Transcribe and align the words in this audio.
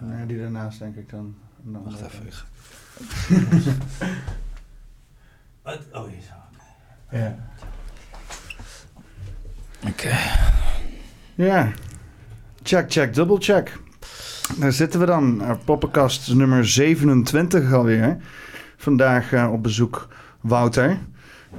Nee, 0.00 0.26
die 0.26 0.38
daarnaast 0.38 0.78
denk 0.78 0.96
ik 0.96 1.10
dan. 1.10 1.34
dan 1.62 1.82
Wacht 1.84 2.00
even. 2.00 2.26
ik 2.26 2.32
ga- 2.32 2.44
Wat? 5.62 5.78
Oh, 5.92 6.06
hier 6.08 6.20
zo. 6.22 6.34
Ja. 7.16 7.36
Oké. 9.88 10.16
Ja. 11.34 11.72
Check, 12.62 12.90
check, 12.92 13.14
double 13.14 13.36
check. 13.40 13.78
Daar 14.58 14.72
zitten 14.72 15.00
we 15.00 15.06
dan. 15.06 15.40
Uh, 15.42 15.50
Poppenkast 15.64 16.34
nummer 16.34 16.66
27 16.68 17.72
alweer. 17.72 18.16
Vandaag 18.76 19.32
eh, 19.32 19.52
op 19.52 19.62
bezoek 19.62 20.08
Wouter. 20.40 20.98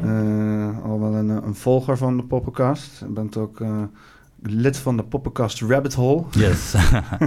Eh, 0.03 0.83
al 0.83 0.99
wel 0.99 1.13
een, 1.15 1.29
een 1.29 1.55
volger 1.55 1.97
van 1.97 2.17
de 2.17 2.23
Poppenkast. 2.23 2.99
Je 2.99 3.05
bent 3.05 3.37
ook 3.37 3.61
eh, 3.61 3.83
lid 4.41 4.77
van 4.77 4.97
de 4.97 5.03
Poppenkast 5.03 5.61
Rabbit 5.61 5.93
Hole. 5.93 6.23
Yes. 6.31 6.73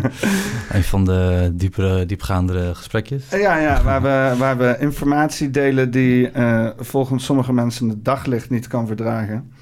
een 0.76 0.84
van 0.84 1.04
de 1.04 1.50
diepere, 1.54 2.06
diepgaandere 2.06 2.74
gesprekjes. 2.74 3.30
Ja, 3.30 3.56
ja 3.56 3.82
waar, 3.82 4.02
we, 4.02 4.34
waar 4.38 4.58
we 4.58 4.76
informatie 4.78 5.50
delen 5.50 5.90
die 5.90 6.30
eh, 6.30 6.68
volgens 6.78 7.24
sommige 7.24 7.52
mensen 7.52 7.88
het 7.88 8.04
daglicht 8.04 8.50
niet 8.50 8.66
kan 8.66 8.86
verdragen. 8.86 9.52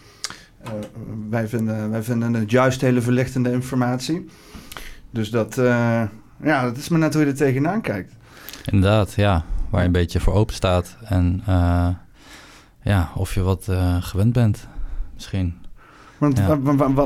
Eh, 0.63 0.71
wij, 1.31 1.49
vinden, 1.49 1.91
wij 1.91 2.03
vinden 2.03 2.35
het 2.35 2.51
juist 2.51 2.81
hele 2.81 3.01
verlichtende 3.01 3.53
informatie. 3.53 4.29
Dus 5.11 5.31
dat, 5.31 5.59
eh, 5.59 6.03
ja, 6.43 6.63
dat 6.63 6.77
is 6.77 6.89
maar 6.89 6.99
net 6.99 7.15
hoe 7.15 7.23
je 7.23 7.29
er 7.29 7.37
tegenaan 7.37 7.81
kijkt. 7.81 8.13
Inderdaad, 8.65 9.15
ja. 9.15 9.45
Waar 9.71 9.81
je 9.81 9.87
een 9.87 9.93
beetje 9.93 10.21
voor 10.21 10.33
open 10.33 10.55
staat. 10.55 10.97
En 11.05 11.43
ja, 12.83 13.11
of 13.15 13.35
je 13.35 13.43
wat 13.43 13.69
gewend 14.01 14.33
bent. 14.33 14.67
Misschien. 15.15 15.55
Want 16.19 16.39
Ja. 16.39 16.59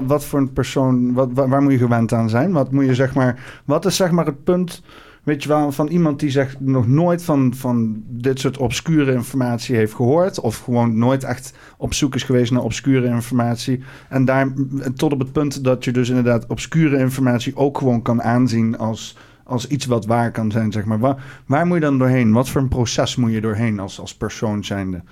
wat 0.07 0.25
voor 0.25 0.39
een 0.39 0.53
persoon, 0.53 1.13
wat, 1.13 1.29
wa- 1.35 1.49
waar 1.49 1.63
moet 1.63 1.73
je 1.73 1.79
gewend 1.79 2.13
aan 2.13 2.29
zijn? 2.31 2.53
Wat 2.53 2.73
moet 2.73 2.85
je 2.87 2.95
zeg 2.95 3.15
maar, 3.15 3.61
wat 3.65 3.85
is 3.87 3.97
zeg 3.97 4.11
maar 4.11 4.27
het 4.27 4.45
punt, 4.45 4.83
weet 5.23 5.43
je 5.43 5.49
wel, 5.49 5.73
van 5.73 5.87
iemand 5.89 6.21
die 6.21 6.31
zegt 6.31 6.61
nog 6.61 6.87
nooit 6.89 7.25
van, 7.25 7.55
van 7.55 8.03
dit 8.09 8.41
soort 8.41 8.57
obscure 8.59 9.13
informatie 9.13 9.77
heeft 9.77 9.95
gehoord, 9.95 10.41
of 10.41 10.59
gewoon 10.59 10.99
nooit 10.99 11.25
echt 11.25 11.55
op 11.77 11.95
zoek 11.95 12.15
is 12.15 12.23
geweest 12.23 12.53
naar 12.53 12.63
obscure 12.63 13.07
informatie, 13.07 13.83
en 14.09 14.25
daar 14.25 14.53
tot 14.97 15.13
op 15.13 15.19
het 15.19 15.33
punt 15.33 15.65
dat 15.65 15.85
je 15.85 15.93
dus 15.93 16.09
inderdaad 16.09 16.47
obscure 16.47 16.99
informatie 16.99 17.57
ook 17.57 17.79
gewoon 17.79 18.03
kan 18.03 18.23
aanzien 18.23 18.79
als, 18.79 19.17
als 19.45 19.67
iets 19.67 19.87
wat 19.87 20.07
waar 20.07 20.31
kan 20.31 20.51
zijn, 20.51 20.73
zeg 20.73 20.85
maar. 20.85 20.99
Waar, 20.99 21.25
waar 21.47 21.67
moet 21.67 21.77
je 21.77 21.83
dan 21.85 21.99
doorheen? 21.99 22.33
Wat 22.33 22.49
voor 22.49 22.61
een 22.61 22.69
proces 22.69 23.17
moet 23.17 23.33
je 23.33 23.41
doorheen 23.41 23.81
als, 23.81 24.01
als 24.01 24.15
persoon 24.15 24.65
zijnde? 24.65 25.03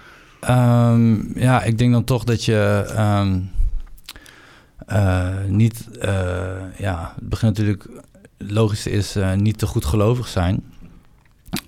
Ehm, 0.41 1.39
ja, 1.39 1.63
ik 1.63 1.79
denk 1.79 1.93
dan 1.93 2.05
toch 2.05 2.25
dat 2.25 2.45
je 2.45 2.85
ehm, 2.97 3.29
eh, 3.33 3.37
niet... 5.47 5.99
eh, 5.99 6.79
ja, 6.79 7.13
het 7.15 7.29
begint 7.29 7.57
natuurlijk... 7.59 7.87
Het 8.39 8.51
logische 8.51 8.91
is 8.91 9.17
eh, 9.17 9.33
niet 9.35 9.59
te 9.59 9.67
goed 9.67 9.85
gelovig 9.85 10.29
zijn. 10.29 10.63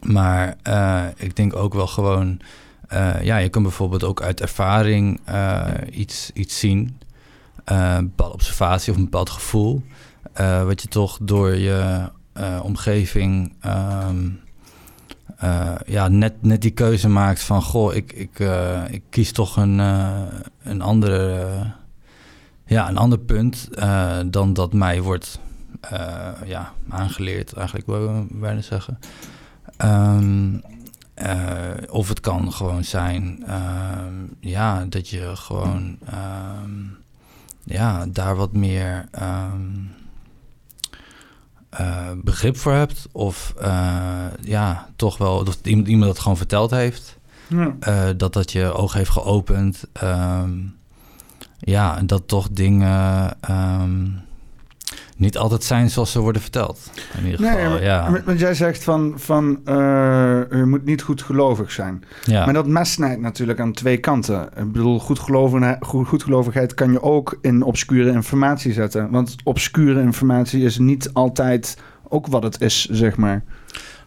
Maar 0.03 0.57
eh, 0.63 1.05
ik 1.17 1.37
denk 1.37 1.57
ook 1.57 1.75
wel 1.75 1.87
gewoon... 1.87 2.41
eh, 2.89 3.23
ja, 3.23 3.37
je 3.37 3.49
kan 3.49 3.63
bijvoorbeeld 3.63 4.05
ook 4.05 4.23
uit 4.23 4.41
ervaring 4.41 5.21
eh, 5.25 5.65
iets, 5.91 6.31
iets 6.35 6.59
zien. 6.59 6.99
Eh, 7.65 7.95
een 7.97 8.05
bepaalde 8.07 8.35
observatie 8.35 8.93
of 8.93 8.99
een 8.99 9.05
bepaald 9.05 9.31
gevoel. 9.31 9.83
eh, 10.33 10.65
wat 10.65 10.83
je 10.83 10.89
toch 10.89 11.19
door 11.23 11.55
je 11.55 12.09
eh, 12.33 12.61
omgeving... 12.63 13.53
ehm, 13.61 14.29
eh, 15.37 15.75
ja, 15.87 16.09
net, 16.09 16.43
net 16.43 16.63
die 16.63 16.71
keuze 16.71 17.09
maakt 17.09 17.43
van... 17.43 17.63
goh, 17.63 17.95
ik, 17.95 18.13
ik, 18.13 18.41
eh, 18.41 18.83
ik 18.91 19.03
kies 19.11 19.33
toch 19.33 19.57
een, 19.57 19.81
eh, 19.81 20.23
een, 20.63 20.81
andere, 20.83 21.41
eh, 21.41 21.67
ja, 22.73 22.89
een 22.89 22.97
ander 22.97 23.19
punt... 23.19 23.69
eh, 23.75 24.19
dan 24.27 24.53
dat 24.53 24.73
mij 24.73 25.01
wordt 25.01 25.39
eh, 25.81 26.29
ja, 26.45 26.73
aangeleerd, 26.89 27.53
eigenlijk 27.53 27.87
wil 27.87 28.19
ik 28.19 28.41
bijna 28.41 28.61
zeggen. 28.61 28.99
Ehm, 29.77 30.59
eh, 31.15 31.71
of 31.91 32.09
het 32.09 32.21
kan 32.21 32.53
gewoon 32.53 32.85
zijn 32.85 33.45
ehm, 33.47 34.15
ja, 34.41 34.85
dat 34.85 35.09
je 35.09 35.31
gewoon 35.37 35.99
ehm, 36.07 36.71
ja, 37.65 38.07
daar 38.07 38.37
wat 38.37 38.53
meer... 38.53 39.09
begrip 42.17 42.57
voor 42.57 42.73
hebt. 42.73 43.09
Of 43.13 43.55
ja, 44.41 44.89
toch 44.97 45.19
wel 45.19 45.45
dat 45.45 45.59
iemand, 45.63 45.89
iemand 45.89 46.07
dat 46.07 46.19
gewoon 46.19 46.37
verteld 46.37 46.71
heeft. 46.71 47.19
Ja. 47.49 48.13
dat 48.13 48.33
dat 48.33 48.53
je 48.53 48.73
oog 48.73 48.93
heeft 48.93 49.11
geopend. 49.11 49.85
Ja, 51.65 51.97
en 51.99 52.07
dat 52.07 52.29
toch 52.29 52.49
dingen 52.51 53.35
ehm, 53.41 54.07
niet 55.17 55.39
altijd 55.39 55.65
zijn 55.65 55.91
zoals 55.91 56.13
ze 56.13 56.21
worden 56.21 56.43
verteld. 56.43 56.91
In 57.19 57.25
ieder 57.25 57.39
geval, 57.47 57.71
maar- 57.71 57.83
ja. 57.83 58.11
maar- 58.11 58.23
want 58.25 58.39
jij 58.39 58.55
zegt 58.55 58.85
van, 58.85 59.13
van 59.17 59.61
eh, 59.65 59.75
je 60.51 60.65
moet 60.67 60.85
niet 60.85 61.03
goed 61.03 61.23
gelovig 61.23 61.73
zijn. 61.73 62.05
ja. 62.25 62.45
Maar 62.45 62.55
dat 62.55 62.67
mes 62.67 62.93
snijdt 62.93 63.21
natuurlijk 63.21 63.61
aan 63.61 63.73
twee 63.73 63.97
kanten. 63.97 64.49
Ik 64.57 64.73
bedoel, 64.73 64.99
goedgelovigheid, 65.01 65.85
goed, 65.85 66.09
goedgelovigheid 66.09 66.75
kan 66.75 66.93
je 66.93 67.03
ook 67.03 67.39
in 67.41 67.63
obscure 67.63 68.11
informatie 68.13 68.73
zetten. 68.73 69.11
Want 69.11 69.37
obscure 69.45 70.01
informatie 70.01 70.65
is 70.65 70.79
niet 70.79 71.11
altijd 71.13 71.77
ook 72.09 72.27
wat 72.27 72.43
het 72.43 72.61
is, 72.61 72.85
zeg 72.85 73.17
maar. 73.17 73.43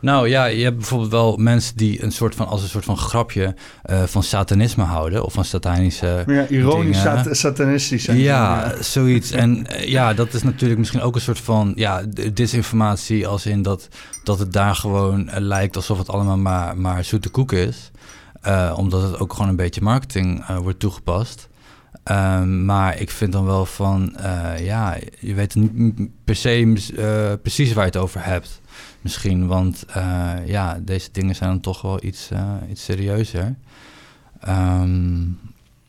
Nou 0.06 0.30
ja, 0.30 0.46
je 0.46 0.64
hebt 0.64 0.76
bijvoorbeeld 0.78 1.12
wel 1.12 1.38
mensen 1.38 1.78
die 1.78 2.04
een 2.04 2.12
soort 2.12 2.36
van 2.36 2.48
als 2.48 2.62
een 2.62 2.68
soort 2.70 2.86
van 2.86 2.98
grapje 2.98 3.56
eh, 3.84 4.04
van 4.04 4.24
satanisme 4.24 4.84
houden 4.84 5.26
of 5.26 5.34
van 5.34 5.46
satanische. 5.46 6.24
Ja, 6.28 6.48
ironisch 6.48 7.02
sat- 7.02 7.28
satanistisch 7.38 8.04
zijn. 8.04 8.18
Ja, 8.18 8.74
zoiets. 8.82 9.32
En 9.32 9.68
eh, 9.68 9.88
ja, 9.88 10.14
dat 10.14 10.34
is 10.34 10.44
natuurlijk 10.44 10.80
misschien 10.80 11.02
ook 11.02 11.16
een 11.16 11.22
soort 11.22 11.40
van 11.40 11.72
ja, 11.76 12.02
disinformatie 12.34 13.28
als 13.28 13.46
in 13.46 13.62
dat, 13.62 13.88
dat 14.24 14.40
het 14.40 14.54
daar 14.54 14.76
gewoon 14.76 15.30
eh, 15.30 15.42
lijkt 15.42 15.76
alsof 15.76 15.98
het 15.98 16.10
allemaal 16.10 16.38
maar, 16.38 16.78
maar 16.78 17.04
zoete 17.04 17.30
koek 17.30 17.52
is. 17.52 17.92
Omdat 18.76 19.02
het 19.02 19.20
ook 19.20 19.34
gewoon 19.34 19.50
een 19.50 19.56
beetje 19.56 19.82
marketing 19.82 20.46
wordt 20.62 20.80
toegepast. 20.80 21.48
Ehm, 22.04 22.66
maar 22.66 23.00
ik 23.00 23.10
vind 23.10 23.32
dan 23.32 23.46
wel 23.46 23.66
van, 23.66 24.16
ja, 24.60 24.98
je 25.20 25.34
weet 25.34 25.56
niet 25.56 26.10
per 26.24 26.36
se 26.36 27.38
precies 27.42 27.74
waar 27.74 27.86
je 27.86 27.92
het 27.92 28.02
over 28.02 28.26
hebt. 28.26 28.62
Misschien, 29.06 29.48
want 29.48 29.86
eh, 29.86 30.34
ja, 30.46 30.80
deze 30.82 31.10
dingen 31.12 31.36
zijn 31.36 31.50
dan 31.50 31.60
toch 31.60 31.82
wel 31.82 32.04
iets, 32.04 32.32
eh, 32.32 32.54
iets 32.70 32.84
serieuzer. 32.84 33.56
Ehm, 34.40 35.24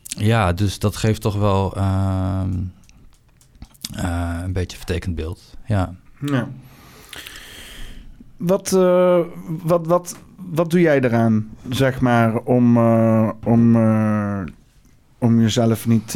ja, 0.07 0.53
dus 0.53 0.79
dat 0.79 0.95
geeft 0.95 1.21
toch 1.21 1.35
wel 1.35 1.75
ehm, 1.75 2.53
eh, 3.95 4.39
een 4.43 4.53
beetje 4.53 4.77
vertekend 4.77 5.15
beeld. 5.15 5.57
Ja. 5.65 5.95
Ja. 6.25 6.47
Wat, 8.37 8.69
wat, 9.63 9.87
wat, 9.87 10.15
wat 10.35 10.69
doe 10.69 10.81
jij 10.81 11.01
eraan, 11.01 11.49
zeg 11.69 12.01
maar, 12.01 12.37
om, 12.37 12.77
om, 13.43 13.75
om 15.17 15.41
jezelf 15.41 15.87
niet 15.87 16.13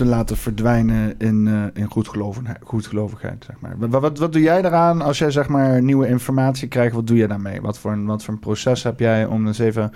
te 0.00 0.06
laten 0.06 0.36
verdwijnen 0.36 1.14
in, 1.18 1.48
eh 1.48 1.82
in 1.82 1.90
goedgelovigheid, 1.90 2.58
goedgelovigheid, 2.64 3.44
zeg 3.46 3.56
maar? 3.60 3.74
Wat, 3.78 4.00
wat, 4.00 4.18
wat 4.18 4.32
doe 4.32 4.42
jij 4.42 4.58
eraan 4.64 5.02
als 5.02 5.18
jij, 5.18 5.30
zeg 5.30 5.48
maar, 5.48 5.82
nieuwe 5.82 6.08
informatie 6.08 6.68
krijgt? 6.68 6.94
Wat 6.94 7.06
doe 7.06 7.16
je 7.16 7.28
daarmee? 7.28 7.60
Wat 7.60 7.78
voor, 7.78 7.92
een, 7.92 8.06
wat 8.06 8.24
voor 8.24 8.34
een 8.34 8.40
proces 8.40 8.82
heb 8.82 9.00
jij 9.00 9.26
om 9.26 9.46
eens 9.46 9.58
even 9.58 9.92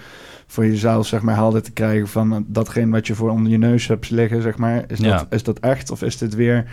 voor 0.46 0.66
jezelf, 0.66 1.06
zeg 1.06 1.22
maar, 1.22 1.34
helder 1.34 1.62
te 1.62 1.72
krijgen 1.72 2.08
van 2.08 2.32
eh, 2.32 2.38
datgene 2.46 2.90
wat 2.90 3.06
je 3.06 3.14
voor 3.14 3.30
onder 3.30 3.52
je 3.52 3.58
neus 3.58 3.86
hebt 3.86 4.10
liggen, 4.10 4.42
zeg 4.42 4.56
maar? 4.56 4.84
Is, 4.86 4.98
Ja. 4.98 5.16
dat, 5.16 5.26
is 5.30 5.42
dat 5.42 5.58
echt 5.58 5.90
of 5.90 6.02
is 6.02 6.18
dit 6.18 6.34
weer 6.34 6.64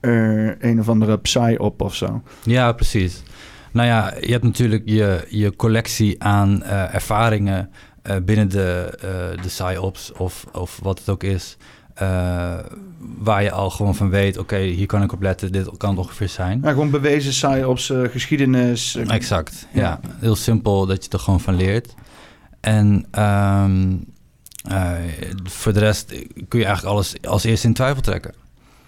er 0.00 0.56
een 0.60 0.80
of 0.80 0.88
andere 0.88 1.18
psy-op 1.18 1.80
of 1.80 1.94
zo? 1.94 2.22
ja, 2.42 2.72
precies. 2.72 3.22
Nou 3.72 3.86
ja, 3.86 4.14
je 4.20 4.32
hebt 4.32 4.44
natuurlijk 4.44 4.82
je, 4.84 5.26
je 5.28 5.56
collectie 5.56 6.22
aan 6.22 6.62
eh, 6.62 6.94
ervaringen 6.94 7.70
binnen 8.22 8.48
de, 8.48 8.98
de 9.42 9.46
PsyOps 9.46 10.12
of, 10.12 10.46
of 10.52 10.78
wat 10.82 10.98
het 10.98 11.08
ook 11.08 11.22
is. 11.22 11.56
Eh, 12.00 12.54
waar 13.18 13.42
je 13.42 13.50
al 13.50 13.70
gewoon 13.70 13.94
van 13.94 14.10
weet, 14.10 14.38
oké, 14.38 14.56
hier 14.58 14.86
kan 14.86 15.02
ik 15.02 15.12
op 15.12 15.22
letten, 15.22 15.52
dit 15.52 15.76
kan 15.76 15.90
het 15.90 15.98
ongeveer 15.98 16.28
zijn. 16.28 16.60
Ja, 16.62 16.70
gewoon 16.70 16.90
bewezen 16.90 17.30
psy-ops, 17.30 17.90
eh, 17.90 18.00
geschiedenis. 18.10 18.94
eh, 18.94 19.14
Exact, 19.14 19.66
ja. 19.72 19.80
Ja. 19.80 20.00
Heel 20.20 20.36
simpel 20.36 20.86
dat 20.86 21.04
je 21.04 21.10
er 21.10 21.18
gewoon 21.18 21.40
van 21.40 21.54
leert. 21.54 21.94
En 22.60 23.06
ehm, 23.10 23.96
eh, 24.68 24.92
voor 25.42 25.72
de 25.72 25.78
rest 25.80 26.06
kun 26.48 26.58
je 26.58 26.64
eigenlijk 26.64 26.94
alles 26.94 27.14
als 27.22 27.44
eerste 27.44 27.66
in 27.66 27.74
twijfel 27.74 28.02
trekken. 28.02 28.34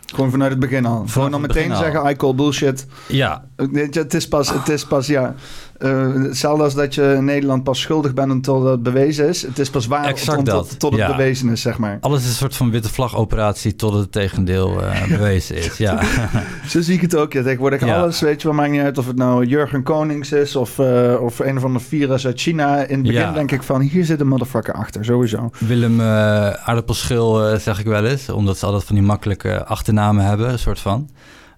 Gewoon 0.07 0.31
vanuit 0.31 0.51
het 0.51 0.61
begin 0.61 0.87
al. 0.87 1.05
Gewoon 1.07 1.31
dan 1.31 1.41
meteen 1.41 1.77
zeggen, 1.77 2.11
I 2.11 2.17
call 2.17 2.35
bullshit. 2.35 2.87
Ja, 3.09 3.45
Het 3.93 4.15
is 4.15 4.29
pas, 4.29 4.53
het 4.53 4.69
is 4.69 4.85
pas 4.87 5.07
ja. 5.07 5.35
Eh, 5.83 6.13
hetzelfde 6.23 6.65
als 6.65 6.75
dat 6.75 6.95
je 6.95 7.15
in 7.17 7.25
Nederland 7.25 7.65
pas 7.65 7.81
schuldig 7.81 8.15
bent 8.15 8.33
until 8.33 8.65
het 8.65 8.83
bewezen 8.83 9.29
is. 9.29 9.43
Het 9.43 9.59
is 9.59 9.71
pas 9.71 9.87
waar 9.87 10.05
Exact 10.05 10.45
tot, 10.45 10.71
het 10.81 10.95
ja. 10.95 11.11
bewezen 11.11 11.49
is, 11.49 11.61
zeg 11.61 11.79
maar. 11.79 11.99
alles 12.01 12.21
is 12.23 12.29
een 12.29 12.35
soort 12.35 12.57
van 12.57 12.71
witte 12.71 12.89
vlag-operatie 12.89 13.77
tot 13.77 13.95
het 13.95 14.13
tegendeel 14.13 14.83
eh, 14.83 15.09
bewezen 15.17 15.57
is. 15.57 15.77
Ja. 15.77 16.03
Zo 16.69 16.81
zie 16.81 16.95
ik 16.95 17.01
het 17.01 17.17
ook. 17.17 17.33
Ja. 17.33 17.43
Tegenwoordig 17.43 17.85
Ja. 17.85 18.01
alles, 18.01 18.21
weet 18.21 18.43
je 18.43 18.49
wel, 18.49 18.57
maakt 18.57 18.71
niet 18.71 18.81
uit 18.81 18.99
of 18.99 19.07
het 19.07 19.17
nou 19.17 19.45
Jurgen 19.47 19.83
Konings 19.83 20.33
is 20.33 20.57
of, 20.57 20.79
eh, 20.79 21.15
of 21.21 21.39
een 21.39 21.57
of 21.57 21.65
andere 21.65 21.85
virus 21.85 22.27
uit 22.27 22.41
China. 22.41 22.77
In 22.77 22.95
het 22.99 23.03
begin 23.03 23.21
Ja. 23.21 23.33
denk 23.33 23.53
ik 23.53 23.63
van, 23.63 23.81
hier 23.81 24.05
zit 24.05 24.21
een 24.21 24.29
motherfucker 24.29 24.75
achter, 24.75 25.05
sowieso. 25.05 25.51
Willem 25.59 26.01
aardappelschil 26.01 27.59
zeg 27.59 27.79
ik 27.81 27.87
wel 27.87 28.05
eens, 28.05 28.29
omdat 28.29 28.59
ze 28.59 28.67
altijd 28.67 28.85
van 28.85 28.95
die 28.95 29.05
makkelijke 29.05 29.65
achternamen 29.65 30.25
hebben, 30.25 30.51
een 30.53 30.59
soort 30.59 30.81
van. 30.81 31.09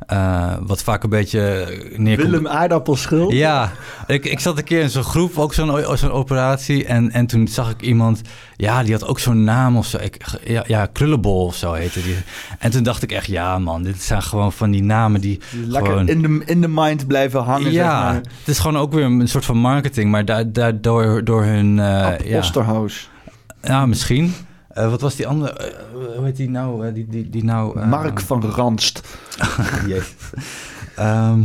Eh, 0.07 0.53
wat 0.61 0.83
vaak 0.83 1.03
een 1.03 1.11
beetje 1.11 1.67
neerkomt... 1.97 2.29
Willem 2.29 2.47
Aardappelschil? 2.49 3.33
Ja, 3.33 3.73
ik, 4.07 4.25
ik 4.25 4.41
zat 4.41 4.59
een 4.59 4.65
keer 4.65 4.81
in 4.81 4.91
zo'n 4.91 5.03
groep, 5.03 5.39
ook 5.39 5.55
zo'n 5.55 5.97
zo'n 5.97 6.11
operatie. 6.11 6.85
En, 6.87 7.11
en 7.11 7.27
toen 7.27 7.49
zag 7.49 7.71
ik 7.71 7.83
iemand, 7.83 8.21
ja, 8.57 8.83
die 8.83 8.93
had 8.93 9.07
ook 9.07 9.19
zo'n 9.19 9.45
naam 9.45 9.77
of 9.77 9.87
zo. 9.87 9.99
Ik, 9.99 10.25
ja, 10.45 10.65
ja, 10.67 10.87
Krullenbol 10.87 11.45
of 11.45 11.55
zo 11.57 11.73
heette 11.73 12.03
die. 12.03 12.17
En 12.59 12.71
toen 12.71 12.83
dacht 12.83 13.03
ik 13.03 13.13
echt, 13.13 13.27
ja 13.27 13.59
man, 13.59 13.83
dit 13.83 14.03
zijn 14.03 14.23
gewoon 14.23 14.53
van 14.53 14.71
die 14.71 14.83
namen 14.83 15.21
die 15.21 15.41
Lekker 15.67 15.91
gewoon... 15.91 16.09
in, 16.09 16.23
de, 16.23 16.43
in 16.47 16.61
de 16.61 16.69
mind 16.69 17.07
blijven 17.07 17.43
hangen, 17.43 17.73
ja, 17.73 17.83
zeg 18.03 18.13
maar. 18.13 18.15
het 18.15 18.27
is 18.49 18.59
gewoon 18.59 18.77
ook 18.79 18.93
weer 18.93 19.05
een 19.05 19.29
soort 19.29 19.45
van 19.45 19.57
marketing, 19.57 20.11
maar 20.11 20.25
da- 20.25 20.45
daardoor 20.45 21.25
door 21.25 21.45
hun... 21.45 21.79
eh, 21.79 22.07
Ab 22.07 22.21
ja, 22.25 22.39
Osterhaus. 22.39 23.11
ja, 23.63 23.87
misschien. 23.87 24.35
Eh, 24.75 24.91
wat 24.91 25.01
was 25.01 25.17
die 25.17 25.27
andere? 25.27 25.53
eh, 25.53 25.73
hoe 26.17 26.25
heet 26.25 26.37
die 26.37 26.51
nou? 26.51 26.87
eh, 26.87 26.95
die, 26.95 27.07
die, 27.09 27.31
die 27.31 27.45
nou 27.45 27.87
Mark 27.87 28.21
van 28.21 28.43
Ranst. 28.45 29.01
Jezus. 29.87 30.15
Ehm, 30.97 31.43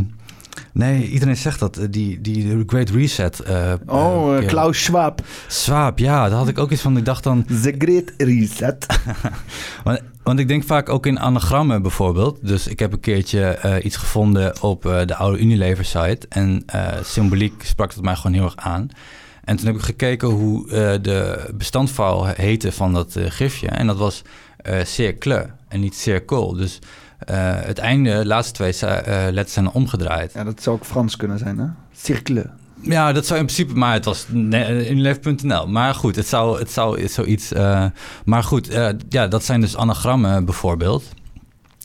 nee, 0.72 1.08
iedereen 1.08 1.36
zegt 1.36 1.58
dat. 1.58 1.80
Die, 1.90 2.20
die 2.20 2.62
Great 2.66 2.90
Reset. 2.90 3.42
Oh, 3.86 4.38
Klaus 4.46 4.82
Schwab. 4.84 5.22
Schwab, 5.46 5.98
ja, 5.98 6.28
daar 6.28 6.38
had 6.38 6.48
ik 6.48 6.58
ook 6.58 6.70
iets 6.70 6.82
van. 6.82 6.96
Ik 6.96 7.04
dacht 7.04 7.24
dan... 7.24 7.44
The 7.44 7.74
Great 7.78 8.12
Reset. 8.16 8.86
Want, 9.84 10.00
want 10.22 10.38
ik 10.38 10.48
denk 10.48 10.64
vaak 10.64 10.88
ook 10.88 11.06
in 11.06 11.20
anagrammen 11.20 11.82
bijvoorbeeld. 11.82 12.38
Dus 12.42 12.66
ik 12.66 12.78
heb 12.78 12.92
een 12.92 13.00
keertje 13.00 13.58
iets 13.82 13.96
gevonden 13.96 14.62
op 14.62 14.82
de 14.82 15.14
oude 15.14 15.38
Unilever 15.38 15.84
site. 15.84 16.26
En 16.28 16.64
symboliek 17.02 17.62
sprak 17.64 17.92
het 17.94 18.02
mij 18.02 18.16
gewoon 18.16 18.32
heel 18.32 18.44
erg 18.44 18.56
aan. 18.56 18.88
En 19.50 19.56
toen 19.56 19.66
heb 19.66 19.74
ik 19.74 19.82
gekeken 19.82 20.28
hoe 20.28 20.70
eh, 20.70 21.02
de 21.02 21.50
bestandvuil 21.54 22.26
heette 22.26 22.72
van 22.72 22.92
dat 22.92 23.16
eh, 23.16 23.24
gifje. 23.28 23.68
En 23.68 23.86
dat 23.86 23.98
was 23.98 24.22
eh 24.56 24.84
cercle 24.84 25.50
en 25.68 25.80
niet 25.80 25.94
cirkel. 25.94 26.54
Dus 26.54 26.78
het 27.64 27.78
einde, 27.78 28.18
de 28.18 28.26
laatste 28.26 28.52
twee 28.52 28.92
letters 29.32 29.52
zijn 29.52 29.70
omgedraaid. 29.70 30.32
Ja, 30.32 30.44
dat 30.44 30.62
zou 30.62 30.76
ook 30.76 30.84
Frans 30.84 31.16
kunnen 31.16 31.38
zijn, 31.38 31.58
hè? 31.58 31.66
Circle. 31.92 32.50
Ja, 32.80 33.12
dat 33.12 33.26
zou 33.26 33.40
in 33.40 33.46
principe, 33.46 33.74
maar 33.74 33.92
het 33.92 34.04
was 34.04 34.26
Unilever.nl. 34.32 35.68
Maar 35.68 35.94
goed, 35.94 36.16
het 36.16 36.26
zou, 36.26 36.58
het 36.58 36.70
zou 36.70 37.08
zoiets. 37.08 37.52
maar 38.24 38.42
goed, 38.42 38.68
ja, 39.08 39.26
dat 39.26 39.44
zijn 39.44 39.60
dus 39.60 39.76
anagrammen 39.76 40.44
bijvoorbeeld. 40.44 41.04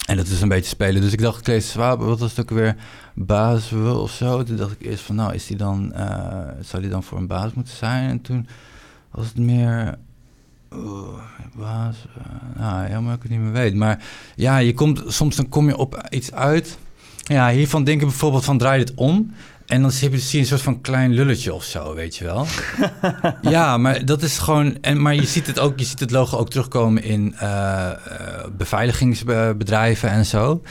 En 0.06 0.18
dat 0.18 0.28
is 0.28 0.42
een 0.42 0.48
beetje 0.48 0.69
spelen. 0.69 1.02
Dus 1.02 1.13
ik 1.13 1.22
dacht, 1.22 1.40
ik 1.40 1.48
lees 1.48 1.69
Schwab, 1.69 2.00
wat 2.00 2.19
was 2.19 2.36
het 2.36 2.40
ook 2.40 2.57
weer? 2.57 2.75
Basel 3.13 4.02
of 4.02 4.12
zo. 4.12 4.44
Toen 4.44 4.56
dacht 4.56 4.72
ik 4.72 4.88
eerst 4.88 5.04
van, 5.04 5.16
nou, 5.16 5.34
is 5.34 5.48
die 5.48 5.57
dan, 5.57 5.94
eh, 5.94 6.48
zou 6.62 6.81
die 6.81 6.92
dan 6.92 7.04
voor 7.04 7.18
een 7.18 7.28
baas 7.28 7.54
moeten 7.54 7.75
zijn? 7.75 8.10
En 8.10 8.22
toen 8.22 8.48
was 9.12 9.25
het 9.25 9.38
meer. 9.38 9.98
baas. 11.56 11.96
eh, 12.18 12.62
nou, 12.62 12.86
helemaal 12.86 13.13
ik 13.13 13.22
het 13.22 13.31
niet 13.31 13.40
meer 13.40 13.52
weet. 13.52 13.75
Maar 13.75 14.04
ja, 14.36 14.57
je 14.57 14.74
komt, 14.74 15.04
soms 15.07 15.36
dan 15.36 15.50
kom 15.50 15.68
je 15.68 15.78
op 15.78 16.07
iets 16.10 16.31
uit. 16.31 16.78
Ja, 17.24 17.50
hiervan 17.50 17.84
denk 17.84 18.02
ik 18.02 18.07
bijvoorbeeld 18.07 18.46
van 18.46 18.57
draai 18.57 18.80
dit 18.86 18.94
om. 18.96 19.34
En 19.66 19.82
dan 19.82 19.92
zie 19.92 20.12
je, 20.12 20.18
je 20.32 20.38
een 20.38 20.46
soort 20.46 20.62
van 20.62 20.82
klein 20.82 21.14
lulletje 21.14 21.54
of 21.54 21.64
zo, 21.64 21.94
weet 21.94 22.16
je 22.16 22.24
wel. 22.24 22.46
ja, 23.56 23.78
maar 23.78 24.06
dat 24.06 24.22
is 24.22 24.38
gewoon... 24.38 24.78
En, 24.82 25.02
maar 25.02 25.16
je 25.16 25.26
ziet 25.26 25.48
het 25.48 25.60
ook, 25.60 25.80
je 25.80 25.86
ziet 25.86 26.00
het 26.00 26.12
logo 26.12 26.38
ook 26.38 26.50
terugkomen 26.50 27.04
in 27.04 27.36
eh, 27.38 27.90
eh, 27.90 27.98
beveiligingsbedrijven 28.58 30.10
en 30.10 30.26
zo. 30.26 30.62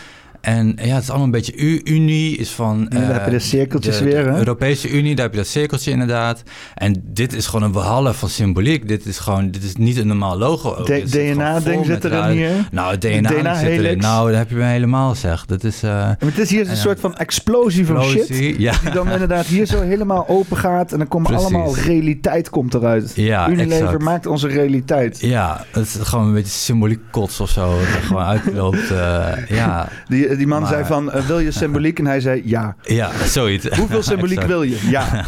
En 0.45 0.79
ja, 0.83 0.95
het 0.95 1.03
is 1.03 1.09
allemaal 1.09 1.27
een 1.27 1.31
beetje... 1.33 1.83
Unie 1.85 2.37
is 2.37 2.51
van... 2.51 2.87
Daar 2.89 3.03
eh, 3.03 3.09
heb 3.13 3.25
je 3.25 3.31
de 3.31 3.39
cirkeltjes 3.39 3.99
de- 3.99 4.05
weer, 4.05 4.25
de 4.25 4.31
hè? 4.31 4.37
Europese 4.39 4.91
Unie, 4.91 5.15
daar 5.15 5.25
heb 5.25 5.35
je 5.35 5.41
dat 5.41 5.49
cirkeltje 5.49 5.91
inderdaad. 5.91 6.43
En 6.75 7.03
dit 7.07 7.33
is 7.35 7.47
gewoon 7.47 7.63
een 7.63 7.73
behalve 7.73 8.13
van 8.13 8.29
symboliek. 8.29 8.89
Dit 8.89 9.07
is 9.07 9.19
gewoon... 9.19 9.51
Dit 9.51 9.63
is 9.63 9.77
niet 9.77 9.97
een 9.99 10.07
normaal 10.07 10.39
logo. 10.39 10.83
DNA-ding 10.85 11.87
zit 11.87 12.05
erin 12.05 12.19
rare- 12.19 12.33
hier. 12.33 12.69
Nou, 12.71 12.91
het 12.91 13.01
DNA, 13.01 13.55
zit 13.59 13.69
erin. 13.69 13.99
Nou, 13.99 14.29
dat 14.29 14.39
heb 14.39 14.49
je 14.51 14.55
me 14.57 14.65
helemaal 14.65 15.15
zeg. 15.15 15.47
Dat 15.47 15.65
is... 15.65 15.83
eh 15.83 15.91
Maar 15.91 16.17
het 16.19 16.39
is 16.39 16.51
hier 16.51 16.61
een 16.61 16.67
En, 16.69 16.77
soort 16.77 17.01
van 17.01 17.15
explosie 17.17 17.87
van 17.87 18.03
shit. 18.05 18.29
Ja. 18.59 18.73
Die 18.83 18.91
dan 18.91 19.11
inderdaad 19.11 19.47
hier 19.47 19.67
zo 19.67 19.81
helemaal 19.81 20.29
open 20.29 20.57
gaat. 20.57 20.93
En 20.93 20.99
dan 20.99 21.09
komen 21.09 21.31
Precies. 21.31 21.47
allemaal 21.55 21.77
realiteit 21.77 22.51
komt 22.51 22.75
eruit. 22.75 23.13
Ja, 23.15 23.49
Unilever 23.49 23.85
exact. 23.85 24.03
maakt 24.03 24.27
onze 24.27 24.49
realiteit. 24.49 25.21
Ja, 25.21 25.65
het 25.73 25.87
is 25.87 25.97
gewoon 26.03 26.27
een 26.27 26.33
beetje 26.35 26.51
symboliek 26.53 27.01
kots 27.11 27.41
of 27.41 27.51
zo. 27.51 27.71
Dat 27.79 27.87
er 27.87 28.03
gewoon 28.03 28.23
uitloopt. 28.23 28.91
eh, 28.91 29.29
ja, 29.49 29.89
Die, 30.09 30.34
die 30.37 30.47
man 30.47 30.61
Maar- 30.61 30.71
zei 30.71 30.85
van, 30.85 31.13
eh, 31.13 31.27
wil 31.27 31.39
je 31.39 31.51
symboliek? 31.51 31.99
En 31.99 32.07
hij 32.07 32.21
zei, 32.21 32.43
ja. 32.45 32.77
ja, 32.83 33.11
zoiets. 33.27 33.69
Hoeveel 33.69 34.03
symboliek 34.03 34.43
wil 34.43 34.63
je? 34.63 34.89
Ja. 34.91 35.07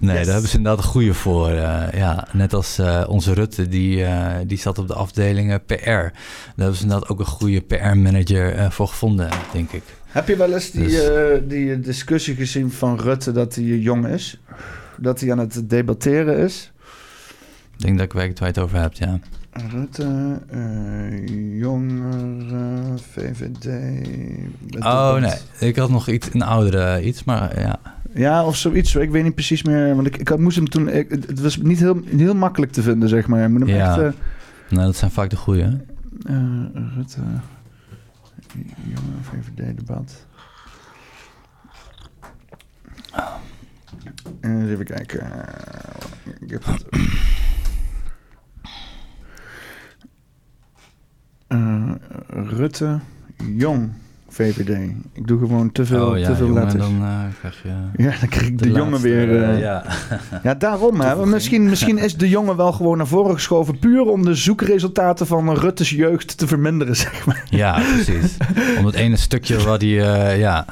Nee, 0.00 0.14
Yes. 0.16 0.24
daar 0.24 0.32
hebben 0.32 0.50
ze 0.50 0.56
inderdaad 0.56 0.84
een 0.84 0.90
goede 0.90 1.14
voor. 1.14 1.48
eh, 1.50 1.82
ja, 1.94 2.26
net 2.32 2.54
als 2.54 2.78
eh, 2.78 3.04
onze 3.08 3.32
Rutte, 3.34 3.68
die, 3.68 4.04
eh, 4.04 4.26
die 4.46 4.58
zat 4.58 4.78
op 4.78 4.88
de 4.88 4.94
afdeling 4.94 5.50
eh, 5.52 5.56
PR. 5.66 5.74
Daar 5.84 6.12
hebben 6.56 6.76
ze 6.76 6.82
inderdaad 6.82 7.08
ook 7.08 7.18
een 7.18 7.24
goede 7.26 7.60
PR-manager 7.60 8.54
eh, 8.54 8.70
voor 8.70 8.88
gevonden, 8.88 9.28
denk 9.52 9.70
ik. 9.72 9.82
Heb 10.06 10.28
je 10.28 10.36
wel 10.36 10.52
eens 10.52 10.70
die, 10.70 10.82
Dus- 10.84 11.08
eh, 11.08 11.24
die 11.44 11.80
discussie 11.80 12.34
gezien 12.34 12.70
van 12.72 12.98
Rutte 13.00 13.32
dat 13.32 13.54
hij 13.54 13.64
jong 13.64 14.06
is? 14.06 14.40
Dat 14.96 15.20
hij 15.20 15.32
aan 15.32 15.38
het 15.38 15.62
debatteren 15.70 16.36
is? 16.38 16.72
Ik 17.76 17.84
denk 17.84 17.96
dat 17.98 18.06
ik 18.06 18.12
weet 18.12 18.38
waar 18.38 18.48
je 18.48 18.54
het 18.54 18.64
over 18.64 18.78
hebt, 18.78 18.98
ja. 18.98 19.18
Rutte, 19.52 20.38
eh 20.50 21.58
jongeren, 21.58 22.98
VVD. 22.98 23.66
Oh 24.78 25.14
nee, 25.14 25.34
ik 25.60 25.76
had 25.76 25.90
nog 25.90 26.08
iets, 26.08 26.34
een 26.34 26.42
oudere 26.42 27.02
iets, 27.02 27.24
maar 27.24 27.60
ja. 27.60 27.78
Ja, 28.14 28.44
of 28.44 28.56
zoiets. 28.56 28.94
Ik 28.94 29.10
weet 29.10 29.22
niet 29.22 29.34
precies 29.34 29.62
meer. 29.62 29.94
Want 29.94 30.06
ik, 30.06 30.16
ik 30.16 30.38
moest 30.38 30.56
hem 30.56 30.68
toen. 30.68 30.88
Ik, 30.88 31.10
het 31.10 31.40
was 31.40 31.56
niet 31.56 31.78
heel, 31.78 32.00
heel 32.16 32.34
makkelijk 32.34 32.72
te 32.72 32.82
vinden, 32.82 33.08
zeg 33.08 33.26
maar. 33.26 33.50
Moet 33.50 33.60
hem 33.60 33.68
Ja. 33.68 33.88
echt. 33.90 33.98
eh, 34.14 34.20
Nou, 34.70 34.86
dat 34.86 34.96
zijn 34.96 35.10
vaak 35.10 35.30
de 35.30 35.36
goede. 35.36 35.80
eh, 36.26 36.36
Rutte. 36.96 37.20
Jonge 38.84 39.16
VVD-debat. 39.22 40.26
En 44.40 44.70
even 44.70 44.84
kijken. 44.84 45.26
Ik 46.40 46.50
heb 46.50 46.64
het. 46.64 46.84
Eh, 51.52 51.90
Rutte, 52.28 52.98
Jong, 53.56 53.90
VVD. 54.28 54.92
Ik 55.12 55.26
doe 55.26 55.38
gewoon 55.38 55.72
te 55.72 55.84
veel, 55.86 56.06
oh 56.06 56.18
ja, 56.18 56.26
te 56.26 56.36
veel 56.36 56.46
jongen, 56.46 56.62
letters. 56.62 56.82
dan 56.82 57.02
eh, 57.02 57.20
krijg 57.38 57.62
je... 57.62 58.02
Ja, 58.02 58.14
dan 58.20 58.28
krijg 58.28 58.46
ik 58.46 58.58
de, 58.58 58.68
jongen 58.68 58.90
laatste, 58.90 59.08
weer. 59.08 59.42
eh, 59.42 59.58
ja. 59.58 59.84
ja, 60.42 60.54
daarom. 60.54 61.00
Hè. 61.00 61.26
Misschien, 61.26 61.64
misschien 61.64 61.98
is 61.98 62.16
de 62.16 62.28
jongen 62.28 62.56
wel 62.56 62.72
gewoon 62.72 62.96
naar 62.96 63.06
voren 63.06 63.34
geschoven... 63.34 63.78
puur 63.78 64.02
om 64.02 64.24
de 64.24 64.34
zoekresultaten 64.34 65.26
van 65.26 65.54
Rutte's 65.54 65.90
jeugd 65.90 66.38
te 66.38 66.46
verminderen, 66.46 66.96
zeg 67.06 67.26
maar. 67.26 67.44
Ja, 67.50 67.80
precies. 67.94 68.36
Om 68.78 68.86
het 68.86 68.94
ene 68.94 69.16
stukje 69.16 69.58
wat 69.58 69.80
die, 69.80 70.02
eh, 70.02 70.38
ja, 70.38 70.66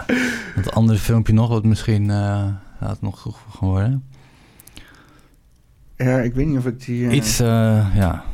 het 0.55 0.73
andere 0.73 0.99
filmpje 0.99 1.33
nog, 1.33 1.49
wat 1.49 1.65
misschien 1.65 2.11
had 2.79 3.01
nog 3.01 3.21
goed 3.21 3.37
geworden. 3.51 4.05
Ja, 5.97 6.19
ik 6.19 6.35
weet 6.35 6.47
niet 6.47 6.59
of 6.59 6.67
ik 6.67 6.85
die... 6.85 7.11
Iets, 7.11 7.39
ja, 7.39 8.25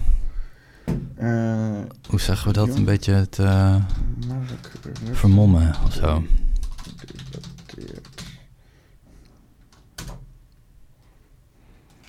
hoe 2.08 2.20
zeggen 2.20 2.46
we 2.48 2.52
dat? 2.52 2.74
Een 2.76 2.84
beetje 2.84 3.12
het 3.12 3.38
eh, 3.38 3.76
vermommen 5.12 5.74
of 5.86 5.92
zo. 5.92 6.22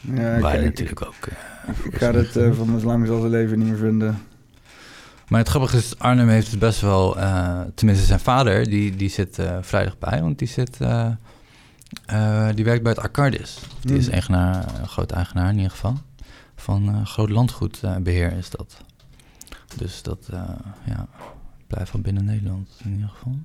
Ja, 0.02 0.40
Wij 0.42 0.62
natuurlijk 0.64 1.06
ook. 1.06 1.14
eh, 1.26 1.86
ik 1.86 1.98
ga 1.98 2.12
het 2.14 2.36
eh, 2.36 2.52
van 2.54 2.72
mijn 2.72 2.84
lang 2.84 3.08
zal 3.08 3.20
zijn 3.20 3.32
leven 3.32 3.58
niet 3.60 3.68
meer 3.68 3.78
vinden. 3.78 4.22
Maar 5.28 5.40
het 5.40 5.50
grappige 5.50 5.78
is, 5.78 6.00
Arnhem 6.00 6.28
heeft 6.30 6.52
het 6.52 6.60
best 6.60 6.82
wel... 6.82 7.18
eh, 7.20 7.60
tenminste, 7.76 8.06
zijn 8.06 8.20
vader, 8.20 8.64
die, 8.70 8.96
die 8.96 9.10
zit 9.10 9.40
eh 9.40 9.58
vrijdag 9.62 9.98
bij. 9.98 10.22
Want 10.22 10.40
die 10.40 10.48
zit... 10.48 10.82
eh, 10.82 11.08
eh, 12.06 12.48
die 12.56 12.66
werkt 12.66 12.84
bij 12.84 12.92
het 12.92 13.02
Arcardis. 13.02 13.60
Die 13.82 13.98
is 13.98 14.04
Hmm. 14.04 14.14
eigenaar, 14.14 14.66
een 14.82 14.88
groot 14.88 15.12
eigenaar 15.12 15.50
in 15.50 15.56
ieder 15.56 15.72
geval. 15.72 15.98
Van 16.60 16.88
eh, 16.90 17.06
groot 17.06 17.30
landgoedbeheer 17.30 18.32
is 18.38 18.50
dat. 18.50 18.78
Dus 19.76 20.02
dat, 20.04 20.28
eh, 20.32 20.42
ja, 20.86 21.08
blijft 21.68 21.92
wel 21.92 22.02
binnen 22.02 22.26
Nederland 22.26 22.70
in 22.84 22.92
ieder 22.94 23.10
geval. 23.10 23.38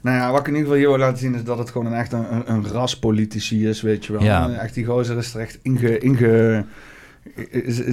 Nou 0.00 0.16
ja, 0.16 0.30
wat 0.30 0.40
ik 0.40 0.46
in 0.46 0.52
ieder 0.54 0.66
geval 0.66 0.78
hier 0.80 0.88
wil 0.88 0.98
laten 1.06 1.18
zien 1.18 1.34
is 1.34 1.44
dat 1.44 1.58
het 1.58 1.70
gewoon 1.70 1.86
een 1.86 1.98
echt 1.98 2.12
een, 2.12 2.34
een, 2.34 2.50
een 2.52 2.66
raspolitici 2.68 3.68
is, 3.68 3.80
weet 3.82 4.04
je 4.06 4.12
wel. 4.12 4.22
Ja. 4.22 4.50
Echt 4.50 4.74
die 4.74 4.84
gozer 4.84 5.16
is 5.16 5.34
er 5.34 5.40
echt 5.40 5.58
inge... 5.62 5.98
inge 5.98 6.64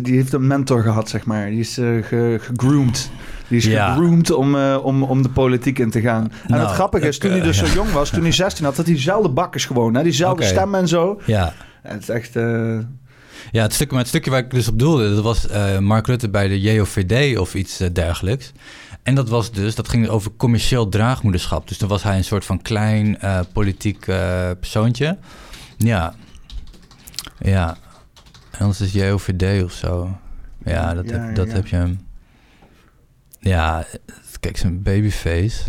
die 0.02 0.16
heeft 0.16 0.34
een 0.34 0.48
mentor 0.48 0.82
gehad, 0.82 1.10
zeg 1.10 1.26
maar. 1.26 1.50
Die 1.50 1.60
is 1.60 1.78
eh, 1.78 2.04
ge, 2.04 2.38
gegroomd. 2.42 3.12
Die 3.48 3.58
is 3.58 3.66
Ja. 3.66 3.94
gegroomd 3.94 4.32
om, 4.32 4.56
eh, 4.56 4.80
om, 4.84 5.04
om 5.04 5.22
de 5.22 5.30
politiek 5.30 5.80
in 5.80 5.90
te 5.90 6.02
gaan. 6.02 6.24
En 6.24 6.32
Nou, 6.48 6.62
het 6.62 6.72
grappige 6.72 7.08
is, 7.08 7.18
toen 7.18 7.30
hij 7.30 7.40
eh, 7.40 7.46
dus 7.46 7.58
zo 7.58 7.66
jong 7.66 7.92
was, 7.92 8.10
toen 8.10 8.22
hij 8.22 8.32
16 8.44 8.66
had, 8.66 8.76
had 8.78 8.86
hij 8.86 8.94
diezelfde 8.94 9.30
bakkers 9.30 9.66
gewoon. 9.66 9.94
Hè? 9.96 10.04
Diezelfde 10.04 10.44
Oké. 10.44 10.52
stem 10.54 10.76
en 10.76 10.88
zo. 10.88 11.22
Ja, 11.26 11.54
En 11.82 11.94
het 11.94 12.02
is 12.02 12.10
echt... 12.10 12.36
ja 13.52 13.62
het, 13.62 13.74
stukje, 13.74 13.92
maar 13.92 14.02
het 14.02 14.10
stukje 14.10 14.32
waar 14.32 14.40
ik 14.40 14.52
dus 14.52 14.68
op 14.68 14.80
doelde, 14.80 15.16
dat 15.16 15.24
was 15.24 15.48
eh, 15.48 15.78
Mark 15.78 16.08
Rutte 16.08 16.30
bij 16.30 16.48
de 16.48 16.62
JOVD 16.62 17.38
of 17.38 17.56
iets 17.56 17.80
eh, 17.80 17.90
dergelijks. 17.94 18.52
En 19.04 19.16
dat 19.16 19.30
was 19.30 19.52
dus, 19.52 19.76
dat 19.76 19.90
ging 19.90 20.08
over 20.08 20.32
commercieel 20.38 20.90
draagmoederschap. 20.90 21.68
Dus 21.68 21.78
dan 21.78 21.90
was 21.90 22.04
hij 22.04 22.18
een 22.18 22.24
soort 22.24 22.46
van 22.46 22.62
klein 22.62 23.20
eh, 23.20 23.40
politiek 23.54 24.06
persoontje. 24.60 25.18
Ja. 25.78 26.14
Ja. 27.40 27.78
En 28.52 28.60
anders 28.60 28.82
is 28.82 28.92
JOVD 28.92 29.64
of 29.64 29.72
zo. 29.72 30.18
Ja, 30.66 30.94
dat, 30.94 31.10
Ja, 31.10 31.20
heb, 31.20 31.36
dat 31.36 31.48
ja. 31.48 31.54
heb 31.54 31.68
je 31.68 31.76
hem. 31.76 32.06
Ja, 33.40 33.86
kijk, 34.40 34.58
zijn 34.58 34.82
babyface. 34.82 35.62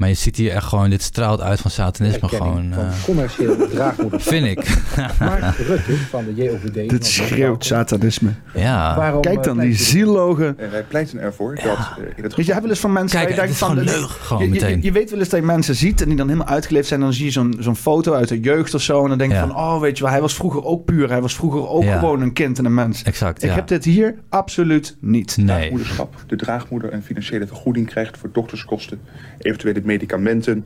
Maar 0.00 0.08
je 0.08 0.14
ziet 0.14 0.36
hier 0.36 0.50
echt 0.52 0.64
gewoon, 0.66 0.90
dit 0.90 1.02
straalt 1.02 1.40
uit 1.40 1.60
van 1.60 1.70
satanisme 1.70 2.28
gewoon. 2.28 2.72
van 2.74 2.84
eh, 2.84 3.04
commerciële 3.04 3.68
draagmoeder. 3.74 4.20
vind 4.20 4.46
ik. 4.46 4.76
Mark 5.18 5.56
Rutte 5.56 5.96
van 5.96 6.24
de 6.24 6.34
JOVD. 6.42 6.88
Dit 6.90 7.06
schreeuwt 7.06 7.64
satanisme. 7.64 8.30
ja. 8.54 8.96
Waarom, 8.96 9.20
Kijk 9.20 9.36
eh, 9.36 9.42
dan, 9.42 9.58
die 9.58 9.66
pleit 9.68 9.80
u- 9.80 9.84
zielogen. 9.84 10.58
En 10.58 10.70
wij 10.70 10.82
pleiten 10.82 11.18
ervoor 11.18 11.54
dat 11.54 11.64
eh, 11.64 11.72
in 12.16 12.22
het 12.22 12.34
Weet 12.34 12.46
je, 12.46 12.54
wel 12.60 12.68
eens 12.68 12.78
van 12.80 12.92
mensen... 12.92 13.18
Kijk, 13.18 13.28
je 13.30 13.34
is 13.34 13.40
denkt 13.40 13.56
gewoon 13.58 13.74
van, 13.76 13.84
leuk, 13.84 14.08
gewoon 14.08 14.42
je, 14.42 14.48
je- 14.48 14.60
meteen. 14.60 14.82
Je, 14.82 14.92
weet 14.92 15.10
wel 15.10 15.18
eens 15.18 15.28
dat 15.28 15.40
je 15.40 15.46
mensen 15.46 15.74
ziet 15.74 16.00
en 16.00 16.08
die 16.08 16.16
dan 16.16 16.28
helemaal 16.28 16.48
uitgeleefd 16.52 16.88
zijn. 16.88 17.00
Dan 17.00 17.12
zie 17.12 17.24
je 17.24 17.30
zo'n 17.30 17.56
zo'n 17.58 17.76
foto 17.76 18.12
uit 18.12 18.28
de 18.28 18.40
jeugd 18.40 18.74
of 18.74 18.82
zo. 18.82 19.02
En 19.02 19.08
dan 19.08 19.18
denk 19.18 19.30
je 19.30 19.36
Ja. 19.36 19.46
van, 19.46 19.56
oh 19.56 19.80
weet 19.80 19.96
je 19.96 20.02
wel, 20.02 20.12
hij 20.12 20.20
was 20.20 20.34
vroeger 20.34 20.64
ook 20.64 20.84
puur. 20.84 21.08
Hij 21.08 21.20
was 21.20 21.34
vroeger 21.34 21.68
ook 21.68 21.82
Ja. 21.82 21.98
gewoon 21.98 22.20
een 22.20 22.32
kind 22.32 22.58
en 22.58 22.64
een 22.64 22.74
mens. 22.74 23.02
Exact, 23.02 23.42
Ik 23.42 23.48
ja. 23.48 23.54
heb 23.54 23.66
dit 23.68 23.84
hier 23.84 24.14
absoluut 24.28 24.96
niet. 25.00 25.36
Nee. 25.36 25.46
draagmoederschap. 25.46 26.14
De 26.26 26.36
draagmoeder 26.36 26.92
een 26.92 27.02
financiële 27.02 27.46
vergoeding 27.46 27.86
krijgt 27.86 28.18
voor 28.18 28.28
dokterskosten, 28.32 29.00
eventuele 29.38 29.80
medicamenten 29.90 30.64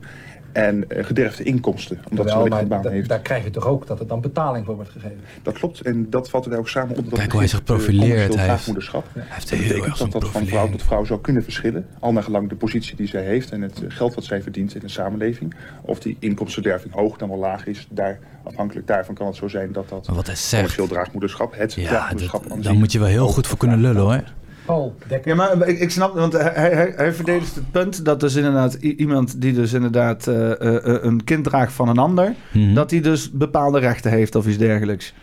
en 0.51 0.89
eh, 0.89 1.05
gederfde 1.05 1.43
inkomsten. 1.43 1.99
Omdat 2.09 2.29
Jawel, 2.29 2.45
maar 2.47 2.67
baan 2.67 2.87
heeft. 2.87 3.09
daar 3.09 3.19
krijg 3.19 3.43
je 3.43 3.49
toch 3.49 3.67
ook 3.67 3.87
dat 3.87 3.99
er 3.99 4.07
dan 4.07 4.21
betaling 4.21 4.65
voor 4.65 4.75
wordt 4.75 4.89
gegeven. 4.89 5.17
Dat 5.43 5.53
klopt 5.53 5.81
en 5.81 6.09
dat 6.09 6.29
vatten 6.29 6.51
wij 6.51 6.59
ook 6.59 6.69
samen 6.69 6.89
onder 6.95 7.09
dat 7.09 7.19
Kijk 7.19 7.31
hoe 7.31 7.39
hij 7.39 7.49
zich 7.49 7.59
eh, 7.59 7.65
profileert. 7.65 8.09
Hij 8.09 8.17
heeft- 8.19 8.33
draagmoederschap. 8.33 9.05
Hij 9.13 9.23
heeft 9.27 9.49
Dat 9.49 9.59
heel 9.59 9.85
erg 9.85 9.97
dat 9.97 10.11
dat 10.11 10.27
van 10.27 10.45
vrouw 10.45 10.69
tot 10.69 10.83
vrouw 10.83 11.05
zou 11.05 11.21
kunnen 11.21 11.43
verschillen. 11.43 11.85
Al 11.99 12.11
naar 12.11 12.23
gelang 12.23 12.49
de 12.49 12.55
positie 12.55 12.95
die 12.95 13.07
zij 13.07 13.23
heeft 13.23 13.51
en 13.51 13.61
het 13.61 13.81
geld 13.87 14.15
wat 14.15 14.23
zij 14.23 14.41
verdient 14.41 14.75
in 14.75 14.81
de 14.81 14.87
samenleving. 14.89 15.53
Of 15.81 15.99
die 15.99 16.17
inkomstenderving 16.19 16.93
hoog 16.93 17.17
dan 17.17 17.29
wel 17.29 17.37
laag 17.37 17.65
is. 17.67 17.87
Daar, 17.89 18.19
afhankelijk 18.43 18.87
daarvan 18.87 19.15
kan 19.15 19.27
het 19.27 19.35
zo 19.35 19.47
zijn 19.47 19.71
dat 19.71 19.89
dat 19.89 20.07
Maar 20.07 20.15
wat 20.15 20.25
hij 20.25 20.35
zegt, 20.35 20.51
commercieel 20.51 20.87
draagmoederschap, 20.87 21.55
het 21.57 21.73
ja, 21.73 21.87
draagmoederschap 21.87 22.49
dat, 22.49 22.63
daar 22.63 22.73
moet 22.73 22.91
je 22.91 22.99
wel 22.99 23.07
heel 23.07 23.27
goed 23.27 23.47
voor 23.47 23.57
kunnen 23.57 23.81
lullen 23.81 24.01
hoor. 24.01 24.23
Paul 24.65 24.95
Dekker. 25.07 25.29
Ja, 25.31 25.35
maar 25.55 25.67
ik, 25.67 25.79
ik 25.79 25.91
snap, 25.91 26.13
want 26.13 26.33
hij, 26.33 26.51
hij, 26.53 26.93
hij 26.95 27.13
verdedigt 27.13 27.55
het 27.55 27.71
punt 27.71 28.05
dat 28.05 28.19
dus 28.19 28.35
inderdaad 28.35 28.73
iemand 28.73 29.41
die 29.41 29.53
dus 29.53 29.73
inderdaad 29.73 30.27
eh, 30.27 30.51
eh, 30.51 30.75
eh, 30.75 31.03
een 31.03 31.23
kind 31.23 31.43
draagt 31.43 31.73
van 31.73 31.87
een 31.87 31.97
ander, 31.97 32.33
Mhm. 32.53 32.73
dat 32.73 32.91
hij 32.91 33.01
dus 33.01 33.31
bepaalde 33.31 33.79
rechten 33.79 34.11
heeft 34.11 34.35
of 34.35 34.47
iets 34.47 34.57
dergelijks. 34.57 35.13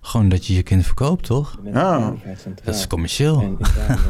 Gewoon 0.00 0.28
dat 0.28 0.46
je 0.46 0.54
je 0.54 0.62
kind 0.62 0.86
verkoopt, 0.86 1.24
toch? 1.26 1.58
Ah. 1.74 2.06
centraal. 2.36 2.54
Dat 2.64 2.74
is 2.74 2.86
commercieel. 2.86 3.40
En 3.40 3.56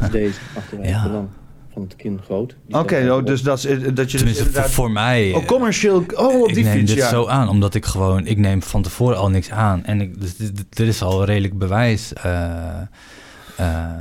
als 0.01 0.11
deze 0.21 0.39
Ja. 0.81 1.03
belang 1.03 1.27
van 1.73 1.81
het 1.81 1.95
kind 1.95 2.21
groot. 2.21 2.55
Oké, 2.69 3.11
oh, 3.11 3.25
dus 3.25 3.41
dat, 3.41 3.57
is, 3.57 3.63
dat 3.63 3.77
je 3.77 3.83
dus 3.85 4.11
Tenminste, 4.11 4.21
voor, 4.43 4.45
inderdaad... 4.45 4.71
voor 4.71 4.91
mij. 4.91 5.33
Oh, 5.33 5.45
commercieel... 5.45 6.05
Oh, 6.15 6.41
op 6.41 6.47
ik 6.47 6.53
die 6.55 6.63
neem 6.63 6.73
fiets, 6.77 6.91
dit 6.93 6.99
ja. 7.03 7.09
zo 7.09 7.27
aan, 7.27 7.49
omdat 7.49 7.73
ik 7.75 7.85
gewoon, 7.85 8.25
ik 8.27 8.37
neem 8.37 8.61
van 8.63 8.81
tevoren 8.81 9.17
al 9.17 9.29
niks 9.29 9.51
aan. 9.51 9.85
En 9.85 10.01
ik, 10.01 10.21
dus, 10.21 10.35
dit- 10.37 10.55
dit- 10.55 10.79
er 10.79 10.87
is 10.87 11.01
al 11.01 11.25
redelijk 11.25 11.57
bewijs. 11.57 12.13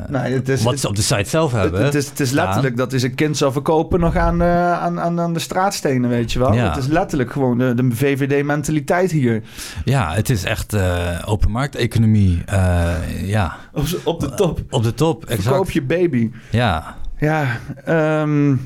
Nee, 0.08 0.32
het 0.34 0.48
is, 0.48 0.62
wat 0.62 0.78
ze 0.80 0.88
op 0.88 0.96
de 0.96 1.02
site 1.02 1.28
zelf 1.28 1.52
hebben. 1.52 1.84
het 1.84 1.94
is, 1.94 2.08
het 2.08 2.20
is 2.20 2.30
letterlijk 2.30 2.76
dat 2.76 2.90
hij 2.90 3.00
zijn 3.00 3.14
kind 3.14 3.36
zou 3.36 3.52
verkopen 3.52 4.00
nog 4.00 4.16
aan, 4.16 4.42
eh, 4.42 4.72
aan, 4.72 5.00
aan, 5.00 5.20
aan 5.20 5.32
de 5.32 5.38
straatstenen, 5.40 6.10
weet 6.10 6.32
je 6.32 6.38
wel. 6.38 6.52
Het 6.52 6.76
is 6.76 6.86
letterlijk 6.86 7.32
gewoon 7.32 7.58
de, 7.58 7.74
de 7.74 7.88
VVD-mentaliteit 7.92 9.10
hier. 9.10 9.42
Ja, 9.84 10.12
het 10.12 10.30
is 10.30 10.44
echt 10.44 10.72
eh 10.72 11.18
open 11.24 11.50
markteconomie. 11.50 12.42
eh, 12.46 13.28
ja, 13.28 13.56
Op, 13.72 13.84
op 14.04 14.20
de 14.20 14.34
top. 14.34 14.60
op 14.70 14.82
de 14.82 14.94
top. 14.94 15.24
Exact. 15.24 15.42
Verkoop 15.42 15.70
je 15.70 15.82
baby. 15.82 16.30
Ja, 16.50 16.96
Ja, 17.18 17.46
ehm, 17.84 18.56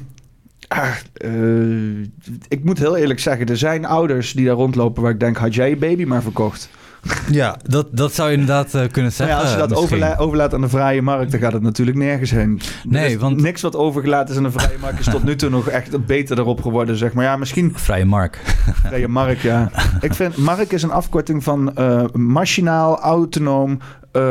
ah, 0.68 0.88
eh, 1.14 2.00
ik 2.48 2.64
moet 2.64 2.78
heel 2.78 2.96
eerlijk 2.96 3.20
zeggen, 3.20 3.46
er 3.46 3.56
zijn 3.56 3.84
ouders 3.84 4.32
die 4.32 4.46
daar 4.46 4.54
rondlopen 4.54 5.02
waar 5.02 5.12
ik 5.12 5.20
denk, 5.20 5.36
had 5.36 5.54
jij 5.54 5.68
je 5.68 5.76
baby 5.76 6.04
maar 6.04 6.22
verkocht? 6.22 6.68
Ja 7.30 7.56
dat, 7.68 7.86
dat 7.90 8.14
zou 8.14 8.28
je 8.28 8.32
inderdaad 8.34 8.74
eh, 8.74 8.82
kunnen 8.90 9.12
zeggen. 9.12 9.36
ja, 9.36 9.42
als 9.42 9.50
je 9.52 9.56
dat 9.58 9.68
misschien. 9.68 9.86
overla- 9.96 10.16
overlaat 10.18 10.54
aan 10.54 10.60
de 10.60 10.68
vrije 10.68 11.02
markt, 11.02 11.30
dan 11.30 11.40
gaat 11.40 11.52
het 11.52 11.62
natuurlijk 11.62 11.96
nergens 11.96 12.30
heen. 12.30 12.60
Nee, 12.84 13.18
want- 13.18 13.40
Niks 13.40 13.62
wat 13.62 13.76
overgelaten 13.76 14.30
is 14.30 14.36
aan 14.36 14.42
de 14.42 14.50
vrije 14.50 14.78
markt 14.80 14.98
is 14.98 15.06
tot 15.06 15.24
nu 15.24 15.36
toe 15.36 15.50
nog 15.50 15.68
echt 15.68 16.06
beter 16.06 16.38
erop 16.38 16.62
geworden, 16.62 16.96
zeg 16.96 17.12
maar. 17.12 17.24
Ja, 17.24 17.36
misschien 17.36 17.72
Vrije 17.76 18.04
markt. 18.04 18.38
vrije 18.86 19.08
markt, 19.08 19.40
ja. 19.40 19.70
Ik 20.00 20.14
vind, 20.14 20.36
markt 20.36 20.72
is 20.72 20.82
een 20.82 20.90
afkorting 20.90 21.42
van 21.44 21.74
eh, 21.76 22.04
machinaal, 22.12 22.98
autonoom, 23.00 23.78
eh, 24.12 24.22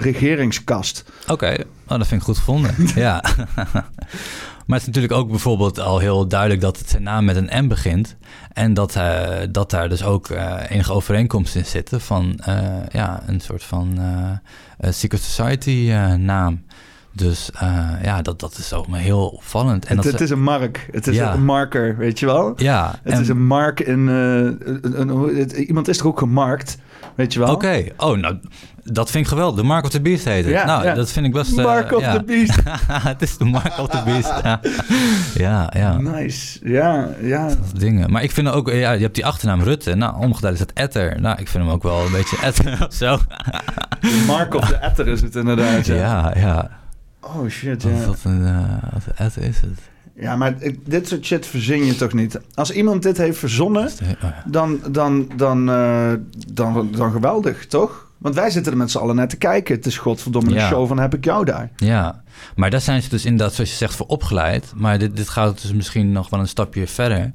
regeringskast. 0.00 1.04
Oké, 1.28 1.56
oh, 1.88 1.98
dat 1.98 2.06
vind 2.06 2.20
ik 2.20 2.26
goed 2.26 2.36
gevonden. 2.38 2.74
ja. 2.94 3.22
maar 4.70 4.78
het 4.78 4.88
is 4.88 4.94
natuurlijk 4.94 5.22
ook 5.22 5.30
bijvoorbeeld 5.30 5.78
al 5.78 5.98
heel 5.98 6.28
duidelijk 6.28 6.60
dat 6.60 6.78
het 6.78 6.90
zijn 6.90 7.02
naam 7.02 7.24
met 7.24 7.36
een 7.36 7.64
M 7.64 7.68
begint. 7.68 8.16
En 8.52 8.74
dat, 8.74 8.96
eh, 8.96 9.38
dat 9.50 9.70
daar 9.70 9.88
dus 9.88 10.02
ook 10.02 10.28
eh, 10.28 10.56
enige 10.68 10.92
overeenkomsten 10.92 11.60
in 11.60 11.66
zitten 11.66 12.00
van 12.00 12.38
eh, 12.44 12.86
ja, 12.88 13.22
een 13.26 13.40
soort 13.40 13.62
van 13.62 13.98
secret 14.80 15.22
society 15.22 15.92
naam. 16.16 16.64
Dus 17.12 17.50
eh, 17.58 17.88
ja, 18.02 18.22
dat, 18.22 18.40
dat 18.40 18.56
is 18.58 18.72
ook 18.72 18.88
maar 18.88 19.00
heel 19.00 19.26
opvallend. 19.28 19.84
En 19.86 19.94
Het, 19.96 20.04
dat 20.04 20.12
het 20.12 20.20
is 20.20 20.30
een 20.30 20.42
mark. 20.42 20.88
Het 20.92 21.06
is 21.06 21.16
Ja. 21.16 21.32
een 21.34 21.44
marker, 21.44 21.96
weet 21.96 22.18
je 22.18 22.26
wel? 22.26 22.52
ja, 22.56 22.94
Het 23.02 23.12
en- 23.12 23.20
is 23.20 23.28
een 23.28 23.46
mark 23.46 23.80
in... 23.80 24.08
eh, 24.08 24.14
een, 24.14 25.00
een- 25.00 25.08
hoe- 25.08 25.34
het- 25.34 25.52
iemand 25.52 25.88
is 25.88 25.98
er 25.98 26.06
ook 26.06 26.18
gemarkt, 26.18 26.78
weet 27.14 27.32
je 27.32 27.38
wel? 27.38 27.52
Oké, 27.52 27.84
oh, 27.96 28.16
nou, 28.18 28.38
dat 28.84 29.10
vind 29.10 29.24
ik 29.24 29.30
geweldig. 29.30 29.60
De 29.60 29.66
Mark 29.66 29.84
of 29.84 29.90
the 29.90 30.00
Beast 30.00 30.24
heet 30.24 30.44
het. 30.44 30.52
Ja, 30.52 30.64
nou, 30.64 30.84
ja. 30.84 30.94
dat 30.94 31.10
vind 31.10 31.26
ik 31.26 31.32
best... 31.32 31.58
eh, 31.58 31.64
Mark 31.64 31.92
of 31.92 32.02
the 32.02 32.22
Beast. 32.26 32.58
het 33.12 33.22
is 33.22 33.36
de 33.36 33.44
Mark 33.44 33.78
of 33.78 33.88
the 33.88 34.02
Beast, 34.04 34.32
ja. 35.44 35.70
Ja. 35.72 35.96
Nice. 35.98 36.58
Ja, 36.62 37.08
ja. 37.22 37.48
dingen. 37.76 38.10
Maar 38.10 38.22
ik 38.22 38.30
vind 38.30 38.48
ook, 38.48 38.70
ja, 38.70 38.92
je 38.92 39.02
hebt 39.02 39.14
die 39.14 39.26
achternaam 39.26 39.60
Rutte. 39.62 39.94
Nou, 39.94 40.16
omgedraaid 40.16 40.54
is 40.54 40.60
het 40.60 40.72
Etter. 40.72 41.20
Nou, 41.20 41.38
ik 41.40 41.48
vind 41.48 41.64
hem 41.64 41.72
ook 41.72 41.82
wel 41.82 42.04
een 42.04 42.12
beetje 42.12 42.36
Etter 42.42 42.78
of 42.88 42.94
zo. 42.94 43.18
Mark 44.26 44.54
of 44.54 44.68
the 44.68 44.76
Etter 44.76 45.08
is 45.08 45.20
het 45.20 45.34
inderdaad. 45.36 45.86
Ja, 45.86 46.32
ja. 46.36 46.70
Oh 47.20 47.48
shit, 47.48 47.82
Wat, 47.82 47.92
ja. 47.92 48.06
wat 48.06 48.20
een 48.24 48.40
uh, 48.40 48.74
wat 48.92 49.36
een 49.36 49.42
is 49.42 49.60
het. 49.60 49.80
Ja, 50.14 50.36
maar 50.36 50.54
dit 50.84 51.08
soort 51.08 51.24
shit 51.24 51.46
verzin 51.46 51.84
je 51.84 51.96
toch 51.96 52.12
niet? 52.12 52.40
Als 52.54 52.70
iemand 52.70 53.02
dit 53.02 53.16
heeft 53.16 53.38
verzonnen, 53.38 53.88
oh 54.22 54.30
dan, 54.44 54.80
dan, 54.90 55.28
dan, 55.36 55.70
eh, 55.70 56.12
dan, 56.52 56.90
dan 56.92 57.12
geweldig, 57.12 57.66
toch? 57.66 58.08
Want 58.18 58.34
wij 58.34 58.50
zitten 58.50 58.72
er 58.72 58.78
met 58.78 58.90
z'n 58.90 58.98
allen 58.98 59.16
naar 59.16 59.28
te 59.28 59.36
kijken. 59.36 59.74
Het 59.74 59.86
is 59.86 59.98
godverdomme 59.98 60.54
een 60.54 60.68
show 60.68 60.88
van 60.88 60.98
heb 60.98 61.14
ik 61.14 61.24
jou 61.24 61.44
daar. 61.44 61.70
Ja, 61.76 62.22
maar 62.56 62.70
daar 62.70 62.80
zijn 62.80 63.02
ze 63.02 63.08
dus 63.08 63.24
inderdaad, 63.24 63.54
zoals 63.54 63.70
je 63.70 63.76
zegt, 63.76 63.94
voor 63.94 64.06
opgeleid. 64.06 64.72
Maar 64.76 64.98
dit, 64.98 65.16
dit 65.16 65.28
gaat 65.28 65.62
dus 65.62 65.72
misschien 65.72 66.12
nog 66.12 66.30
wel 66.30 66.40
een 66.40 66.48
stapje 66.48 66.86
verder. 66.86 67.32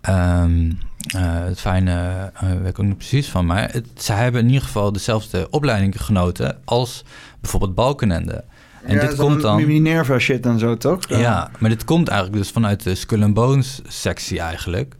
Ehm, 0.00 0.72
eh, 1.14 1.22
het 1.44 1.60
fijne 1.60 2.30
eh, 2.34 2.48
weet 2.48 2.68
ik 2.68 2.78
ook 2.78 2.86
niet 2.86 2.96
precies 2.96 3.28
van. 3.28 3.46
Maar 3.46 3.70
het, 3.72 3.86
ze 3.96 4.12
hebben 4.12 4.40
in 4.40 4.46
ieder 4.46 4.62
geval 4.62 4.92
dezelfde 4.92 5.50
opleiding 5.50 6.04
genoten 6.04 6.58
als 6.64 7.04
bijvoorbeeld 7.40 7.74
Balkenende. 7.74 8.44
En 8.88 8.94
ja, 8.94 9.00
dit 9.06 9.16
komt 9.16 9.40
dan... 9.42 9.66
Minerva 9.66 10.18
shit 10.18 10.46
en 10.46 10.58
zo, 10.58 10.76
toch? 10.76 10.98
Ja, 11.08 11.50
maar 11.58 11.70
dit 11.70 11.84
komt 11.84 12.08
eigenlijk 12.08 12.42
dus 12.42 12.50
vanuit 12.50 12.82
de 12.82 12.94
Skull 12.94 13.22
and 13.22 13.34
Bones 13.34 13.80
sectie 13.86 14.40
eigenlijk. 14.40 14.94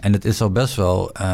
En 0.00 0.12
het 0.12 0.24
is 0.24 0.40
al 0.40 0.50
best 0.50 0.74
wel, 0.76 1.12
eh, 1.12 1.26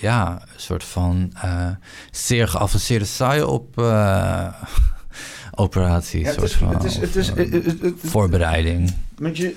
ja, 0.00 0.30
een 0.32 0.60
soort 0.60 0.84
van 0.84 1.32
eh, 1.42 1.66
zeer 2.10 2.48
geavanceerde 2.48 3.04
psy-op 3.04 3.78
eh, 3.78 4.46
operatie. 5.64 6.20
Ja, 6.20 6.28
een 6.28 6.40
het 6.40 6.40
soort 6.50 6.52
van, 6.52 6.72
het 6.74 6.84
is, 6.84 6.96
het 6.96 7.16
is, 7.16 7.30
of, 7.30 7.36
het- 7.36 7.52
het- 7.52 7.80
het- 7.80 7.94
voorbereiding. 8.04 8.92
Want 9.18 9.36
je, 9.36 9.56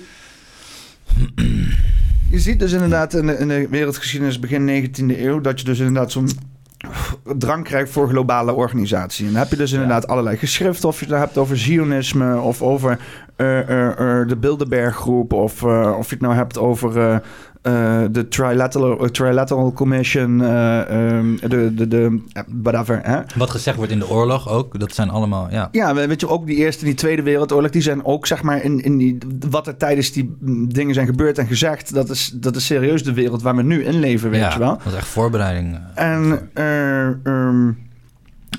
je 2.30 2.38
ziet 2.38 2.58
dus 2.58 2.72
inderdaad 2.72 3.14
in 3.14 3.26
de, 3.26 3.38
in 3.38 3.48
de 3.48 3.66
wereldgeschiedenis 3.70 4.38
begin 4.38 4.88
19e 4.90 5.18
eeuw... 5.18 5.40
dat 5.40 5.58
je 5.58 5.64
dus 5.64 5.78
inderdaad 5.78 6.12
zo'n 6.12 6.28
drang 7.38 7.64
krijgt 7.64 7.90
voor 7.90 8.08
globale 8.08 8.52
organisatie. 8.52 9.26
En 9.26 9.32
dan 9.32 9.40
heb 9.40 9.50
je 9.50 9.56
dus 9.56 9.72
inderdaad 9.72 10.08
allerlei 10.08 10.36
geschriften... 10.36 10.88
of 10.88 10.94
je 10.94 11.00
het 11.00 11.08
nou 11.14 11.24
hebt 11.24 11.38
over 11.38 11.58
Zionisme 11.58 12.40
of 12.40 12.62
over 12.62 12.98
eh, 13.36 13.58
eh, 13.58 14.20
eh, 14.20 14.28
de 14.28 14.36
Bilderberg-groep... 14.36 15.32
of, 15.32 15.62
of 15.62 16.08
je 16.08 16.14
het 16.14 16.20
nou 16.20 16.34
hebt 16.34 16.58
over... 16.58 17.22
eh, 17.68 18.00
de 18.10 18.28
Trilateral, 18.28 18.98
eh, 18.98 19.08
Trilateral 19.08 19.72
Commission, 19.72 20.42
eh, 20.42 20.80
ehm, 20.80 21.36
de, 21.48 21.74
de, 21.74 21.88
de, 21.88 22.20
whatever, 22.62 23.00
hè? 23.02 23.20
Wat 23.36 23.50
gezegd 23.50 23.76
wordt 23.76 23.92
in 23.92 23.98
de 23.98 24.08
oorlog 24.08 24.48
ook, 24.48 24.78
dat 24.80 24.94
zijn 24.94 25.10
allemaal, 25.10 25.48
ja. 25.50 25.68
Ja, 25.72 25.94
we- 25.94 26.06
weet 26.06 26.20
je, 26.20 26.28
ook 26.28 26.46
die 26.46 26.56
Eerste 26.56 26.80
en 26.80 26.86
die 26.86 26.94
Tweede 26.94 27.22
Wereldoorlog, 27.22 27.70
die 27.70 27.82
zijn 27.82 28.04
ook, 28.04 28.26
zeg 28.26 28.42
maar, 28.42 28.62
in, 28.62 28.80
in 28.80 28.96
die, 28.96 29.18
wat 29.50 29.66
er 29.66 29.76
tijdens 29.76 30.12
die 30.12 30.36
mm, 30.40 30.72
dingen 30.72 30.94
zijn 30.94 31.06
gebeurd 31.06 31.38
en 31.38 31.46
gezegd, 31.46 31.94
dat 31.94 32.10
is, 32.10 32.32
dat 32.34 32.56
is 32.56 32.66
serieus 32.66 33.04
de 33.04 33.12
wereld 33.14 33.42
waar 33.42 33.56
we 33.56 33.62
nu 33.62 33.84
in 33.84 33.98
leven, 34.00 34.30
weet 34.30 34.40
ja, 34.40 34.52
je 34.52 34.58
wel. 34.58 34.76
dat 34.84 34.92
is 34.92 34.98
echt 34.98 35.08
voorbereiding. 35.08 35.78
En, 35.94 36.50
voor. 36.54 37.86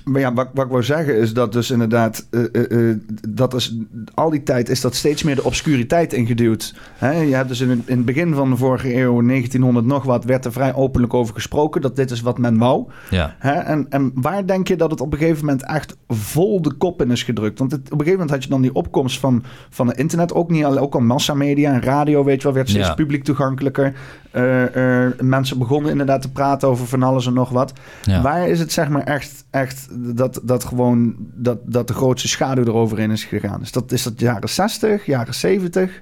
Maar 0.06 0.22
ja, 0.22 0.34
wat, 0.34 0.48
wat 0.54 0.66
ik 0.66 0.72
wil 0.72 0.84
zeggen 0.84 1.18
is 1.18 1.34
dat 1.34 1.54
dus 1.54 1.72
inderdaad, 1.72 2.28
eh, 2.32 2.44
eh, 2.52 2.90
eh, 2.90 2.98
dat 3.30 3.54
is, 3.54 3.76
al 4.14 4.30
die 4.30 4.44
tijd 4.44 4.70
is 4.70 4.82
dat 4.82 4.96
steeds 4.96 5.24
meer 5.24 5.36
de 5.36 5.44
obscuriteit 5.44 6.14
ingeduwd. 6.14 6.76
Hè? 6.98 7.12
Je 7.12 7.36
hebt 7.36 7.48
dus 7.50 7.60
in 7.60 7.70
het, 7.70 7.80
in 7.86 7.98
het 7.98 8.06
begin 8.06 8.34
van 8.34 8.50
de 8.50 8.56
vorige 8.58 8.96
eeuw, 8.96 9.22
1900 9.26 9.86
nog 9.86 10.04
wat, 10.04 10.24
werd 10.24 10.46
er 10.46 10.52
vrij 10.52 10.74
openlijk 10.74 11.14
over 11.14 11.34
gesproken 11.34 11.82
dat 11.82 11.96
dit 11.96 12.12
is 12.12 12.22
wat 12.22 12.38
men 12.38 12.58
wou. 12.58 12.88
ja. 13.10 13.36
Hè? 13.40 13.52
En, 13.54 13.86
en 13.90 14.12
waar 14.16 14.46
denk 14.46 14.68
je 14.68 14.76
dat 14.76 14.92
het 14.92 15.02
op 15.02 15.14
een 15.14 15.20
gegeven 15.20 15.46
moment 15.46 15.66
echt 15.66 15.98
vol 16.08 16.62
de 16.62 16.74
kop 16.74 17.02
in 17.02 17.12
is 17.12 17.24
gedrukt? 17.24 17.60
Want 17.60 17.72
het, 17.72 17.82
op 17.82 17.92
een 17.92 17.98
gegeven 17.98 18.12
moment 18.20 18.30
had 18.32 18.44
je 18.44 18.50
dan 18.50 18.62
die 18.62 18.74
opkomst 18.76 19.20
van, 19.20 19.44
van 19.70 19.88
het 19.88 19.98
internet, 19.98 20.34
ook, 20.34 20.50
niet, 20.50 20.64
al- 20.66 20.78
ook 20.78 20.94
al 20.94 21.00
massamedia 21.02 21.74
en 21.74 21.82
radio, 21.82 22.24
weet 22.24 22.38
je 22.38 22.44
wel, 22.44 22.54
werd 22.54 22.70
steeds 22.70 22.88
Ja. 22.88 22.94
publiek 22.94 23.24
toegankelijker. 23.24 23.94
Eh, 24.32 25.06
eh, 25.06 25.12
mensen 25.20 25.58
begonnen 25.58 25.92
inderdaad 25.92 26.22
te 26.22 26.32
praten 26.32 26.68
over 26.68 26.88
van 26.88 27.04
alles 27.04 27.26
en 27.26 27.34
nog 27.34 27.50
wat. 27.50 27.74
ja. 28.04 28.22
Waar 28.22 28.48
is 28.50 28.60
het 28.60 28.72
zeg 28.72 28.90
maar 28.90 29.04
echt, 29.04 29.46
echt 29.50 29.88
dat, 30.18 30.40
dat 30.44 30.64
gewoon 30.64 31.16
dat, 31.20 31.58
dat 31.64 31.88
de 31.88 31.94
grootste 31.94 32.28
schaduw 32.28 32.64
eroverheen 32.64 33.12
is 33.12 33.24
gegaan? 33.24 33.62
Is 33.62 33.72
dat, 33.72 33.92
is 33.92 34.04
dat 34.04 34.20
jaren 34.20 34.50
60, 34.50 35.06
jaren 35.06 35.34
70? 35.34 36.02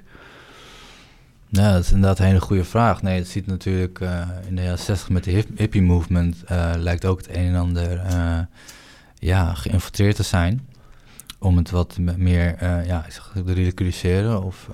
Ja, 1.50 1.72
dat 1.72 1.82
is 1.82 1.92
inderdaad 1.92 2.18
een 2.18 2.24
hele 2.24 2.40
goede 2.40 2.64
vraag. 2.64 3.02
Nee, 3.02 3.18
het 3.18 3.28
ziet 3.28 3.46
natuurlijk 3.46 4.00
eh, 4.00 4.20
in 4.48 4.56
de 4.56 4.62
jaren 4.62 4.78
60 4.78 5.08
met 5.08 5.24
de 5.24 5.30
hip- 5.30 5.58
hippie 5.58 5.82
movement 5.82 6.36
lijkt 6.76 7.04
ook 7.04 7.18
het 7.18 7.28
een 7.28 7.46
en 7.46 7.54
ander 7.56 8.00
ja, 9.18 9.54
geïnfiltreerd 9.54 10.16
te 10.16 10.22
zijn. 10.22 10.66
Om 11.38 11.56
het 11.56 11.70
wat 11.70 11.98
me- 11.98 12.14
meer 12.16 12.56
ja, 12.86 13.04
te 13.34 13.42
ridiculiseren 13.52 14.42
of 14.42 14.68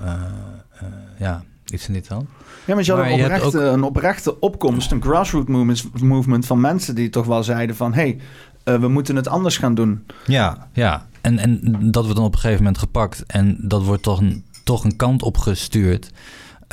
ja, 1.18 1.42
iets 1.74 1.86
in 1.86 1.92
dit 1.94 2.08
dan. 2.08 2.26
Ja, 2.64 2.74
maar 2.74 2.84
je 2.84 2.90
had 2.90 3.00
Maar 3.00 3.10
een, 3.10 3.16
je 3.16 3.24
oprechte, 3.24 3.58
ook- 3.58 3.72
een 3.74 3.82
oprechte 3.82 4.40
opkomst, 4.40 4.90
een 4.90 5.02
grassroots 5.02 5.48
movement, 5.48 6.02
movement 6.02 6.46
van 6.46 6.60
mensen 6.60 6.94
die 6.94 7.10
toch 7.10 7.26
wel 7.26 7.42
zeiden 7.42 7.76
van... 7.76 7.94
hé, 7.94 8.16
hey, 8.64 8.78
we 8.78 8.88
moeten 8.88 9.16
het 9.16 9.28
anders 9.28 9.56
gaan 9.56 9.74
doen. 9.74 10.06
Ja, 10.26 10.68
ja. 10.72 11.06
En, 11.20 11.38
en 11.38 11.60
dat 11.90 12.02
wordt 12.02 12.16
dan 12.18 12.26
op 12.26 12.34
een 12.34 12.40
gegeven 12.40 12.62
moment 12.62 12.78
gepakt 12.82 13.24
en 13.26 13.56
dat 13.60 13.82
wordt 13.82 14.02
toch 14.02 14.20
een, 14.20 14.44
toch 14.64 14.84
een 14.84 14.96
kant 14.96 15.22
op 15.22 15.38
gestuurd... 15.38 16.10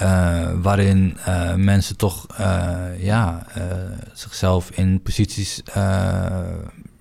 Uh, 0.03 0.49
waarin 0.61 1.17
uh, 1.27 1.55
mensen 1.55 1.97
toch 1.97 2.25
ja, 2.99 3.45
zichzelf 4.13 4.69
in 4.71 5.01
posities 5.01 5.61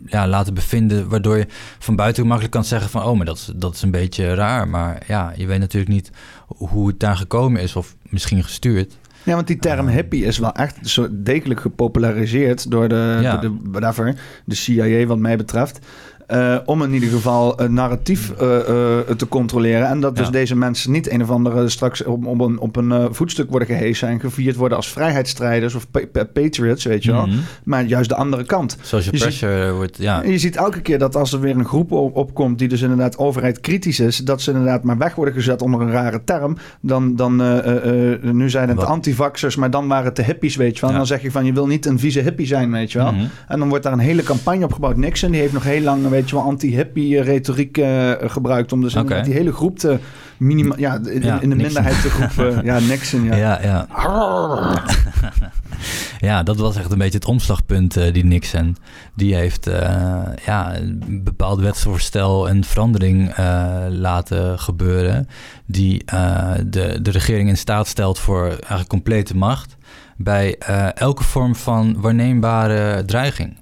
ja, 0.07 0.29
laten 0.29 0.55
bevinden, 0.55 1.09
waardoor 1.09 1.37
je 1.37 1.47
van 1.79 1.97
buiten 1.97 2.27
makkelijk 2.27 2.53
kan 2.53 2.65
zeggen 2.65 2.91
van 2.91 3.03
oh, 3.03 3.17
maar 3.17 3.27
dat 3.27 3.37
is, 3.37 3.51
dat 3.57 3.75
is 3.75 3.83
een 3.83 3.91
beetje 3.91 4.35
raar. 4.35 4.69
Maar 4.69 5.03
ja, 5.07 5.33
je 5.37 5.47
weet 5.47 5.59
natuurlijk 5.59 5.93
niet 5.93 6.11
hoe 6.47 6.87
het 6.87 7.01
daar 7.01 7.17
gekomen 7.17 7.61
is 7.63 7.77
of 7.77 7.97
misschien 8.03 8.43
gestuurd. 8.43 8.97
Ja, 9.23 9.35
want 9.35 9.47
die 9.47 9.59
term 9.59 9.89
hippie 9.89 10.25
is 10.25 10.39
wel 10.39 10.53
echt 10.53 10.89
zo 10.89 11.09
degelijk 11.11 11.61
gepopulariseerd 11.61 12.71
door 12.71 12.89
de, 12.89 13.19
Ja. 13.21 13.37
de, 13.37 13.49
de, 13.49 13.71
whatever, 13.71 14.15
de 14.45 14.55
CIA 14.55 15.07
wat 15.07 15.19
mij 15.19 15.37
betreft. 15.37 15.79
Uh, 16.33 16.57
om 16.65 16.83
in 16.83 16.93
ieder 16.93 17.09
geval 17.09 17.61
een 17.61 17.75
narratief 17.75 18.33
uh, 18.43 18.49
uh, 18.49 18.57
te 19.17 19.29
controleren. 19.29 19.89
En 19.89 20.01
dat 20.01 20.17
dus 20.17 20.31
deze 20.31 20.57
mensen 20.57 20.93
niet 20.93 21.11
een 21.11 21.23
of 21.23 21.31
andere 21.31 21.69
straks 21.69 22.05
op, 22.05 22.27
op 22.27 22.41
een, 22.41 22.59
op 22.59 22.77
een 22.77 23.15
voetstuk 23.15 23.51
worden 23.51 23.69
gehezen 23.69 24.09
en 24.09 24.21
gevierd 24.21 24.57
worden 24.57 24.77
als 24.77 24.89
vrijheidsstrijders 24.93 25.75
of 25.75 25.91
pa 25.91 26.01
pa 26.13 26.25
patriots, 26.25 26.85
weet 26.85 27.05
je 27.05 27.13
wel. 27.13 27.27
Mhm. 27.27 27.37
Maar 27.65 27.85
juist 27.85 28.09
de 28.09 28.15
andere 28.17 28.45
kant. 28.45 28.77
Social 28.81 28.99
Je 29.01 29.03
ziet- 29.03 29.21
pressure 29.21 29.73
wordt, 29.73 29.97
ja. 29.97 30.23
En 30.23 30.31
je 30.31 30.39
ziet 30.39 30.57
elke 30.57 30.81
keer 30.81 30.99
dat 30.99 31.17
als 31.17 31.33
er 31.33 31.41
weer 31.41 31.57
een 31.57 31.65
groep 31.65 31.93
op- 31.93 32.17
opkomt 32.17 32.59
die 32.59 32.69
dus 32.69 32.83
inderdaad 32.83 33.19
overheid 33.19 33.61
kritisch 33.61 34.01
is, 34.01 34.17
dat 34.17 34.41
ze 34.43 34.51
inderdaad 34.51 34.83
maar 34.85 34.99
weg 34.99 35.15
worden 35.15 35.35
gezet 35.35 35.63
onder 35.63 35.81
een 35.81 35.91
rare 35.91 36.25
term. 36.25 36.57
Dan, 36.81 37.17
dan 37.17 37.41
eh, 37.43 37.59
eh, 37.59 38.13
eh, 38.13 38.21
nu 38.23 38.51
zijn 38.51 38.69
het 38.69 38.77
Wat? 38.77 38.87
antivaxers, 38.87 39.57
maar 39.57 39.71
dan 39.71 39.89
waren 39.89 40.05
het 40.05 40.17
de 40.17 40.23
hippies, 40.23 40.57
weet 40.57 40.75
je 40.75 40.81
wel. 40.81 40.91
Ja. 40.91 40.97
Dan 40.97 41.07
zeg 41.07 41.23
je 41.23 41.31
van 41.31 41.45
je 41.45 41.53
wil 41.53 41.67
niet 41.67 41.87
een 41.87 41.99
vieze 41.99 42.21
hippie 42.21 42.47
zijn, 42.47 42.71
weet 42.73 42.93
je 42.93 42.99
wel. 42.99 43.13
Mhm. 43.13 43.25
En 43.49 43.59
dan 43.59 43.69
wordt 43.69 43.85
daar 43.85 43.93
een 43.93 43.99
hele 43.99 44.23
campagne 44.23 44.65
op 44.65 44.73
gebouwd. 44.73 44.97
Nixon 44.97 45.31
die 45.31 45.41
heeft 45.41 45.53
nog 45.53 45.65
heel 45.65 45.83
lang, 45.83 46.09
weet 46.09 46.20
je 46.29 46.35
wel, 46.35 46.45
anti-hippie 46.45 47.19
eh, 47.19 47.25
retoriek 47.25 47.79
eh, 47.79 48.13
gebruikt 48.21 48.73
om 48.73 48.81
dus 48.81 48.93
die 48.93 49.35
hele 49.35 49.53
groep 49.53 49.79
te 49.79 49.99
minima, 50.41 50.75
ja, 50.79 51.01
in, 51.05 51.23
Ja, 51.23 51.41
in 51.41 51.51
de 51.51 51.57
minderheid 51.57 52.03
te 52.03 52.11
groepen. 52.11 52.65
ja, 52.65 52.79
Nixon, 52.79 53.25
ja. 53.25 53.35
Ja, 53.47 53.61
ja. 53.63 53.87
ja, 56.29 56.43
dat 56.43 56.57
was 56.57 56.77
echt 56.77 56.93
een 56.93 56.99
beetje 56.99 57.19
het 57.19 57.29
omslagpunt, 57.29 57.97
eh, 57.97 58.13
die 58.13 58.25
Nixon. 58.25 58.77
Die 59.15 59.35
heeft 59.35 59.67
eh, 59.67 60.19
ja, 60.45 60.77
een 60.77 61.21
bepaald 61.25 61.61
wetsvoorstel 61.61 62.49
en 62.49 62.65
verandering 62.65 63.29
eh, 63.29 63.77
laten 63.89 64.59
gebeuren... 64.59 65.29
die 65.67 66.03
eh, 66.05 66.53
de, 66.67 66.99
de 67.03 67.11
regering 67.11 67.49
in 67.49 67.57
staat 67.57 67.87
stelt 67.87 68.19
voor 68.19 68.47
eigenlijk 68.47 68.89
complete 68.89 69.37
macht... 69.37 69.77
bij 70.17 70.57
eh, 70.59 70.89
elke 70.95 71.23
vorm 71.23 71.55
van 71.55 72.01
waarneembare 72.01 73.05
dreiging. 73.05 73.57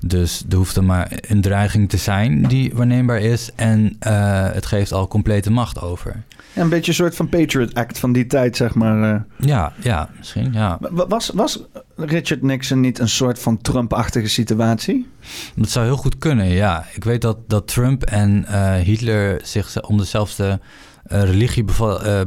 Dus 0.00 0.44
er 0.50 0.56
hoeft 0.56 0.76
er 0.76 0.84
maar 0.84 1.12
een 1.20 1.40
dreiging 1.40 1.88
te 1.88 1.96
zijn 1.96 2.42
die 2.42 2.70
waarneembaar 2.74 3.20
is... 3.20 3.50
en 3.54 3.96
eh, 3.98 4.50
het 4.52 4.66
geeft 4.66 4.92
al 4.92 5.08
complete 5.08 5.50
macht 5.50 5.80
over. 5.80 6.22
Ja, 6.52 6.62
een 6.62 6.68
beetje 6.68 6.88
een 6.90 6.96
soort 6.96 7.16
van 7.16 7.28
Patriot 7.28 7.74
Act 7.74 7.98
van 7.98 8.12
die 8.12 8.26
tijd, 8.26 8.56
zeg 8.56 8.74
maar. 8.74 9.14
eh. 9.14 9.20
Ja, 9.48 9.72
ja, 9.82 10.08
misschien, 10.18 10.52
ja. 10.52 10.78
Wa- 10.80 11.06
Was, 11.06 11.30
was 11.34 11.60
Richard 11.96 12.42
Nixon 12.42 12.80
niet 12.80 12.98
een 12.98 13.08
soort 13.08 13.38
van 13.38 13.58
Trump-achtige 13.60 14.28
situatie? 14.28 15.08
Dat 15.54 15.68
zou 15.70 15.86
heel 15.86 15.96
goed 15.96 16.18
kunnen, 16.18 16.46
ja. 16.46 16.84
Ik 16.94 17.04
weet 17.04 17.20
dat, 17.20 17.38
dat 17.48 17.68
Trump 17.68 18.02
en 18.02 18.44
eh, 18.44 18.74
Hitler 18.74 19.40
zich 19.42 19.80
om 19.82 19.98
dezelfde 19.98 20.60
religie 21.04 21.64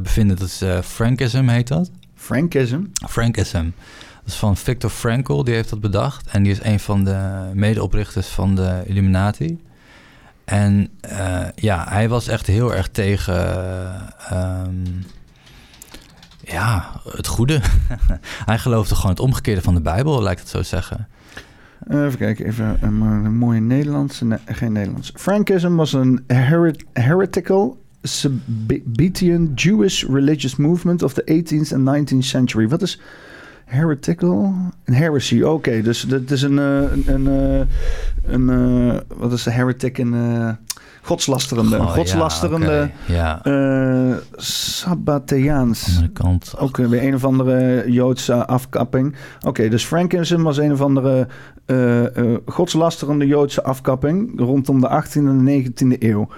bevinden. 0.02 0.36
Dat 0.36 0.48
is 0.48 0.62
Frankism, 0.84 1.48
heet 1.48 1.68
dat? 1.68 1.90
Frankism? 2.14 2.80
Frankism. 3.08 3.64
Van 4.36 4.56
Viktor 4.56 4.90
Frankl, 4.90 5.42
die 5.44 5.54
heeft 5.54 5.70
dat 5.70 5.80
bedacht. 5.80 6.28
En 6.30 6.42
die 6.42 6.52
is 6.52 6.62
een 6.62 6.80
van 6.80 7.04
de 7.04 7.50
medeoprichters 7.54 8.26
van 8.26 8.54
de 8.54 8.82
Illuminati. 8.86 9.58
En 10.44 10.88
eh, 11.00 11.46
ja, 11.54 11.86
hij 11.88 12.08
was 12.08 12.28
echt 12.28 12.46
heel 12.46 12.74
erg 12.74 12.88
tegen 12.88 13.34
eh, 13.34 14.00
ehm, 14.28 14.84
ja, 16.40 16.90
het 17.12 17.26
goede. 17.26 17.60
hij 18.50 18.58
geloofde 18.58 18.94
gewoon 18.94 19.10
het 19.10 19.20
omgekeerde 19.20 19.62
van 19.62 19.74
de 19.74 19.80
Bijbel, 19.80 20.22
lijkt 20.22 20.40
het 20.40 20.48
zo 20.48 20.62
zeggen. 20.62 21.08
Eh, 21.86 22.04
even 22.04 22.18
kijken, 22.18 22.46
even 22.46 22.78
een, 22.80 23.00
een 23.00 23.36
mooie 23.36 23.60
Nederlandse. 23.60 24.38
Geen 24.46 24.72
Nederlands. 24.72 25.12
Frankism 25.14 25.74
was 25.74 25.92
een 25.92 26.24
heretical 26.92 27.78
Sabbatean 28.02 29.52
Jewish 29.54 30.04
religious 30.04 30.56
movement 30.56 31.02
of 31.02 31.12
the 31.12 31.22
18th 31.22 31.74
and 31.74 32.12
19th 32.12 32.26
century. 32.26 32.68
Wat 32.68 32.82
is 32.82 33.00
heretical? 33.70 34.54
Een 34.84 34.94
heresy, 34.94 35.42
oké. 35.42 35.82
dus 35.82 36.00
dat 36.02 36.30
is 36.30 36.42
een... 36.42 36.58
eh, 36.58 36.80
een, 37.06 37.26
een, 37.26 37.26
eh, 37.28 37.66
een 38.32 38.50
eh, 38.50 38.98
wat 39.16 39.32
is 39.32 39.42
de 39.42 39.50
heretic? 39.50 39.98
Een 39.98 40.14
eh, 40.14 40.48
godslasterende. 41.02 41.78
Oh, 41.78 41.90
godslasterende... 41.90 42.90
Ja, 43.06 43.40
Sabbateaans. 44.36 46.00
kant. 46.12 46.54
Ook 46.58 46.76
weer 46.76 47.02
een 47.04 47.14
of 47.14 47.24
andere 47.24 47.84
Joodse 47.92 48.46
afkapping. 48.46 49.14
Oké, 49.46 49.68
dus 49.68 49.84
Frankism 49.84 50.42
was 50.42 50.56
een 50.58 50.72
of 50.72 50.80
andere 50.80 51.26
eh, 51.66 52.02
godslasterende 52.46 53.26
Joodse 53.26 53.62
afkapping 53.62 54.32
rondom 54.40 54.80
de 54.80 55.02
18e 55.04 55.12
en 55.14 55.44
de 55.44 55.62
19e 55.94 55.98
eeuw. 55.98 56.28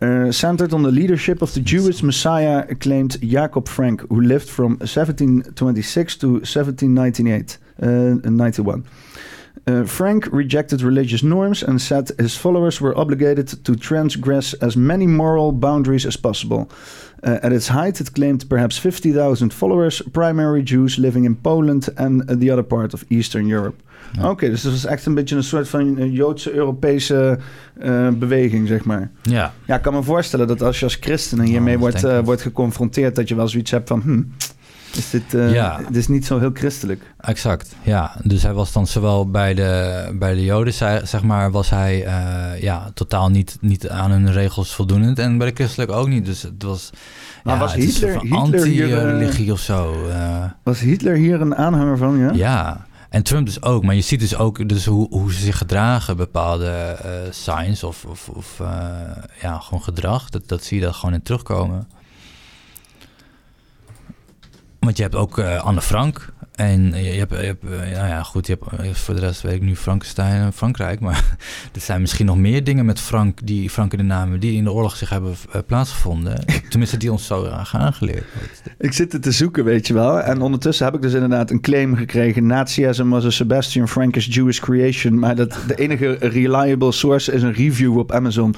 Uh, 0.00 0.30
centered 0.30 0.72
on 0.72 0.82
the 0.84 0.92
leadership 0.92 1.42
of 1.42 1.52
the 1.54 1.60
Jewish 1.60 2.04
Messiah, 2.04 2.72
claimed 2.76 3.20
Jacob 3.20 3.66
Frank, 3.66 4.00
who 4.08 4.20
lived 4.20 4.48
from 4.48 4.78
1726 4.78 6.16
to 6.18 6.26
1798, 6.34 7.58
uh, 7.82 7.86
91. 8.30 8.84
Uh, 9.66 9.84
Frank 9.84 10.28
rejected 10.32 10.82
religious 10.82 11.24
norms 11.24 11.64
and 11.64 11.82
said 11.82 12.10
his 12.16 12.36
followers 12.36 12.80
were 12.80 12.96
obligated 12.96 13.48
to 13.64 13.74
transgress 13.74 14.54
as 14.54 14.76
many 14.76 15.06
moral 15.06 15.50
boundaries 15.50 16.06
as 16.06 16.16
possible. 16.16 16.70
Uh, 17.20 17.32
at 17.40 17.52
its 17.52 17.68
height, 17.68 18.00
it 18.00 18.12
claimed 18.12 18.46
perhaps 18.46 18.78
50,000 18.78 19.54
followers, 19.54 20.02
primarily 20.12 20.62
Jews 20.62 20.96
living 20.96 21.24
in 21.24 21.40
Poland 21.40 21.88
and 21.96 22.30
uh, 22.30 22.36
the 22.38 22.50
other 22.50 22.62
part 22.62 22.94
of 22.94 23.04
Eastern 23.08 23.50
Europe. 23.50 23.76
Ja. 24.12 24.30
Oké, 24.30 24.48
dus 24.48 24.62
dat 24.62 24.72
was 24.72 24.84
echt 24.84 25.06
een 25.06 25.14
beetje 25.14 25.36
een 25.36 25.42
soort 25.42 25.68
van 25.68 25.98
uh, 25.98 26.14
Joodse-Europese 26.14 27.38
uh, 27.82 28.08
beweging, 28.08 28.68
zeg 28.68 28.84
maar. 28.84 29.10
Ja, 29.22 29.52
Ja, 29.64 29.76
ik 29.76 29.82
kan 29.82 29.92
me 29.94 30.02
voorstellen 30.02 30.46
dat 30.46 30.62
als 30.62 30.78
je 30.78 30.84
als 30.84 30.96
christen 31.00 31.40
hiermee 31.40 31.78
wordt, 31.78 32.04
uh, 32.04 32.18
wordt 32.18 32.42
geconfronteerd, 32.42 33.16
dat 33.16 33.28
je 33.28 33.34
wel 33.34 33.48
zoiets 33.48 33.70
hebt 33.70 33.88
van, 33.88 34.00
hm, 34.00 34.22
is 34.98 35.10
dit, 35.10 35.34
uh, 35.34 35.52
Ja. 35.52 35.76
dit 35.86 35.96
is 35.96 36.08
niet 36.08 36.26
zo 36.26 36.38
heel 36.38 36.50
christelijk. 36.54 37.02
exact. 37.20 37.74
Ja, 37.82 38.16
dus 38.22 38.42
hij 38.42 38.52
was 38.52 38.72
dan 38.72 38.86
zowel 38.86 39.30
bij 39.30 39.54
de, 39.54 40.04
bij 40.18 40.34
de 40.34 40.44
Joden, 40.44 40.72
zeg 41.08 41.22
maar, 41.22 41.50
was 41.50 41.70
hij 41.70 42.04
eh, 42.04 42.62
ja, 42.62 42.90
totaal 42.94 43.28
niet, 43.28 43.56
niet 43.60 43.88
aan 43.88 44.10
hun 44.10 44.32
regels 44.32 44.74
voldoende. 44.74 45.22
En 45.22 45.38
bij 45.38 45.48
de 45.48 45.54
christelijke 45.54 45.94
ook 45.94 46.08
niet. 46.08 46.24
Dus 46.24 46.42
het 46.42 46.62
was, 46.62 46.90
Maar 47.44 47.54
ja, 47.54 47.60
was 47.60 47.72
het 47.74 47.82
Hitler- 47.84 48.20
hier, 48.20 48.32
eh, 48.32 48.38
anti-religie 48.38 49.52
of 49.52 49.60
zo. 49.60 50.08
eh. 50.08 50.44
Was 50.62 50.80
Hitler 50.80 51.14
hier 51.16 51.40
een 51.40 51.56
aanhanger 51.56 51.96
van, 51.96 52.18
ja? 52.18 52.30
Ja, 52.32 52.86
en 53.10 53.22
Trump 53.22 53.46
dus 53.46 53.62
ook. 53.62 53.84
Maar 53.84 53.94
je 53.94 54.00
ziet 54.00 54.20
dus 54.20 54.36
ook 54.36 54.68
dus 54.68 54.84
hoe, 54.86 55.06
hoe 55.10 55.32
ze 55.32 55.40
zich 55.40 55.58
gedragen, 55.58 56.16
bepaalde 56.16 56.68
eh 56.70 57.10
signs 57.30 57.84
of, 57.84 58.04
of, 58.04 58.28
of 58.28 58.60
eh, 58.60 58.66
ja, 59.42 59.58
gewoon 59.58 59.82
gedrag. 59.82 60.28
Dat, 60.30 60.42
dat 60.48 60.64
zie 60.64 60.78
je 60.78 60.84
daar 60.84 60.94
gewoon 60.94 61.14
in 61.14 61.22
terugkomen. 61.22 61.88
Want 64.78 64.96
je 64.96 65.02
hebt 65.02 65.14
ook 65.14 65.38
eh, 65.38 65.64
Anne 65.64 65.80
Frank. 65.80 66.32
En 66.54 66.92
je, 66.94 67.12
je 67.12 67.18
hebt, 67.18 67.30
je 67.30 67.36
hebt 67.36 67.64
eh, 67.64 67.70
nou 67.96 68.08
ja, 68.08 68.22
goed, 68.22 68.46
je 68.46 68.58
hebt, 68.60 68.80
eh, 68.82 68.94
voor 68.94 69.14
de 69.14 69.20
rest 69.20 69.42
weet 69.42 69.54
ik 69.54 69.62
nu 69.62 69.76
Frankenstein 69.76 70.40
en 70.42 70.52
Frankrijk. 70.52 71.00
Maar 71.00 71.24
er 71.74 71.80
zijn 71.80 72.00
misschien 72.00 72.26
nog 72.26 72.36
meer 72.36 72.64
dingen 72.64 72.84
met 72.86 73.00
Frank, 73.00 73.38
die 73.46 73.70
Frank 73.70 73.92
in 73.92 73.98
de 73.98 74.04
namen, 74.04 74.40
die 74.40 74.56
in 74.56 74.64
de 74.64 74.72
oorlog 74.72 74.96
zich 74.96 75.08
hebben 75.08 75.34
eh, 75.52 75.60
plaatsgevonden. 75.66 76.44
Tenminste, 76.70 76.96
die 76.96 77.12
ons 77.12 77.26
zo 77.26 77.42
graag 77.42 77.76
aangeleerd. 77.76 78.24
Ik 78.78 78.92
zit 78.92 79.12
het 79.12 79.22
te 79.22 79.32
zoeken, 79.32 79.64
weet 79.64 79.86
je 79.86 79.94
wel. 79.94 80.20
En 80.20 80.40
ondertussen 80.40 80.84
heb 80.84 80.94
ik 80.94 81.02
dus 81.02 81.12
inderdaad 81.12 81.50
een 81.50 81.60
claim 81.60 81.94
gekregen. 81.96 82.46
Nazism 82.46 83.08
was 83.08 83.24
a 83.24 83.30
Sebastian 83.30 83.88
Frankish 83.88 84.26
Jewish 84.34 84.58
creation. 84.58 85.18
Maar 85.18 85.36
dat, 85.36 85.58
de 85.66 85.74
enige 85.74 86.16
reliable 86.20 86.92
source 86.92 87.32
is 87.32 87.42
een 87.42 87.52
review 87.52 87.98
op 87.98 88.12
Amazon. 88.12 88.54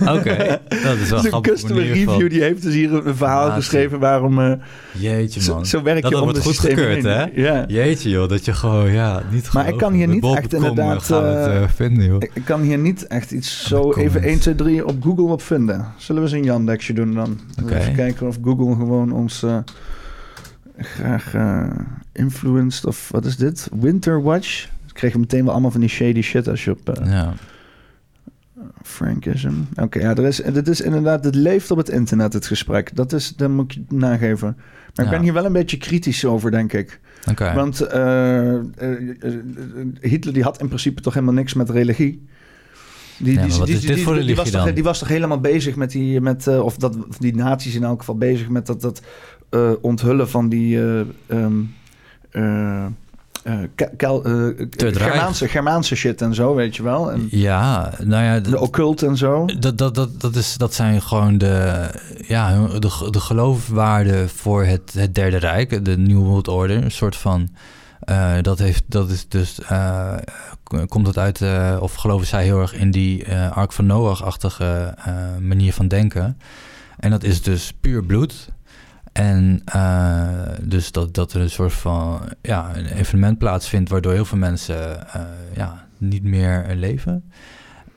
Oké, 0.00 0.60
dat 0.68 0.70
is 0.72 0.80
wel 0.80 0.96
Dus 0.98 1.10
een 1.10 1.18
grappig. 1.20 1.52
customer 1.52 1.76
manier 1.86 2.04
van- 2.04 2.12
review 2.14 2.30
die 2.30 2.42
heeft 2.42 2.62
dus 2.62 2.74
hier 2.74 3.06
een 3.06 3.16
verhaal 3.16 3.46
Nazi. 3.46 3.60
geschreven 3.60 3.98
waarom... 3.98 4.40
eh, 4.40 4.52
Jeetje 4.92 5.40
zo, 5.42 5.59
zo 5.64 5.82
werk 5.82 6.02
dat 6.02 6.10
je 6.10 6.16
dat 6.16 6.26
om 6.26 6.42
wordt 6.42 7.02
hè? 7.02 7.24
Ja. 7.34 7.64
Jeetje 7.68 8.08
joh, 8.08 8.28
dat 8.28 8.44
je 8.44 8.52
gewoon, 8.52 8.92
ja, 8.92 9.22
niet 9.30 9.52
Maar 9.52 9.68
ik 9.68 9.76
kan 9.76 9.92
hier 9.92 10.08
niet 10.08 10.24
echt 10.24 10.54
inderdaad, 10.54 11.08
het 11.08 11.10
eh, 11.10 11.62
eh, 11.62 11.68
vinden, 11.68 12.04
joh. 12.04 12.22
Ik, 12.22 12.30
ik 12.34 12.44
kan 12.44 12.60
hier 12.60 12.78
niet 12.78 13.06
echt 13.06 13.30
iets 13.30 13.66
zo 13.68 13.92
even 13.92 13.92
comments. 13.92 14.26
1, 14.26 14.38
2, 14.38 14.54
3 14.54 14.86
op 14.86 15.02
Google 15.02 15.24
op 15.24 15.42
vinden. 15.42 15.86
Zullen 15.96 16.22
we 16.22 16.28
eens 16.28 16.38
een 16.38 16.44
Yandexje 16.44 16.92
doen 16.92 17.14
dan? 17.14 17.40
Oké. 17.62 17.74
Even 17.76 17.94
kijken 17.94 18.26
of 18.26 18.38
Google 18.42 18.74
gewoon 18.74 19.12
ons... 19.12 19.42
eh, 19.42 19.58
graag 20.80 21.34
eh, 21.34 21.66
influenced 22.12 22.86
of 22.86 23.08
wat 23.10 23.24
is 23.24 23.36
dit? 23.36 23.68
Winter 23.80 24.22
Watch. 24.22 24.66
Dan 24.84 24.92
kreeg 24.92 25.12
je 25.12 25.18
meteen 25.18 25.42
wel 25.44 25.52
allemaal 25.52 25.70
van 25.70 25.80
die 25.80 25.88
shady 25.88 26.22
shit 26.22 26.48
als 26.48 26.64
je 26.64 26.70
op 26.70 26.88
eh, 26.88 27.10
Ja. 27.10 27.32
Frankism. 28.82 29.52
Oké, 29.74 29.98
ja, 29.98 30.14
er 30.14 30.24
is, 30.26 30.36
dit 30.36 30.68
is 30.68 30.80
inderdaad, 30.80 31.24
het 31.24 31.34
leeft 31.34 31.70
op 31.70 31.76
het 31.76 31.88
internet, 31.88 32.32
het 32.32 32.46
gesprek. 32.46 32.96
Dat 32.96 33.12
is, 33.12 33.36
dat 33.36 33.50
moet 33.50 33.64
ik 33.64 33.72
je 33.88 33.96
nageven. 33.96 34.56
Maar 34.94 35.04
ik 35.04 35.10
ben 35.10 35.22
hier 35.22 35.32
wel 35.32 35.44
een 35.44 35.52
beetje 35.52 35.76
kritisch 35.76 36.24
over, 36.24 36.50
denk 36.50 36.72
ik. 36.72 37.00
Want 37.54 37.80
eh, 37.80 38.54
eh, 38.54 38.60
eh, 38.78 39.34
Hitler 40.00 40.34
die 40.34 40.42
had 40.42 40.60
in 40.60 40.66
principe 40.66 41.00
toch 41.00 41.14
helemaal 41.14 41.34
niks 41.34 41.54
met 41.54 41.70
religie. 41.70 42.26
Die, 43.16 43.34
Ja, 43.34 43.46
was 44.36 44.50
toch, 44.50 44.64
dan? 44.64 44.74
die 44.74 44.84
was 44.84 44.98
toch 44.98 45.08
helemaal 45.08 45.40
bezig 45.40 45.76
met 45.76 45.90
die, 45.90 46.20
met, 46.20 46.46
of, 46.46 46.76
dat, 46.76 46.96
of 47.08 47.18
die 47.18 47.34
nazi's 47.34 47.74
in 47.74 47.84
elk 47.84 47.98
geval 47.98 48.16
bezig 48.16 48.48
met 48.48 48.66
dat, 48.66 48.80
dat 48.80 49.02
onthullen 49.80 50.28
van 50.28 50.48
die 50.48 50.78
eh, 50.78 51.00
ehm, 51.26 51.60
eh, 52.30 52.84
eh, 52.84 52.86
kel- 53.96 54.24
eh, 54.24 54.32
Rijk. 54.76 54.96
Germaanse, 54.98 55.48
Germaanse 55.48 55.94
shit 55.96 56.22
en 56.22 56.34
zo, 56.34 56.54
weet 56.54 56.76
je 56.76 56.82
wel. 56.82 57.12
En 57.12 57.26
Ja, 57.30 57.92
nou 58.02 58.24
ja, 58.24 58.40
de 58.40 58.60
occult 58.60 59.02
en 59.02 59.16
zo. 59.16 59.44
Dat, 59.58 59.78
dat, 59.78 59.94
dat, 59.94 60.20
dat, 60.20 60.34
is, 60.36 60.56
dat 60.56 60.74
zijn 60.74 61.02
gewoon 61.02 61.38
de, 61.38 61.88
ja, 62.26 62.66
de, 62.78 63.08
de 63.10 63.20
geloofwaarden 63.20 64.28
voor 64.28 64.64
het, 64.64 64.92
het 64.92 65.14
Derde 65.14 65.36
Rijk, 65.36 65.84
de 65.84 65.96
New 65.98 66.18
World 66.18 66.48
Order. 66.48 66.84
Een 66.84 66.90
soort 66.90 67.16
van. 67.16 67.48
eh, 68.00 68.32
dat, 68.42 68.58
heeft, 68.58 68.82
dat 68.86 69.10
is 69.10 69.28
dus. 69.28 69.60
eh, 69.60 70.14
komt 70.88 71.04
dat 71.06 71.18
uit, 71.18 71.40
eh, 71.42 71.76
of 71.80 71.94
geloven 71.94 72.26
zij 72.26 72.44
heel 72.44 72.60
erg 72.60 72.74
in 72.74 72.90
die 72.90 73.24
eh 73.24 73.56
Ark 73.56 73.72
van 73.72 73.86
Noach-achtige 73.86 74.94
eh, 75.04 75.14
manier 75.40 75.72
van 75.72 75.88
denken? 75.88 76.38
En 76.98 77.10
dat 77.10 77.22
is 77.24 77.42
dus 77.42 77.72
puur 77.80 78.04
bloed. 78.04 78.48
En 79.12 79.62
eh, 79.64 80.52
dus 80.62 80.92
dat, 80.92 81.14
dat 81.14 81.32
er 81.32 81.40
een 81.40 81.50
soort 81.50 81.72
van 81.72 82.20
ja, 82.42 82.76
een 82.76 82.86
evenement 82.86 83.38
plaatsvindt 83.38 83.90
waardoor 83.90 84.12
heel 84.12 84.24
veel 84.24 84.38
mensen 84.38 85.08
eh, 85.12 85.20
ja, 85.54 85.86
niet 85.98 86.22
meer 86.22 86.66
leven. 86.74 87.32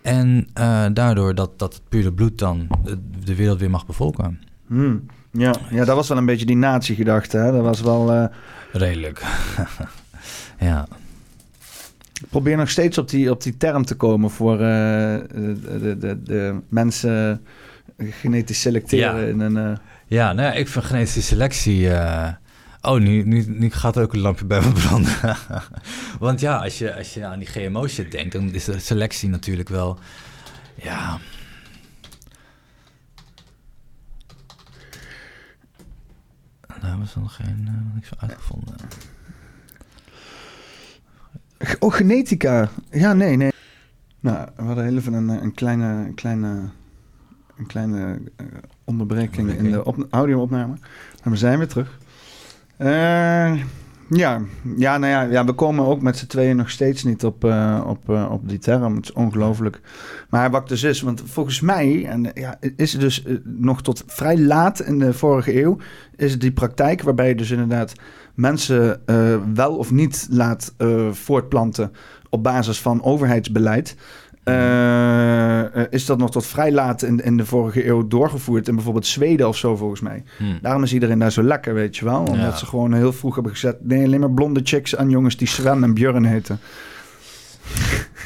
En 0.02 0.48
eh, 0.54 0.86
daardoor 0.94 1.36
dat, 1.36 1.60
dat 1.60 1.74
het 1.74 1.84
pure 1.90 2.14
bloed 2.14 2.38
dan 2.38 2.68
de, 2.84 2.98
de 3.24 3.36
wereld 3.36 3.60
weer 3.60 3.70
mag 3.70 3.86
bevolken. 3.86 4.42
Hmm. 4.68 5.06
Ja, 5.32 5.56
ja, 5.70 5.86
dat 5.86 5.96
was 5.96 6.08
wel 6.08 6.18
een 6.18 6.26
beetje 6.26 6.46
die 6.46 6.58
nazi-gedachte. 6.58 7.38
Hè? 7.38 7.52
Dat 7.52 7.64
was 7.64 7.82
wel. 7.82 8.30
Redelijk. 8.72 9.22
ja. 10.60 10.88
ik 12.22 12.30
probeer 12.30 12.58
nog 12.58 12.70
steeds 12.70 12.98
op 12.98 13.10
die, 13.10 13.32
op 13.32 13.44
die 13.44 13.58
term 13.58 13.86
te 13.86 13.96
komen 13.96 14.30
voor 14.30 14.58
de, 14.58 15.26
de, 15.82 15.98
de, 15.98 16.24
de 16.24 16.60
mensen 16.70 17.42
genetisch 17.98 18.62
selecteren 18.62 19.22
Ja. 19.22 19.28
in 19.28 19.40
een. 19.40 19.78
Ja, 20.14 20.34
nou 20.34 20.56
ik 20.56 20.68
vind 20.68 20.86
genetische 20.86 21.22
selectie... 21.22 21.90
eh, 21.94 22.34
Oh, 22.86 23.00
nu, 23.00 23.24
nu, 23.24 23.46
nu 23.48 23.70
gaat 23.70 23.96
er 23.96 24.04
ook 24.04 24.14
een 24.14 24.20
lampje 24.20 24.46
bij 24.46 24.62
me 24.62 24.72
branden. 24.72 25.38
Want 26.20 26.40
ja, 26.40 26.58
als 26.58 26.78
je, 26.78 26.96
als 26.96 27.14
je 27.14 27.26
aan 27.26 27.40
die 27.40 27.48
GMO-shit 27.48 28.12
denkt... 28.12 28.32
dan 28.32 28.54
is 28.54 28.64
de 28.66 28.80
selectie 28.80 29.30
natuurlijk 29.30 29.70
wel... 29.70 30.00
Ja... 30.76 31.20
Daar 36.82 37.08
ze 37.08 37.20
nog 37.20 37.36
geen, 37.36 37.64
eh, 37.68 37.94
niks 37.94 38.08
van 38.08 38.20
uitgevonden. 38.22 38.76
Oh, 41.80 41.94
genetica. 41.94 42.70
Ja, 42.92 43.14
nee, 43.14 43.38
nee. 43.38 43.52
Nou, 44.20 44.48
we 44.56 44.64
hadden 44.64 44.84
heel 44.84 44.98
even 44.98 45.14
een, 45.14 45.30
eh, 45.30 45.42
een 45.42 45.54
kleine, 45.54 45.86
een 45.86 46.16
kleine, 46.16 46.70
een 47.58 47.66
kleine 47.66 48.20
eh, 48.36 48.46
onderbreking 48.84 49.52
in 49.52 49.72
de 49.72 49.86
op, 49.86 50.08
audio-opname. 50.10 50.74
Maar 51.24 51.34
we 51.34 51.36
zijn 51.36 51.58
weer 51.58 51.68
terug. 51.68 52.00
Eh, 52.78 53.62
ja. 54.10 54.42
Ja, 54.78 54.98
nou 54.98 55.06
ja, 55.06 55.22
ja, 55.22 55.46
we 55.46 55.54
komen 55.54 55.86
ook 55.86 56.02
met 56.02 56.18
z'n 56.18 56.28
tweeën 56.28 56.56
nog 56.56 56.70
steeds 56.70 57.04
niet 57.04 57.26
op, 57.26 57.44
eh, 57.44 57.84
op, 57.88 58.10
op 58.10 58.50
die 58.50 58.60
term. 58.60 58.96
Het 58.96 59.04
is 59.04 59.14
ongelooflijk. 59.14 59.82
Maar 60.30 60.52
wat 60.52 60.68
dus 60.68 60.84
is, 60.84 61.02
want 61.02 61.22
volgens 61.26 61.62
mij 61.62 62.06
en, 62.06 62.32
ja, 62.34 62.58
is 62.76 62.92
het 62.92 63.02
dus 63.02 63.24
nog 63.44 63.82
tot 63.82 64.04
vrij 64.08 64.38
laat 64.40 64.82
in 64.82 65.00
de 65.00 65.14
vorige 65.14 65.62
eeuw... 65.62 65.78
is 66.16 66.32
het 66.32 66.42
die 66.42 66.52
praktijk 66.52 67.02
waarbij 67.02 67.28
je 67.28 67.36
dus 67.36 67.52
inderdaad 67.52 67.94
mensen 68.34 69.02
wel 69.54 69.78
of 69.78 69.92
niet 69.92 70.28
laat 70.32 70.74
voortplanten 71.12 71.92
op 72.30 72.44
basis 72.44 72.82
van 72.82 73.04
overheidsbeleid. 73.04 73.96
Eh, 74.44 75.60
eh, 75.82 75.86
is 75.90 76.06
dat 76.06 76.18
nog 76.18 76.32
tot 76.32 76.46
vrij 76.46 76.72
laat 76.72 77.02
in, 77.02 77.20
in 77.24 77.38
de 77.38 77.46
vorige 77.46 77.88
eeuw 77.88 78.08
doorgevoerd 78.08 78.68
in 78.68 78.76
bijvoorbeeld 78.76 79.06
Zweden 79.06 79.48
of 79.48 79.58
zo 79.58 79.76
volgens 79.76 80.02
mij. 80.02 80.24
Hm. 80.38 80.44
Daarom 80.62 80.84
is 80.84 80.94
iedereen 80.94 81.20
daar 81.20 81.32
zo 81.32 81.44
lekker, 81.44 81.74
weet 81.74 81.98
je 81.98 82.06
wel. 82.06 82.20
Omdat 82.20 82.36
Ja. 82.40 82.56
ze 82.56 82.66
gewoon 82.66 82.94
heel 82.94 83.14
vroeg 83.14 83.34
hebben 83.34 83.52
gezet. 83.52 83.78
Nee, 83.86 84.06
alleen 84.06 84.20
maar 84.20 84.32
blonde 84.32 84.60
chicks 84.64 84.96
aan 84.96 85.10
jongens 85.10 85.38
die 85.38 85.48
Sven 85.48 85.84
en 85.84 85.94
Björn 85.94 86.26
heten. 86.26 86.60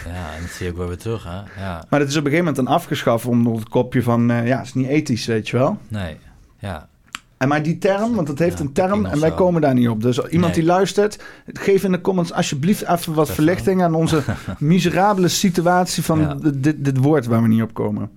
Ja, 0.05 0.33
en 0.35 0.41
dat 0.41 0.51
zie 0.51 0.65
je 0.65 0.71
ook 0.71 0.77
wel 0.77 0.87
weer 0.87 0.97
terug, 0.97 1.23
hè? 1.23 1.61
Ja, 1.63 1.85
Maar 1.89 1.99
dat 1.99 2.07
is 2.09 2.15
op 2.17 2.25
een 2.25 2.31
gegeven 2.31 2.45
moment 2.45 2.55
dan 2.55 2.67
afgeschaft 2.75 3.25
onder 3.25 3.53
het 3.53 3.69
kopje 3.69 4.03
van... 4.03 4.31
eh, 4.31 4.47
ja, 4.47 4.57
het 4.57 4.65
is 4.65 4.73
niet 4.73 4.87
ethisch, 4.87 5.25
weet 5.25 5.49
je 5.49 5.57
wel. 5.57 5.77
nee. 5.87 6.17
Ja, 6.59 6.87
En 7.37 7.47
maar 7.47 7.63
die 7.63 7.77
term, 7.77 8.15
want 8.15 8.27
het 8.27 8.39
heeft 8.39 8.57
Ja, 8.57 8.63
een 8.65 8.73
term 8.73 9.05
en 9.05 9.19
wij 9.19 9.33
komen 9.33 9.61
daar 9.61 9.73
niet 9.73 9.87
op. 9.89 10.01
Dus 10.01 10.17
iemand 10.17 10.53
Nee. 10.53 10.53
die 10.53 10.63
luistert, 10.63 11.23
geef 11.45 11.83
in 11.83 11.91
de 11.91 12.01
comments 12.01 12.33
alsjeblieft 12.33 12.81
even 12.87 13.13
wat 13.13 13.31
verlichting 13.31 13.83
aan 13.83 13.93
onze 13.93 14.23
miserabele 14.59 15.27
situatie 15.27 16.03
van 16.03 16.19
Ja. 16.19 16.33
dit- 16.35 16.83
dit, 16.85 16.97
woord 16.97 17.25
waar 17.25 17.41
we 17.41 17.47
niet 17.47 17.61
op 17.61 17.73
komen. 17.73 18.11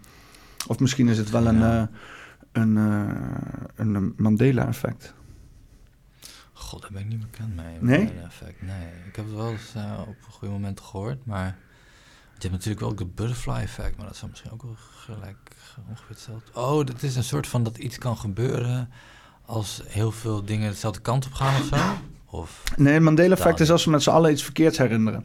Of 0.66 0.78
misschien 0.78 1.08
is 1.08 1.18
het 1.18 1.30
wel 1.30 1.46
een, 1.46 1.58
Ja. 1.58 1.80
eh, 1.80 2.62
een, 2.62 2.76
eh, 2.76 3.84
een 3.86 4.14
Mandela-effect. 4.16 5.14
god, 6.52 6.80
daar 6.82 6.90
ben 6.92 7.00
ik 7.02 7.08
niet 7.08 7.20
bekend 7.30 7.56
mee. 7.56 7.76
Nee? 7.80 7.98
Mandela 8.04 8.26
effect. 8.26 8.62
Nee, 8.62 8.86
ik 9.08 9.16
heb 9.16 9.24
het 9.24 9.34
wel 9.34 9.50
eens 9.50 9.72
eh, 9.74 10.00
op 10.08 10.16
goede 10.30 10.54
momenten 10.54 10.84
gehoord, 10.84 11.26
maar... 11.26 11.56
Je 12.34 12.46
hebt 12.48 12.52
natuurlijk 12.52 12.80
wel 12.80 12.90
ook 12.90 12.98
de 12.98 13.06
butterfly 13.22 13.60
effect, 13.60 13.96
maar 13.96 14.06
dat 14.06 14.16
zou 14.16 14.30
misschien 14.30 14.50
ook 14.52 14.62
wel 14.62 14.76
gelijk 14.96 15.36
ongeveer 15.88 16.08
hetzelfde... 16.08 16.50
Oh, 16.54 16.86
dat 16.86 17.02
is 17.02 17.16
een 17.16 17.24
soort 17.24 17.46
van 17.46 17.62
dat 17.62 17.78
iets 17.78 17.98
kan 17.98 18.16
gebeuren 18.16 18.88
als 19.50 19.82
heel 19.86 20.10
veel 20.10 20.44
dingen 20.44 20.70
dezelfde 20.70 21.00
kant 21.00 21.26
op 21.26 21.32
gaan 21.32 21.60
of 21.60 21.66
zo? 21.66 21.76
Of... 22.26 22.62
Nee, 22.76 22.92
het 22.92 23.02
Mandela-effect 23.02 23.60
is 23.60 23.70
als 23.70 23.84
we 23.84 23.90
met 23.90 24.02
z'n 24.02 24.10
allen 24.10 24.30
iets 24.30 24.42
verkeerds 24.42 24.78
herinneren. 24.78 25.24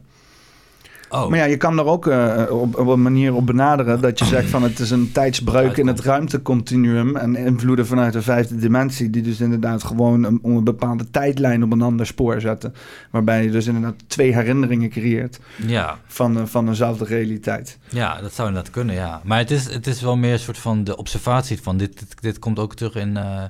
Oh, 1.08 1.28
Maar 1.28 1.38
ja, 1.38 1.44
je 1.44 1.56
kan 1.56 1.78
er 1.78 1.84
ook 1.84 2.06
eh, 2.06 2.42
op, 2.50 2.78
op 2.78 2.86
een 2.86 3.02
manier 3.02 3.34
op 3.34 3.46
benaderen 3.46 4.00
dat 4.00 4.18
je 4.18 4.24
zegt 4.24 4.48
van 4.48 4.62
het 4.62 4.78
is 4.78 4.90
een 4.90 5.12
tijdsbreuk 5.12 5.76
in 5.76 5.86
het 5.86 6.00
ruimtecontinuum 6.00 7.16
en 7.16 7.36
invloeden 7.36 7.86
vanuit 7.86 8.12
de 8.12 8.22
vijfde 8.22 8.56
dimensie 8.56 9.10
die 9.10 9.22
dus 9.22 9.40
inderdaad 9.40 9.84
gewoon 9.84 10.24
een, 10.24 10.38
om 10.42 10.56
een 10.56 10.64
bepaalde 10.64 11.10
tijdlijn 11.10 11.62
op 11.62 11.72
een 11.72 11.82
ander 11.82 12.06
spoor 12.06 12.40
zetten. 12.40 12.74
Waarbij 13.10 13.44
je 13.44 13.50
dus 13.50 13.66
inderdaad 13.66 13.94
twee 14.06 14.34
herinneringen 14.34 14.90
creëert 14.90 15.38
ja. 15.66 15.98
van, 16.06 16.38
eh, 16.38 16.44
van 16.44 16.68
eenzelfde 16.68 17.04
realiteit. 17.04 17.78
Ja, 17.88 18.20
dat 18.20 18.32
zou 18.32 18.48
inderdaad 18.48 18.72
kunnen, 18.72 18.94
ja. 18.94 19.20
Maar 19.24 19.38
het 19.38 19.50
is, 19.50 19.72
het 19.72 19.86
is 19.86 20.00
wel 20.00 20.16
meer 20.16 20.32
een 20.32 20.38
soort 20.38 20.58
van 20.58 20.84
de 20.84 20.96
observatie 20.96 21.62
van... 21.62 21.76
Dit, 21.76 21.98
dit, 21.98 22.22
dit 22.22 22.38
komt 22.38 22.58
ook 22.58 22.74
terug 22.74 22.94
in 22.94 23.16
eh 23.16 23.42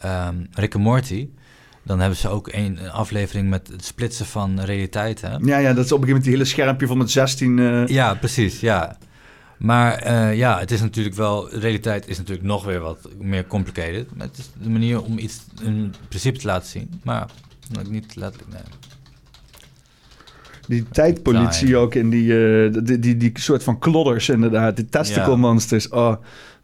ehm, 0.00 0.34
Rick 0.52 0.74
and 0.74 0.84
Morty. 0.84 1.28
Dan 1.84 2.00
hebben 2.00 2.18
ze 2.18 2.28
ook 2.28 2.48
een, 2.52 2.78
een 2.84 2.90
aflevering 2.90 3.48
met 3.50 3.68
het 3.68 3.84
splitsen 3.84 4.26
van 4.26 4.60
realiteiten. 4.60 5.44
Ja, 5.46 5.58
ja, 5.58 5.72
dat 5.72 5.84
is 5.84 5.92
op 5.92 5.98
een 6.00 6.06
gegeven 6.06 6.06
moment 6.08 6.24
die 6.24 6.32
hele 6.32 6.44
schermpje 6.44 6.86
van 6.86 6.98
met 6.98 7.10
16. 7.10 7.58
eh, 7.58 7.86
Ja, 7.86 8.14
precies, 8.14 8.60
ja. 8.60 8.96
Maar 9.58 9.94
eh, 9.94 10.36
ja, 10.36 10.58
het 10.58 10.70
is 10.70 10.80
natuurlijk 10.80 11.14
wel... 11.16 11.50
Realiteit 11.54 12.08
is 12.08 12.18
natuurlijk 12.18 12.46
nog 12.46 12.64
weer 12.64 12.80
wat 12.80 13.08
meer 13.18 13.46
complicated. 13.46 14.16
Maar 14.16 14.26
het 14.26 14.38
is 14.38 14.50
de 14.62 14.68
manier 14.68 15.02
om 15.02 15.18
iets 15.18 15.40
in 15.62 15.94
principe 16.08 16.38
te 16.38 16.46
laten 16.46 16.68
zien. 16.68 17.00
Maar 17.02 17.26
ook 17.78 17.90
niet 17.90 18.16
letterlijk, 18.16 18.52
nee. 18.52 18.62
Die 20.66 20.84
tijdpolitie 20.88 21.76
ook 21.76 21.94
in 21.94 22.10
die, 22.10 22.64
eh, 22.66 22.72
die, 22.84 22.98
die, 22.98 23.16
die 23.16 23.30
soort 23.34 23.62
van 23.62 23.78
klodders 23.78 24.28
inderdaad. 24.28 24.76
Die 24.76 24.88
testicle 24.88 25.30
Ja. 25.30 25.36
monsters. 25.36 25.88
Oh, 25.88 26.14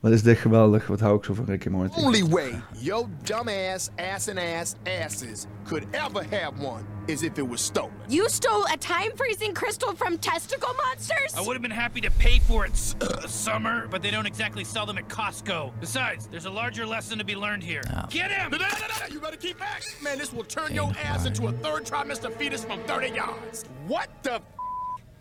wat 0.05 0.13
is 0.13 0.23
dit 0.23 0.39
geweldig. 0.39 0.87
Wat 0.87 1.01
hou 1.01 1.17
ik 1.17 1.25
zo 1.25 1.35
van 1.35 1.45
Rick 1.45 1.65
en 1.65 1.73
Morty. 1.73 2.01
Only 2.01 2.23
way 2.23 2.63
your 2.73 3.07
dumbass 3.23 3.89
ass 3.97 4.29
and 4.29 4.39
ass 4.39 4.75
asses 5.03 5.47
could 5.65 5.87
ever 5.93 6.25
have 6.31 6.53
one 6.61 6.85
is 7.07 7.23
if 7.23 7.39
it 7.39 7.49
was 7.49 7.61
stolen. 7.65 7.93
You 8.09 8.29
stole 8.29 8.65
a 8.73 8.77
time 8.77 9.13
freezing 9.17 9.55
crystal 9.55 9.95
from 9.97 10.19
testicle 10.19 10.75
monsters? 10.87 11.35
I 11.35 11.41
would 11.41 11.55
have 11.55 11.63
been 11.63 11.71
happy 11.71 12.01
to 12.01 12.11
pay 12.11 12.39
for 12.41 12.67
it, 12.67 12.95
uh, 13.01 13.27
Summer, 13.27 13.87
but 13.91 14.03
they 14.03 14.11
don't 14.11 14.27
exactly 14.27 14.65
sell 14.65 14.87
them 14.87 14.99
at 14.99 15.09
Costco. 15.09 15.73
Besides, 15.81 16.29
there's 16.31 16.47
a 16.47 16.51
larger 16.51 16.87
lesson 16.87 17.19
to 17.19 17.25
be 17.25 17.35
learned 17.35 17.63
here. 17.63 17.83
Get 18.11 18.31
him! 18.31 18.51
No, 18.51 18.59
no, 18.59 18.65
no, 18.65 18.79
no, 18.81 19.07
no, 19.09 19.15
You 19.15 19.21
better 19.21 19.37
keep 19.37 19.59
back. 19.59 19.83
Man, 20.03 20.19
this 20.19 20.33
will 20.33 20.45
turn 20.45 20.75
your 20.75 20.93
ass 21.05 21.27
into 21.27 21.47
a 21.49 21.53
third 21.53 21.85
trimester 21.87 22.31
fetus 22.33 22.65
from 22.65 22.81
30 22.85 23.09
yards. 23.09 23.65
What 23.87 24.09
the 24.23 24.35
f- 24.35 24.43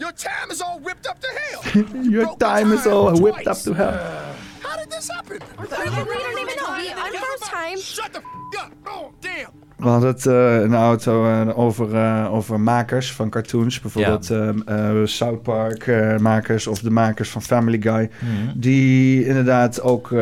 Your 0.03 0.11
time 0.11 0.51
is 0.51 0.61
all 0.61 0.79
whipped 0.81 1.07
up 1.07 1.17
to 1.21 1.27
hell. 1.39 1.83
Your 2.03 2.25
broke 2.25 2.39
time 2.39 2.73
is 2.73 2.85
all 2.85 3.17
whipped 3.21 3.47
up 3.47 3.57
to 3.59 3.73
hell. 3.73 4.35
How 4.61 4.75
did 4.75 4.89
this 4.91 5.09
happen? 5.09 5.39
We 5.57 5.65
don't 5.69 6.39
even 6.41 6.57
know. 6.57 6.75
We, 6.77 6.91
on 6.91 7.13
first 7.13 7.43
time, 7.43 7.79
Shut 7.79 8.11
the 8.11 8.19
f- 8.19 8.25
up. 8.59 8.73
Oh, 8.85 9.13
damn. 9.21 9.47
We 9.77 9.87
hadden 9.89 10.09
het 10.09 10.25
eh, 10.25 10.61
in 10.63 10.69
de 10.69 10.75
auto 10.75 11.25
eh, 11.25 11.57
over, 11.59 11.95
eh, 11.95 12.33
over 12.33 12.59
makers 12.59 13.11
van 13.13 13.29
cartoons. 13.29 13.79
Bijvoorbeeld 13.79 14.29
ehm, 14.29 14.59
eh, 14.65 14.89
South 15.03 15.41
Park 15.41 15.91
makers 16.19 16.67
of 16.67 16.79
de 16.79 16.89
makers 16.91 17.29
van 17.29 17.41
Family 17.41 17.81
Guy. 17.81 18.09
Mhm. 18.19 18.31
Die 18.59 19.25
inderdaad 19.25 19.81
ook 19.81 20.13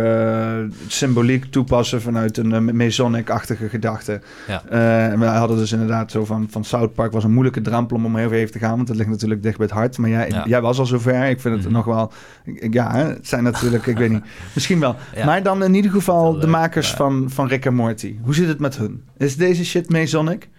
symboliek 0.87 1.45
toepassen 1.45 2.01
vanuit 2.01 2.37
een 2.37 2.75
Masonic-achtige 2.75 3.69
gedachte. 3.69 4.21
Ja. 4.47 4.63
En 5.11 5.19
we 5.19 5.25
hadden 5.25 5.57
dus 5.57 5.71
inderdaad 5.71 6.11
zo 6.11 6.25
van, 6.25 6.47
van 6.49 6.63
South 6.63 6.93
Park 6.93 7.11
was 7.11 7.23
een 7.23 7.31
moeilijke 7.33 7.61
drempel 7.61 7.95
om 7.97 8.15
heel 8.15 8.31
even 8.31 8.51
te 8.51 8.59
gaan. 8.59 8.75
Want 8.75 8.87
dat 8.87 8.95
ligt 8.95 9.09
natuurlijk 9.09 9.43
dicht 9.43 9.57
bij 9.57 9.65
het 9.65 9.75
hart. 9.75 9.97
Maar 9.97 10.09
jij, 10.09 10.29
Ja. 10.29 10.43
jij 10.47 10.61
was 10.61 10.79
al 10.79 10.85
zover. 10.85 11.25
Ik 11.29 11.39
vind 11.41 11.55
het 11.55 11.63
Mhm. 11.63 11.73
nog 11.73 11.85
wel... 11.85 12.11
ik- 12.43 12.73
Ja, 12.73 12.95
het 12.95 13.27
zijn 13.27 13.43
natuurlijk... 13.43 13.85
ik 13.85 13.97
weet 13.97 14.09
niet. 14.09 14.23
Misschien 14.55 14.79
wel. 14.79 14.95
Ja. 15.15 15.25
Maar 15.25 15.43
dan 15.43 15.63
in 15.63 15.73
ieder 15.73 15.91
geval 15.91 16.33
de 16.33 16.39
leuk, 16.39 16.49
makers 16.49 16.91
van, 16.93 17.25
van 17.29 17.47
Rick 17.47 17.65
en 17.65 17.73
Morty. 17.75 18.15
Hoe 18.23 18.33
zit 18.35 18.47
het 18.47 18.59
met 18.59 18.77
hun? 18.77 19.03
Is 19.17 19.37
deze 19.41 19.65
shit 19.65 19.89
Masonic? 19.89 20.49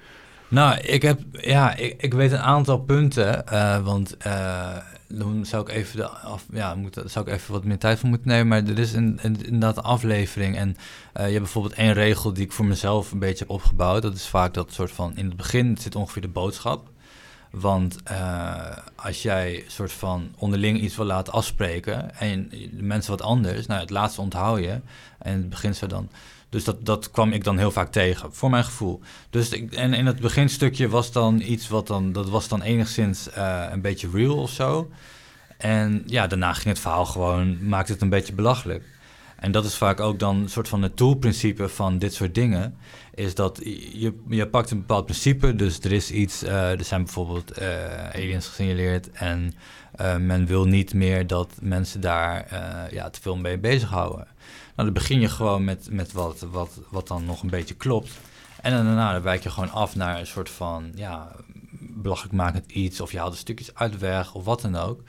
Nou, 0.49 0.79
ik 0.79 1.03
heb, 1.03 1.21
ja, 1.31 1.77
ik, 1.77 2.03
ik 2.03 2.15
weet 2.15 2.33
een 2.33 2.39
aantal 2.39 2.79
punten, 2.79 3.47
eh, 3.47 3.85
want 3.85 4.17
eh, 4.17 4.77
dan 5.09 5.47
zou 5.47 5.63
ik 5.63 5.75
even 5.75 5.97
de 5.97 6.09
af, 6.09 6.45
ja, 6.53 6.75
moet, 6.75 7.03
zou 7.05 7.27
ik 7.27 7.33
even 7.35 7.53
wat 7.53 7.65
meer 7.65 7.79
tijd 7.79 7.99
voor 7.99 8.09
moeten 8.09 8.29
nemen. 8.29 8.49
Maar 8.49 8.65
er 8.65 8.79
is 8.79 8.93
een, 8.93 9.19
een, 9.23 9.45
inderdaad 9.45 9.83
aflevering 9.83 10.57
en 10.57 10.77
eh, 11.13 11.25
je 11.25 11.31
hebt 11.31 11.43
bijvoorbeeld 11.43 11.75
één 11.75 11.93
regel 11.93 12.33
die 12.33 12.45
ik 12.45 12.53
voor 12.53 12.65
mezelf 12.65 13.13
een 13.13 13.19
beetje 13.19 13.49
opgebouwd. 13.49 14.03
Dat 14.03 14.15
is 14.15 14.27
vaak 14.27 14.55
dat 14.55 14.73
soort 14.73 14.91
van, 14.91 15.17
in 15.17 15.27
het 15.27 15.37
begin 15.37 15.77
zit 15.81 15.95
ongeveer 15.95 16.23
de 16.23 16.29
boodschap. 16.29 16.91
Want 17.51 17.97
als 18.97 19.23
jij 19.23 19.65
soort 19.67 19.93
van 19.93 20.35
onderling 20.39 20.81
iets 20.81 20.97
wil 20.97 21.07
laten 21.07 21.33
afspreken 21.33 22.17
en 22.17 22.49
de 22.49 22.83
mensen 22.83 23.11
wat 23.11 23.23
anders, 23.23 23.67
nou 23.67 23.81
het 23.81 23.91
laatste 23.91 24.21
onthoud 24.21 24.59
je 24.59 24.81
en 25.19 25.33
het 25.33 25.49
begint 25.49 25.77
zo 25.77 25.87
dan. 25.87 26.09
Dus 26.53 26.65
dat, 26.65 26.85
dat 26.85 27.11
kwam 27.11 27.33
ik 27.33 27.45
dan 27.45 27.59
heel 27.59 27.71
vaak 27.71 27.93
tegen, 27.93 28.35
voor 28.35 28.51
mijn 28.51 28.65
gevoel. 28.65 29.01
Dus 29.31 29.49
ik, 29.49 29.73
en 29.73 29.95
in 29.95 30.07
het 30.07 30.21
beginstukje 30.21 30.89
was 30.89 31.13
dan 31.13 31.41
iets 31.41 31.69
wat 31.69 31.87
dan, 31.87 32.13
dat 32.13 32.29
was 32.29 32.49
dan 32.49 32.63
enigszins 32.63 33.31
eh, 33.31 33.67
een 33.71 33.81
beetje 33.81 34.09
real 34.13 34.37
of 34.37 34.51
zo. 34.51 34.91
En 35.59 36.03
ja, 36.07 36.27
daarna 36.27 36.53
ging 36.53 36.69
het 36.69 36.79
verhaal 36.79 37.07
gewoon, 37.07 37.69
maakte 37.69 37.93
het 37.93 38.01
een 38.01 38.09
beetje 38.09 38.33
belachelijk. 38.33 38.85
En 39.37 39.53
dat 39.53 39.65
is 39.65 39.75
vaak 39.75 40.01
ook 40.01 40.19
dan 40.19 40.37
een 40.37 40.49
soort 40.49 40.69
van 40.69 40.83
het 40.83 40.97
doelprincipe 40.97 41.69
van 41.69 41.99
dit 41.99 42.15
soort 42.15 42.35
dingen. 42.35 42.77
Is 43.15 43.35
dat 43.35 43.61
je, 43.93 44.15
je 44.29 44.47
pakt 44.47 44.71
een 44.71 44.79
bepaald 44.79 45.05
principe, 45.05 45.57
dus 45.57 45.81
er 45.81 45.93
is 45.93 46.11
iets, 46.11 46.43
eh, 46.43 46.71
er 46.71 46.85
zijn 46.85 47.05
bijvoorbeeld 47.05 47.51
eh, 47.51 48.11
aliens 48.15 48.47
gesignaleerd 48.47 49.11
en 49.11 49.55
men 50.21 50.47
wil 50.47 50.65
niet 50.65 50.95
meer 50.95 51.27
dat 51.27 51.55
mensen 51.61 52.01
daar 52.01 52.47
ja, 52.91 53.11
te 53.11 53.21
veel 53.21 53.37
mee 53.37 53.59
bezighouden. 53.59 54.27
Nou, 54.75 54.85
dan 54.89 54.93
begin 54.93 55.21
je 55.21 55.29
gewoon 55.29 55.65
met, 55.65 55.87
met 55.91 56.13
wat, 56.13 56.47
wat, 56.51 56.81
wat 56.91 57.09
dan 57.09 57.25
nog 57.25 57.43
een 57.43 57.51
beetje 57.51 57.75
klopt. 57.75 58.11
En 58.63 58.73
dan 58.73 58.85
daarna 58.85 59.13
dan 59.13 59.23
wijk 59.23 59.43
je 59.43 59.51
gewoon 59.51 59.71
af 59.71 59.97
naar 59.97 60.19
een 60.19 60.27
soort 60.27 60.51
van, 60.51 60.93
ja, 60.95 61.31
belachelijkmakend 61.81 62.71
iets. 62.73 63.01
Of 63.01 63.13
je 63.13 63.19
haalt 63.19 63.33
er 63.33 63.39
stukjes 63.39 63.75
uit 63.75 63.99
weg 63.99 64.35
of 64.35 64.45
wat 64.45 64.61
dan 64.61 64.77
ook. 64.77 65.01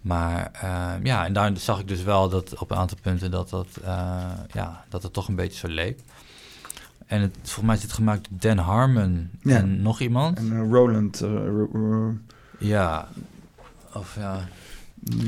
Maar 0.00 0.50
eh, 0.52 0.92
ja, 1.02 1.24
en 1.24 1.32
daar 1.32 1.56
zag 1.56 1.80
ik 1.80 1.88
dus 1.88 2.02
wel 2.02 2.28
dat 2.28 2.58
op 2.58 2.70
een 2.70 2.76
aantal 2.76 2.98
punten 3.02 3.30
dat, 3.30 3.50
dat, 3.50 3.66
eh, 3.84 4.30
ja, 4.52 4.84
dat 4.88 5.02
het 5.02 5.12
toch 5.12 5.28
een 5.28 5.34
beetje 5.34 5.58
zo 5.58 5.68
leek. 5.74 6.00
En 7.06 7.20
het, 7.20 7.36
volgens 7.42 7.64
mij 7.66 7.74
is 7.76 7.82
het 7.82 7.92
gemaakt 7.92 8.26
door 8.30 8.38
Dan 8.54 8.58
Harmon 8.64 9.30
Ja. 9.42 9.56
en 9.56 9.82
nog 9.82 10.00
iemand. 10.00 10.38
En 10.38 10.52
eh, 10.52 10.70
Roland... 10.70 11.20
eh, 11.20 11.28
Ja, 12.58 13.08
of 13.94 14.14
ja, 14.18 14.48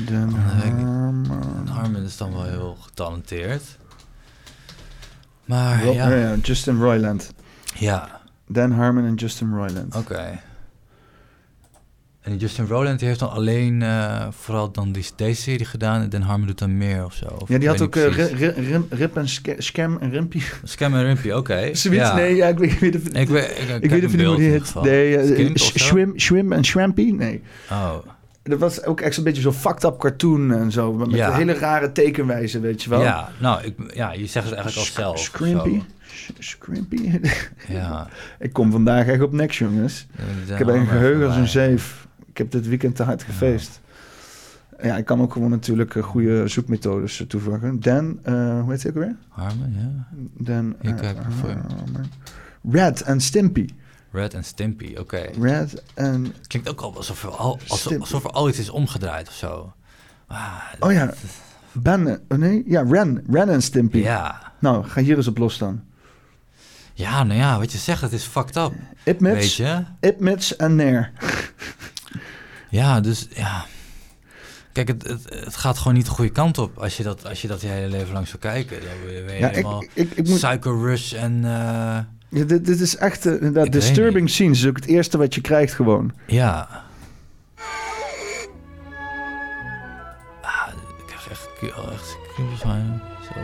Dan 0.05 0.33
Harmon. 0.33 1.67
Harmon 1.67 2.01
is 2.03 2.17
dan 2.17 2.31
wel 2.33 2.43
heel 2.43 2.77
getalenteerd. 2.81 3.77
Maar 5.51 5.83
Ro- 5.83 5.93
ja, 5.93 6.35
Justin 6.41 6.79
Roiland. 6.79 7.33
ja, 7.75 8.21
Dan 8.47 8.71
Harmon 8.71 9.05
en 9.05 9.13
Justin 9.13 9.53
Roiland. 9.53 9.95
oké. 9.95 10.39
En 12.21 12.37
Justin 12.37 12.65
Roland 12.67 12.99
die 12.99 13.07
heeft 13.07 13.19
dan 13.19 13.29
alleen 13.31 13.81
eh, 13.81 14.27
vooral 14.29 14.71
dan 14.71 14.91
die, 14.91 15.05
deze 15.15 15.41
serie 15.41 15.65
gedaan 15.65 16.01
en 16.01 16.09
Dan 16.09 16.21
Harmon 16.21 16.47
doet 16.47 16.59
dan 16.59 16.77
meer 16.77 17.05
of 17.05 17.13
zo. 17.13 17.25
Of 17.25 17.49
Ja, 17.49 17.57
die 17.57 17.67
had 17.67 17.81
ook 17.81 17.95
niet 17.95 18.03
eh, 18.17 18.31
ri- 18.31 18.47
rim- 18.67 18.85
Rip 18.89 19.17
en 19.17 19.29
Sca- 19.29 19.55
Scam 19.61 19.97
en 19.97 20.11
Rimpy. 20.11 20.41
Scam 20.63 20.93
en 20.95 21.03
Rumpy, 21.03 21.29
oké. 21.31 21.59
Zoiets, 21.75 21.83
ja. 22.03 22.15
nee, 22.15 22.35
ja, 22.35 22.47
ik 22.47 22.57
weet, 22.57 22.71
ik 22.71 22.79
weet 22.79 22.95
even- 22.95 23.13
Ik, 23.13 23.29
weet, 23.29 23.43
ik, 23.49 23.57
ik 23.57 23.67
heb 23.67 23.81
weet 23.81 23.91
een 23.91 23.97
even 24.07 24.17
niet 24.17 24.27
hoe 24.27 24.35
die 24.35 24.49
heet. 24.49 24.73
Nee, 24.81 25.17
eh? 25.17 25.55
Shwim, 25.55 26.19
Shwim 26.19 26.51
en 26.51 26.65
Shwampy? 26.65 27.11
Nee. 27.11 27.41
Oh, 27.71 27.95
Dat 28.43 28.59
was 28.59 28.83
ook 28.83 29.01
echt 29.01 29.17
een 29.17 29.23
beetje 29.23 29.41
zo'n 29.41 29.53
fucked 29.53 29.83
up 29.83 29.97
cartoon 29.99 30.51
en 30.53 30.71
zo. 30.71 30.93
Met 30.93 31.11
Ja. 31.11 31.27
een 31.27 31.33
hele 31.33 31.53
rare 31.53 31.91
tekenwijze, 31.91 32.59
weet 32.59 32.83
je 32.83 32.89
wel. 32.89 33.01
ja. 33.01 33.29
Nou, 33.39 33.63
ik, 33.63 33.93
ja, 33.93 34.11
je 34.11 34.25
zegt 34.25 34.45
het 34.49 34.55
eigenlijk 34.55 34.77
al 34.77 34.83
Sk- 34.83 34.93
zelf. 34.93 35.19
Scrimpy. 35.19 35.81
Scrimpy. 36.39 37.19
Ja. 37.67 38.07
ik 38.39 38.53
kom 38.53 38.71
vandaag 38.71 39.07
echt 39.07 39.21
op 39.21 39.31
niks, 39.31 39.57
jongens. 39.57 40.07
Ik 40.47 40.57
heb 40.57 40.67
een 40.67 40.87
geheugen 40.87 41.25
als 41.27 41.35
een 41.35 41.47
zeef. 41.47 42.07
Ik 42.29 42.37
heb 42.37 42.51
dit 42.51 42.67
weekend 42.67 42.95
te 42.95 43.03
hard 43.03 43.23
gefeest. 43.23 43.79
Ja, 44.81 44.97
ik 44.97 45.05
kan 45.05 45.21
ook 45.21 45.33
gewoon 45.33 45.49
natuurlijk 45.49 45.95
eh, 45.95 46.03
goede 46.03 46.47
zoekmethodes 46.47 47.21
eh, 47.21 47.27
toevoegen. 47.27 47.79
Dan, 47.79 48.19
eh, 48.23 48.33
hoe 48.61 48.71
heet 48.71 48.83
hij 48.83 48.91
ook 48.91 48.97
weer? 48.97 49.15
Harmon, 49.27 49.73
ja. 49.77 50.07
Dan, 50.37 50.75
Ik 50.81 50.99
eh, 51.01 51.07
heb. 51.07 51.17
Red 52.71 53.01
en 53.01 53.19
Stimpy. 53.21 53.67
Red 54.11 54.33
en 54.33 54.43
Stimpy, 54.43 54.95
oké. 54.99 55.29
Red 55.39 55.83
en... 55.93 56.35
Klinkt 56.47 56.69
ook 56.69 56.81
al 56.81 56.95
alsof 56.95 57.23
er 57.23 57.29
al, 57.29 57.59
alsof, 57.67 57.99
alsof 57.99 58.23
er 58.23 58.31
al 58.31 58.49
iets 58.49 58.59
is 58.59 58.69
omgedraaid 58.69 59.27
of 59.27 59.33
zo. 59.33 59.73
Ah, 60.27 60.57
Oh 60.79 60.91
ja, 60.91 61.13
Ben... 61.71 62.21
Oh 62.29 62.37
nee, 62.37 62.63
ja, 62.67 62.83
Ren. 62.89 63.23
Ren 63.29 63.49
en 63.49 63.61
Stimpy. 63.61 63.97
ja. 63.97 64.51
Nou, 64.59 64.85
ga 64.85 65.01
hier 65.01 65.17
eens 65.17 65.27
op 65.27 65.37
los 65.37 65.57
dan. 65.57 65.83
Ja, 66.93 67.23
nou 67.23 67.39
ja, 67.39 67.57
wat 67.57 67.71
je 67.71 67.77
zegt, 67.77 68.01
het 68.01 68.11
is 68.13 68.23
fucked 68.23 68.55
up. 68.55 68.71
Weet 68.71 69.15
Ipmits? 69.15 69.61
Ipmits 69.99 70.55
en 70.55 70.75
Nair. 70.75 71.11
Ja, 72.69 72.99
dus 72.99 73.27
ja. 73.35 73.65
Kijk, 74.71 74.87
het, 74.87 75.07
het, 75.07 75.29
het 75.29 75.55
gaat 75.55 75.77
gewoon 75.77 75.93
niet 75.93 76.05
de 76.05 76.11
goede 76.11 76.31
kant 76.31 76.57
op 76.57 76.77
als 76.77 76.97
je 76.97 77.03
dat, 77.03 77.25
als 77.25 77.41
je 77.41 77.47
dat 77.47 77.61
je 77.61 77.67
hele 77.67 77.87
leven 77.87 78.13
lang 78.13 78.27
zou 78.27 78.39
kijken. 78.39 78.79
Dan 78.79 78.89
ben 79.05 79.13
je, 79.13 79.23
ben 79.23 79.33
je 79.33 79.39
Ja, 79.39 79.49
ik, 79.49 79.89
ik, 79.93 80.11
ik 80.11 80.27
moet... 80.27 80.37
Psycho 80.37 80.83
Rush 80.83 81.13
en 81.13 81.43
uh, 81.43 81.97
Ja, 82.33 82.43
dit, 82.43 82.65
dit 82.65 82.79
is 82.79 82.95
echt 82.97 83.25
uh, 83.25 83.33
inderdaad 83.33 83.71
disturbing 83.71 84.29
scenes. 84.29 84.59
is 84.61 84.67
ook 84.67 84.75
het 84.75 84.85
eerste 84.85 85.17
wat 85.17 85.35
je 85.35 85.41
krijgt 85.41 85.73
gewoon. 85.73 86.11
ja. 86.25 86.83
Ah, 90.41 90.67
ik 90.97 91.05
krijg 91.05 91.29
echt, 91.29 91.49
ki- 91.59 91.67
echt 91.91 92.17
kriebels 92.33 92.59
van. 92.59 93.01
Zo. 93.33 93.39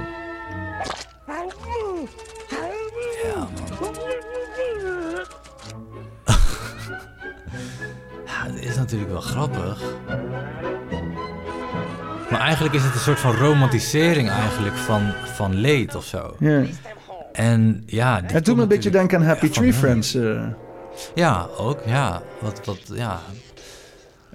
Ja, 3.24 3.48
man. 3.82 3.94
ja, 8.26 8.46
het 8.54 8.64
is 8.64 8.76
natuurlijk 8.76 9.12
wel 9.12 9.22
grappig. 9.22 9.82
Maar 12.30 12.40
eigenlijk 12.40 12.76
is 12.76 12.84
het 12.84 12.94
een 12.94 13.00
soort 13.00 13.20
van 13.20 13.36
romantisering 13.36 14.30
eigenlijk 14.30 14.76
van, 14.76 15.14
van 15.36 15.54
leed 15.56 15.96
of 15.96 16.06
zo. 16.06 16.36
Ja. 16.40 16.64
En 17.38 17.84
ja... 17.86 18.22
Het 18.26 18.46
doet 18.46 18.56
me 18.56 18.62
een 18.62 18.68
beetje 18.68 18.90
denken 18.90 19.20
aan 19.20 19.26
Happy 19.26 19.50
Tree. 19.50 19.74
Friends. 19.74 20.14
eh. 20.14 20.44
Ja, 21.16 21.48
ook, 21.58 21.80
ja. 21.86 22.22
Wat, 22.40 22.62
wat, 22.66 22.80
ja. 22.94 23.22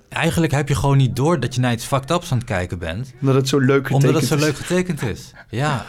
Eigenlijk 0.08 0.52
heb 0.52 0.68
je 0.68 0.74
gewoon 0.74 0.96
niet 0.96 1.16
door 1.16 1.40
dat 1.40 1.54
je 1.54 1.60
naar 1.60 1.72
iets 1.72 1.84
fucked 1.84 2.10
ups 2.10 2.32
aan 2.32 2.38
het 2.38 2.46
kijken 2.46 2.78
bent. 2.78 3.12
omdat 3.20 3.34
het 3.34 3.48
zo 3.48 3.58
leuk 3.58 3.86
getekend 3.86 4.04
Omdat 4.04 4.20
het 4.20 4.30
zo 4.30 4.34
is. 4.34 4.40
leuk 4.40 4.56
getekend 4.56 5.02
is. 5.02 5.30
Ja. 5.48 5.84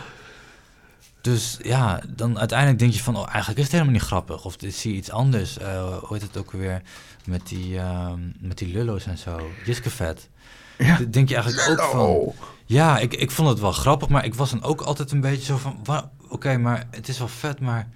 Dus 1.21 1.57
ja, 1.61 2.01
dan 2.15 2.39
uiteindelijk 2.39 2.79
denk 2.79 2.93
je 2.93 3.03
van, 3.03 3.15
oh, 3.17 3.27
eigenlijk 3.27 3.57
is 3.57 3.63
het 3.63 3.71
helemaal 3.71 3.93
niet 3.93 4.01
grappig. 4.01 4.45
Of 4.45 4.55
zie 4.59 4.91
je 4.91 4.97
iets 4.97 5.11
anders. 5.11 5.57
Eh 5.57 5.97
hoe 5.97 6.13
heet 6.17 6.21
het 6.21 6.37
ook 6.37 6.51
weer? 6.51 6.81
Met 7.25 7.47
die, 7.47 7.77
ehm, 7.77 8.19
met 8.39 8.57
die 8.57 8.73
lullo's 8.73 9.05
en 9.05 9.17
zo. 9.17 9.49
Jiskevet. 9.65 10.29
Ja. 10.77 10.97
Denk 11.09 11.29
je 11.29 11.35
eigenlijk 11.35 11.69
ook 11.69 11.89
van... 11.91 12.33
Ja, 12.65 12.99
ik, 12.99 13.13
ik 13.13 13.31
vond 13.31 13.49
het 13.49 13.59
wel 13.59 13.71
grappig, 13.71 14.07
maar 14.07 14.25
ik 14.25 14.35
was 14.35 14.49
dan 14.49 14.63
ook 14.63 14.81
altijd 14.81 15.11
een 15.11 15.21
beetje 15.21 15.45
zo 15.45 15.57
van... 15.57 15.79
Oké, 16.33 16.57
maar 16.57 16.87
het 16.91 17.07
is 17.07 17.17
wel 17.17 17.27
vet, 17.27 17.59
maar 17.59 17.89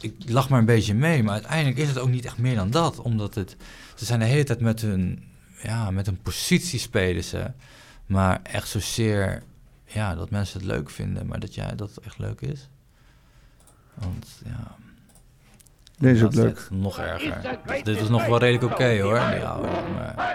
ik 0.00 0.14
lag 0.26 0.48
maar 0.48 0.58
een 0.58 0.64
beetje 0.64 0.94
mee. 0.94 1.22
Maar 1.22 1.32
uiteindelijk 1.32 1.78
is 1.78 1.88
het 1.88 1.98
ook 1.98 2.08
niet 2.08 2.24
echt 2.24 2.38
meer 2.38 2.54
dan 2.54 2.70
dat. 2.70 2.98
Omdat 2.98 3.34
het... 3.34 3.56
Ze 3.94 4.04
zijn 4.04 4.20
de 4.20 4.24
hele 4.24 4.44
tijd 4.44 4.60
met 4.60 4.80
hun... 4.80 5.24
Ja, 5.62 5.90
met 5.90 6.06
hun 6.06 6.22
positie 6.22 6.78
spelen 6.78 7.24
ze. 7.24 7.50
Maar 8.06 8.40
echt 8.42 8.68
zozeer... 8.68 9.42
Ja, 9.86 10.14
dat 10.14 10.30
mensen 10.30 10.60
het 10.60 10.68
leuk 10.68 10.90
vinden, 10.90 11.26
maar 11.26 11.40
dat 11.40 11.54
jij 11.54 11.74
dat 11.76 11.96
echt 11.96 12.18
leuk 12.18 12.40
is. 12.40 12.68
Want 13.94 14.26
ja... 14.44 14.76
Deze 15.98 16.14
is 16.14 16.22
ook 16.24 16.34
leuk. 16.34 16.66
Nog 16.70 16.98
erger. 16.98 17.34
Dit 17.82 18.00
is 18.00 18.08
nog 18.08 18.26
wel 18.26 18.38
redelijk 18.38 18.72
oké 18.72 19.00
hoor. 19.00 19.16
Ja, 19.16 19.58
maar... 19.96 20.32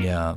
Ja. 0.00 0.36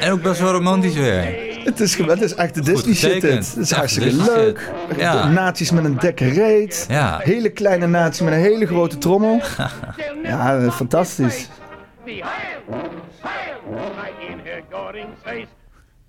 en 0.00 0.12
ook 0.12 0.22
best 0.22 0.40
wel 0.40 0.52
romantisch 0.52 0.94
weer. 0.94 1.54
Het 1.64 1.80
is, 1.80 1.96
het 1.96 2.22
is 2.22 2.34
echt 2.34 2.54
de 2.54 2.60
Disney 2.60 2.94
shit. 2.94 3.22
Het 3.22 3.56
is 3.56 3.56
Echt 3.56 3.70
hartstikke 3.70 4.08
Disney 4.08 4.36
leuk. 4.36 4.72
Ja. 4.96 5.28
Naties 5.28 5.70
met 5.70 5.84
een 5.84 5.98
dikke 5.98 6.28
reet. 6.28 6.86
Ja. 6.88 7.20
Hele 7.22 7.50
kleine 7.50 7.86
natie 7.86 8.24
met 8.24 8.34
een 8.34 8.40
hele 8.40 8.66
grote 8.66 8.98
trommel. 8.98 9.40
ja, 10.22 10.70
fantastisch. 10.70 11.48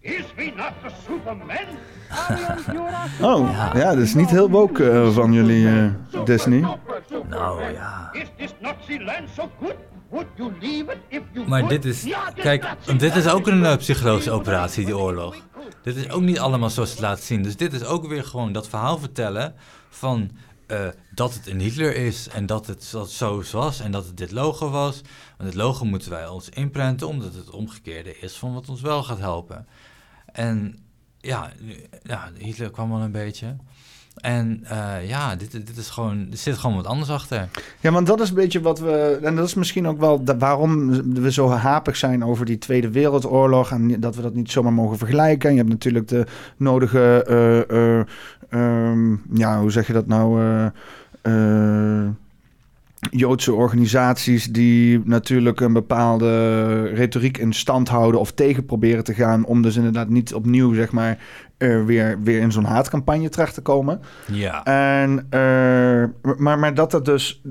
Is 0.07 0.23
he 0.35 0.51
not 0.55 0.71
the 0.83 0.89
Superman? 1.07 1.65
Oh, 3.21 3.71
ja, 3.73 3.89
dat 3.93 3.97
is 4.03 4.13
niet 4.13 4.29
heel 4.29 4.49
woke 4.49 4.89
eh, 4.89 5.09
van 5.13 5.33
jullie, 5.33 5.67
eh, 5.67 6.25
Disney. 6.25 6.59
Nou 7.29 7.71
ja. 7.73 8.09
Is 8.11 8.27
this 8.37 8.53
Nazi 8.61 9.03
land 9.03 9.29
so 9.35 9.49
good? 9.61 9.75
Would 10.09 10.27
you 10.35 10.51
leave 10.59 10.91
it 10.91 10.97
if 11.09 11.21
you 11.33 11.47
Maar 11.47 11.67
dit 11.67 11.85
is, 11.85 12.03
Ja, 12.03 12.31
kijk, 12.35 12.65
dit 12.97 13.15
is 13.15 13.27
ook 13.27 13.47
een 13.47 13.65
eh, 13.65 13.77
psychologische 13.77 14.31
operatie, 14.31 14.85
die 14.85 14.97
oorlog. 14.97 15.35
Dit 15.83 15.95
is 15.95 16.09
ook 16.09 16.21
niet 16.21 16.39
allemaal 16.39 16.69
zoals 16.69 16.89
het 16.89 16.99
laat 16.99 17.19
zien. 17.21 17.43
Dus 17.43 17.55
dit 17.55 17.73
is 17.73 17.83
ook 17.83 18.07
weer 18.07 18.23
gewoon 18.23 18.51
dat 18.51 18.67
verhaal 18.67 18.97
vertellen 18.97 19.53
van 19.89 20.31
eh, 20.67 20.79
dat 21.15 21.33
het 21.33 21.47
een 21.47 21.59
Hitler 21.59 21.95
is 21.95 22.27
en 22.29 22.45
dat 22.45 22.67
het 22.67 22.83
zo- 22.83 23.03
zo 23.05 23.43
was 23.51 23.79
en 23.79 23.91
dat 23.91 24.05
het 24.05 24.17
dit 24.17 24.31
logo 24.31 24.69
was. 24.69 25.01
Want 25.37 25.49
het 25.49 25.55
logo 25.61 25.85
moeten 25.85 26.11
wij 26.11 26.27
ons 26.27 26.49
inprenten 26.49 27.07
omdat 27.07 27.33
het 27.33 27.49
omgekeerde 27.49 28.19
is 28.19 28.33
van 28.37 28.53
wat 28.53 28.69
ons 28.69 28.81
wel 28.81 29.03
gaat 29.03 29.19
helpen. 29.19 29.67
En 30.37 30.75
ja, 31.17 31.51
ja 32.03 32.29
Hitler 32.37 32.71
kwam 32.71 32.93
al 32.93 33.01
een 33.01 33.11
beetje. 33.11 33.55
En 34.17 34.59
eh, 34.63 35.09
ja, 35.09 35.35
dit, 35.35 35.51
dit 35.51 35.77
is 35.77 35.89
gewoon, 35.89 36.27
er 36.31 36.37
zit 36.37 36.57
gewoon 36.57 36.75
wat 36.75 36.85
anders 36.85 37.09
achter. 37.09 37.49
Ja, 37.79 37.91
want 37.91 38.07
dat 38.07 38.19
is 38.19 38.29
een 38.29 38.35
beetje 38.35 38.61
wat 38.61 38.79
we. 38.79 39.19
En 39.23 39.35
dat 39.35 39.47
is 39.47 39.53
misschien 39.53 39.87
ook 39.87 39.99
wel 39.99 40.23
waarom 40.37 40.89
we 41.13 41.31
zo 41.31 41.49
hapig 41.49 41.97
zijn 41.97 42.23
over 42.23 42.45
die 42.45 42.57
Tweede 42.57 42.91
Wereldoorlog. 42.91 43.71
En 43.71 43.99
dat 43.99 44.15
we 44.15 44.21
dat 44.21 44.33
niet 44.33 44.51
zomaar 44.51 44.73
mogen 44.73 44.97
vergelijken. 44.97 45.51
Je 45.51 45.57
hebt 45.57 45.69
natuurlijk 45.69 46.07
de 46.07 46.25
nodige. 46.57 47.23
eh, 47.27 47.99
eh, 47.99 48.05
ehm, 48.49 49.15
ja, 49.33 49.59
hoe 49.59 49.71
zeg 49.71 49.87
je 49.87 49.93
dat 49.93 50.07
nou? 50.07 50.41
Joodse 53.09 53.53
organisaties 53.53 54.45
die 54.45 55.01
natuurlijk 55.05 55.59
een 55.59 55.73
bepaalde 55.73 56.83
retoriek 56.83 57.37
in 57.37 57.53
stand 57.53 57.87
houden 57.87 58.19
of 58.19 58.31
tegen 58.31 58.65
proberen 58.65 59.03
te 59.03 59.13
gaan 59.13 59.45
om 59.45 59.61
dus 59.61 59.75
inderdaad 59.75 60.09
niet 60.09 60.33
opnieuw 60.33 60.73
zeg 60.73 60.91
maar 60.91 61.17
weer, 61.57 62.17
weer 62.23 62.41
in 62.41 62.51
zo'n 62.51 62.63
haatcampagne 62.63 63.29
terecht 63.29 63.53
te 63.53 63.61
komen. 63.61 64.01
Ja. 64.31 64.63
En, 64.63 65.25
eh, 65.29 66.29
maar, 66.37 66.59
maar 66.59 66.73
dat 66.73 66.91
dat 66.91 67.05
dus, 67.05 67.41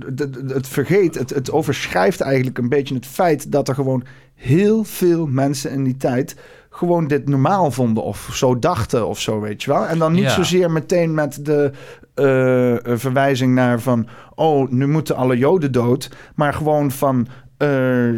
het 0.47 0.69
vergeet, 0.69 1.15
het, 1.15 1.31
het 1.31 1.51
overschrijft 1.51 2.21
eigenlijk 2.21 2.59
een 2.59 2.69
beetje 2.69 2.95
het 2.95 3.07
feit 3.07 3.53
dat 3.53 3.69
er 3.69 3.75
gewoon 3.75 4.05
heel 4.35 4.85
veel 4.85 5.27
mensen 5.27 5.71
in 5.71 5.85
die 5.85 5.97
tijd 5.97 6.37
gewoon 6.77 7.07
dit 7.07 7.29
normaal 7.29 7.71
vonden 7.71 8.03
of 8.03 8.29
zo 8.33 8.59
dachten 8.59 9.07
of 9.09 9.21
zo, 9.21 9.41
weet 9.41 9.63
je 9.63 9.71
wel. 9.71 9.87
En 9.87 9.99
dan 9.99 10.13
niet 10.13 10.23
Ja. 10.23 10.31
zozeer 10.31 10.71
meteen 10.71 11.15
met 11.15 11.45
de 11.45 11.71
eh, 12.15 12.73
eh, 12.75 12.99
verwijzing 12.99 13.55
naar 13.55 13.81
van, 13.81 14.07
oh, 14.35 14.71
nu 14.71 14.87
moeten 14.87 15.17
alle 15.17 15.39
Joden 15.39 15.73
dood, 15.73 16.11
maar 16.35 16.55
gewoon 16.55 16.91
van, 16.91 17.27
eh 17.57 18.09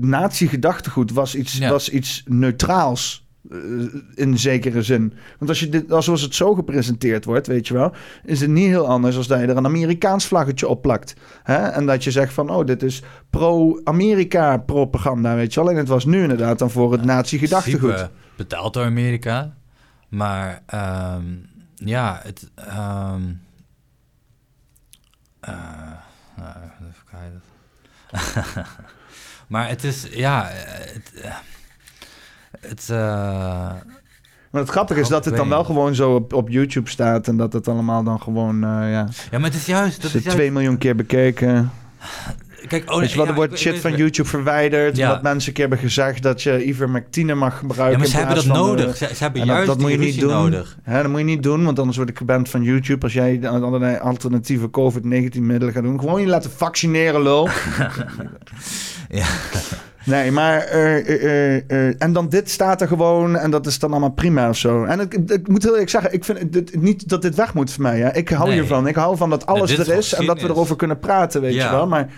nazi-gedachtegoed 0.00 1.12
was 1.12 1.34
iets, 1.34 1.56
Ja. 1.58 1.70
was 1.70 1.88
iets 1.88 2.22
neutraals. 2.28 3.25
Eh, 3.50 3.58
in 4.14 4.38
zekere 4.38 4.82
zin. 4.82 5.12
Want 5.38 5.50
als 5.50 5.60
je 5.60 5.68
dit, 5.68 5.92
als 5.92 6.04
zoals 6.04 6.22
het 6.22 6.34
zo 6.34 6.54
gepresenteerd 6.54 7.24
wordt, 7.24 7.46
weet 7.46 7.68
je 7.68 7.74
wel, 7.74 7.92
is 8.24 8.40
het 8.40 8.50
niet 8.50 8.66
heel 8.66 8.86
anders 8.86 9.16
als 9.16 9.26
dat 9.26 9.40
je 9.40 9.46
er 9.46 9.56
een 9.56 9.64
Amerikaans 9.64 10.26
vlaggetje 10.26 10.68
op 10.68 10.82
plakt. 10.82 11.14
Hè? 11.42 11.56
En 11.56 11.86
dat 11.86 12.04
je 12.04 12.10
zegt 12.10 12.32
van, 12.32 12.50
oh, 12.50 12.66
dit 12.66 12.82
is 12.82 13.02
pro-Amerika 13.30 14.56
propaganda, 14.56 15.34
weet 15.34 15.54
je 15.54 15.60
wel. 15.60 15.70
En 15.70 15.76
het 15.76 15.88
was 15.88 16.04
nu 16.04 16.22
inderdaad 16.22 16.58
dan 16.58 16.70
voor 16.70 16.92
het 16.92 17.04
nazi-gedachtegoed. 17.04 18.08
betaald 18.36 18.74
door 18.74 18.84
Amerika. 18.84 19.54
Maar 20.08 20.62
ehm, 20.66 21.24
ja, 21.74 22.20
het. 22.22 22.50
ehm 22.54 23.22
eh, 25.46 25.92
nou, 26.36 26.54
even 26.80 27.04
kijken. 27.10 27.42
maar 29.48 29.68
het 29.68 29.84
is, 29.84 30.06
ja, 30.10 30.46
het. 30.46 31.14
eh, 31.22 31.36
het 32.60 32.88
eh, 32.90 32.96
Maar 34.50 34.60
het 34.64 34.70
grappige 34.70 35.00
is 35.00 35.08
dat 35.08 35.24
het 35.24 35.36
dan 35.36 35.48
wel 35.48 35.64
gewoon 35.64 35.94
zo 35.94 36.14
op, 36.14 36.32
op 36.32 36.48
YouTube 36.48 36.90
staat 36.90 37.28
en 37.28 37.36
dat 37.36 37.52
het 37.52 37.68
allemaal 37.68 38.02
dan 38.04 38.20
gewoon, 38.20 38.54
eh, 38.54 38.68
ja, 38.70 39.08
ja, 39.30 39.38
maar 39.38 39.42
het 39.50 39.54
is 39.54 39.66
juist. 39.66 40.02
Dat 40.02 40.14
is 40.14 40.22
juist 40.22 40.36
2 40.38 40.52
miljoen 40.52 40.78
keer 40.78 40.96
bekeken. 40.96 41.70
kijk, 42.68 42.90
oh, 42.90 42.98
wel, 42.98 43.08
ja, 43.24 43.26
er 43.26 43.34
wordt 43.34 43.52
ik- 43.52 43.58
shit 43.58 43.74
ik- 43.74 43.80
van 43.80 43.96
YouTube 43.96 44.28
verwijderd, 44.28 44.96
Ja. 44.96 45.06
omdat 45.06 45.22
mensen 45.22 45.48
een 45.48 45.54
keer 45.54 45.68
hebben 45.68 45.84
gezegd 45.88 46.22
dat 46.22 46.42
je 46.42 46.64
ivermectine 46.66 47.34
mag 47.34 47.58
gebruiken. 47.58 47.92
Ja, 47.92 47.98
maar 47.98 48.06
ze 48.06 48.16
hebben 48.16 48.34
dat 48.34 48.44
van, 48.44 48.56
eh, 48.56 48.62
nodig. 48.62 48.96
Ze, 48.96 49.08
ze 49.14 49.22
hebben 49.22 49.40
en 49.40 49.46
juist 49.46 49.66
dat 49.66 49.78
moet 49.80 49.90
je 49.90 49.98
niet 49.98 50.20
doen. 50.20 50.30
nodig. 50.32 50.78
Hè, 50.82 51.02
dat 51.02 51.10
moet 51.10 51.18
je 51.18 51.24
niet 51.24 51.42
doen, 51.42 51.64
want 51.64 51.78
anders 51.78 51.96
word 51.96 52.08
ik 52.08 52.18
geband 52.18 52.48
van 52.48 52.62
YouTube. 52.62 53.02
Als 53.04 53.12
jij 53.12 53.48
allerlei 53.48 53.98
alternatieve 53.98 54.70
COVID-19-middelen 54.70 55.74
gaat 55.74 55.82
doen. 55.82 56.00
Gewoon 56.00 56.20
je 56.20 56.26
laten 56.26 56.50
vaccineren, 56.50 57.22
lul. 57.22 57.48
Ja. 59.08 59.26
Nee, 60.06 60.30
maar... 60.30 60.58
en 61.98 62.12
dan 62.12 62.28
dit 62.28 62.50
staat 62.50 62.80
er 62.80 62.88
gewoon 62.88 63.36
en 63.36 63.50
dat 63.50 63.66
is 63.66 63.78
dan 63.78 63.90
allemaal 63.90 64.10
prima 64.12 64.48
of 64.48 64.56
zo. 64.56 64.84
En 64.84 65.00
ik, 65.00 65.14
ik 65.14 65.48
moet 65.48 65.62
heel 65.62 65.72
eerlijk 65.72 65.90
zeggen, 65.90 66.12
ik 66.12 66.24
vind 66.24 66.52
dit, 66.52 66.80
niet 66.82 67.08
dat 67.08 67.22
dit 67.22 67.34
weg 67.34 67.54
moet 67.54 67.70
voor 67.72 67.82
mij. 67.82 67.98
Hè. 68.00 68.14
Ik 68.14 68.28
hou 68.28 68.48
Nee. 68.48 68.58
hiervan. 68.58 68.86
Ik 68.86 68.94
hou 68.94 69.16
van 69.16 69.30
dat 69.30 69.46
alles 69.46 69.78
er 69.78 69.96
is 69.96 70.12
en 70.14 70.26
dat 70.26 70.40
we 70.40 70.48
erover 70.48 70.76
kunnen 70.76 70.98
praten, 70.98 71.40
weet 71.40 71.54
Ja. 71.54 71.64
je 71.64 71.70
wel. 71.70 71.86
Maar 71.86 72.08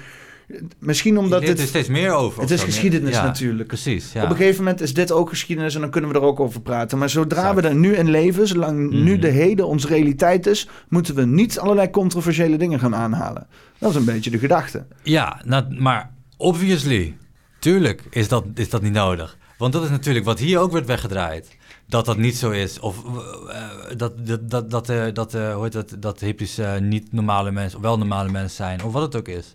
misschien 0.78 1.18
omdat 1.18 1.40
dit... 1.40 1.60
er 1.60 1.66
steeds 1.66 1.88
meer 1.88 2.12
over. 2.12 2.40
Het 2.40 2.50
is 2.50 2.58
zo. 2.60 2.64
geschiedenis 2.66 3.14
Ja, 3.14 3.22
natuurlijk. 3.24 3.68
Precies, 3.68 4.12
ja. 4.12 4.22
Op 4.24 4.30
een 4.30 4.36
gegeven 4.36 4.64
moment 4.64 4.80
is 4.80 4.94
dit 4.94 5.12
ook 5.12 5.28
geschiedenis 5.28 5.74
en 5.74 5.80
dan 5.80 5.90
kunnen 5.90 6.10
we 6.10 6.16
er 6.16 6.22
ook 6.24 6.40
over 6.40 6.60
praten. 6.60 6.98
Maar 6.98 7.10
zodra 7.10 7.38
Exact. 7.48 7.60
we 7.60 7.68
er 7.68 7.74
nu 7.74 7.94
in 7.96 8.10
leven, 8.10 8.46
zolang 8.48 8.90
nu 8.90 9.12
Mhm. 9.12 9.20
de 9.20 9.28
heden 9.28 9.66
onze 9.66 9.86
realiteit 9.86 10.46
is, 10.46 10.68
moeten 10.88 11.14
we 11.14 11.24
niet 11.26 11.58
allerlei 11.58 11.90
controversiële 11.90 12.56
dingen 12.56 12.78
gaan 12.80 12.94
aanhalen. 12.94 13.46
Dat 13.78 13.90
is 13.90 13.96
een 13.96 14.04
beetje 14.04 14.30
de 14.30 14.38
gedachte. 14.38 14.84
Ja, 15.02 15.40
nou, 15.44 15.64
maar 15.80 16.10
obviously, 16.36 17.16
tuurlijk 17.58 18.02
is 18.10 18.28
dat, 18.28 18.44
is 18.54 18.70
dat 18.70 18.82
niet 18.82 18.92
nodig. 18.92 19.38
Want 19.58 19.72
dat 19.72 19.84
is 19.84 19.90
natuurlijk 19.90 20.24
wat 20.24 20.38
hier 20.38 20.58
ook 20.58 20.72
werd 20.72 20.86
weggedraaid. 20.86 21.56
Dat 21.88 22.04
dat 22.04 22.16
niet 22.16 22.36
zo 22.36 22.50
is. 22.50 22.80
Of 22.80 23.04
eh, 23.48 23.68
dat, 23.96 24.26
dat, 24.26 24.50
dat, 24.50 24.70
dat, 24.70 24.88
eh, 24.88 25.04
dat, 25.12 25.34
eh, 25.34 25.54
hoe 25.54 25.62
heet 25.62 25.72
dat, 25.72 25.96
dat 25.98 26.20
hippies 26.20 26.58
niet 26.80 27.12
normale 27.12 27.50
mensen, 27.50 27.78
of 27.78 27.84
wel 27.84 27.98
normale 27.98 28.30
mensen 28.30 28.56
zijn. 28.56 28.84
Of 28.84 28.92
wat 28.92 29.02
het 29.02 29.16
ook 29.16 29.28
is. 29.28 29.54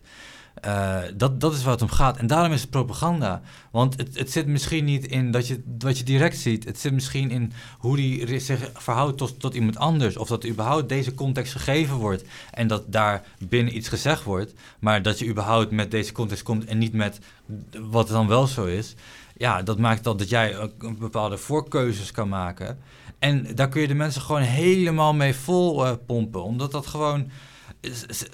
Dat, 1.15 1.39
dat 1.39 1.53
is 1.53 1.63
waar 1.63 1.73
het 1.73 1.81
om 1.81 1.89
gaat. 1.89 2.17
En 2.17 2.27
daarom 2.27 2.51
is 2.51 2.61
het 2.61 2.69
propaganda. 2.69 3.41
Want 3.71 3.97
het, 3.97 4.17
het 4.17 4.31
zit 4.31 4.47
misschien 4.47 4.85
niet 4.85 5.05
in 5.05 5.31
dat 5.31 5.47
je, 5.47 5.63
wat 5.79 5.97
je 5.97 6.03
direct 6.03 6.37
ziet. 6.37 6.65
Het 6.65 6.79
zit 6.79 6.93
misschien 6.93 7.31
in 7.31 7.53
hoe 7.77 7.95
die 7.95 8.39
zich 8.39 8.69
verhoudt 8.73 9.17
tot, 9.17 9.39
tot 9.39 9.53
iemand 9.53 9.77
anders. 9.77 10.17
Of 10.17 10.27
dat 10.27 10.45
überhaupt 10.45 10.89
deze 10.89 11.13
context 11.13 11.51
gegeven 11.51 11.95
wordt. 11.95 12.23
En 12.51 12.67
dat 12.67 12.83
daar 12.87 13.23
binnen 13.37 13.75
iets 13.75 13.89
gezegd 13.89 14.23
wordt. 14.23 14.53
Maar 14.79 15.01
dat 15.01 15.19
je 15.19 15.27
überhaupt 15.27 15.71
met 15.71 15.91
deze 15.91 16.11
context 16.11 16.43
komt 16.43 16.65
en 16.65 16.77
niet 16.77 16.93
met 16.93 17.19
wat 17.89 18.07
dan 18.07 18.27
wel 18.27 18.47
zo 18.47 18.65
is. 18.65 18.95
Ja, 19.43 19.61
dat 19.61 19.77
maakt 19.77 20.03
dat, 20.03 20.19
dat 20.19 20.29
jij 20.29 20.57
ook 20.57 20.83
een 20.83 20.97
bepaalde 20.97 21.37
voorkeuzes 21.37 22.11
kan 22.11 22.29
maken. 22.29 22.79
En 23.19 23.47
daar 23.55 23.69
kun 23.69 23.81
je 23.81 23.87
de 23.87 23.93
mensen 23.93 24.21
gewoon 24.21 24.41
helemaal 24.41 25.13
mee 25.13 25.35
vol 25.35 25.85
eh, 25.85 25.91
pompen. 26.05 26.43
Omdat 26.43 26.71
dat 26.71 26.87
gewoon... 26.87 27.29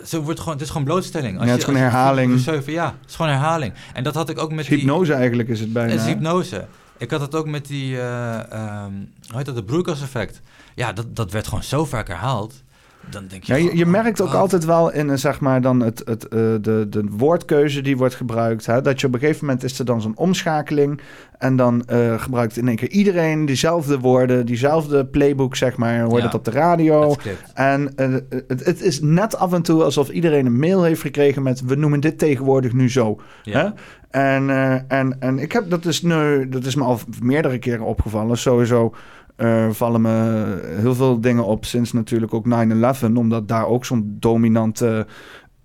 Zo 0.04 0.22
wordt 0.22 0.40
gewoon, 0.40 0.54
het 0.54 0.64
is 0.64 0.70
gewoon 0.70 0.84
blootstelling. 0.84 1.40
Ja, 1.40 1.46
het 1.46 1.58
is 1.58 1.64
gewoon 1.64 1.82
als 1.82 1.92
herhaling. 1.92 2.40
Zeven, 2.40 2.74
ja, 2.74 2.86
het 3.02 3.10
is 3.10 3.16
gewoon 3.16 3.32
herhaling. 3.32 3.74
En 3.94 4.04
dat 4.04 4.16
had 4.16 4.30
ik 4.30 4.38
ook 4.38 4.52
met 4.52 4.66
die... 4.66 4.78
Hypnose 4.78 5.14
eigenlijk 5.14 5.50
is 5.50 5.60
het 5.60 5.74
bijna. 5.74 5.92
Het 5.92 6.02
is 6.02 6.08
hypnose. 6.08 6.68
Ik 6.98 7.12
had 7.12 7.22
het 7.22 7.36
ook 7.36 7.48
met 7.48 7.68
die, 7.68 8.02
ehm 8.02 8.92
hoe 9.28 9.38
heet 9.38 9.46
dat, 9.46 9.56
het 9.56 9.66
broeikaseffect. 9.66 10.42
Ja, 10.76 10.94
dat, 10.94 11.16
dat 11.16 11.32
werd 11.32 11.48
gewoon 11.48 11.64
zo 11.64 11.86
vaak 11.86 12.08
herhaald. 12.08 12.64
Dan 13.10 13.28
denk 13.28 13.44
je, 13.44 13.54
Ja, 13.54 13.58
je, 13.58 13.64
je 13.64 13.70
gewoon, 13.70 13.92
merkt 13.92 14.22
ook 14.22 14.34
altijd 14.34 14.66
wel 14.66 14.92
in 14.92 15.10
eh, 15.10 15.18
zeg 15.18 15.40
maar 15.40 15.62
dan 15.62 15.80
het, 15.80 16.02
het, 16.06 16.28
eh, 16.28 16.40
de, 16.62 16.86
de 16.90 17.04
woordkeuze 17.10 17.82
die 17.82 17.98
wordt 17.98 18.16
gebruikt. 18.16 18.66
Hè? 18.66 18.82
Dat 18.82 19.02
je 19.02 19.08
op 19.08 19.14
een 19.14 19.20
gegeven 19.20 19.46
moment 19.46 19.64
is 19.64 19.80
er 19.80 19.86
dan 19.86 20.02
zo'n 20.02 20.18
omschakeling. 20.18 21.02
En 21.38 21.56
dan 21.56 21.86
eh, 21.86 22.22
gebruikt 22.22 22.58
in 22.58 22.68
één 22.68 22.76
keer 22.76 22.90
iedereen 22.90 23.46
diezelfde 23.46 24.00
woorden, 24.00 24.46
diezelfde 24.46 25.06
playbook, 25.06 25.56
zeg 25.56 25.78
maar. 25.78 26.00
Hoor 26.00 26.10
je 26.10 26.16
Ja, 26.16 26.22
dat 26.22 26.34
op 26.34 26.46
de 26.46 26.52
radio. 26.52 27.16
En 27.54 27.94
het, 27.96 28.66
het 28.66 28.82
is 28.82 29.02
net 29.02 29.38
af 29.38 29.54
en 29.54 29.62
toe 29.62 29.84
alsof 29.84 30.10
iedereen 30.10 30.46
een 30.46 30.60
mail 30.60 30.84
heeft 30.84 31.02
gekregen 31.02 31.44
met 31.44 31.62
we 31.62 31.76
noemen 31.76 32.00
dit 32.00 32.18
tegenwoordig 32.18 32.74
nu 32.74 32.90
zo. 32.90 33.20
Ja. 33.44 33.60
Hè? 33.60 33.70
En, 34.10 34.50
en, 34.88 35.16
en 35.20 35.40
ik 35.40 35.52
heb 35.52 35.70
dat 35.70 35.86
is 35.86 36.02
nu, 36.02 36.50
dat 36.50 36.66
is 36.66 36.76
me 36.76 36.84
al 36.84 37.00
meerdere 37.22 37.60
keren 37.60 37.86
opgevallen. 37.86 38.38
Sowieso 38.38 38.94
eh, 39.40 39.70
vallen 39.72 40.02
me 40.02 40.58
heel 40.80 40.96
veel 40.96 41.22
dingen 41.22 41.46
op 41.46 41.66
sinds 41.66 41.94
natuurlijk 41.94 42.34
ook 42.34 42.46
9-11, 42.46 43.04
omdat 43.18 43.48
daar 43.48 43.66
ook 43.68 43.86
zo'n 43.86 44.16
dominante 44.20 45.06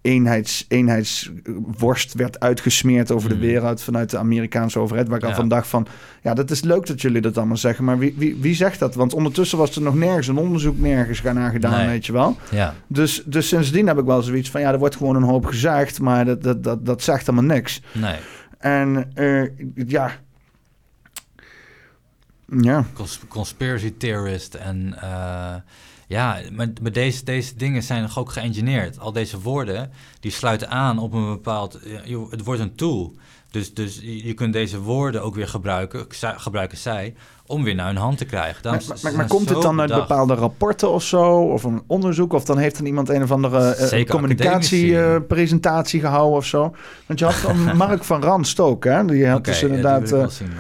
eenheids, 0.01 0.65
eenheidsworst 0.69 2.15
werd 2.15 2.41
uitgesmeerd 2.41 3.11
over 3.11 3.29
de 3.29 3.35
Mhm. 3.35 3.45
wereld 3.45 3.83
vanuit 3.83 4.11
de 4.11 4.19
Amerikaanse 4.19 4.79
overheid. 4.79 5.09
Waar 5.09 5.17
ik 5.17 5.23
al 5.25 5.29
Ja. 5.31 5.35
van 5.37 5.49
dacht 5.49 5.67
van, 5.67 5.87
ja, 6.23 6.35
dat 6.35 6.51
is 6.51 6.63
leuk 6.63 6.87
dat 6.87 7.01
jullie 7.01 7.21
dat 7.21 7.37
allemaal 7.39 7.57
zeggen, 7.57 7.85
maar 7.85 7.99
wie, 7.99 8.15
wie, 8.17 8.37
wie 8.41 8.55
zegt 8.55 8.79
dat? 8.79 8.95
Want 8.95 9.15
ondertussen 9.15 9.59
was 9.59 9.77
er 9.77 9.83
nog 9.83 9.95
nergens 9.95 10.29
een 10.29 10.37
onderzoek 10.37 10.79
nergens 10.79 11.21
gaan 11.21 11.35
naar 11.35 11.51
gedaan, 11.51 11.79
Nee. 11.79 11.87
weet 11.87 12.07
je 12.07 12.13
wel. 12.13 12.37
Ja, 12.51 12.75
Dus, 12.87 13.23
dus 13.27 13.49
sindsdien 13.49 13.87
heb 13.87 13.99
ik 13.99 14.05
wel 14.05 14.23
zoiets 14.23 14.51
van, 14.51 14.61
ja, 14.61 14.73
er 14.73 14.79
wordt 14.79 14.97
gewoon 14.97 15.17
een 15.17 15.23
hoop 15.23 15.45
gezegd, 15.47 16.01
maar 16.01 16.25
dat, 16.25 16.43
dat, 16.43 16.63
dat, 16.65 16.87
dat 16.87 17.03
zegt 17.03 17.27
helemaal 17.27 17.57
niks. 17.57 17.83
nee. 17.93 18.17
En 18.59 19.11
eh, 19.15 19.43
ja. 19.75 20.11
Ja, 22.61 22.87
Cons- 22.95 23.21
conspiracy 23.29 23.95
theorist 23.99 24.55
en... 24.55 24.95
eh, 25.01 25.55
Ja, 26.07 26.41
maar, 26.53 26.69
maar 26.83 26.93
deze, 26.93 27.25
deze 27.25 27.57
dingen 27.57 27.83
zijn 27.83 28.09
ook 28.15 28.33
geëngineerd. 28.33 28.99
Al 28.99 29.13
deze 29.13 29.41
woorden, 29.41 29.91
die 30.21 30.31
sluiten 30.31 30.71
aan 30.71 30.99
op 30.99 31.13
een 31.13 31.27
bepaald... 31.27 31.79
joh, 32.05 32.31
Het 32.31 32.45
wordt 32.45 32.61
een 32.61 32.75
tool. 32.75 33.15
Dus, 33.55 33.75
dus 33.75 34.01
je 34.03 34.35
kunt 34.35 34.53
deze 34.53 34.81
woorden 34.81 35.23
ook 35.23 35.35
weer 35.35 35.49
gebruiken, 35.49 36.07
gebruiken 36.37 36.79
zij, 36.79 37.15
om 37.47 37.65
weer 37.65 37.75
naar 37.75 37.87
hun 37.87 37.97
hand 37.97 38.19
te 38.19 38.25
krijgen. 38.25 38.81
Maar, 39.17 39.27
komt 39.27 39.49
het 39.49 39.63
dan 39.63 39.81
uit 39.81 39.89
bedacht. 39.89 40.09
bepaalde 40.09 40.35
rapporten 40.35 40.91
of 40.91 41.03
zo? 41.03 41.41
Of 41.41 41.65
een 41.65 41.83
onderzoek? 41.87 42.33
Of 42.33 42.45
dan 42.45 42.59
heeft 42.59 42.77
dan 42.77 42.87
iemand 42.87 43.09
een 43.09 43.23
of 43.23 43.31
andere 43.31 43.75
eh, 43.75 43.87
Zeker 43.87 44.15
communicatiepresentatie 44.15 46.01
gehouden 46.01 46.37
of 46.37 46.47
zo? 46.47 46.75
Want 47.07 47.19
je 47.19 47.25
had 47.25 47.43
dan 47.43 47.57
Mark 47.77 48.05
van 48.05 48.23
Ranst 48.23 48.61
ook, 48.61 48.85
hè? 48.85 49.05
Die 49.05 49.27
had 49.27 49.45
dus 49.45 49.63
inderdaad... 49.63 50.13
eh, 50.13 50.29
zien, 50.29 50.53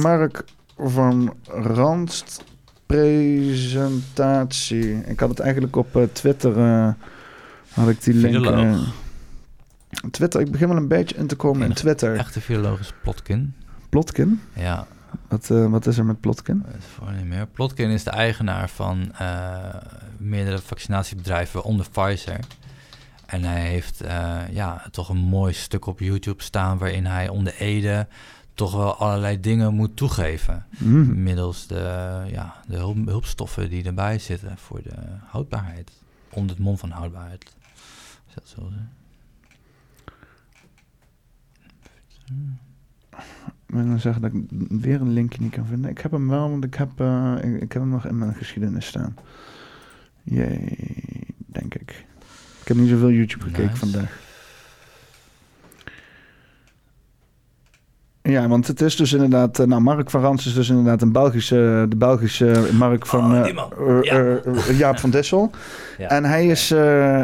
Mark 0.00 0.44
van 0.76 1.34
Ranst 1.46 2.44
presentatie. 2.86 5.02
Ik 5.06 5.20
had 5.20 5.28
het 5.28 5.40
eigenlijk 5.40 5.76
op 5.76 5.96
eh, 5.96 6.02
Twitter. 6.12 6.58
eh, 6.58 6.88
had 7.70 7.88
ik 7.88 8.02
die 8.02 8.14
link. 8.14 8.46
Filoloog. 9.90 10.10
Twitter, 10.10 10.40
ik 10.40 10.50
begin 10.50 10.68
wel 10.68 10.76
een 10.76 10.88
beetje 10.88 11.16
in 11.16 11.26
te 11.26 11.36
komen 11.36 11.66
in 11.68 11.74
Twitter. 11.74 12.16
Echte 12.16 12.40
filologisch 12.40 12.92
Plotkin. 13.02 13.54
Plotkin? 13.88 14.40
Ja, 14.54 14.86
Wat, 15.28 15.50
eh, 15.50 15.66
wat 15.70 15.86
is 15.86 15.98
er 15.98 16.04
met 16.04 16.20
Plotkin? 16.20 16.64
is 16.78 16.84
voor 16.84 17.12
niet 17.12 17.24
meer. 17.24 17.46
Plotkin 17.46 17.90
is 17.90 18.04
de 18.04 18.10
eigenaar 18.10 18.68
van 18.68 19.12
eh, 19.12 19.58
meerdere 20.16 20.58
vaccinatiebedrijven, 20.58 21.54
waaronder 21.54 21.86
Pfizer. 21.90 22.38
En 23.26 23.42
hij 23.44 23.60
heeft 23.68 24.00
eh, 24.00 24.38
ja, 24.50 24.84
toch 24.90 25.08
een 25.08 25.16
mooi 25.16 25.52
stuk 25.52 25.86
op 25.86 25.98
YouTube 26.00 26.42
staan 26.42 26.78
waarin 26.78 27.06
hij 27.06 27.28
onder 27.28 27.54
Ede 27.54 28.06
toch 28.54 28.72
wel 28.74 28.94
allerlei 28.96 29.40
dingen 29.40 29.74
moet 29.74 29.96
toegeven. 29.96 30.66
Mhm. 30.78 31.22
Middels 31.22 31.66
de, 31.66 32.22
ja, 32.30 32.54
de 32.66 32.76
hulp, 32.76 33.06
hulpstoffen 33.06 33.70
die 33.70 33.84
erbij 33.84 34.18
zitten 34.18 34.58
voor 34.58 34.82
de 34.82 34.94
houdbaarheid. 35.26 35.90
Onder 36.30 36.56
het 36.56 36.64
mom 36.64 36.78
van 36.78 36.90
houdbaarheid. 36.90 37.44
Is 38.28 38.34
dat 38.34 38.48
zo? 38.56 38.70
Ik 43.66 43.76
wil 43.76 43.98
zeggen 43.98 44.22
dat 44.22 44.30
ik 44.32 44.42
weer 44.82 45.00
een 45.00 45.12
linkje 45.12 45.42
niet 45.42 45.52
kan 45.54 45.66
vinden. 45.66 45.90
Ik 45.90 45.98
heb 45.98 46.10
hem 46.10 46.28
wel, 46.28 46.50
want 46.50 46.64
ik 46.64 46.74
heb, 46.74 46.88
eh, 46.96 47.34
ik, 47.42 47.54
ik 47.62 47.72
heb 47.72 47.82
hem 47.82 47.88
nog 47.90 48.06
in 48.06 48.18
mijn 48.18 48.34
geschiedenis 48.34 48.86
staan. 48.86 49.14
Jee, 50.22 50.76
denk 51.36 51.74
ik. 51.74 52.04
Ik 52.60 52.68
heb 52.68 52.76
niet 52.76 52.88
zoveel 52.88 53.10
YouTube 53.10 53.44
gekeken 53.44 53.64
Nice. 53.70 53.76
vandaag. 53.76 54.18
Ja, 58.22 58.48
want 58.48 58.66
het 58.66 58.80
is 58.80 58.96
dus 58.96 59.12
inderdaad... 59.12 59.58
eh, 59.58 59.66
Nou, 59.66 59.82
Mark 59.82 60.10
van 60.10 60.20
Rans 60.20 60.46
is 60.46 60.54
dus 60.54 60.68
inderdaad 60.68 61.02
een 61.02 61.12
Belgische... 61.12 61.86
De 61.88 61.96
Belgische 61.96 62.68
Mark 62.78 63.06
van... 63.06 63.32
Oh, 63.32 63.46
eh, 63.46 64.02
Ja. 64.02 64.40
Jaap 64.72 64.98
van 64.98 65.10
Dessel. 65.10 65.50
Ja. 65.98 66.08
En 66.08 66.24
hij 66.24 66.46
is, 66.46 66.68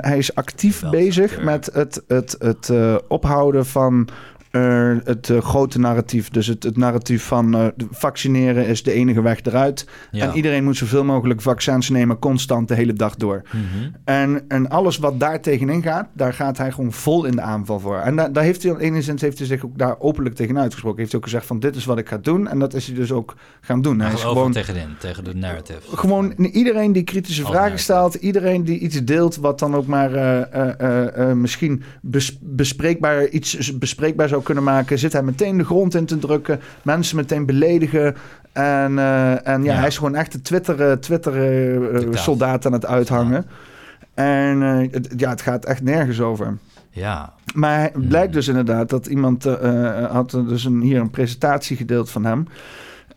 hij 0.00 0.18
is 0.18 0.34
actief 0.34 0.82
bezig 0.90 1.42
met 1.42 1.70
het, 1.72 2.02
het, 2.09 2.36
het 2.38 2.72
ophouden 3.09 3.66
van 3.66 4.09
eh, 4.57 4.96
het 5.04 5.30
eh, 5.30 5.38
grote 5.40 5.78
narratief. 5.78 6.28
Dus 6.30 6.46
het, 6.46 6.62
het 6.62 6.76
narratief 6.76 7.24
van 7.24 7.54
eh, 7.54 7.66
vaccineren 7.90 8.66
is 8.66 8.82
de 8.82 8.92
enige 8.92 9.22
weg 9.22 9.40
eruit. 9.42 9.86
Ja. 10.11 10.28
En 10.28 10.36
iedereen 10.36 10.64
moet 10.64 10.76
zoveel 10.76 11.04
mogelijk 11.04 11.40
vaccins 11.42 11.88
nemen, 11.88 12.18
constant 12.18 12.68
de 12.68 12.74
hele 12.74 12.92
dag 12.92 13.14
door. 13.14 13.42
Mhm. 13.52 13.62
En, 14.04 14.44
en 14.48 14.68
alles 14.70 14.98
wat 14.98 15.20
daar 15.20 15.40
tegenin 15.40 15.82
gaat, 15.82 16.09
daar 16.12 16.32
gaat 16.32 16.59
hij 16.59 16.72
gewoon 16.72 16.92
vol 16.92 17.24
in 17.24 17.36
de 17.36 17.40
aanval 17.40 17.80
voor. 17.80 17.96
En 17.98 18.16
da- 18.16 18.28
daar 18.28 18.44
heeft 18.44 18.62
hij, 18.62 18.76
enigszins 18.76 19.20
heeft 19.20 19.38
hij 19.38 19.46
zich 19.46 19.64
ook 19.64 19.78
daar 19.78 19.96
openlijk 19.98 20.34
tegen 20.34 20.59
uitgesproken. 20.59 20.98
Heeft 20.98 21.11
hij 21.11 21.20
ook 21.20 21.26
gezegd 21.26 21.46
van 21.46 21.61
dit 21.61 21.76
is 21.76 21.84
wat 21.84 21.98
ik 21.98 22.09
ga 22.09 22.18
doen. 22.18 22.48
En 22.48 22.59
dat 22.59 22.74
is 22.74 22.86
hij 22.86 22.94
dus 22.96 23.12
ook 23.12 23.34
gaan 23.61 23.82
doen. 23.82 23.98
Hij 23.98 24.07
Hij 24.09 24.16
is 24.16 24.22
gewoon 24.22 24.52
tegenin, 24.52 24.88
tegen 24.98 25.24
de 25.24 25.34
narrative. 25.34 25.96
gewoon 25.96 26.32
iedereen 26.32 26.92
die 26.92 27.02
kritische 27.04 27.42
Als 27.42 27.50
vragen 27.50 27.70
narrative. 27.70 27.92
stelt, 27.92 28.14
iedereen 28.24 28.64
die 28.64 28.78
iets 28.78 29.04
deelt 29.04 29.36
wat 29.36 29.59
dan 29.59 29.74
ook 29.74 29.86
maar 29.86 30.11
misschien 31.36 31.82
bes- 32.02 32.38
bespreekbaar, 32.40 33.26
iets 33.28 33.78
bespreekbaar 33.78 34.28
zou 34.28 34.42
kunnen 34.47 34.64
maken, 34.64 34.99
zit 34.99 35.12
hij 35.12 35.22
meteen 35.22 35.59
de 35.59 35.64
grond 35.64 35.94
in 35.94 36.07
te 36.07 36.18
drukken, 36.18 36.61
mensen 36.82 37.16
meteen 37.16 37.47
beledigen. 37.47 38.14
En, 38.53 38.99
eh, 38.99 39.49
en 39.49 39.62
ja, 39.64 39.72
Ja. 39.72 39.78
hij 39.78 39.86
is 39.86 39.97
gewoon 39.97 40.14
echt 40.14 40.32
de 40.32 40.42
Twitter, 40.42 40.80
eh, 40.80 40.92
Twitter 40.92 41.32
eh, 41.36 41.76
eh, 41.76 42.55
aan 42.64 42.72
het 42.72 42.86
uithangen. 42.86 43.44
En 44.14 44.61
het, 44.61 45.14
ja, 45.16 45.30
het 45.30 45.40
gaat 45.40 45.64
echt 45.64 45.82
nergens 45.82 46.20
over. 46.20 46.57
Ja, 46.90 47.32
Maar 47.55 47.80
het 47.82 47.92
Hmm. 47.92 48.09
blijkt 48.09 48.32
dus 48.32 48.49
inderdaad 48.49 48.88
dat 48.90 49.07
iemand 49.07 49.47
eh, 49.47 50.11
had 50.11 50.30
dus 50.30 50.64
een, 50.64 50.80
hier 50.80 51.01
een 51.01 51.11
presentatie 51.11 51.76
gedeeld 51.76 52.11
van 52.11 52.24
hem. 52.24 52.47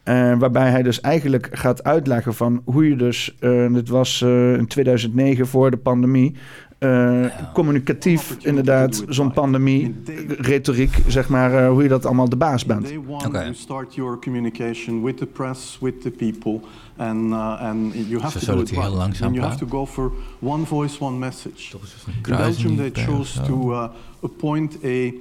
eh, 0.03 0.37
waarbij 0.37 0.69
hij 0.69 0.83
dus 0.83 1.01
eigenlijk 1.01 1.49
gaat 1.51 1.83
uitleggen 1.83 2.33
van 2.33 2.61
hoe 2.65 2.89
je 2.89 2.95
dus, 2.95 3.35
eh 3.39 3.73
dit 3.73 3.89
was 3.89 4.21
in 4.57 4.65
2009 4.67 5.47
voor 5.47 5.71
de 5.71 5.77
pandemie, 5.77 6.35
eh, 6.79 7.25
communicatief 7.53 8.37
inderdaad 8.41 9.03
zo'n 9.09 9.31
pandemie, 9.31 9.95
retoriek, 10.27 10.97
zeg 11.07 11.29
maar, 11.29 11.53
eh, 11.53 11.69
hoe 11.69 11.83
je 11.83 11.89
dat 11.89 12.05
allemaal 12.05 12.29
de 12.29 12.35
baas 12.35 12.65
bent. 12.65 12.91
One, 13.07 13.27
Okay. 13.27 13.53
start 13.53 13.95
your 13.95 14.19
communication 14.19 15.03
with 15.03 15.17
the 15.17 15.25
press, 15.25 15.77
with 15.81 16.01
the 16.01 16.09
people, 16.11 16.59
and 16.97 17.31
uh, 17.31 17.61
and 17.61 17.93
you 17.93 18.21
have 18.21 18.39
Zo 18.39 18.45
to 18.45 18.53
do 18.55 18.61
it 18.61 18.69
heel 18.69 18.91
langzaam 18.93 19.33
you 19.33 19.45
have 19.45 19.57
to 19.57 19.65
praat. 19.65 19.79
go 19.79 19.85
for 19.85 20.11
one 20.39 20.65
voice, 20.65 21.03
one 21.03 21.17
message. 21.17 21.69
toch 21.69 21.83
is 21.83 21.93
het 21.93 22.03
een 22.07 22.31
In 22.31 22.37
Belgium, 22.37 22.75
they 22.75 22.91
per- 22.91 23.03
chose 23.03 23.41
to 23.41 23.71
uh, 23.71 23.83
appoint 24.21 24.77
a 24.83 25.11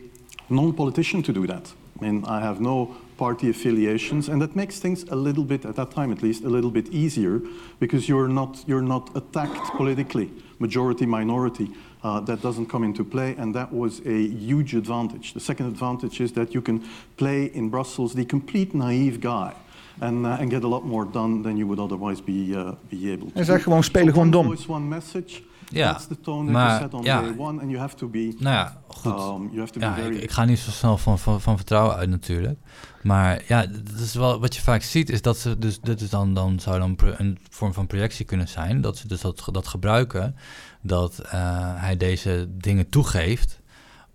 non-politician 0.47 1.23
to 1.23 1.33
do 1.33 1.45
that. 1.47 1.75
I 2.01 2.05
mean, 2.05 2.17
I 2.25 2.41
have 2.45 2.61
no 2.61 2.91
party 3.19 3.51
affiliations, 3.51 4.29
and 4.29 4.41
that 4.41 4.55
makes 4.55 4.81
things 4.81 5.05
a 5.11 5.15
little 5.15 5.45
bit, 5.45 5.65
at 5.65 5.75
that 5.75 5.91
time 5.91 6.13
at 6.13 6.23
least, 6.23 6.45
a 6.45 6.49
little 6.49 6.71
bit 6.71 6.89
easier 6.93 7.41
because 7.79 8.09
you're 8.09 8.33
not 8.33 8.65
you're 8.67 8.87
not 8.87 9.11
attacked 9.15 9.77
politically, 9.77 10.31
majority 10.59 11.07
minority. 11.07 11.69
Uh, 12.03 12.21
that 12.25 12.41
doesn't 12.41 12.69
come 12.69 12.87
into 12.87 13.05
play, 13.05 13.35
and 13.39 13.55
that 13.55 13.73
was 13.73 14.01
a 14.07 14.29
huge 14.29 14.77
advantage. 14.77 15.33
The 15.33 15.41
second 15.41 15.67
advantage 15.67 16.23
is 16.23 16.33
that 16.33 16.55
you 16.55 16.63
can 16.63 16.81
play 17.17 17.51
in 17.55 17.71
Brussels 17.71 18.13
the 18.13 18.25
complete 18.25 18.73
naive 18.73 19.19
guy. 19.21 19.53
And, 20.01 20.27
uh, 20.27 20.41
and 20.41 20.49
get 20.51 20.63
a 20.63 20.69
lot 20.69 20.85
more 20.85 21.05
done 21.13 21.43
than 21.43 21.57
you 21.57 21.67
would 21.67 21.81
otherwise 21.81 22.23
be, 22.23 22.55
uh, 22.55 22.73
be 22.89 23.13
able 23.13 23.27
to. 23.27 23.33
Hij 23.35 23.45
zegt 23.45 23.63
gewoon, 23.63 23.83
spelen 23.83 24.13
gewoon 24.13 24.31
dom. 24.31 24.55
one 24.69 24.87
message. 24.87 25.43
Ja, 25.71 25.93
That's 25.93 26.07
the 26.07 26.21
tone 26.21 26.45
that 26.45 26.53
maar 26.53 26.69
you 26.69 26.81
set 26.83 26.95
on 26.95 27.03
ja. 27.05 27.21
day 27.21 27.35
one, 27.37 27.61
and 27.61 27.71
you 27.71 27.79
have 27.79 27.97
to 27.97 28.09
be. 28.09 28.35
Nou 28.39 28.55
ja, 28.55 28.81
goed. 28.87 29.13
Um, 29.13 29.49
you 29.51 29.59
have 29.59 29.73
to 29.73 29.81
be 29.81 29.87
Ja, 29.87 29.95
very. 29.95 30.17
ik, 30.17 30.23
ik 30.23 30.31
ga 30.31 30.45
niet 30.45 30.59
zo 30.59 30.71
snel 30.71 30.99
van, 30.99 31.19
van, 31.19 31.41
van 31.41 31.57
vertrouwen 31.57 31.97
uit 31.97 32.09
natuurlijk. 32.11 32.59
Maar 33.03 33.43
ja, 33.47 33.67
dat 33.67 34.01
is 34.01 34.15
wel 34.15 34.41
wat 34.41 34.55
je 34.57 34.63
vaak 34.63 34.83
ziet, 34.83 35.11
is 35.11 35.23
dat 35.23 35.39
ze 35.39 35.59
dus, 35.59 35.81
dit 35.81 36.01
is 36.01 36.11
dan, 36.11 36.35
dan 36.35 36.61
zou 36.61 36.79
dan 36.79 36.97
een 37.17 37.39
vorm 37.51 37.73
van 37.73 37.87
projectie 37.87 38.25
kunnen 38.25 38.49
zijn. 38.49 38.81
Dat 38.81 38.97
ze 38.97 39.09
dus 39.09 39.21
dat, 39.21 39.49
dat 39.53 39.67
gebruiken, 39.69 40.37
dat 40.83 41.19
eh, 41.19 41.31
hij 41.75 41.97
deze 41.97 42.49
dingen 42.51 42.89
toegeeft 42.89 43.61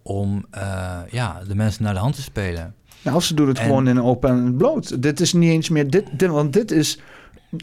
om 0.02 0.46
eh, 0.52 1.00
ja, 1.10 1.44
de 1.48 1.56
mensen 1.56 1.84
naar 1.84 1.94
de 1.94 2.00
hand 2.00 2.16
te 2.16 2.22
spelen. 2.22 2.76
Nou, 3.02 3.22
ze 3.22 3.34
doen 3.34 3.48
het 3.48 3.58
En- 3.58 3.64
gewoon 3.66 3.88
in 3.88 4.02
open 4.02 4.30
en 4.30 4.58
bloot. 4.58 5.02
Dit 5.02 5.20
is 5.20 5.34
niet 5.34 5.50
eens 5.50 5.70
meer 5.70 5.90
dit, 5.90 6.20
dit, 6.20 6.30
want 6.30 6.54
dit 6.54 6.72
is 6.72 7.00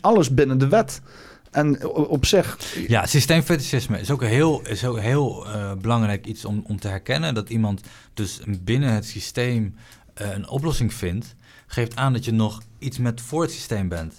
alles 0.01 0.35
binnen 0.35 0.59
de 0.59 0.69
wet. 0.69 1.03
En 1.51 1.87
op 1.89 2.27
zich, 2.27 2.75
Ja, 2.89 3.07
systeemfetischisme 3.07 4.01
is 4.01 4.11
ook 4.11 4.23
heel, 4.23 4.63
is 4.67 4.85
ook 4.85 4.99
heel 4.99 5.47
eh, 5.47 5.73
belangrijk 5.75 6.27
iets 6.27 6.45
om, 6.45 6.65
om 6.67 6.81
te 6.81 6.89
herkennen. 6.89 7.35
Dat 7.35 7.51
iemand 7.51 7.81
dus 8.15 8.41
binnen 8.59 8.93
het 8.93 9.07
systeem 9.07 9.75
eh, 10.15 10.31
een 10.31 10.49
oplossing 10.49 10.95
vindt, 10.95 11.35
geeft 11.67 11.97
aan 11.97 12.13
dat 12.13 12.25
je 12.25 12.33
nog 12.33 12.63
iets 12.79 12.99
met 12.99 13.21
voor 13.21 13.43
het 13.43 13.51
systeem 13.51 13.89
bent. 13.89 14.15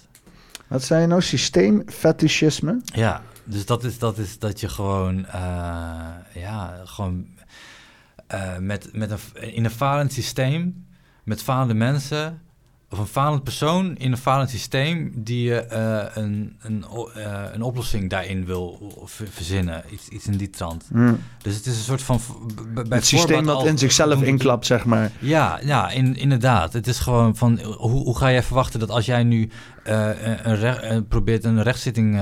wat 0.66 0.84
zei 0.84 1.00
je 1.00 1.06
nou? 1.06 1.22
Systeemfetischisme? 1.22 2.80
Ja, 2.84 3.22
dus 3.44 3.66
dat 3.66 3.84
is 3.84 3.98
dat, 3.98 4.18
is 4.18 4.38
dat 4.38 4.60
je 4.60 4.68
gewoon, 4.68 5.26
eh, 5.26 5.32
ja, 6.34 6.80
gewoon 6.84 7.26
met, 8.58 8.88
met 8.92 9.10
een, 9.10 9.54
in 9.54 9.64
een 9.64 9.70
falend 9.70 10.12
systeem, 10.12 10.86
met 11.24 11.42
falende 11.42 11.74
mensen, 11.74 12.41
of 12.92 12.98
een 12.98 13.06
falend 13.06 13.42
persoon 13.42 13.96
in 13.96 14.12
een 14.12 14.18
falend 14.18 14.50
systeem, 14.50 15.12
die 15.14 15.42
je 15.42 15.60
eh, 15.60 16.22
een, 16.22 16.56
een, 16.62 16.84
eh, 17.14 17.42
een 17.52 17.62
oplossing 17.62 18.10
daarin 18.10 18.44
wil 18.44 18.92
ver- 19.04 19.28
verzinnen. 19.30 19.84
Iets, 19.90 20.08
iets 20.08 20.26
in 20.26 20.36
die 20.36 20.50
trant. 20.50 20.84
Hm. 20.92 21.14
Dus 21.42 21.56
het 21.56 21.66
is 21.66 21.76
een 21.76 21.82
soort 21.82 22.02
van. 22.02 22.20
Het 22.88 23.06
systeem 23.06 23.46
dat 23.46 23.66
in 23.66 23.78
zichzelf 23.78 24.22
inklapt, 24.22 24.66
zeg 24.66 24.84
maar. 24.84 25.10
ja, 25.18 25.58
ja 25.62 25.90
in, 25.90 26.16
inderdaad. 26.16 26.72
Het 26.72 26.86
is 26.86 26.98
gewoon 26.98 27.36
van, 27.36 27.60
hoe, 27.60 28.02
hoe 28.04 28.18
ga 28.18 28.30
jij 28.30 28.42
verwachten 28.42 28.80
dat 28.80 28.90
als 28.90 29.06
jij 29.06 29.22
nu 29.22 29.50
eh, 29.84 30.10
een 30.82 31.06
probeert 31.08 31.44
een 31.44 31.62
rechtszitting 31.62 32.14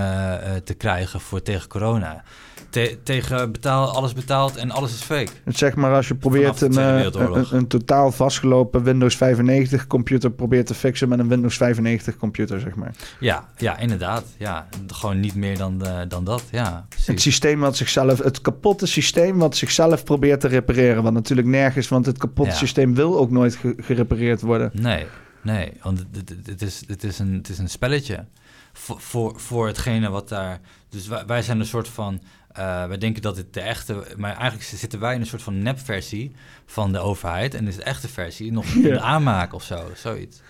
te 0.65 0.75
krijgen 0.75 1.21
voor 1.21 1.43
tegen 1.43 1.69
corona, 1.69 2.25
te- 2.71 2.99
tegen 3.03 3.53
betaal, 3.53 3.89
alles 3.95 4.13
betaald 4.13 4.57
en 4.57 4.71
alles 4.71 4.93
is 4.95 5.01
fake. 5.03 5.31
Het 5.45 5.57
zeg 5.59 5.75
maar 5.75 5.95
als 5.95 6.09
je 6.09 6.15
probeert 6.15 6.61
een, 6.61 6.79
eh, 6.79 7.05
een, 7.13 7.47
een 7.57 7.67
totaal 7.67 8.13
vastgelopen 8.13 8.83
Windows 8.83 9.17
95 9.17 9.87
computer 9.87 10.31
probeert 10.31 10.67
te 10.67 10.75
fixen 10.75 11.09
met 11.09 11.19
een 11.19 11.29
Windows 11.29 11.57
95 11.57 12.17
computer, 12.17 12.61
zeg 12.61 12.75
maar. 12.75 12.95
Ja, 13.21 13.49
ja, 13.57 13.79
inderdaad. 13.79 14.25
Ja, 14.39 14.69
gewoon 14.87 15.21
niet 15.21 15.35
meer 15.35 15.59
dan, 15.59 15.85
eh, 15.85 15.99
dan 16.09 16.25
dat. 16.25 16.43
Ja, 16.51 16.87
Het 17.05 17.21
systeem 17.21 17.61
wat 17.61 17.77
zichzelf, 17.77 18.19
het 18.19 18.41
kapotte 18.41 18.87
systeem 18.87 19.39
wat 19.39 19.57
zichzelf 19.57 20.05
probeert 20.05 20.41
te 20.41 20.49
repareren. 20.49 21.03
Wat 21.03 21.13
natuurlijk 21.13 21.49
nergens, 21.49 21.89
want 21.89 22.07
het 22.07 22.19
kapotte 22.19 22.53
Ja. 22.53 22.59
systeem 22.59 22.95
wil 22.95 23.19
ook 23.19 23.31
nooit 23.31 23.57
ge- 23.57 23.75
gerepareerd 23.81 24.41
worden. 24.41 24.71
Nee, 24.75 25.07
nee, 25.43 25.73
want 25.83 26.05
het, 26.47 26.63
is, 26.63 26.83
het, 26.87 27.05
is 27.05 27.19
een, 27.19 27.33
het 27.33 27.49
is 27.49 27.59
een 27.59 27.69
spelletje. 27.69 28.25
voor, 28.73 29.01
voor, 29.01 29.41
voor 29.41 29.67
hetgene 29.67 30.11
wat 30.11 30.29
daar... 30.29 30.61
Dus 30.89 31.07
wij, 31.09 31.23
wij 31.27 31.43
zijn 31.43 31.61
een 31.61 31.67
soort 31.67 31.89
van... 31.89 32.21
eh, 32.53 32.87
wij 32.87 32.99
denken 32.99 33.23
dat 33.23 33.37
het 33.37 33.55
de 33.55 33.61
echte... 33.61 34.05
Maar 34.17 34.33
eigenlijk 34.33 34.63
zitten 34.63 35.01
wij 35.01 35.15
in 35.15 35.21
een 35.21 35.27
soort 35.27 35.43
van 35.43 35.63
nepversie 35.63 36.33
van 36.67 36.93
de 36.93 36.99
overheid. 36.99 37.55
En 37.55 37.67
is 37.67 37.77
de 37.77 37.83
echte 37.83 38.09
versie 38.09 38.53
nog 38.53 38.65
in 38.75 38.81
Ja. 38.83 38.89
de 38.89 39.01
aanmaak 39.01 39.53
of 39.53 39.63
zo. 39.63 39.89
Zoiets. 39.95 40.43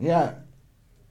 Ja, 0.00 0.44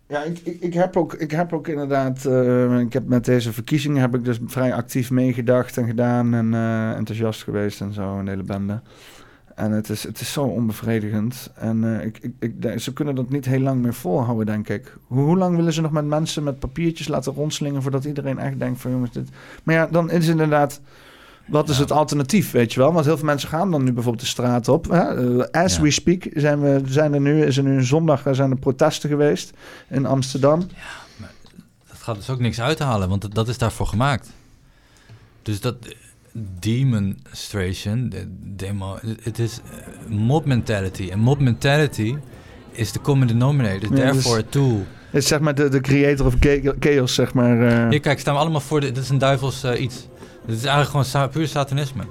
ja 0.07 0.23
ik, 0.23 0.39
ik, 0.43 0.61
ik, 0.61 0.73
heb 0.73 0.97
ook, 0.97 1.13
ik 1.13 1.31
heb 1.31 1.53
ook 1.53 1.67
inderdaad... 1.67 2.25
eh, 2.25 2.79
ik 2.79 2.93
heb 2.93 3.07
met 3.07 3.25
deze 3.25 3.53
verkiezingen 3.53 4.01
heb 4.01 4.15
ik 4.15 4.25
dus 4.25 4.39
vrij 4.45 4.73
actief 4.73 5.11
meegedacht 5.11 5.77
en 5.77 5.85
gedaan. 5.85 6.33
En 6.33 6.53
eh, 6.53 6.91
enthousiast 6.91 7.43
geweest 7.43 7.81
en 7.81 7.93
zo, 7.93 8.17
een 8.19 8.27
hele 8.27 8.43
bende. 8.43 8.81
En 9.57 9.71
het 9.71 9.89
is, 9.89 10.03
het 10.03 10.21
is 10.21 10.31
zo 10.31 10.43
onbevredigend. 10.43 11.49
En 11.55 11.99
eh, 11.99 12.05
ik, 12.05 12.19
ik, 12.39 12.53
ik, 12.63 12.79
ze 12.79 12.93
kunnen 12.93 13.15
dat 13.15 13.29
niet 13.29 13.45
heel 13.45 13.59
lang 13.59 13.81
meer 13.81 13.93
volhouden, 13.93 14.45
denk 14.45 14.69
ik. 14.69 14.97
Hoe, 15.07 15.23
hoe 15.23 15.37
lang 15.37 15.55
willen 15.55 15.73
ze 15.73 15.81
nog 15.81 15.91
met 15.91 16.05
mensen 16.05 16.43
met 16.43 16.59
papiertjes 16.59 17.07
laten 17.07 17.33
rondslingen... 17.33 17.81
voordat 17.81 18.05
iedereen 18.05 18.39
echt 18.39 18.59
denkt 18.59 18.81
van 18.81 18.91
jongens, 18.91 19.11
dit... 19.11 19.29
Maar 19.63 19.75
ja, 19.75 19.87
dan 19.87 20.11
is 20.11 20.27
inderdaad... 20.27 20.81
Wat 21.47 21.69
is 21.69 21.75
Ja. 21.75 21.81
het 21.81 21.91
alternatief, 21.91 22.51
weet 22.51 22.73
je 22.73 22.79
wel? 22.79 22.93
Want 22.93 23.05
heel 23.05 23.17
veel 23.17 23.25
mensen 23.25 23.49
gaan 23.49 23.71
dan 23.71 23.83
nu 23.83 23.91
bijvoorbeeld 23.93 24.23
de 24.23 24.29
straat 24.29 24.67
op. 24.67 24.89
Hè? 24.89 25.37
Eh, 25.41 25.63
as 25.63 25.75
Ja. 25.75 25.81
we 25.81 25.91
speak 25.91 26.27
zijn, 26.33 26.61
we, 26.61 26.81
zijn 26.85 27.13
er 27.13 27.21
nu, 27.21 27.45
is 27.45 27.57
er 27.57 27.63
nu 27.63 27.75
een 27.75 27.83
zondag, 27.85 28.25
er 28.25 28.35
zijn 28.35 28.51
er 28.51 28.57
protesten 28.57 29.09
geweest 29.09 29.51
in 29.89 30.05
Amsterdam. 30.05 30.59
Dat 31.87 31.97
gaat 31.97 32.15
dus 32.15 32.29
ook 32.29 32.39
niks 32.39 32.61
uithalen, 32.61 33.09
want 33.09 33.21
dat- 33.21 33.33
dat 33.33 33.47
is 33.47 33.57
daarvoor 33.57 33.87
gemaakt. 33.87 34.29
Dus 35.41 35.61
dat 35.61 35.75
demonstration, 36.59 38.09
de- 38.09 38.25
demo, 38.55 38.97
het 39.21 39.39
is 39.39 39.59
eh, 39.71 40.15
mob 40.15 40.45
mentality. 40.45 41.09
En 41.11 41.19
mob 41.19 41.39
mentality 41.39 42.15
is 42.71 42.91
de 42.91 43.01
common 43.01 43.27
denominator, 43.27 43.89
Ja, 43.89 43.95
therefore 43.95 44.35
dus- 44.35 44.45
a 44.45 44.49
tool. 44.49 44.85
Het 45.09 45.21
is 45.21 45.27
zeg 45.27 45.39
maar 45.39 45.55
de, 45.55 45.69
de 45.69 45.81
creator 45.81 46.25
of 46.25 46.35
cha- 46.39 46.73
chaos, 46.79 47.13
zeg 47.13 47.33
maar. 47.33 47.67
eh, 47.67 47.89
Hier, 47.89 47.99
kijk, 47.99 48.19
staan 48.19 48.33
we 48.33 48.39
allemaal 48.39 48.61
voor, 48.61 48.79
de, 48.79 48.91
dit 48.91 49.03
is 49.03 49.09
een 49.09 49.17
duivels 49.17 49.63
eh, 49.63 49.81
iets. 49.81 49.95
Dit 50.45 50.55
is 50.55 50.61
eigenlijk 50.61 50.89
gewoon 50.89 51.05
sa- 51.05 51.27
puur 51.27 51.47
satanisme. 51.47 52.03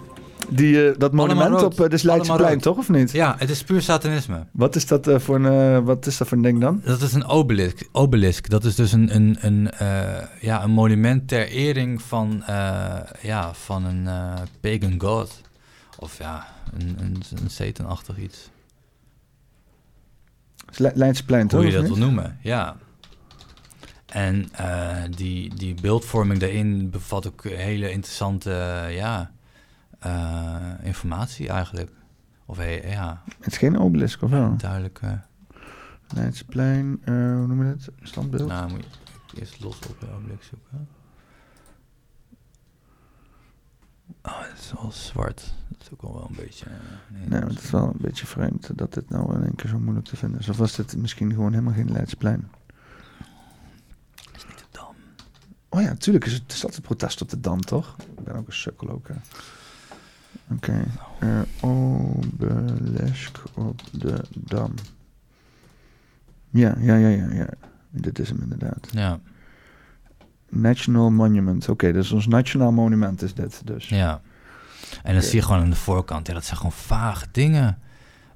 Die, 0.49 0.91
eh, 0.91 0.99
dat 0.99 1.13
monument 1.13 1.51
rood. 1.51 1.63
op 1.63 1.73
uh, 1.73 1.77
de 1.77 1.83
Allemaal 1.85 2.01
Leidseplein, 2.03 2.61
toch? 2.61 2.77
Of 2.77 2.89
niet? 2.89 3.11
Ja, 3.13 3.35
het 3.39 3.51
is 3.51 3.63
puur 3.65 3.83
satanisme. 3.83 4.47
Wat, 4.53 4.77
is 4.77 4.87
dat, 4.87 5.07
eh, 5.07 5.19
voor 5.19 5.35
een, 5.35 5.77
eh, 5.77 5.85
wat 5.85 6.07
is 6.07 6.17
dat 6.17 6.29
voor 6.29 6.37
een 6.37 6.43
ding 6.43 6.61
dan? 6.61 6.81
Dat 6.85 7.01
is 7.01 7.13
een 7.13 7.25
obelisk. 7.27 7.89
obelisk. 7.93 8.49
Dat 8.49 8.65
is 8.65 8.75
dus 8.75 8.93
een, 8.93 9.15
een, 9.15 9.37
een, 9.41 9.71
eh, 9.71 10.23
ja, 10.41 10.63
een 10.65 10.71
monument 10.71 11.29
ter 11.29 11.49
ering 11.49 12.03
van, 12.03 12.43
eh, 12.47 12.95
ja, 13.23 13.55
van 13.55 13.85
een 13.85 14.07
eh, 14.07 14.35
pagan 14.61 15.01
god. 15.01 15.41
Of 15.99 16.19
ja, 16.19 16.47
een, 16.79 16.97
een, 17.01 17.23
een 17.43 17.51
Satan-achtig 17.51 18.19
iets. 18.19 18.51
is 20.71 20.79
Le- 20.79 20.93
Leidseplein, 20.95 21.49
toch? 21.49 21.61
Hoe 21.61 21.71
je 21.71 21.77
dat 21.77 21.87
wil 21.89 21.97
noemen, 21.97 22.39
ja. 22.43 22.77
En 24.07 24.49
eh, 24.53 24.97
die, 25.17 25.55
die 25.55 25.75
beeldvorming 25.81 26.41
daarin 26.41 26.91
bevat 26.91 27.27
ook 27.27 27.45
hele 27.45 27.91
interessante 27.91 28.51
eh, 28.53 28.97
ja, 28.97 29.31
eh, 30.07 30.87
informatie 30.87 31.49
eigenlijk. 31.49 31.91
Of 32.47 32.59
eh, 32.59 32.91
ja, 32.91 33.23
Het 33.39 33.53
is 33.53 33.59
geen 33.59 33.79
obelisk, 33.79 34.23
of 34.23 34.31
wel? 34.31 34.57
duidelijk. 34.57 35.01
Leidseplein, 36.15 37.01
eh, 37.05 37.15
hoe 37.15 37.47
noem 37.47 37.63
je 37.63 37.69
het? 37.69 37.89
Standbeeld? 38.03 38.49
nou, 38.49 38.71
moet 38.71 38.85
je 39.33 39.41
eerst 39.41 39.61
los 39.61 39.79
op 39.89 40.01
de 40.01 40.07
obelisk 40.11 40.43
zoeken. 40.43 40.89
Oh, 44.23 44.41
het 44.41 44.59
is 44.59 44.73
wel 44.73 44.93
zwart. 44.93 45.55
Dat 45.69 45.81
is 45.81 45.93
ook 45.93 46.03
al 46.03 46.15
wel 46.15 46.27
een 46.29 46.37
beetje... 46.37 46.67
nee, 47.29 47.41
het 47.41 47.63
is 47.63 47.71
wel 47.71 47.85
een 47.85 48.01
beetje 48.01 48.27
vreemd 48.27 48.79
dat 48.79 48.95
dit 48.95 49.11
nou 49.11 49.35
in 49.35 49.43
één 49.43 49.55
keer 49.55 49.71
zo 49.71 49.79
moeilijk 49.79 50.07
te 50.07 50.17
vinden 50.17 50.41
is. 50.41 50.49
Of 50.49 50.57
was 50.57 50.77
dit 50.77 50.97
misschien 50.97 51.31
gewoon 51.31 51.51
helemaal 51.51 51.75
geen 51.75 51.93
Leidsplein? 51.93 52.51
is 54.35 54.47
niet 54.47 54.59
de 54.59 54.65
Dam. 54.71 54.95
Oh 55.69 55.83
ja, 55.83 55.95
tuurlijk 55.95 56.25
is 56.25 56.33
het, 56.33 56.43
het 56.43 56.53
is 56.53 56.65
altijd 56.65 56.83
protest 56.83 57.23
op 57.23 57.29
de 57.29 57.41
Dam, 57.41 57.61
toch? 57.61 57.97
Ik 58.17 58.25
ben 58.25 58.35
ook 58.35 58.47
een 58.47 58.53
sukkel 58.53 58.89
ook, 58.89 59.09
hè. 59.09 59.15
Oké. 60.53 60.85
eh, 61.19 61.41
obelisk 61.61 63.39
op 63.55 63.81
de 63.93 64.21
Dam. 64.35 64.75
Ja, 66.51 66.75
ja, 66.79 66.95
ja, 66.97 67.09
ja, 67.09 67.33
ja. 67.33 67.47
Dit 67.91 68.19
is 68.19 68.29
hem 68.29 68.39
inderdaad. 68.43 68.89
Ja, 68.91 69.19
National 70.49 71.11
Monument. 71.11 71.69
Oké, 71.69 71.93
dus 71.93 72.13
ons 72.13 72.27
nationaal 72.27 72.73
monument 72.73 73.23
is 73.23 73.35
dit 73.35 73.61
dus. 73.65 73.89
ja. 73.89 74.21
En 75.03 75.13
dan 75.13 75.23
zie 75.23 75.35
je 75.35 75.43
gewoon 75.43 75.61
aan 75.61 75.71
de 75.71 75.77
voorkant, 75.77 76.27
ja, 76.27 76.35
dat 76.35 76.45
zijn 76.45 76.57
gewoon 76.57 76.73
vage 76.73 77.27
dingen. 77.33 77.79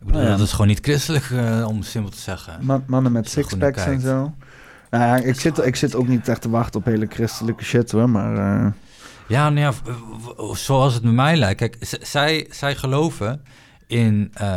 Ik 0.00 0.06
bedoel, 0.06 0.20
Oh 0.20 0.26
ja. 0.26 0.36
dat 0.36 0.46
is 0.46 0.50
gewoon 0.52 0.66
niet 0.66 0.80
christelijk, 0.80 1.30
eh, 1.30 1.66
om 1.68 1.82
simpel 1.82 2.10
te 2.10 2.18
zeggen. 2.18 2.58
Ma- 2.64 2.82
mannen 2.86 3.12
met 3.12 3.28
sixpacks 3.30 3.84
en 3.84 4.00
zo. 4.00 4.34
Nou 4.90 5.04
ja, 5.04 5.16
ik 5.16 5.40
zit, 5.40 5.58
ik 5.66 5.76
zit 5.76 5.94
ook 5.94 6.08
niet 6.08 6.28
echt 6.28 6.40
te 6.42 6.50
wachten 6.50 6.80
op 6.80 6.86
hele 6.86 7.06
christelijke 7.06 7.64
shit 7.64 7.90
hoor, 7.90 8.10
maar... 8.10 8.64
eh, 8.64 8.70
Ja, 9.30 9.50
nou 9.50 9.74
ja, 9.74 10.54
zoals 10.54 10.94
het 10.94 11.02
met 11.02 11.12
mij 11.12 11.36
lijkt. 11.36 11.58
Kijk, 11.58 11.76
zij, 12.00 12.46
zij 12.50 12.76
geloven 12.76 13.42
in... 13.86 14.30
eh, 14.34 14.56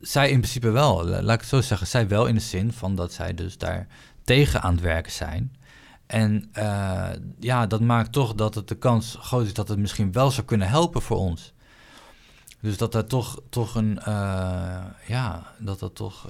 zij 0.00 0.30
in 0.30 0.38
principe 0.38 0.70
wel, 0.70 1.04
la- 1.04 1.22
laat 1.22 1.34
ik 1.34 1.40
het 1.40 1.48
zo 1.48 1.60
zeggen. 1.60 1.86
Zij 1.86 2.08
wel 2.08 2.26
in 2.26 2.34
de 2.34 2.40
zin 2.40 2.72
van 2.72 2.94
dat 2.94 3.12
zij 3.12 3.34
dus 3.34 3.58
daar 3.58 3.86
tegen 4.24 4.62
aan 4.62 4.72
het 4.72 4.80
werken 4.82 5.12
zijn. 5.12 5.56
En 6.06 6.48
eh, 6.52 7.08
ja, 7.38 7.66
dat 7.66 7.80
maakt 7.80 8.12
toch 8.12 8.34
dat 8.34 8.54
het 8.54 8.68
de 8.68 8.74
kans 8.74 9.16
groot 9.20 9.46
is 9.46 9.52
dat 9.54 9.68
het 9.68 9.78
misschien 9.78 10.12
wel 10.12 10.30
zou 10.30 10.46
kunnen 10.46 10.68
helpen 10.68 11.02
voor 11.02 11.16
ons. 11.18 11.52
Dus 12.60 12.76
dat 12.76 12.94
er 12.94 13.06
toch, 13.06 13.40
toch 13.50 13.74
een... 13.74 13.98
eh, 13.98 14.84
ja, 15.06 15.42
dat 15.58 15.78
dat 15.78 15.94
toch 15.94 16.26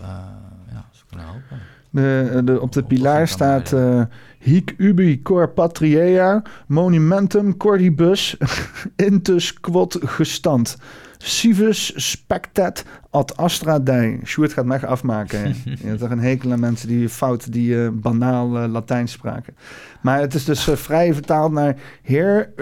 ja, 0.71 0.89
zou 0.93 1.05
kunnen 1.09 1.27
helpen. 1.27 1.61
De, 1.95 2.41
de, 2.45 2.61
op 2.61 2.73
de 2.73 2.83
pilaar 2.83 3.29
staat 3.29 3.73
eh 3.73 4.03
Hic 4.39 4.75
ubi 4.77 5.23
cor 5.23 5.49
patria 5.49 6.43
monumentum 6.67 7.57
cordibus 7.57 8.37
intus 9.09 9.53
quod 9.61 9.99
gestand. 10.01 10.77
Civus 11.19 11.93
spectat 11.97 12.85
ad 13.11 13.37
astra 13.37 13.79
dei. 13.79 14.21
Sjoerd 14.25 14.53
gaat 14.53 14.65
mij 14.65 14.87
afmaken. 14.87 15.49
Je 15.65 15.87
hebt 15.87 15.99
toch 16.01 16.11
een 16.11 16.19
hekel 16.19 16.53
aan 16.53 16.61
mensen 16.61 16.89
die 16.89 17.09
fout, 17.09 17.53
die 17.53 17.85
eh, 17.85 17.89
banaal 17.93 18.59
eh, 18.59 18.69
Latijn 18.69 19.09
spraken. 19.09 19.57
Maar 20.01 20.21
het 20.21 20.35
is 20.35 20.45
dus 20.45 20.69
vrij 20.73 21.15
vertaald 21.15 21.53
naar... 21.53 21.77
Here, 22.03 22.53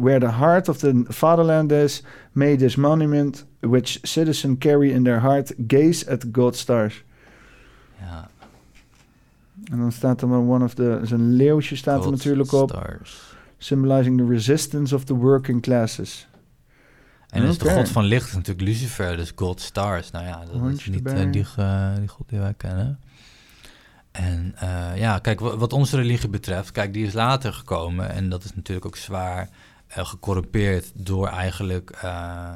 where 0.00 0.18
the 0.18 0.32
heart 0.32 0.68
of 0.68 0.78
the 0.78 1.04
fatherland 1.08 1.72
is... 1.72 2.04
may 2.32 2.56
this 2.56 2.76
monument, 2.76 3.46
which 3.60 3.98
citizen 4.02 4.58
carry 4.58 4.90
in 4.90 5.04
their 5.04 5.20
heart... 5.20 5.54
gaze 5.66 6.10
at 6.10 6.24
God's 6.32 6.60
stars. 6.60 7.04
Ja, 7.98 8.28
En 9.70 9.78
dan 9.78 9.92
staat 9.92 10.22
er 10.22 10.28
one 10.28 10.64
of 10.64 10.74
the... 10.74 11.00
Zijn 11.02 11.32
leeuwtje 11.32 11.76
staat 11.76 12.04
er 12.04 12.10
natuurlijk 12.10 12.52
op. 12.52 12.70
Stars. 12.70 13.34
Symbolizing 13.58 14.18
the 14.18 14.26
resistance 14.26 14.94
of 14.94 15.04
the 15.04 15.14
working 15.14 15.62
classes. 15.62 16.28
En 17.28 17.40
dus 17.42 17.58
de 17.58 17.70
god 17.70 17.88
van 17.88 18.04
licht 18.04 18.28
is 18.28 18.34
natuurlijk 18.34 18.66
Lucifer, 18.68 19.16
dus 19.16 19.32
God 19.36 19.60
Stars. 19.60 20.10
Nou 20.10 20.24
ja, 20.24 20.44
dat 20.44 20.54
is 20.72 20.86
niet 20.86 21.02
eh, 21.26 21.32
die, 21.32 21.44
ge- 21.44 21.94
die 21.98 22.08
god 22.08 22.28
die 22.28 22.38
wij 22.38 22.54
kennen. 22.54 23.00
En 24.12 24.52
eh, 24.56 24.96
ja, 24.98 25.18
kijk, 25.18 25.40
wa- 25.40 25.56
wat 25.56 25.72
onze 25.72 25.96
religie 25.96 26.28
betreft, 26.28 26.70
kijk, 26.72 26.92
die 26.92 27.06
is 27.06 27.12
later 27.12 27.52
gekomen. 27.52 28.10
En 28.10 28.28
dat 28.28 28.44
is 28.44 28.54
natuurlijk 28.54 28.86
ook 28.86 28.96
zwaar 28.96 29.48
eh, 29.86 30.06
gecorrumpeerd 30.06 30.92
door 30.94 31.28
eigenlijk, 31.28 31.90
eh, 31.90 32.48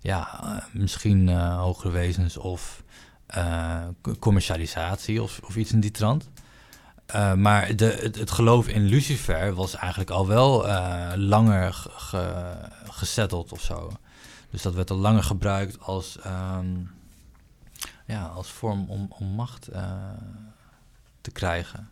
ja, 0.00 0.40
eh, 0.42 0.56
misschien 0.72 1.28
eh, 1.28 1.58
hogere 1.60 1.90
wezens 1.92 2.36
of 2.36 2.82
eh, 3.26 3.76
co- 4.02 4.14
commercialisatie 4.18 5.22
of, 5.22 5.40
of 5.44 5.56
iets 5.56 5.72
in 5.72 5.80
die 5.80 5.90
trant. 5.90 6.30
Eh, 7.06 7.32
maar 7.34 7.76
de, 7.76 7.98
het, 8.02 8.18
het 8.18 8.30
geloof 8.30 8.68
in 8.68 8.82
Lucifer 8.84 9.54
was 9.54 9.76
eigenlijk 9.76 10.10
al 10.10 10.26
wel 10.26 10.68
eh, 10.68 11.12
langer 11.16 11.72
ge, 11.72 11.90
ge- 11.96 12.54
gesetteld 12.90 13.52
of 13.52 13.60
zo. 13.60 13.90
Dus 14.50 14.62
dat 14.62 14.74
werd 14.74 14.90
al 14.90 14.96
langer 14.96 15.22
gebruikt 15.22 15.80
als, 15.80 16.18
ehm, 16.22 16.66
ja, 18.06 18.22
als 18.22 18.50
vorm 18.50 18.84
om, 18.88 19.06
om 19.18 19.26
macht 19.26 19.68
eh, 19.68 19.82
te 21.20 21.30
krijgen. 21.30 21.88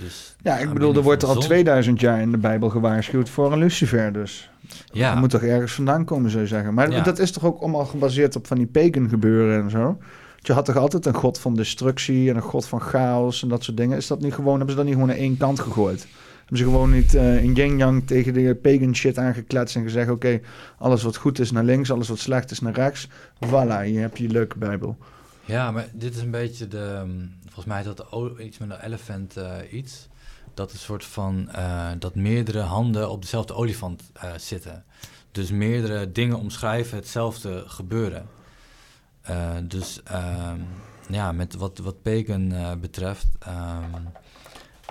Dus 0.00 0.36
Ja, 0.42 0.56
ik 0.58 0.72
bedoel, 0.72 0.94
er 0.94 1.02
wordt 1.02 1.24
al 1.24 1.32
zon. 1.34 1.42
2000 1.42 2.00
jaar 2.00 2.20
in 2.20 2.30
de 2.30 2.38
Bijbel 2.38 2.70
gewaarschuwd 2.70 3.28
voor 3.28 3.52
een 3.52 3.58
Lucifer 3.58 4.12
dus. 4.12 4.50
Ja, 4.92 5.10
Dat 5.10 5.20
moet 5.20 5.30
toch 5.30 5.42
ergens 5.42 5.72
vandaan 5.72 6.04
komen, 6.04 6.30
zou 6.30 6.42
je 6.42 6.48
zeggen. 6.48 6.74
Maar 6.74 6.90
Ja. 6.90 7.00
dat 7.02 7.18
is 7.18 7.30
toch 7.32 7.44
ook 7.44 7.60
allemaal 7.60 7.84
gebaseerd 7.86 8.36
op 8.36 8.46
van 8.46 8.56
die 8.56 8.66
pagan 8.66 9.08
gebeuren 9.08 9.62
en 9.64 9.70
zo? 9.70 9.98
Je 10.46 10.52
had 10.52 10.64
toch 10.64 10.76
altijd 10.76 11.06
een 11.06 11.14
god 11.14 11.38
van 11.38 11.54
destructie 11.54 12.30
en 12.30 12.36
een 12.36 12.42
god 12.42 12.66
van 12.66 12.80
chaos 12.80 13.42
en 13.42 13.48
dat 13.48 13.64
soort 13.64 13.76
dingen. 13.76 13.96
Is 13.96 14.06
dat 14.06 14.20
niet 14.20 14.34
gewoon, 14.34 14.56
hebben 14.56 14.70
ze 14.70 14.76
dat 14.76 14.84
niet 14.84 14.94
gewoon 14.94 15.10
aan 15.10 15.16
één 15.16 15.36
kant 15.36 15.60
gegooid? 15.60 16.06
Hebben 16.38 16.58
ze 16.58 16.64
gewoon 16.64 16.90
niet 16.90 17.14
eh, 17.14 17.42
in 17.42 17.52
yin-yang 17.52 18.06
tegen 18.06 18.32
de 18.32 18.54
pagan 18.62 18.94
shit 18.94 19.18
aangekletst 19.18 19.76
en 19.76 19.82
gezegd... 19.82 20.10
oké, 20.10 20.40
alles 20.78 21.02
wat 21.02 21.16
goed 21.16 21.38
is 21.38 21.50
naar 21.50 21.64
links, 21.64 21.90
alles 21.90 22.08
wat 22.08 22.18
slecht 22.18 22.50
is 22.50 22.60
naar 22.60 22.72
rechts. 22.74 23.08
Voilà, 23.46 23.82
hier 23.84 24.00
heb 24.00 24.16
je 24.16 24.22
je 24.22 24.30
leuke 24.30 24.58
Bijbel. 24.58 24.96
Ja, 25.44 25.70
maar 25.70 25.88
dit 25.92 26.14
is 26.14 26.20
een 26.22 26.30
beetje 26.30 26.68
de. 26.68 27.02
mm, 27.06 27.30
Volgens 27.42 27.64
mij 27.66 27.80
is 27.80 27.86
dat 27.86 28.06
iets 28.38 28.58
met 28.58 28.70
een 28.70 28.80
elephant 28.84 29.36
eh, 29.36 29.52
iets. 29.70 30.08
Dat 30.54 30.72
een 30.72 30.78
soort 30.78 31.04
van. 31.04 31.48
eh, 31.50 31.90
dat 31.98 32.14
meerdere 32.14 32.60
handen 32.60 33.10
op 33.10 33.22
dezelfde 33.22 33.54
olifant 33.54 34.02
zitten. 34.36 34.84
Dus 35.32 35.50
meerdere 35.50 36.12
dingen 36.12 36.38
omschrijven 36.38 36.96
hetzelfde 36.96 37.62
gebeuren. 37.66 38.26
Eh, 39.24 39.56
dus 39.62 40.02
ehm, 40.02 40.60
ja, 41.08 41.32
met 41.32 41.54
wat, 41.54 41.78
wat 41.78 42.02
eh, 42.02 42.72
betreft. 42.80 43.26
ehm, 43.38 44.02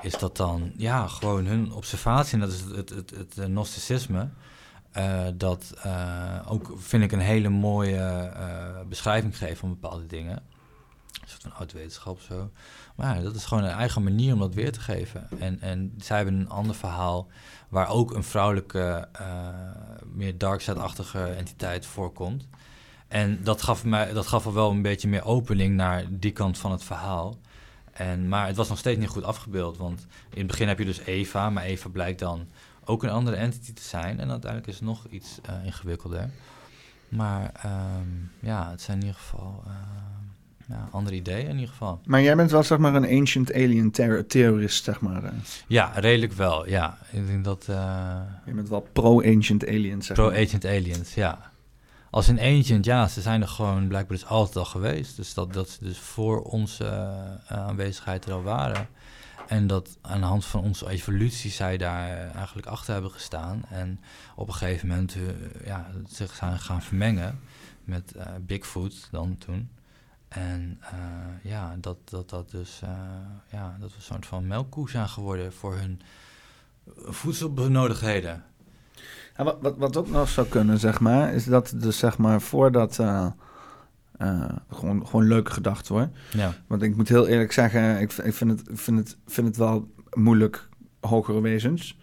is 0.02 0.18
dat 0.18 0.38
dan 0.38 0.72
ja, 0.78 1.08
gewoon 1.08 1.46
hun 1.46 1.72
observatie, 1.72 2.34
en 2.34 2.40
dat 2.40 2.52
is 2.52 2.60
het, 2.60 2.76
het, 2.76 2.90
het, 2.90 3.10
het 3.10 3.38
eh, 3.38 3.46
gnosticisme. 3.46 4.30
dat 5.36 5.74
ook 6.48 6.74
vind 6.76 7.04
ik 7.04 7.12
een 7.12 7.20
hele 7.20 7.50
mooie 7.50 8.32
beschrijving 8.90 9.38
geeft 9.38 9.60
van 9.60 9.70
bepaalde 9.70 10.06
dingen. 10.06 10.42
Een 11.22 11.30
soort 11.30 11.42
van 11.42 11.54
oud 11.54 11.72
wetenschap 11.72 12.20
zo. 12.20 12.52
Maar 12.96 13.22
dat 13.22 13.36
is 13.36 13.46
gewoon 13.46 13.64
een 13.64 13.70
eigen 13.70 14.04
manier 14.04 14.34
om 14.34 14.40
dat 14.40 14.54
weer 14.54 14.72
te 14.72 14.80
geven. 14.80 15.28
En, 15.40 15.62
en 15.62 15.94
zij 15.98 16.16
hebben 16.16 16.36
een 16.36 16.50
ander 16.50 16.76
verhaal 16.76 17.28
waar 17.70 17.90
ook 17.90 18.14
een 18.14 18.24
vrouwelijke, 18.24 19.10
meer 20.06 20.38
dark-side-achtige 20.38 21.24
entiteit 21.24 21.86
voorkomt. 21.86 22.48
En 23.14 23.40
dat 23.44 23.62
gaf, 23.62 23.84
mij, 23.86 24.14
dat 24.14 24.28
gaf 24.28 24.46
al 24.46 24.54
wel 24.54 24.72
een 24.72 24.82
beetje 24.82 25.08
meer 25.08 25.26
opening 25.26 25.76
naar 25.76 26.04
die 26.10 26.32
kant 26.32 26.58
van 26.58 26.72
het 26.72 26.84
verhaal. 26.84 27.38
En, 27.94 28.28
maar 28.28 28.48
het 28.48 28.56
was 28.56 28.70
nog 28.70 28.78
steeds 28.78 29.00
niet 29.00 29.10
goed 29.10 29.24
afgebeeld. 29.24 29.78
Want 29.78 30.06
in 30.30 30.38
het 30.38 30.48
begin 30.48 30.68
heb 30.68 30.80
je 30.80 30.86
dus 30.86 31.00
Eva, 31.00 31.50
maar 31.50 31.64
Eva 31.64 31.90
blijkt 31.90 32.20
dan 32.20 32.48
ook 32.86 33.04
een 33.04 33.10
andere 33.10 33.36
entity 33.36 33.74
te 33.74 33.82
zijn. 33.82 34.20
En 34.20 34.30
uiteindelijk 34.30 34.68
is 34.72 34.76
het 34.76 34.84
nog 34.84 35.06
iets 35.10 35.40
eh, 35.46 35.66
ingewikkelder. 35.66 36.30
Maar 37.10 37.52
ehm, 37.64 38.08
ja, 38.40 38.70
het 38.70 38.82
zijn 38.82 38.98
in 39.00 39.06
ieder 39.06 39.20
geval 39.20 39.64
eh, 39.68 39.72
ja, 40.68 40.88
andere 40.92 41.16
ideeën 41.16 41.48
in 41.48 41.54
ieder 41.56 41.70
geval. 41.70 42.02
Maar 42.06 42.22
jij 42.22 42.36
bent 42.36 42.52
wel 42.52 42.64
zeg 42.64 42.78
maar 42.78 42.96
een 42.96 43.20
ancient 43.20 43.54
alien 43.54 43.92
ter- 43.92 44.26
terrorist, 44.28 44.84
zeg 44.84 45.02
maar. 45.02 45.24
eh. 45.24 45.32
Ja, 45.68 45.92
redelijk 45.96 46.34
wel, 46.34 46.68
ja. 46.70 46.98
Ik 47.12 47.28
denk 47.28 47.44
dat... 47.44 47.64
Je 48.46 48.54
bent 48.54 48.70
wel 48.70 48.88
pro-ancient 48.94 49.68
aliens, 49.68 50.06
zeg 50.06 50.18
maar. 50.18 50.26
Pro-ancient 50.28 50.66
aliens, 50.66 51.14
ja. 51.14 51.52
Als 52.14 52.28
een 52.28 52.40
ancient, 52.40 52.86
ja, 52.86 53.08
ze 53.08 53.22
zijn 53.22 53.42
er 53.42 53.48
gewoon 53.48 53.88
blijkbaar 53.88 54.18
dus 54.18 54.26
altijd 54.26 54.58
al 54.58 54.66
geweest. 54.66 55.16
Dus 55.16 55.34
dat, 55.34 55.54
dat 55.54 55.70
ze 55.70 55.84
dus 55.84 55.98
voor 55.98 56.42
onze 56.42 56.86
eh, 56.86 57.58
aanwezigheid 57.58 58.26
er 58.26 58.34
al 58.34 58.44
waren. 58.44 58.88
En 59.48 59.68
dat 59.68 59.98
aan 60.02 60.20
de 60.20 60.26
hand 60.26 60.46
van 60.46 60.62
onze 60.62 60.90
evolutie 60.90 61.52
zij 61.52 61.78
daar 61.78 62.10
eh, 62.10 62.36
eigenlijk 62.36 62.68
achter 62.68 62.94
hebben 62.94 63.12
gestaan. 63.12 63.64
En 63.70 64.00
op 64.36 64.48
een 64.48 64.54
gegeven 64.54 64.88
moment 64.88 65.16
eh, 65.16 65.66
ja, 65.66 65.88
zich 66.08 66.36
zijn 66.36 66.60
gaan 66.60 66.82
vermengen 66.82 67.40
met 67.84 68.12
eh, 68.12 68.26
Bigfoot 68.42 69.08
dan 69.12 69.38
toen. 69.38 69.70
En 70.28 70.78
eh, 70.82 71.52
ja, 71.52 71.76
dat 71.80 71.98
dat, 72.10 72.30
dat 72.30 72.52
dus, 72.52 72.80
eh, 72.84 72.90
ja, 73.52 73.78
dat 73.80 73.90
we 73.90 73.96
een 73.96 74.02
soort 74.02 74.26
van 74.26 74.48
melkkoe 74.48 74.90
zijn 74.90 75.10
geworden 75.10 75.54
voor 75.54 75.76
hun 75.76 76.02
voedselbenodigdheden. 76.96 78.44
Ja, 79.38 79.44
wat, 79.44 79.58
wat, 79.62 79.78
wat 79.78 79.98
ook 79.98 80.10
nog 80.10 80.30
zou 80.30 80.48
kunnen, 80.48 80.80
zeg 80.80 81.00
maar, 81.00 81.34
is 81.34 81.46
dat 81.46 81.74
dus 81.76 81.98
zeg 81.98 82.18
maar 82.18 82.42
voordat. 82.42 83.00
eh, 83.00 83.26
eh, 84.18 84.50
gewoon, 84.70 85.08
gewoon 85.08 85.28
leuke 85.28 85.52
gedachten 85.52 85.96
hoor. 85.96 86.10
Ja. 86.32 86.54
Want 86.68 86.82
ik 86.82 86.96
moet 86.96 87.10
heel 87.10 87.28
eerlijk 87.28 87.52
zeggen, 87.52 88.00
ik, 88.02 88.14
ik 88.14 88.34
vind, 88.34 88.50
het, 88.52 88.62
vind, 88.74 88.98
het, 89.00 89.18
vind 89.26 89.48
het 89.48 89.58
wel 89.58 89.92
moeilijk, 90.14 90.70
hogere 91.02 91.42
wezens. 91.42 91.98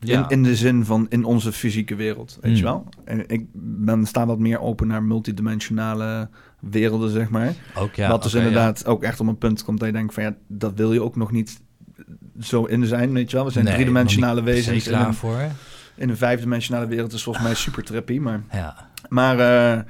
Ja. 0.00 0.22
In, 0.22 0.28
in 0.28 0.42
de 0.42 0.56
zin 0.56 0.84
van 0.84 1.06
in 1.08 1.24
onze 1.24 1.52
fysieke 1.52 1.94
wereld, 1.94 2.38
weet 2.40 2.50
Mm. 2.52 2.56
je 2.58 2.62
wel? 2.62 2.88
En 3.04 3.28
ik 3.28 3.46
ben, 3.84 4.06
sta 4.06 4.26
wat 4.26 4.38
meer 4.38 4.60
open 4.60 4.86
naar 4.86 5.02
multidimensionale 5.02 6.28
werelden, 6.60 7.10
zeg 7.10 7.28
maar. 7.30 7.54
Ook 7.74 7.94
ja, 7.94 8.08
Wat 8.08 8.22
dus 8.22 8.34
inderdaad 8.34 8.86
ook 8.86 9.02
echt 9.02 9.20
op 9.20 9.26
een 9.26 9.38
punt 9.38 9.64
komt 9.64 9.78
dat 9.78 9.88
je 9.88 9.94
denkt 9.94 10.14
van 10.14 10.22
ja, 10.22 10.34
dat 10.46 10.72
wil 10.74 10.92
je 10.92 11.02
ook 11.02 11.16
nog 11.16 11.30
niet 11.32 11.60
zo 12.40 12.64
in 12.64 12.86
zijn, 12.86 13.12
weet 13.12 13.30
je 13.30 13.36
wel? 13.36 13.44
We 13.46 13.52
zijn 13.52 13.64
Nee, 13.64 13.74
driedimensionale 13.74 14.42
wezens. 14.42 14.84
klaar 14.84 15.06
in, 15.06 15.14
voor. 15.14 15.40
In 15.96 16.08
een 16.08 16.16
vijfdimensionale 16.16 16.86
wereld 16.86 17.12
is 17.12 17.22
volgens 17.22 17.44
mij 17.44 17.54
super 17.54 17.84
trippy, 17.84 18.18
maar... 18.18 18.42
Ja. 18.52 18.88
Maar 19.08 19.38
eh, 19.38 19.84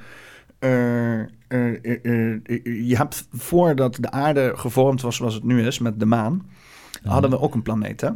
je 2.63 2.95
hebt 2.95 3.27
voordat 3.31 3.97
de 3.99 4.11
aarde 4.11 4.51
gevormd 4.55 5.01
was 5.01 5.15
zoals 5.15 5.33
het 5.33 5.43
nu 5.43 5.65
is, 5.65 5.79
met 5.79 5.99
de 5.99 6.05
maan, 6.05 6.49
hadden 7.03 7.29
we 7.29 7.39
ook 7.39 7.53
een 7.53 7.61
planeet, 7.61 8.01
hè? 8.01 8.09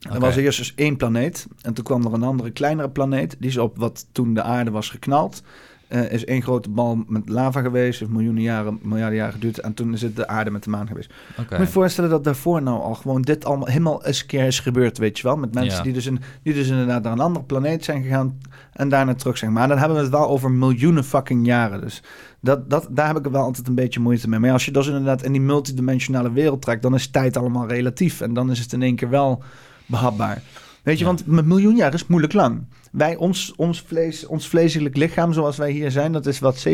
Er 0.00 0.20
was 0.20 0.36
eerst 0.36 0.58
dus 0.58 0.74
één 0.74 0.96
planeet. 0.96 1.46
En 1.62 1.74
toen 1.74 1.84
kwam 1.84 2.04
er 2.04 2.12
een 2.12 2.22
andere, 2.22 2.50
kleinere 2.50 2.90
planeet. 2.90 3.36
Die 3.38 3.50
is 3.50 3.56
op 3.56 3.76
wat 3.76 4.06
toen 4.12 4.34
de 4.34 4.42
aarde 4.42 4.70
was 4.70 4.88
geknald. 4.88 5.42
Eh, 5.90 6.12
is 6.12 6.24
één 6.24 6.42
grote 6.42 6.70
bal 6.70 7.04
met 7.06 7.28
lava 7.28 7.60
geweest. 7.60 8.00
Heeft 8.00 8.12
miljoenen 8.12 8.42
jaren, 8.42 8.78
miljarden 8.82 9.16
jaren 9.16 9.32
geduurd. 9.32 9.58
En 9.58 9.74
toen 9.74 9.92
is 9.92 10.02
het 10.02 10.16
de 10.16 10.28
aarde 10.28 10.50
met 10.50 10.64
de 10.64 10.70
maan 10.70 10.86
geweest. 10.86 11.10
Oké. 11.30 11.40
Moet 11.40 11.58
je 11.58 11.64
je 11.64 11.66
voorstellen 11.66 12.10
dat 12.10 12.24
daarvoor 12.24 12.62
nou 12.62 12.80
al 12.82 12.94
gewoon 12.94 13.22
dit 13.22 13.44
allemaal 13.44 13.66
helemaal 13.66 14.04
eens 14.04 14.20
een 14.20 14.26
keer 14.26 14.46
is 14.46 14.60
gebeurd, 14.60 14.98
weet 14.98 15.18
je 15.18 15.22
wel? 15.22 15.36
Met 15.36 15.54
mensen 15.54 15.76
Ja. 15.76 15.82
die, 15.82 15.92
dus 15.92 16.06
in, 16.06 16.20
die 16.42 16.54
dus 16.54 16.68
inderdaad 16.68 17.02
naar 17.02 17.12
een 17.12 17.20
andere 17.20 17.44
planeet 17.44 17.84
zijn 17.84 18.02
gegaan 18.02 18.38
en 18.72 18.88
daarna 18.88 19.14
terug 19.14 19.38
zijn. 19.38 19.52
Maar 19.52 19.68
dan 19.68 19.78
hebben 19.78 19.96
we 19.96 20.02
het 20.02 20.12
wel 20.12 20.28
over 20.28 20.50
miljoenen 20.50 21.04
fucking 21.04 21.46
jaren. 21.46 21.80
Dus 21.80 22.02
dat, 22.40 22.70
dat, 22.70 22.86
daar 22.90 23.06
heb 23.06 23.26
ik 23.26 23.32
wel 23.32 23.42
altijd 23.42 23.68
een 23.68 23.74
beetje 23.74 24.00
moeite 24.00 24.28
mee. 24.28 24.38
Maar 24.38 24.52
als 24.52 24.64
je 24.64 24.70
dus 24.70 24.86
inderdaad 24.86 25.22
in 25.22 25.32
die 25.32 25.40
multidimensionale 25.40 26.32
wereld 26.32 26.62
trekt, 26.62 26.82
dan 26.82 26.94
is 26.94 27.10
tijd 27.10 27.36
allemaal 27.36 27.68
relatief. 27.68 28.20
En 28.20 28.34
dan 28.34 28.50
is 28.50 28.58
het 28.58 28.72
in 28.72 28.82
één 28.82 28.96
keer 28.96 29.10
wel 29.10 29.42
behapbaar. 29.86 30.42
Weet 30.82 30.98
je, 30.98 31.04
want 31.04 31.24
een 31.26 31.48
miljoen 31.48 31.76
jaar 31.76 31.94
is 31.94 32.06
moeilijk 32.06 32.32
lang. 32.32 32.66
Wij, 32.92 33.16
ons, 33.16 33.54
ons, 33.56 33.80
vlees, 33.80 34.26
ons 34.26 34.48
vleeselijk 34.48 34.96
lichaam 34.96 35.32
zoals 35.32 35.56
wij 35.56 35.70
hier 35.70 35.90
zijn, 35.90 36.12
dat 36.12 36.26
is 36.26 36.38
wat 36.38 36.66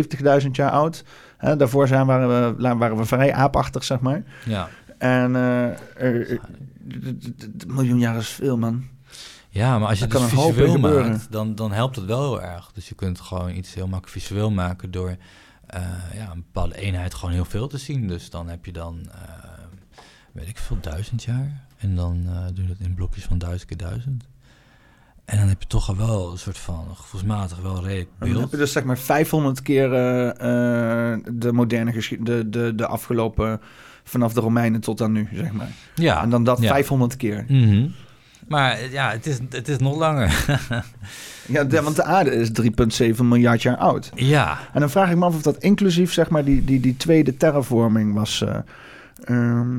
70.000 0.43 0.51
jaar 0.53 0.71
oud. 0.71 1.05
Hè, 1.37 1.57
daarvoor 1.57 1.89
zijn, 1.89 2.07
waren, 2.07 2.57
we, 2.57 2.77
waren 2.77 2.97
we 2.97 3.05
vrij 3.05 3.33
aapachtig, 3.33 3.85
zeg 3.85 4.01
maar. 4.01 4.23
Ja. 4.45 4.69
En 4.99 5.37
eh, 5.37 5.79
een 5.97 6.41
miljoen 7.67 7.99
jaar 7.99 8.17
is 8.17 8.29
veel, 8.29 8.59
man. 8.59 8.85
Ja, 9.49 9.79
maar 9.79 9.89
als 9.89 9.99
je 9.99 10.05
het 10.05 10.13
dus 10.13 10.25
visueel 10.25 10.79
maakt, 10.79 11.33
dan, 11.33 11.55
dan 11.55 11.73
helpt 11.73 11.97
het 11.97 12.05
wel 12.05 12.23
heel 12.23 12.43
erg. 12.43 12.71
Dus 12.73 12.89
je 12.89 12.95
kunt 12.95 13.21
gewoon 13.21 13.55
iets 13.55 13.75
heel 13.75 13.87
makkelijk 13.87 14.13
visueel 14.13 14.51
maken 14.51 14.91
door 14.91 15.17
eh, 15.67 15.81
ja, 16.15 16.31
een 16.31 16.45
bepaalde 16.53 16.79
eenheid 16.79 17.15
gewoon 17.15 17.35
heel 17.35 17.45
veel 17.45 17.69
te 17.69 17.79
zien. 17.79 18.09
Dus 18.09 18.31
dan 18.31 18.49
heb 18.49 18.65
je 18.65 18.73
dan, 18.73 19.09
eh, 19.13 19.21
weet 20.33 20.49
ik 20.49 20.59
veel, 20.59 20.79
duizend 20.81 21.23
jaar. 21.23 21.66
En 21.79 21.95
dan 21.95 22.23
eh 22.27 22.47
doe 22.55 22.63
je 22.65 22.69
dat 22.69 22.87
in 22.87 22.95
blokjes 22.95 23.25
van 23.25 23.39
duizend 23.39 23.69
keer 23.69 23.77
duizend. 23.89 24.25
En 25.25 25.39
dan 25.39 25.49
heb 25.49 25.61
je 25.63 25.67
toch 25.69 25.89
al 25.89 25.97
wel 25.97 26.31
een 26.33 26.39
soort 26.39 26.59
van 26.59 26.85
gevoelsmatig 26.95 27.59
wel 27.63 27.85
redelijk 27.85 28.09
Dan 28.19 28.41
heb 28.41 28.51
je 28.51 28.57
dus 28.57 28.73
zeg 28.73 28.85
maar 28.85 28.99
500 28.99 29.63
keer 29.63 29.93
eh, 29.95 30.29
eh, 31.13 31.19
de 31.33 31.53
moderne 31.53 31.93
geschiedenis, 31.93 32.43
de, 32.43 32.49
de, 32.49 32.75
de 32.75 32.87
afgelopen, 32.87 33.61
vanaf 34.05 34.33
de 34.33 34.41
Romeinen 34.41 34.81
tot 34.81 35.01
aan 35.01 35.13
nu, 35.13 35.29
zeg 35.33 35.53
maar. 35.53 35.69
Ja, 35.95 36.23
En 36.23 36.31
dan 36.31 36.45
dat 36.45 36.61
ja. 36.61 36.69
500 36.69 37.17
keer. 37.17 37.45
Mhm. 37.49 37.89
Maar 38.49 38.91
ja, 38.91 39.11
het 39.11 39.27
is, 39.27 39.39
het 39.51 39.69
is 39.69 39.79
nog 39.79 39.97
langer. 39.97 40.35
Ja, 41.49 41.65
de- 41.65 41.83
want 41.83 41.97
de 41.97 42.03
aarde 42.05 42.31
is 42.35 42.51
3,7 43.13 43.17
miljard 43.23 43.63
jaar 43.63 43.77
oud. 43.77 44.11
ja, 44.15 44.59
En 44.73 44.81
dan 44.81 44.91
vraag 44.91 45.11
ik 45.11 45.17
me 45.17 45.25
af 45.25 45.35
of 45.35 45.43
dat 45.43 45.57
inclusief, 45.59 46.13
zeg 46.13 46.29
maar, 46.31 46.45
die, 46.45 46.65
die, 46.65 46.81
die 46.81 46.97
tweede 46.97 47.37
terraforming 47.37 48.15
was. 48.15 48.45
ehm, 49.25 49.79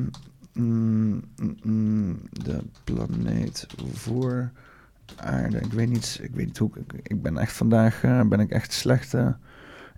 mm, 0.57 2.19
de 2.31 2.63
planeet 2.83 3.67
voor 3.93 4.51
aarde. 5.15 5.57
Ik 5.59 5.71
weet 5.73 5.89
niet, 5.89 6.19
ik 6.21 6.35
weet 6.35 6.45
niet 6.45 6.57
hoe. 6.57 6.71
Ik, 6.75 6.93
ik 7.03 7.21
ben 7.21 7.37
echt 7.37 7.53
vandaag 7.53 8.03
eh, 8.03 8.21
ben 8.21 8.39
ik 8.39 8.49
echt 8.51 8.73
slecht 8.73 9.13
eh, 9.13 9.29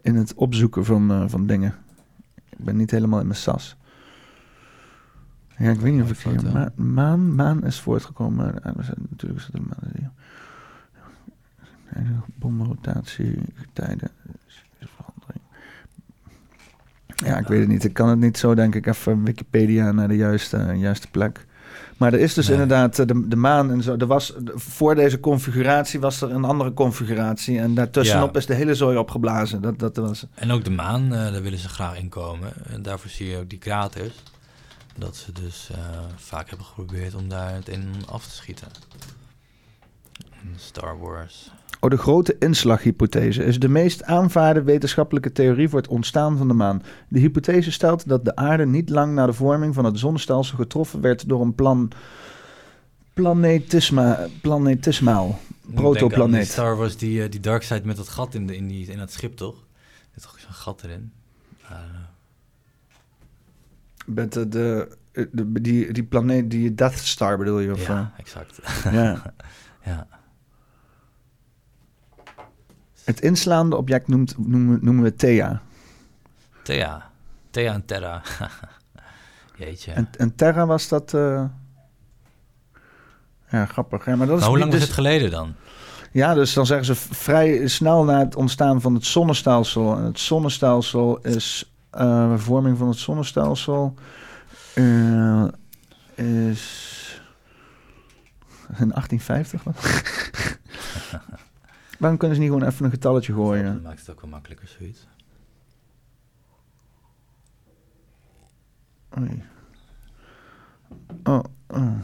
in 0.02 0.16
het 0.16 0.34
opzoeken 0.34 0.86
van, 0.86 1.12
eh, 1.12 1.24
van 1.28 1.48
dingen. 1.48 1.76
Ik 2.50 2.58
ben 2.66 2.76
niet 2.78 2.92
helemaal 2.92 3.20
in 3.20 3.28
mijn 3.28 3.40
sas. 3.40 3.78
Ja, 5.58 5.70
ik 5.72 5.80
weet 5.80 5.94
niet 5.94 6.02
of 6.02 6.10
ik 6.12 6.18
hier... 6.18 6.52
Ma 6.52 6.72
maan, 6.76 7.36
maan 7.36 7.64
is 7.66 7.80
voortgekomen. 7.80 8.54
We 8.54 8.84
zijn- 8.84 9.08
Natuurlijk 9.10 9.40
is 9.40 9.46
het 9.46 9.56
een 9.56 9.68
maan. 9.68 10.14
Bomrotatie, 12.36 13.40
tijden. 13.74 14.10
Ja, 17.26 17.38
ik 17.38 17.48
weet 17.48 17.60
het 17.60 17.68
niet. 17.70 17.84
Ik 17.84 17.94
kan 17.94 18.10
het 18.10 18.20
niet 18.20 18.38
zo, 18.38 18.56
denk 18.56 18.76
ik, 18.76 18.86
even 18.86 19.24
Wikipedia 19.24 19.92
naar 19.92 20.08
de 20.08 20.16
juiste, 20.16 20.58
juiste 20.76 21.08
plek. 21.12 21.46
Maar 21.98 22.14
er 22.14 22.20
is 22.20 22.34
dus 22.34 22.48
Nee. 22.48 22.58
inderdaad 22.62 23.00
eh, 23.00 23.06
de, 23.06 23.28
de 23.28 23.36
maan 23.36 23.72
en 23.72 23.84
zo. 23.84 23.96
Er 23.98 24.06
was, 24.08 24.34
voor 24.56 24.96
deze 24.96 25.20
configuratie 25.20 26.00
was 26.00 26.22
er 26.22 26.32
een 26.32 26.44
andere 26.44 26.74
configuratie. 26.74 27.60
En 27.60 27.74
daartussenop 27.74 28.34
Ja. 28.34 28.40
is 28.40 28.46
de 28.46 28.54
hele 28.54 28.76
zooi 28.76 28.98
opgeblazen. 28.98 29.62
Dat, 29.62 29.80
dat 29.80 29.96
was... 29.98 30.26
En 30.34 30.52
ook 30.52 30.64
de 30.64 30.70
maan, 30.72 31.04
eh, 31.14 31.32
daar 31.32 31.42
willen 31.42 31.60
ze 31.60 31.70
graag 31.70 31.98
in 31.98 32.10
komen. 32.10 32.52
En 32.70 32.82
daarvoor 32.82 33.10
zie 33.10 33.28
je 33.30 33.38
ook 33.38 33.50
die 33.50 33.60
kraters. 33.60 34.24
Dat 34.98 35.16
ze 35.16 35.32
dus 35.32 35.70
eh, 35.74 35.78
vaak 36.16 36.50
hebben 36.50 36.66
geprobeerd 36.68 37.16
om 37.16 37.30
daar 37.30 37.54
het 37.54 37.68
in 37.70 37.84
af 38.10 38.24
te 38.24 38.36
schieten. 38.36 38.68
Star 40.56 41.00
Wars. 41.00 41.52
Oh, 41.82 41.90
de 41.90 41.98
grote 41.98 42.36
inslaghypothese 42.40 43.44
is 43.44 43.60
de 43.60 43.68
meest 43.70 44.04
aanvaarde 44.04 44.62
wetenschappelijke 44.64 45.32
theorie 45.32 45.70
voor 45.70 45.80
het 45.80 45.88
ontstaan 45.88 46.38
van 46.38 46.48
de 46.48 46.54
maan. 46.54 46.84
De 47.08 47.20
hypothese 47.20 47.72
stelt 47.72 48.08
dat 48.08 48.26
de 48.26 48.36
aarde 48.36 48.66
niet 48.66 48.90
lang 48.90 49.14
na 49.14 49.26
de 49.26 49.34
vorming 49.34 49.74
van 49.76 49.86
het 49.86 50.00
zonnestelsel 50.00 50.58
getroffen 50.58 51.02
werd 51.02 51.30
door 51.30 51.42
een 51.42 51.56
plan... 51.56 51.92
Planetisma, 53.14 54.28
planetismaal. 54.42 55.40
Protoplaneet. 55.74 56.42
die 56.42 56.52
Star 56.52 56.76
Wars, 56.78 56.98
die, 56.98 57.24
eh, 57.24 57.32
die 57.32 57.40
Darkseid 57.40 57.84
met 57.86 57.96
dat 57.98 58.08
gat 58.10 58.34
in, 58.34 58.48
de, 58.48 58.56
in, 58.56 58.68
die, 58.68 58.88
in 58.88 58.98
dat 58.98 59.12
schip, 59.12 59.36
toch? 59.38 59.56
Er 59.56 60.08
zit 60.14 60.24
toch 60.24 60.40
zo'n 60.40 60.54
gat 60.54 60.84
erin? 60.84 61.12
Know. 61.66 61.78
Met 64.06 64.34
de, 64.34 64.48
de, 64.48 64.98
de- 65.32 65.62
die, 65.62 65.94
die 65.94 66.04
planeet, 66.04 66.52
die 66.52 66.76
Death 66.76 66.98
Star 66.98 67.38
bedoel 67.38 67.60
je? 67.60 67.72
Of, 67.72 67.88
Ja, 67.88 68.12
eh? 68.14 68.20
exact. 68.20 68.60
ja. 68.84 69.34
ja. 69.86 70.08
Het 73.10 73.22
inslaande 73.22 73.76
object 73.76 74.08
noemt, 74.08 74.36
noemen, 74.48 74.80
noemen 74.82 75.04
we 75.04 75.16
Thea. 75.16 75.62
Thea. 76.64 77.10
Thea 77.50 77.74
en 77.74 77.86
Terra. 77.86 78.22
Jeetje. 79.58 79.92
En, 79.92 80.10
en 80.18 80.36
Terra 80.36 80.66
was 80.66 80.88
dat... 80.88 81.14
eh, 81.14 81.44
Ja, 83.50 83.66
grappig. 83.66 84.06
Maar 84.06 84.18
dat 84.18 84.36
is 84.36 84.40
Maar 84.40 84.50
hoe 84.50 84.58
lang 84.60 84.72
dus- 84.72 84.80
is 84.80 84.86
het 84.86 84.96
geleden 84.96 85.32
dan? 85.32 85.54
Ja, 86.12 86.34
dus 86.34 86.54
dan 86.54 86.66
zeggen 86.66 86.86
ze 86.86 86.96
vrij 86.96 87.68
snel 87.68 88.04
na 88.04 88.20
het 88.20 88.36
ontstaan 88.36 88.82
van 88.82 88.94
het 88.94 89.06
zonnestelsel. 89.06 89.98
En 89.98 90.04
het 90.04 90.20
zonnestelsel 90.20 91.20
is... 91.22 91.72
eh 91.92 92.34
vorming 92.38 92.78
van 92.78 92.88
het 92.88 92.98
zonnestelsel 92.98 93.94
eh, 94.74 95.44
is... 96.16 96.88
In 98.78 98.90
1850? 98.90 99.64
wat? 99.64 99.76
Waarom 102.00 102.18
kunnen 102.18 102.38
ze 102.38 102.44
niet 102.44 102.52
gewoon 102.52 102.68
even 102.68 102.86
een 102.86 102.92
getalletje 102.92 103.34
gooien? 103.34 103.74
Dat 103.74 103.84
maakt 103.84 104.00
het 104.00 104.10
ook 104.10 104.22
wel 104.22 104.30
makkelijker, 104.30 104.68
zoiets. 104.68 105.08
Oei. 109.18 109.44
Oh, 111.24 111.44
oh. 111.68 112.00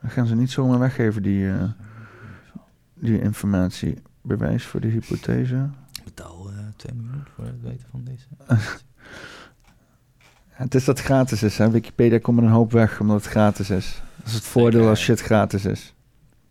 Dan 0.00 0.10
gaan 0.10 0.26
ze 0.26 0.34
niet 0.34 0.50
zomaar 0.50 0.78
weggeven, 0.78 1.22
die, 1.22 1.50
eh, 1.50 1.64
die 2.94 3.20
informatie. 3.20 4.02
Bewijs 4.22 4.66
voor 4.66 4.80
de 4.80 4.88
hypothese. 4.88 5.68
Betaal 6.04 6.50
eh 6.50 6.58
2 6.76 6.94
miljoen 6.94 7.24
voor 7.34 7.44
het 7.44 7.62
weten 7.62 7.86
van 7.90 8.04
deze. 8.04 8.26
Het 10.54 10.74
is 10.74 10.84
dat 10.84 10.96
het 10.96 11.06
gratis 11.06 11.42
is. 11.42 11.58
Hè? 11.58 11.70
Wikipedia 11.70 12.18
komt 12.18 12.36
met 12.36 12.46
een 12.46 12.52
hoop 12.52 12.72
weg 12.72 13.00
omdat 13.00 13.16
het 13.16 13.26
gratis 13.26 13.70
is. 13.70 14.02
Dat 14.16 14.26
is 14.26 14.34
het 14.34 14.44
voordeel 14.44 14.88
als 14.88 15.00
shit 15.00 15.20
gratis 15.20 15.64
is. 15.64 15.94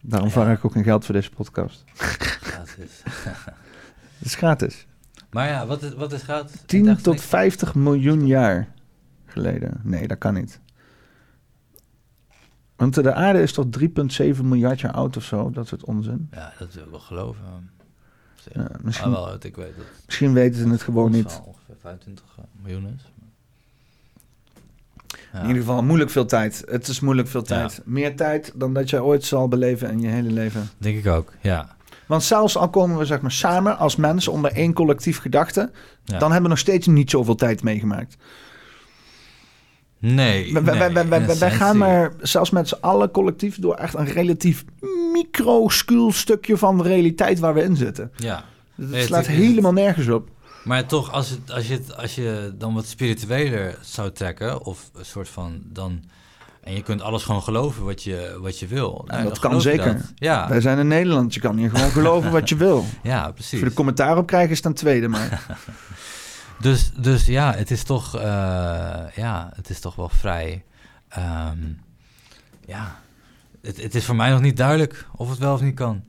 Daarom 0.05 0.27
Ja. 0.27 0.33
vraag 0.33 0.57
ik 0.57 0.65
ook 0.65 0.71
geen 0.71 0.83
geld 0.83 1.05
voor 1.05 1.13
deze 1.15 1.29
podcast. 1.29 1.83
Gratis. 1.93 3.01
Het 4.17 4.25
is 4.31 4.35
gratis. 4.35 4.85
maar 5.31 5.47
ja, 5.47 5.65
wat 5.65 5.81
is, 5.83 5.93
wat 5.93 6.13
is 6.13 6.21
gratis? 6.23 6.61
10 6.65 6.95
tot 6.97 7.21
50 7.21 7.75
miljoen 7.75 8.27
jaar 8.27 8.67
geleden. 9.25 9.79
Nee, 9.83 10.07
dat 10.07 10.17
kan 10.17 10.33
niet. 10.33 10.59
Want 12.75 12.93
de 12.93 13.13
aarde 13.13 13.41
is 13.41 13.53
toch 13.53 13.65
3,7 13.79 14.41
miljard 14.43 14.79
jaar 14.79 14.91
oud 14.91 15.17
of 15.17 15.23
zo? 15.23 15.49
Dat 15.49 15.67
soort 15.67 15.85
onzin. 15.85 16.27
Ja, 16.31 16.53
dat 16.59 16.73
wil 16.73 16.83
ik 16.83 16.89
wel 16.89 16.99
geloven. 16.99 17.71
Ja, 18.53 18.67
misschien- 18.81 19.13
Ah, 19.15 19.25
wel, 19.25 19.33
ik 19.39 19.55
weet 19.55 19.75
dat 19.77 19.85
Misschien 20.05 20.33
weten 20.33 20.59
ze 20.61 20.69
het 20.69 20.81
gewoon 20.81 21.11
niet. 21.11 21.41
ongeveer 21.45 21.75
25 21.79 22.25
miljoen 22.61 22.87
is. 22.87 23.12
Ja. 25.33 25.39
In 25.39 25.47
ieder 25.47 25.61
geval 25.61 25.83
moeilijk 25.83 26.09
veel 26.09 26.25
tijd. 26.25 26.63
Het 26.69 26.87
is 26.87 26.99
moeilijk 26.99 27.27
veel 27.27 27.41
tijd. 27.43 27.81
Meer 27.85 28.15
tijd 28.15 28.51
dan 28.55 28.73
dat 28.73 28.89
jij 28.89 28.99
ooit 28.99 29.23
zal 29.23 29.47
beleven 29.47 29.91
in 29.91 29.99
je 30.01 30.07
hele 30.07 30.31
leven. 30.31 30.69
Denk 30.77 30.97
ik 30.97 31.07
ook, 31.07 31.31
ja. 31.41 31.75
Want 32.05 32.23
zelfs 32.23 32.57
al 32.57 32.69
komen 32.69 32.97
we 32.97 33.05
zeg 33.05 33.21
maar 33.21 33.31
samen 33.31 33.77
als 33.77 33.95
mensen 33.95 34.31
onder 34.31 34.51
één 34.51 34.73
collectief 34.73 35.17
gedachte, 35.19 35.71
Ja. 36.03 36.17
dan 36.17 36.21
hebben 36.31 36.41
we 36.41 36.49
nog 36.49 36.57
steeds 36.59 36.87
niet 36.87 37.09
zoveel 37.09 37.35
tijd 37.35 37.63
meegemaakt. 37.63 38.17
Nee, 39.99 40.53
wij- 40.53 40.63
wij- 40.63 40.93
wij- 40.93 41.07
wij 41.09 41.19
essentie- 41.21 41.57
gaan 41.57 41.77
maar 41.77 42.11
zelfs 42.21 42.49
met 42.49 42.67
z'n 42.67 42.77
allen 42.81 43.11
collectief 43.11 43.59
door 43.59 43.75
echt 43.75 43.93
een 43.93 44.05
relatief 44.05 44.65
microscuul 45.13 46.11
stukje 46.11 46.57
van 46.57 46.77
de 46.77 46.83
realiteit 46.83 47.39
waar 47.39 47.53
we 47.53 47.63
in 47.63 47.75
zitten. 47.75 48.11
Ja. 48.15 48.43
Het 48.75 48.89
Nee, 48.89 49.03
slaat 49.05 49.27
helemaal 49.27 49.73
nergens 49.73 50.07
op. 50.09 50.29
Maar 50.63 50.85
toch, 50.85 51.11
als, 51.11 51.29
het, 51.29 51.51
als, 51.51 51.67
je 51.67 51.73
het, 51.73 51.97
als 51.97 52.15
je 52.15 52.53
dan 52.57 52.73
wat 52.73 52.85
spiritueler 52.85 53.77
zou 53.81 54.11
trekken, 54.11 54.65
of 54.65 54.89
een 54.93 55.05
soort 55.05 55.29
van 55.29 55.61
dan. 55.65 56.03
En 56.63 56.73
je 56.73 56.81
kunt 56.83 57.01
alles 57.01 57.23
gewoon 57.23 57.43
geloven 57.43 57.83
wat 57.83 58.03
je, 58.03 58.37
wat 58.41 58.59
je 58.59 58.67
wil. 58.67 59.03
Nou, 59.07 59.23
dat 59.23 59.41
dan 59.41 59.51
kan 59.51 59.61
zeker. 59.61 59.93
dat. 59.97 60.11
Ja. 60.15 60.49
Wij 60.49 60.61
zijn 60.61 60.77
in 60.77 60.87
Nederland. 60.87 61.33
Je 61.33 61.39
kan 61.39 61.57
hier 61.57 61.69
gewoon 61.69 61.89
geloven 61.91 62.31
wat 62.31 62.49
je 62.49 62.55
wil. 62.55 62.85
Ja, 63.03 63.31
precies. 63.31 63.51
Als 63.51 63.61
je 63.61 63.65
er 63.65 63.73
commentaar 63.73 64.17
op 64.17 64.27
krijgt, 64.27 64.51
is 64.51 64.57
het 64.57 64.65
een 64.65 64.73
tweede. 64.73 65.07
Maar 65.07 65.45
Dus, 66.61 66.91
dus 66.95 67.25
ja, 67.25 67.53
het 67.55 67.71
is 67.71 67.83
toch, 67.83 68.15
eh, 68.15 68.21
ja, 69.15 69.51
het 69.55 69.69
is 69.69 69.79
toch 69.79 69.95
wel 69.95 70.09
vrij. 70.09 70.63
ehm, 71.09 71.57
ja, 72.65 72.99
het, 73.61 73.81
het 73.81 73.95
is 73.95 74.05
voor 74.05 74.15
mij 74.15 74.29
nog 74.29 74.41
niet 74.41 74.57
duidelijk 74.57 75.07
of 75.15 75.29
het 75.29 75.37
wel 75.37 75.53
of 75.53 75.61
niet 75.61 75.75
kan. 75.75 76.03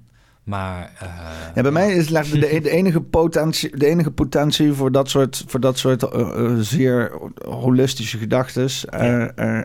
Maar 0.44 0.92
eh, 0.98 1.08
Ja, 1.54 1.62
bij 1.62 1.70
mij 1.70 1.92
is 1.94 2.06
de, 2.06 2.38
de, 2.40 2.70
enige 2.70 3.00
potentie, 3.00 3.76
de 3.76 3.86
enige 3.86 4.10
potentie 4.10 4.72
voor 4.72 4.92
dat 4.92 5.10
soort, 5.10 5.44
voor 5.46 5.60
dat 5.60 5.78
soort 5.78 6.02
eh, 6.02 6.20
eh, 6.20 6.52
zeer 6.58 7.12
holistische 7.48 8.18
gedachten. 8.18 8.68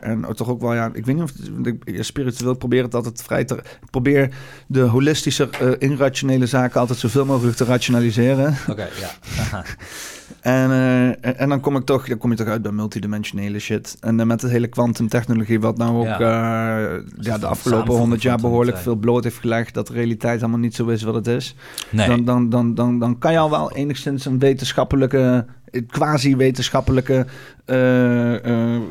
en 0.02 0.26
toch 0.36 0.50
ook 0.50 0.62
wel, 0.62 0.74
ja, 0.74 0.90
ik 0.94 1.06
weet 1.06 1.16
niet 1.16 1.24
of 1.24 1.32
het, 1.64 2.06
spiritueel 2.06 2.54
probeer 2.54 2.84
het 2.84 2.96
altijd 2.96 3.22
vrij 3.22 3.46
te. 3.46 3.60
Probeer 3.90 4.30
de 4.68 4.82
holistische, 4.82 5.50
eh, 5.50 5.72
irrationele 5.90 6.46
zaken 6.46 6.80
altijd 6.80 7.00
zoveel 7.00 7.26
mogelijk 7.26 7.58
te 7.58 7.66
rationaliseren. 7.66 8.56
Oké, 8.68 8.88
ja. 9.00 9.64
En, 10.42 10.72
eh, 10.72 11.42
en, 11.42 11.50
dan 11.50 11.60
kom 11.60 11.76
ik 11.76 11.86
toch, 11.86 12.08
dan 12.08 12.18
kom 12.18 12.32
je 12.32 12.38
toch 12.38 12.48
uit 12.48 12.62
bij 12.62 12.72
multidimensionele 12.72 13.60
shit. 13.60 13.98
En 14.00 14.20
eh, 14.20 14.26
met 14.26 14.42
het 14.42 14.52
hele 14.52 14.68
kwantumtechnologie, 14.68 15.60
wat 15.60 15.78
nou 15.78 15.98
ook 15.98 16.06
Ja. 16.06 16.90
eh, 16.90 17.02
ja, 17.20 17.38
de 17.38 17.46
afgelopen 17.48 17.94
honderd 17.96 18.22
jaar 18.22 18.38
behoorlijk 18.38 18.78
veel 18.78 18.96
bloot 18.96 19.24
heeft 19.24 19.38
gelegd, 19.40 19.74
dat 19.74 19.88
de 19.88 19.94
realiteit 19.94 20.40
helemaal 20.40 20.60
niet 20.60 20.76
zo 20.76 20.88
is 20.88 21.04
wat 21.04 21.16
het 21.16 21.28
is. 21.28 21.56
Nee. 21.90 22.08
Dan, 22.08 22.26
dan, 22.26 22.50
dan, 22.50 22.76
dan, 22.76 23.00
dan 23.00 23.18
kan 23.18 23.32
je 23.32 23.38
al 23.38 23.50
wel 23.50 23.72
enigszins 23.72 24.26
een 24.26 24.40
wetenschappelijke, 24.40 25.46
quasi-wetenschappelijke 25.88 27.26
eh, 27.66 28.46
eh, 28.76 28.82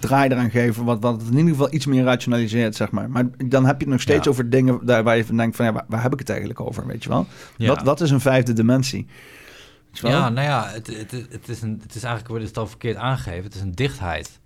draai 0.00 0.30
eraan 0.30 0.50
geven, 0.50 0.84
wat, 0.84 1.00
wat 1.00 1.20
het 1.20 1.30
in 1.30 1.36
ieder 1.36 1.50
geval 1.52 1.74
iets 1.74 1.86
meer 1.86 2.04
rationaliseert, 2.04 2.74
zeg 2.76 2.90
maar. 2.90 3.10
Maar 3.10 3.24
dan 3.46 3.64
heb 3.66 3.76
je 3.76 3.82
het 3.84 3.92
nog 3.92 4.00
steeds 4.00 4.24
Ja. 4.24 4.30
over 4.30 4.50
dingen 4.50 4.78
daar 4.82 5.02
waar 5.02 5.16
je 5.16 5.24
van 5.24 5.36
denkt 5.36 5.56
van, 5.56 5.64
ja, 5.64 5.72
waar, 5.72 5.84
waar 5.88 6.02
heb 6.02 6.12
ik 6.12 6.18
het 6.18 6.28
eigenlijk 6.28 6.60
over, 6.60 6.86
weet 6.86 7.02
je 7.02 7.08
wel? 7.08 7.26
Ja. 7.56 7.68
Wat, 7.68 7.82
wat 7.82 8.00
is 8.00 8.10
een 8.10 8.20
vijfde 8.20 8.52
dimensie? 8.52 9.06
Ja, 10.00 10.28
nou 10.28 10.46
ja, 10.46 10.68
het, 10.68 10.86
het, 10.86 11.10
het, 11.10 11.48
is 11.48 11.62
een, 11.62 11.80
het 11.82 11.94
is 11.94 12.02
eigenlijk, 12.02 12.28
wordt 12.28 12.44
het 12.44 12.58
al 12.58 12.66
verkeerd 12.66 12.96
aangegeven, 12.96 13.44
het 13.44 13.54
is 13.54 13.60
een 13.60 13.74
dichtheid. 13.74 14.40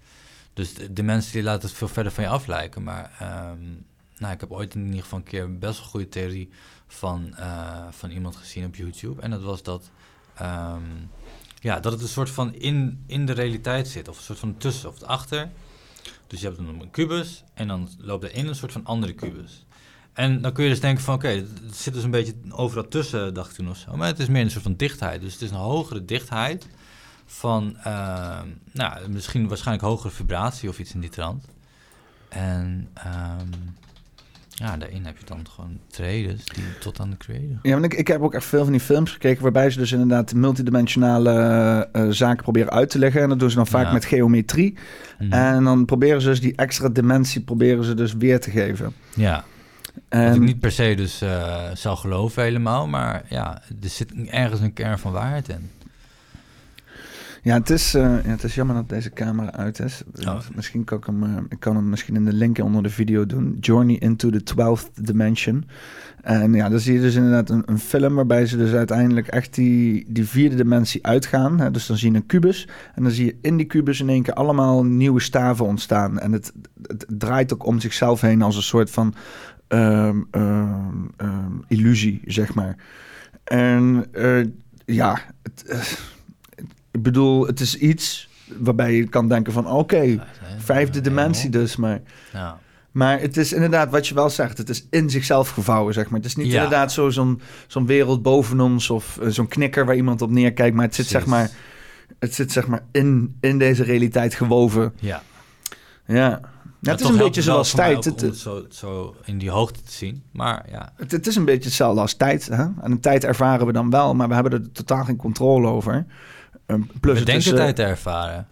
Dus 0.53 0.75
de, 0.91 1.03
mensen 1.03 1.33
die 1.33 1.43
laten 1.43 1.69
het 1.69 1.79
veel 1.79 1.89
verder 1.89 2.13
van 2.13 2.25
je 2.25 2.31
af 2.31 2.47
lijken. 2.47 2.83
Maar 2.83 3.11
ehm, 3.19 3.63
nou, 4.19 4.33
ik 4.33 4.41
heb 4.41 4.51
ooit 4.51 4.75
in 4.75 4.87
ieder 4.87 5.03
geval 5.03 5.19
een 5.19 5.25
keer 5.25 5.59
best 5.59 5.79
wel 5.79 5.89
goede 5.89 6.09
theorie 6.09 6.51
van, 6.87 7.37
eh, 7.37 7.87
van 7.91 8.11
iemand 8.11 8.37
gezien 8.37 8.65
op 8.65 8.75
YouTube. 8.75 9.23
En 9.23 9.31
dat 9.31 9.43
was 9.43 9.63
dat, 9.63 9.91
ehm, 10.35 10.83
ja, 11.61 11.81
dat 11.81 11.93
het 11.93 12.03
een 12.03 12.09
soort 12.09 12.31
van 12.31 12.55
in, 12.55 13.05
in 13.07 13.27
de 13.27 13.33
realiteit 13.33 13.89
zit. 13.89 14.09
Of 14.09 14.17
een 14.17 14.23
soort 14.23 14.39
van 14.39 14.57
tussen 14.57 14.89
of 14.89 15.03
achter. 15.03 15.51
Dus 16.27 16.41
je 16.41 16.47
hebt 16.47 16.59
een 16.59 16.91
kubus 16.91 17.45
en 17.55 17.69
dan 17.69 17.89
loopt 17.99 18.25
er 18.25 18.35
in 18.35 18.47
een 18.47 18.55
soort 18.55 18.73
van 18.73 18.85
andere 18.85 19.13
kubus. 19.13 19.65
En 20.21 20.41
dan 20.41 20.53
kun 20.53 20.65
je 20.65 20.71
dus 20.71 20.81
denken 20.81 21.05
van, 21.05 21.15
oké, 21.15 21.29
het 21.29 21.77
zit 21.77 21.95
dus 21.95 22.05
een 22.05 22.11
beetje 22.11 22.35
overal 22.51 22.89
tussen, 22.89 23.35
dacht 23.35 23.51
ik 23.51 23.57
toen 23.57 23.71
of 23.71 23.77
zo. 23.77 23.97
Maar 23.97 24.07
het 24.07 24.19
is 24.19 24.29
meer 24.29 24.43
een 24.43 24.51
soort 24.51 24.63
van 24.63 24.75
dichtheid. 24.77 25.21
Dus 25.21 25.33
het 25.33 25.43
is 25.43 25.51
een 25.51 25.57
hogere 25.57 26.05
dichtheid 26.05 26.67
van, 27.27 27.77
ehm, 27.85 28.47
nou, 28.73 29.09
misschien 29.09 29.49
waarschijnlijk 29.49 29.87
hogere 29.87 30.13
vibratie 30.13 30.69
of 30.69 30.79
iets 30.79 30.95
in 30.95 31.01
die 31.01 31.11
trant. 31.11 31.45
En 32.29 32.89
ehm, 32.95 33.49
ja, 34.49 34.77
daarin 34.77 35.05
heb 35.05 35.19
je 35.19 35.25
dan 35.25 35.47
gewoon 35.55 35.79
traders 35.87 36.45
die 36.45 36.79
tot 36.81 37.01
aan 37.01 37.11
de 37.11 37.17
creator. 37.17 37.59
Ja, 37.63 37.73
want 37.73 37.85
ik, 37.85 37.95
ik 37.95 38.09
heb 38.09 38.21
ook 38.23 38.35
echt 38.35 38.45
veel 38.45 38.63
van 38.63 38.73
die 38.73 38.81
films 38.81 39.13
gekeken 39.13 39.43
waarbij 39.43 39.71
ze 39.71 39.79
dus 39.79 39.93
inderdaad 39.93 40.35
multidimensionale 40.35 41.31
eh, 41.31 42.03
eh, 42.03 42.11
zaken 42.11 42.43
proberen 42.43 42.73
uit 42.73 42.91
te 42.91 42.99
leggen. 42.99 43.23
En 43.23 43.29
dat 43.29 43.39
doen 43.39 43.51
ze 43.51 43.57
dan 43.57 43.67
vaak 43.67 43.87
Ja. 43.87 43.93
met 43.93 44.05
geometrie. 44.05 44.75
Mhm. 45.19 45.33
En 45.33 45.65
dan 45.65 45.85
proberen 45.85 46.21
ze 46.21 46.29
dus 46.29 46.41
die 46.41 46.57
extra 46.57 46.89
dimensie 46.89 47.41
proberen 47.41 47.85
ze 47.85 47.95
dus 47.95 48.15
weer 48.15 48.41
te 48.41 48.51
geven. 48.51 48.95
Ja. 49.15 49.45
Wat 50.09 50.35
ik 50.35 50.41
niet 50.41 50.61
per 50.61 50.73
se 50.73 50.95
dus 50.95 51.21
eh, 51.21 51.71
zou 51.75 51.97
geloven 51.97 52.43
helemaal, 52.43 52.87
maar 52.87 53.25
ja, 53.29 53.63
er 53.83 53.89
zit 53.89 54.13
ergens 54.27 54.61
een 54.61 54.73
kern 54.73 54.99
van 54.99 55.13
waarheid 55.13 55.49
in. 55.49 55.71
Ja, 57.43 57.55
het 57.55 57.71
is, 57.71 57.95
eh, 57.95 58.03
ja, 58.03 58.31
het 58.31 58.45
is 58.45 58.55
jammer 58.55 58.75
dat 58.75 58.89
deze 58.89 59.11
camera 59.11 59.53
uit 59.53 59.79
is. 59.79 60.03
Oh. 60.27 60.39
Misschien 60.55 60.85
kan 60.85 60.99
ik 60.99 61.05
hem, 61.05 61.23
eh, 61.23 61.37
ik 61.49 61.61
kan 61.61 61.77
hem 61.77 61.89
misschien 61.89 62.15
in 62.17 62.25
de 62.25 62.33
link 62.33 62.59
onder 62.59 62.83
de 62.83 62.91
video 62.91 63.27
doen. 63.27 63.57
Journey 63.61 63.97
into 63.99 64.31
the 64.31 64.43
12th 64.43 65.07
Dimension. 65.07 65.65
En 66.23 66.53
ja, 66.53 66.69
dan 66.69 66.81
zie 66.81 66.95
je 66.95 67.01
dus 67.01 67.15
inderdaad 67.15 67.51
een, 67.51 67.63
een 67.67 67.79
film 67.79 68.15
waarbij 68.15 68.47
ze 68.47 68.57
dus 68.57 68.73
uiteindelijk 68.73 69.27
echt 69.27 69.55
die, 69.55 70.05
die 70.09 70.27
vierde 70.27 70.57
dimensie 70.57 71.07
uitgaan. 71.07 71.61
Hè? 71.61 71.71
Dus 71.71 71.87
dan 71.87 71.97
zie 71.97 72.11
je 72.11 72.17
een 72.17 72.27
kubus 72.27 72.69
en 72.95 73.03
dan 73.03 73.13
zie 73.13 73.25
je 73.25 73.37
in 73.41 73.57
die 73.57 73.67
kubus 73.67 74.01
in 74.01 74.09
één 74.09 74.23
keer 74.23 74.35
allemaal 74.35 74.85
nieuwe 74.85 75.21
staven 75.21 75.67
ontstaan. 75.67 76.19
En 76.19 76.33
het, 76.33 76.53
het 76.83 77.05
draait 77.09 77.53
ook 77.53 77.67
om 77.67 77.81
zichzelf 77.81 78.21
heen 78.21 78.43
als 78.43 78.57
een 78.57 78.63
soort 78.63 78.91
van 78.91 79.15
ehm, 79.71 80.21
ehm, 80.31 81.05
ehm, 81.17 81.53
illusie, 81.69 82.21
zeg 82.25 82.55
maar. 82.55 82.77
En 83.45 84.07
eh, 84.13 84.45
ja, 84.85 85.19
het, 85.43 85.65
eh, 85.67 85.81
ik 86.91 87.03
bedoel, 87.03 87.47
het 87.47 87.61
is 87.61 87.77
iets 87.77 88.29
waarbij 88.59 88.95
je 88.95 89.09
kan 89.09 89.29
denken 89.29 89.53
van... 89.53 89.67
oké, 89.67 90.27
vijfde 90.59 91.01
dimensie 91.01 91.51
dus, 91.51 91.77
maar... 91.77 92.01
Ja. 92.33 92.59
Maar 92.91 93.21
het 93.21 93.37
is 93.37 93.53
inderdaad 93.53 93.91
wat 93.91 94.09
je 94.09 94.15
wel 94.15 94.31
zegt. 94.31 94.59
Het 94.59 94.69
is 94.69 94.87
in 94.91 95.11
zichzelf 95.11 95.49
gevouwen, 95.49 95.95
zeg 95.95 96.05
maar. 96.11 96.21
Het 96.21 96.29
is 96.29 96.37
niet 96.37 96.47
Ja. 96.47 96.55
inderdaad 96.55 96.93
zo, 96.93 97.11
zo'n, 97.11 97.41
zo'n 97.67 97.87
wereld 97.87 98.23
boven 98.23 98.61
ons... 98.61 98.91
of 98.91 99.19
eh, 99.19 99.29
zo'n 99.29 99.49
knikker 99.49 99.85
waar 99.87 99.97
iemand 99.97 100.23
op 100.23 100.31
neerkijkt. 100.31 100.77
Maar 100.77 100.85
het 100.85 100.95
zit, 100.95 101.07
zeg 101.07 101.27
maar, 101.27 101.51
het 102.19 102.35
zit 102.35 102.53
zeg 102.53 102.67
maar 102.67 102.83
in, 102.93 103.37
in 103.41 103.59
deze 103.59 103.83
realiteit 103.83 104.35
gewoven. 104.35 104.93
Ja. 104.99 105.23
Ja. 106.07 106.41
Ja, 106.81 106.91
het 106.91 107.01
is 107.01 107.09
een 107.09 107.17
beetje 107.17 107.43
zoals 107.43 107.71
tijd. 107.71 108.05
Het, 108.05 108.23
om 108.23 108.29
het 108.29 108.39
zo, 108.39 108.65
zo 108.69 109.15
in 109.25 109.39
die 109.39 109.51
hoogte 109.51 109.83
te 109.83 109.93
zien. 109.93 110.23
Maar 110.33 110.67
ja, 110.71 110.93
het, 110.97 111.11
het 111.13 111.27
is 111.27 111.37
een 111.37 111.45
beetje 111.45 111.69
hetzelfde 111.69 112.01
als 112.01 112.15
tijd. 112.15 112.47
Hè? 112.47 112.63
En 112.63 112.91
een 112.91 113.01
tijd 113.01 113.25
ervaren 113.25 113.67
we 113.67 113.73
dan 113.73 113.91
wel, 113.91 114.15
maar 114.15 114.29
we 114.29 114.35
hebben 114.35 114.53
er 114.53 114.73
totaal 114.73 115.05
geen 115.05 115.17
controle 115.17 115.69
over. 115.69 116.07
Um, 116.67 116.91
plus 117.01 117.19
we 117.19 117.25
denken 117.25 117.51
eh, 117.51 117.57
tijd 117.57 117.77
te 117.77 117.83
ervaren. 117.83 118.47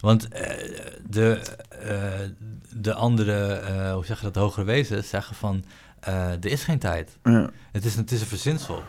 Want 0.00 0.28
eh, 0.28 0.50
de, 1.08 1.40
eh, 1.68 1.98
de 2.74 2.94
andere, 2.94 3.60
hoe 3.92 4.04
zeg 4.04 4.18
je 4.18 4.24
dat, 4.24 4.34
hogere 4.34 4.64
wezens 4.64 5.08
zeggen 5.08 5.36
van... 5.36 5.64
er 6.00 6.46
is 6.46 6.64
geen 6.64 6.78
tijd. 6.78 7.18
Ja. 7.22 7.50
Het, 7.72 7.84
is, 7.84 7.94
het 7.94 8.10
is 8.12 8.20
een 8.20 8.26
verzinsel. 8.26 8.82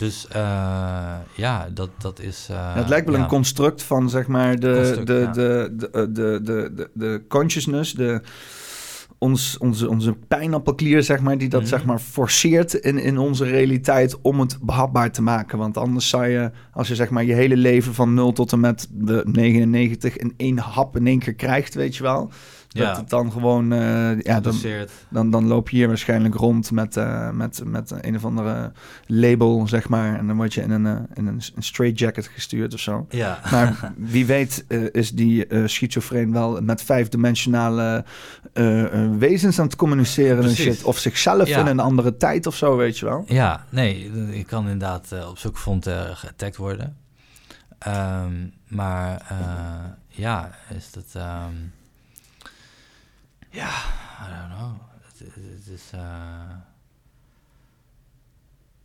Dus 0.00 0.28
eh, 0.28 1.14
ja, 1.34 1.68
dat, 1.74 1.90
dat 1.98 2.20
is... 2.20 2.46
eh, 2.50 2.56
Ja, 2.56 2.72
het 2.74 2.88
lijkt 2.88 3.06
wel 3.06 3.16
ja. 3.16 3.22
een 3.22 3.28
construct 3.28 3.82
van 3.82 4.10
zeg 4.10 4.26
maar 4.26 4.58
de, 4.58 5.00
de, 5.04 5.14
ja. 5.14 5.26
de, 5.32 5.70
de, 5.78 6.12
de, 6.12 6.40
de, 6.42 6.70
de, 6.74 6.90
de 6.94 7.22
consciousness, 7.28 7.92
de, 7.92 8.20
ons, 9.18 9.58
onze, 9.58 9.88
onze 9.88 10.12
pijnappelklier, 10.28 11.02
zeg 11.02 11.20
maar, 11.20 11.38
die 11.38 11.48
dat 11.48 11.60
Mhm. 11.60 11.68
zeg 11.68 11.84
maar 11.84 11.98
forceert 11.98 12.74
in, 12.74 12.98
in 12.98 13.18
onze 13.18 13.44
realiteit 13.44 14.20
om 14.20 14.40
het 14.40 14.58
behapbaar 14.60 15.12
te 15.12 15.22
maken. 15.22 15.58
Want 15.58 15.76
anders 15.76 16.08
zou 16.08 16.26
je, 16.26 16.50
als 16.72 16.88
je 16.88 16.94
zeg 16.94 17.10
maar 17.10 17.24
je 17.24 17.34
hele 17.34 17.56
leven 17.56 17.94
van 17.94 18.14
0 18.14 18.32
tot 18.32 18.52
en 18.52 18.60
met 18.60 18.88
de 18.90 19.22
99 19.32 20.16
in 20.16 20.34
één 20.36 20.58
hap 20.58 20.96
in 20.96 21.06
één 21.06 21.18
keer 21.18 21.34
krijgt, 21.34 21.74
weet 21.74 21.96
je 21.96 22.02
wel. 22.02 22.30
Dat 22.70 22.82
Ja. 22.82 22.96
het 22.96 23.08
dan 23.10 23.32
gewoon, 23.32 23.72
eh, 23.72 24.20
ja, 24.20 24.40
dan, 24.40 24.54
dan, 25.08 25.30
dan 25.30 25.46
loop 25.46 25.68
je 25.68 25.76
hier 25.76 25.86
waarschijnlijk 25.88 26.34
rond 26.34 26.70
met, 26.70 26.96
eh, 26.96 27.30
met, 27.30 27.62
met 27.64 27.92
een 28.00 28.16
of 28.16 28.24
andere 28.24 28.72
label, 29.06 29.68
zeg 29.68 29.88
maar. 29.88 30.18
En 30.18 30.26
dan 30.26 30.36
word 30.36 30.54
je 30.54 30.62
in 30.62 30.70
een, 30.70 30.86
eh, 30.86 30.96
in 31.14 31.26
een, 31.26 31.40
een 31.54 31.62
straight 31.62 31.98
jacket 31.98 32.26
gestuurd 32.26 32.74
of 32.74 32.80
zo. 32.80 33.06
Ja. 33.08 33.38
Maar 33.50 33.92
wie 33.96 34.26
weet 34.26 34.64
is 34.92 35.10
die 35.12 35.46
schizofreen 35.68 36.32
wel 36.32 36.60
met 36.62 36.82
vijfdimensionale 36.82 38.04
wezens 39.18 39.58
aan 39.58 39.66
het 39.66 39.76
communiceren 39.76 40.44
en 40.44 40.54
shit. 40.54 40.84
Of 40.84 40.98
zichzelf 40.98 41.48
Ja. 41.48 41.58
in 41.60 41.66
een 41.66 41.80
andere 41.80 42.16
tijd 42.16 42.46
of 42.46 42.56
zo, 42.56 42.76
weet 42.76 42.98
je 42.98 43.04
wel. 43.04 43.24
Ja, 43.26 43.64
nee, 43.70 44.10
ik 44.32 44.46
kan 44.46 44.62
inderdaad 44.62 45.14
op 45.30 45.38
zoek 45.38 45.56
vond 45.56 45.88
uh, 45.88 46.00
getagd 46.12 46.56
worden. 46.56 46.96
Ehm, 47.78 48.32
maar 48.68 49.22
ja, 50.08 50.50
is 50.76 50.90
dat... 50.90 51.04
ehm, 51.14 51.52
ja, 53.50 53.68
I 54.22 54.28
don't 54.38 54.58
know. 54.58 54.72
Het, 55.02 55.18
het- 55.18 55.34
het 55.64 55.66
is... 55.74 55.90
eh, 55.92 56.00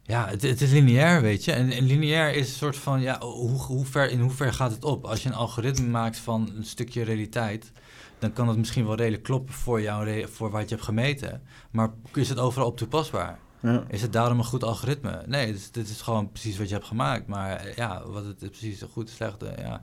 ja, 0.01 0.27
het, 0.27 0.41
het 0.41 0.61
is 0.61 0.71
lineair, 0.71 1.21
weet 1.21 1.43
je. 1.45 1.51
En, 1.51 1.71
en 1.71 1.83
lineair 1.83 2.33
is 2.35 2.47
een 2.49 2.55
soort 2.55 2.77
van, 2.77 3.01
ja, 3.01 3.19
hoe, 3.19 3.49
hoe 3.61 3.85
ver, 3.85 4.09
in 4.09 4.19
hoever 4.19 4.53
gaat 4.53 4.71
het 4.71 4.83
op? 4.83 5.05
Als 5.05 5.23
je 5.23 5.29
een 5.29 5.35
algoritme 5.35 5.87
maakt 5.87 6.17
van 6.17 6.51
een 6.55 6.65
stukje 6.65 7.03
realiteit, 7.03 7.71
dan 8.19 8.33
kan 8.33 8.47
het 8.47 8.57
misschien 8.57 8.85
wel 8.85 8.95
redelijk 8.95 9.23
kloppen 9.23 9.53
voor, 9.53 9.81
jou, 9.81 10.27
voor 10.27 10.49
wat 10.49 10.69
je 10.69 10.75
hebt 10.75 10.87
gemeten. 10.87 11.41
Maar 11.71 11.89
is 12.13 12.29
het 12.29 12.39
overal 12.39 12.67
op 12.67 12.77
toepasbaar? 12.77 13.39
Ja. 13.59 13.83
Is 13.87 14.01
het 14.01 14.13
daarom 14.13 14.37
een 14.37 14.43
goed 14.45 14.63
algoritme? 14.63 15.23
Nee, 15.25 15.45
dit 15.45 15.55
is, 15.55 15.71
dit 15.71 15.89
is 15.89 16.01
gewoon 16.01 16.31
precies 16.31 16.57
wat 16.57 16.67
je 16.67 16.73
hebt 16.73 16.87
gemaakt. 16.87 17.27
Maar 17.27 17.55
eh, 17.55 17.75
ja, 17.75 18.07
wat 18.07 18.25
het 18.25 18.41
is 18.41 18.49
precies 18.49 18.81
goed, 18.91 19.09
slecht, 19.09 19.43
eh, 19.43 19.57
ja. 19.63 19.81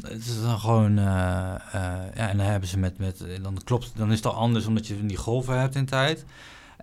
Het 0.00 0.26
is 0.26 0.42
dan 0.42 0.60
gewoon, 0.60 0.98
eh, 0.98 1.54
eh, 1.54 2.14
ja, 2.14 2.28
en 2.28 2.36
dan 2.36 2.46
hebben 2.46 2.68
ze 2.68 2.78
met, 2.78 2.98
met, 2.98 3.24
dan 3.42 3.60
klopt, 3.64 3.92
dan 3.96 4.10
is 4.10 4.16
het 4.16 4.26
al 4.26 4.34
anders 4.34 4.66
omdat 4.66 4.86
je 4.86 5.06
die 5.06 5.16
golven 5.16 5.60
hebt 5.60 5.74
in 5.74 5.86
tijd. 5.86 6.24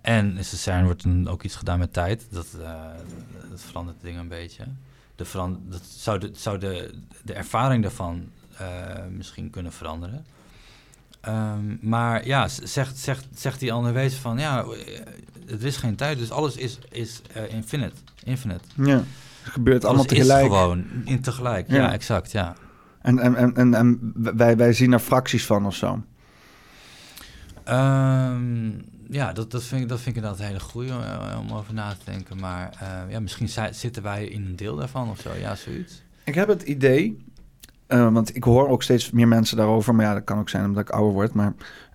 En 0.01 0.37
is 0.37 0.49
de 0.49 0.57
CERN 0.57 0.83
wordt 0.83 1.03
dan 1.03 1.27
ook 1.27 1.43
iets 1.43 1.55
gedaan 1.55 1.79
met 1.79 1.93
tijd. 1.93 2.27
Dat, 2.31 2.47
eh, 2.61 2.81
dat 3.49 3.61
verandert 3.61 3.97
het 3.97 4.05
ding 4.05 4.17
een 4.19 4.27
beetje. 4.27 4.63
De 5.15 5.25
veran 5.25 5.61
dat 5.69 5.81
zou, 5.97 6.19
de, 6.19 6.31
zou 6.35 6.57
de, 6.57 6.93
de 7.23 7.33
ervaring 7.33 7.83
daarvan 7.83 8.29
misschien 9.11 9.49
kunnen 9.49 9.71
veranderen. 9.71 10.25
Ehm, 11.21 11.75
maar 11.81 12.25
ja, 12.25 12.47
zegt, 12.47 12.97
zegt, 12.97 13.25
zegt 13.35 13.59
die 13.59 13.73
andere 13.73 13.93
wezen 13.93 14.19
van 14.19 14.37
ja, 14.37 14.65
er 15.47 15.65
is 15.65 15.77
geen 15.77 15.95
tijd, 15.95 16.17
dus 16.17 16.31
alles 16.31 16.55
is, 16.55 16.79
is 16.89 17.21
infinite. 17.49 17.95
infinite. 18.23 18.63
Ja, 18.75 18.95
het 18.95 19.53
gebeurt 19.53 19.85
allemaal 19.85 20.05
Alles 20.05 20.17
tegelijk. 20.17 20.45
Is 20.45 20.57
gewoon 20.57 20.85
in 21.05 21.21
tegelijk, 21.21 21.69
ja, 21.69 21.75
Ja. 21.75 21.93
exact, 21.93 22.31
ja. 22.31 22.55
En, 23.01 23.19
en, 23.19 23.35
en, 23.35 23.55
en, 23.55 23.73
en 23.73 24.13
wij, 24.35 24.57
wij 24.57 24.73
zien 24.73 24.93
er 24.93 24.99
fracties 24.99 25.45
van 25.45 25.65
of 25.65 25.75
zo. 25.75 26.01
Ehm, 27.63 28.67
ja, 29.09 29.33
dat, 29.33 29.51
dat, 29.51 29.63
vind 29.63 29.81
ik, 29.81 29.89
dat 29.89 29.97
vind 29.99 30.15
ik 30.15 30.21
inderdaad 30.23 30.39
een 30.39 30.45
hele 30.47 30.59
goede 30.59 30.93
om 31.39 31.57
over 31.57 31.73
na 31.73 31.89
te 31.89 32.11
denken. 32.11 32.37
Maar 32.39 32.69
eh, 32.79 33.11
ja, 33.11 33.19
misschien 33.19 33.49
zi- 33.49 33.71
zitten 33.73 34.03
wij 34.03 34.25
in 34.25 34.45
een 34.45 34.55
deel 34.55 34.75
daarvan 34.75 35.09
of 35.09 35.19
zo. 35.19 35.29
Ja, 35.39 35.55
zoiets. 35.55 36.03
Ik 36.23 36.35
heb 36.35 36.47
het 36.47 36.61
idee, 36.61 37.25
eh, 37.87 38.13
want 38.13 38.35
ik 38.35 38.43
hoor 38.43 38.67
ook 38.69 38.83
steeds 38.83 39.11
meer 39.11 39.27
mensen 39.27 39.57
daarover, 39.57 39.95
maar 39.95 40.05
ja, 40.05 40.13
dat 40.13 40.23
kan 40.23 40.39
ook 40.39 40.49
zijn 40.49 40.65
omdat 40.65 40.81
ik 40.83 40.89
ouder 40.89 41.13
word, 41.13 41.33
maar 41.33 41.53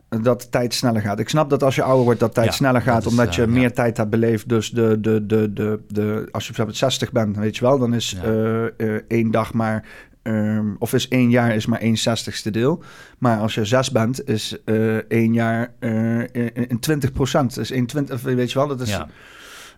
eh, 0.09 0.23
dat 0.23 0.41
de 0.43 0.49
tijd 0.49 0.75
sneller 0.75 1.01
gaat. 1.01 1.19
Ik 1.19 1.29
snap 1.29 1.51
dat 1.51 1.63
als 1.63 1.75
je 1.75 1.83
ouder 1.83 2.05
wordt, 2.05 2.21
dat 2.21 2.35
tijd 2.35 2.47
Ja, 2.47 2.53
sneller 2.53 2.83
gaat, 2.83 3.05
is, 3.05 3.11
omdat 3.11 3.35
je 3.35 3.43
eh, 3.43 3.49
meer 3.49 3.63
ja. 3.63 3.71
tijd 3.71 3.97
hebt 3.97 4.11
beleefd. 4.11 4.49
Dus 4.49 4.71
de, 4.71 5.01
de, 5.01 5.27
de, 5.27 5.53
de, 5.53 5.81
de, 5.89 6.29
als 6.31 6.43
je 6.43 6.49
bijvoorbeeld 6.49 6.77
60 6.79 7.13
bent, 7.13 7.37
weet 7.37 7.57
je 7.57 7.65
wel, 7.65 7.79
dan 7.79 7.95
is 7.95 8.11
Ja. 8.11 8.23
eh, 8.23 8.65
eh, 8.97 9.03
één 9.09 9.31
dag 9.31 9.53
maar, 9.53 9.87
ehm, 10.25 10.75
of 10.79 10.93
is 10.93 11.09
één 11.09 11.31
jaar 11.31 11.55
is 11.55 11.67
maar 11.67 11.81
één 11.81 11.97
zestigste 11.97 12.51
deel. 12.51 12.83
Maar 13.19 13.39
als 13.39 13.55
je 13.55 13.65
zes 13.65 13.91
bent, 13.91 14.29
is 14.29 14.57
eh, 14.65 14.97
één 14.97 15.33
jaar 15.33 15.75
eh, 15.79 16.19
in, 16.19 16.69
in 16.69 16.79
20 16.81 17.13
procent. 17.13 17.55
Dus 17.55 17.71
één 17.71 17.87
weet 18.23 18.53
je 18.53 18.59
wel, 18.59 18.69
dat 18.69 18.81
is... 18.81 18.91
Ja. 18.91 19.09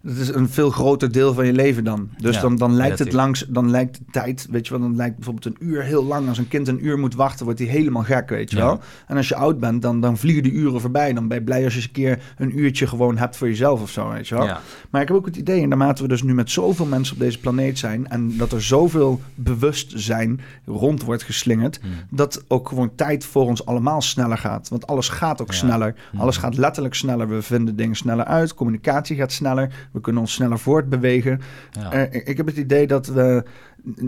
Dat 0.07 0.17
is 0.17 0.29
een 0.29 0.49
veel 0.49 0.71
groter 0.71 1.13
deel 1.13 1.35
van 1.35 1.47
je 1.47 1.53
leven 1.53 1.85
dan. 1.85 2.09
Dus 2.19 2.35
Ja, 2.35 2.41
dan, 2.41 2.57
dan 2.57 2.75
lijkt 2.75 2.99
het 2.99 3.13
langs, 3.13 3.47
dan 3.49 3.71
lijkt 3.71 3.99
de 3.99 4.05
tijd, 4.11 4.47
weet 4.51 4.67
je 4.67 4.73
wel, 4.73 4.83
dan 4.83 4.97
lijkt 4.97 5.15
bijvoorbeeld 5.17 5.47
een 5.47 5.67
uur 5.67 5.83
heel 5.83 6.05
lang. 6.05 6.29
Als 6.29 6.39
een 6.39 6.49
kind 6.49 6.69
een 6.69 6.87
uur 6.87 6.99
moet 6.99 7.15
wachten, 7.15 7.45
wordt 7.45 7.61
hij 7.61 7.69
helemaal 7.69 8.03
gek, 8.03 8.29
weet 8.29 8.51
je 8.51 8.57
Ja. 8.57 8.65
wel. 8.65 8.81
En 9.07 9.17
als 9.17 9.29
je 9.29 9.35
oud 9.35 9.61
bent, 9.61 9.83
dan, 9.83 10.01
dan 10.01 10.17
vliegen 10.17 10.43
die 10.43 10.53
uren 10.53 10.81
voorbij. 10.81 11.13
Dan 11.13 11.29
ben 11.29 11.39
je 11.39 11.45
blij 11.45 11.65
als 11.65 11.73
je 11.73 11.79
eens 11.79 11.87
een 11.87 11.93
keer 11.93 12.23
een 12.39 12.59
uurtje 12.59 12.87
gewoon 12.87 13.17
hebt 13.19 13.37
voor 13.37 13.49
jezelf 13.49 13.83
of 13.83 13.91
zo, 13.91 14.11
weet 14.11 14.29
je 14.29 14.35
wel. 14.35 14.45
Ja. 14.45 14.61
Maar 14.91 15.03
ik 15.03 15.09
heb 15.09 15.17
ook 15.17 15.27
het 15.27 15.37
idee, 15.37 15.63
en 15.63 15.69
naarmate 15.69 16.03
we 16.03 16.09
dus 16.09 16.23
nu 16.23 16.35
met 16.35 16.51
zoveel 16.51 16.87
mensen 16.87 17.15
op 17.15 17.21
deze 17.21 17.39
planeet 17.41 17.79
zijn... 17.79 18.09
en 18.09 18.37
dat 18.37 18.53
er 18.53 18.63
zoveel 18.63 19.21
bewustzijn 19.35 20.41
rond 20.67 21.03
wordt 21.03 21.23
geslingerd... 21.23 21.79
Hmm. 21.83 21.91
dat 22.11 22.45
ook 22.49 22.69
gewoon 22.69 22.95
tijd 22.95 23.25
voor 23.25 23.47
ons 23.47 23.67
allemaal 23.67 24.03
sneller 24.03 24.39
gaat. 24.39 24.69
Want 24.69 24.87
alles 24.87 25.09
gaat 25.09 25.41
ook 25.43 25.53
sneller. 25.53 25.95
Hmm. 26.11 26.21
Alles 26.21 26.37
gaat 26.37 26.57
letterlijk 26.57 26.95
sneller. 26.95 27.29
We 27.29 27.43
vinden 27.43 27.77
dingen 27.77 27.97
sneller 27.97 28.25
uit. 28.25 28.55
Communicatie 28.55 29.17
gaat 29.17 29.33
sneller. 29.33 29.89
We 29.97 30.03
kunnen 30.03 30.23
ons 30.23 30.33
sneller 30.33 30.59
voortbewegen. 30.59 31.41
Ja. 31.71 31.93
Eh, 31.93 32.03
ik- 32.03 32.27
ik 32.29 32.37
heb 32.37 32.47
het 32.47 32.57
idee 32.57 32.87
dat 32.87 33.07
we... 33.07 33.45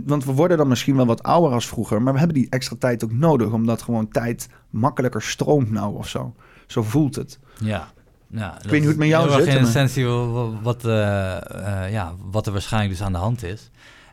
Want 0.05 0.25
we 0.25 0.33
worden 0.33 0.57
dan 0.57 0.69
misschien 0.69 0.97
wel 0.97 1.07
wat 1.07 1.23
ouder 1.23 1.53
als 1.53 1.67
vroeger... 1.69 2.03
maar 2.03 2.13
we 2.13 2.19
hebben 2.19 2.37
die 2.37 2.47
extra 2.51 2.77
tijd 2.79 3.05
ook 3.05 3.13
nodig... 3.13 3.51
omdat 3.53 3.83
gewoon 3.83 4.09
tijd 4.09 4.49
makkelijker 4.71 5.23
stroomt 5.23 5.71
nou 5.71 5.97
of 5.97 6.09
zo. 6.09 6.35
Zo 6.67 6.83
voelt 6.83 7.15
het. 7.17 7.39
Ja. 7.61 7.89
Ja, 8.31 8.53
dat 8.53 8.63
weet 8.63 8.71
niet 8.73 8.81
hoe 8.81 8.89
het 8.89 8.99
met 8.99 9.09
jou 9.09 9.31
zit, 9.31 9.47
In 9.47 9.57
essentie 9.67 10.07
wa- 10.07 10.27
wa- 10.27 10.61
wat, 10.63 10.85
eh, 10.85 11.85
eh, 11.85 11.93
ja, 11.93 12.15
wat 12.31 12.47
er 12.47 12.53
waarschijnlijk 12.53 12.93
dus 12.97 13.03
aan 13.07 13.13
de 13.13 13.19
hand 13.19 13.43
is. 13.43 13.71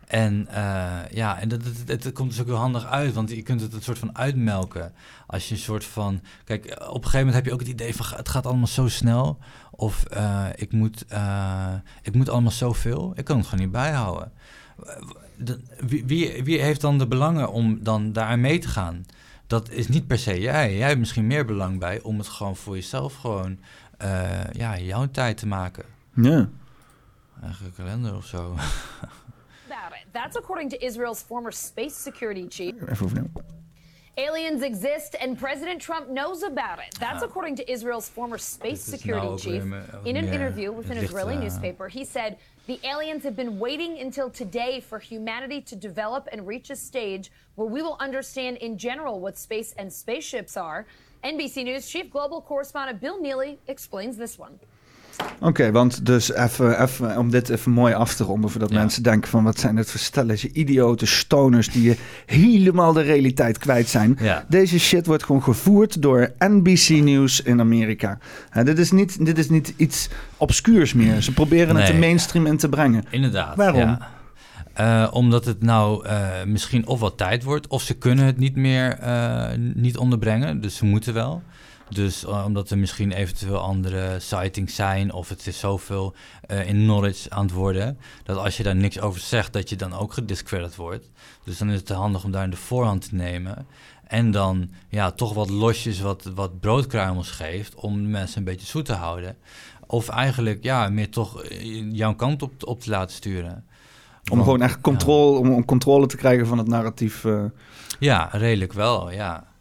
En 0.08 0.48
ja, 1.12 1.40
en 1.40 1.48
dat, 1.50 1.60
het, 1.86 2.04
het 2.04 2.14
komt 2.14 2.30
dus 2.30 2.40
ook 2.42 2.46
heel 2.46 2.56
handig 2.56 2.86
uit, 2.86 3.14
want 3.14 3.30
je 3.30 3.42
kunt 3.42 3.62
het 3.62 3.74
een 3.74 3.82
soort 3.82 4.00
van 4.00 4.18
uitmelken. 4.18 4.94
Als 5.28 5.48
je 5.48 5.54
een 5.54 5.60
soort 5.62 5.84
van. 5.86 6.22
Kijk, 6.44 6.66
op 6.66 6.96
een 6.96 7.04
gegeven 7.04 7.18
moment 7.18 7.36
heb 7.36 7.46
je 7.46 7.54
ook 7.54 7.60
het 7.60 7.68
idee 7.68 7.96
van 7.96 8.18
het 8.18 8.30
gaat 8.30 8.46
allemaal 8.46 8.68
zo 8.68 8.88
snel. 8.88 9.38
Of 9.76 10.04
eh, 10.06 10.46
ik, 10.56 10.72
moet, 10.72 11.06
eh, 11.08 11.74
ik 12.02 12.14
moet 12.16 12.30
allemaal 12.30 12.52
zoveel. 12.52 13.14
Ik 13.16 13.26
kan 13.26 13.38
het 13.38 13.48
gewoon 13.48 13.64
niet 13.64 13.74
bijhouden. 13.74 14.32
De- 15.38 15.60
wie, 15.80 16.06
wie, 16.06 16.44
wie 16.44 16.62
heeft 16.62 16.82
dan 16.82 16.98
de 16.98 17.08
belangen 17.08 17.52
om 17.52 17.84
dan 17.84 18.14
daaraan 18.14 18.42
mee 18.42 18.60
te 18.60 18.68
gaan? 18.68 19.06
Dat 19.48 19.70
is 19.70 19.88
niet 19.88 20.08
per 20.08 20.18
se 20.18 20.40
jij. 20.40 20.78
Jij 20.78 20.88
hebt 20.88 21.00
misschien 21.00 21.28
meer 21.28 21.46
belang 21.46 21.80
bij 21.80 22.02
om 22.02 22.18
het 22.18 22.28
gewoon 22.28 22.56
voor 22.56 22.76
jezelf 22.76 23.16
gewoon, 23.16 23.60
eh, 23.98 24.44
ja, 24.52 24.80
jouw 24.80 25.08
tijd 25.12 25.38
te 25.38 25.48
maken. 25.48 25.86
Ja. 26.14 26.50
Eigen 27.44 27.74
kalender 27.76 28.16
of 28.16 28.26
zo. 28.26 28.54
It. 28.54 28.62
That's 30.12 30.38
according 30.38 30.70
to 30.72 30.78
Israel's 30.78 31.22
former 31.22 31.54
space 31.54 31.96
security 32.02 32.46
chief. 32.50 32.74
Even 32.90 33.06
opnieuw. 33.06 33.30
Aliens 34.18 34.62
exist 34.62 35.16
and 35.20 35.38
President 35.38 35.82
Trump 35.82 36.10
knows 36.10 36.44
about 36.44 36.80
it. 36.80 36.96
That's 37.00 37.22
according 37.22 37.58
to 37.58 37.70
Israel's 37.70 38.08
former 38.08 38.38
space 38.38 38.82
security 38.82 39.28
ook 39.28 39.40
chief. 39.40 39.62
In 40.06 40.16
an 40.16 40.26
meer- 40.26 40.34
interview 40.34 40.72
with 40.72 40.90
an 40.90 40.98
Israeli 40.98 41.36
eh, 41.36 41.40
newspaper, 41.42 41.90
he 41.90 42.06
said 42.06 42.38
the 42.66 42.80
aliens 42.86 43.26
have 43.26 43.36
been 43.36 43.60
waiting 43.60 44.00
until 44.00 44.30
today 44.30 44.80
for 44.80 45.00
humanity 45.00 45.60
to 45.62 45.76
develop 45.76 46.30
and 46.32 46.48
reach 46.48 46.70
a 46.70 46.78
stage 46.78 47.30
where 47.56 47.68
we 47.68 47.82
will 47.82 47.98
understand 48.00 48.58
in 48.58 48.78
general 48.78 49.20
what 49.20 49.38
space 49.38 49.74
and 49.78 49.92
spaceships 49.92 50.56
are. 50.56 50.86
NBC 51.26 51.66
News 51.66 51.90
chief 51.90 52.10
global 52.10 52.42
correspondent 52.42 53.02
Bill 53.02 53.20
Neely 53.20 53.60
explains 53.68 54.16
this 54.16 54.40
one. 54.40 54.60
Oké, 55.40 55.72
want 55.72 56.06
dus 56.06 56.34
even, 56.34 56.82
even 56.82 57.18
om 57.18 57.30
dit 57.30 57.50
even 57.50 57.72
mooi 57.72 57.94
af 57.94 58.14
te 58.14 58.24
ronden, 58.24 58.50
voordat 58.50 58.70
Ja. 58.70 58.80
mensen 58.80 59.04
denken 59.04 59.30
van 59.30 59.44
wat 59.44 59.60
zijn 59.60 59.76
dit 59.76 59.92
voor 59.92 60.00
stelletje 60.00 60.50
idiote 60.54 61.06
stoners 61.06 61.70
die 61.70 61.84
je 61.84 61.98
helemaal 62.26 62.94
de 62.94 63.02
realiteit 63.02 63.58
kwijt 63.58 63.88
zijn. 63.88 64.18
Ja. 64.22 64.46
Deze 64.50 64.80
shit 64.80 65.06
wordt 65.06 65.24
gewoon 65.24 65.44
gevoerd 65.44 66.02
door 66.02 66.32
NBC 66.40 66.90
News 66.90 67.42
in 67.42 67.60
Amerika. 67.60 68.18
Hè, 68.50 68.64
dit, 68.64 68.80
is 68.80 68.92
niet, 68.92 69.26
dit 69.26 69.38
is 69.38 69.50
niet 69.50 69.74
iets 69.78 70.10
obscuurs 70.38 70.94
meer. 70.94 71.22
Ze 71.22 71.34
proberen 71.34 71.76
het 71.76 71.88
de 71.88 71.94
mainstream 71.94 72.46
in 72.46 72.58
te 72.58 72.70
brengen. 72.70 73.04
Inderdaad. 73.10 73.56
Waarom? 73.56 73.98
Eh, 74.74 75.08
omdat 75.12 75.46
het 75.46 75.62
nou 75.62 76.06
eh, 76.06 76.28
misschien 76.46 76.88
of 76.88 77.00
wat 77.00 77.18
tijd 77.18 77.44
wordt, 77.44 77.68
of 77.68 77.82
ze 77.82 77.94
kunnen 77.94 78.26
het 78.26 78.38
niet 78.38 78.56
meer 78.56 78.98
eh, 79.00 79.48
niet 79.74 79.98
onderbrengen, 79.98 80.62
dus 80.62 80.76
ze 80.76 80.86
moeten 80.86 81.14
wel. 81.14 81.42
Dus 81.90 82.26
eh, 82.26 82.44
omdat 82.46 82.70
er 82.70 82.78
misschien 82.78 83.12
eventueel 83.12 83.58
andere 83.58 84.20
sightings 84.20 84.76
zijn 84.76 85.14
of 85.14 85.30
het 85.30 85.48
is 85.48 85.60
zoveel 85.60 86.16
eh, 86.42 86.68
in 86.68 86.76
knowledge 86.76 87.30
aan 87.30 87.46
het 87.46 87.54
worden, 87.54 87.98
dat 88.24 88.38
als 88.38 88.58
je 88.58 88.64
daar 88.64 88.76
niks 88.76 89.00
over 89.00 89.20
zegt, 89.22 89.54
dat 89.54 89.70
je 89.70 89.76
dan 89.76 89.94
ook 89.94 90.14
gediscredit 90.14 90.76
wordt. 90.76 91.10
Dus 91.44 91.58
dan 91.58 91.70
is 91.70 91.80
het 91.80 91.90
handig 91.90 92.24
om 92.24 92.32
daar 92.32 92.44
in 92.44 92.50
de 92.50 92.56
voorhand 92.56 93.10
te 93.10 93.16
nemen. 93.16 93.68
En 94.08 94.32
dan 94.32 94.70
ja, 94.90 95.12
toch 95.12 95.34
wat 95.34 95.50
losjes, 95.50 96.00
wat, 96.00 96.24
wat 96.36 96.60
broodkruimels 96.60 97.32
geeft 97.32 97.76
om 97.76 98.02
de 98.02 98.10
mensen 98.10 98.38
een 98.38 98.44
beetje 98.44 98.68
zoet 98.68 98.86
te 98.86 98.94
houden. 98.94 99.38
Of 99.88 100.10
eigenlijk 100.10 100.64
ja, 100.64 100.90
meer 100.90 101.10
toch 101.10 101.44
eh, 101.44 101.92
jouw 101.92 102.16
kant 102.16 102.42
op, 102.42 102.52
op 102.60 102.82
te 102.82 102.90
laten 102.90 103.16
sturen. 103.16 103.52
Om 103.52 104.38
Want- 104.38 104.44
gewoon 104.44 104.62
echt 104.62 104.82
controle, 104.82 105.40
om, 105.40 105.54
om 105.54 105.66
controle 105.66 106.06
te 106.06 106.18
krijgen 106.18 106.48
van 106.48 106.58
het 106.58 106.68
narratief. 106.68 107.26
Ja, 108.00 108.30
redelijk 108.32 108.74
wel, 108.74 109.12
ja. 109.12 109.54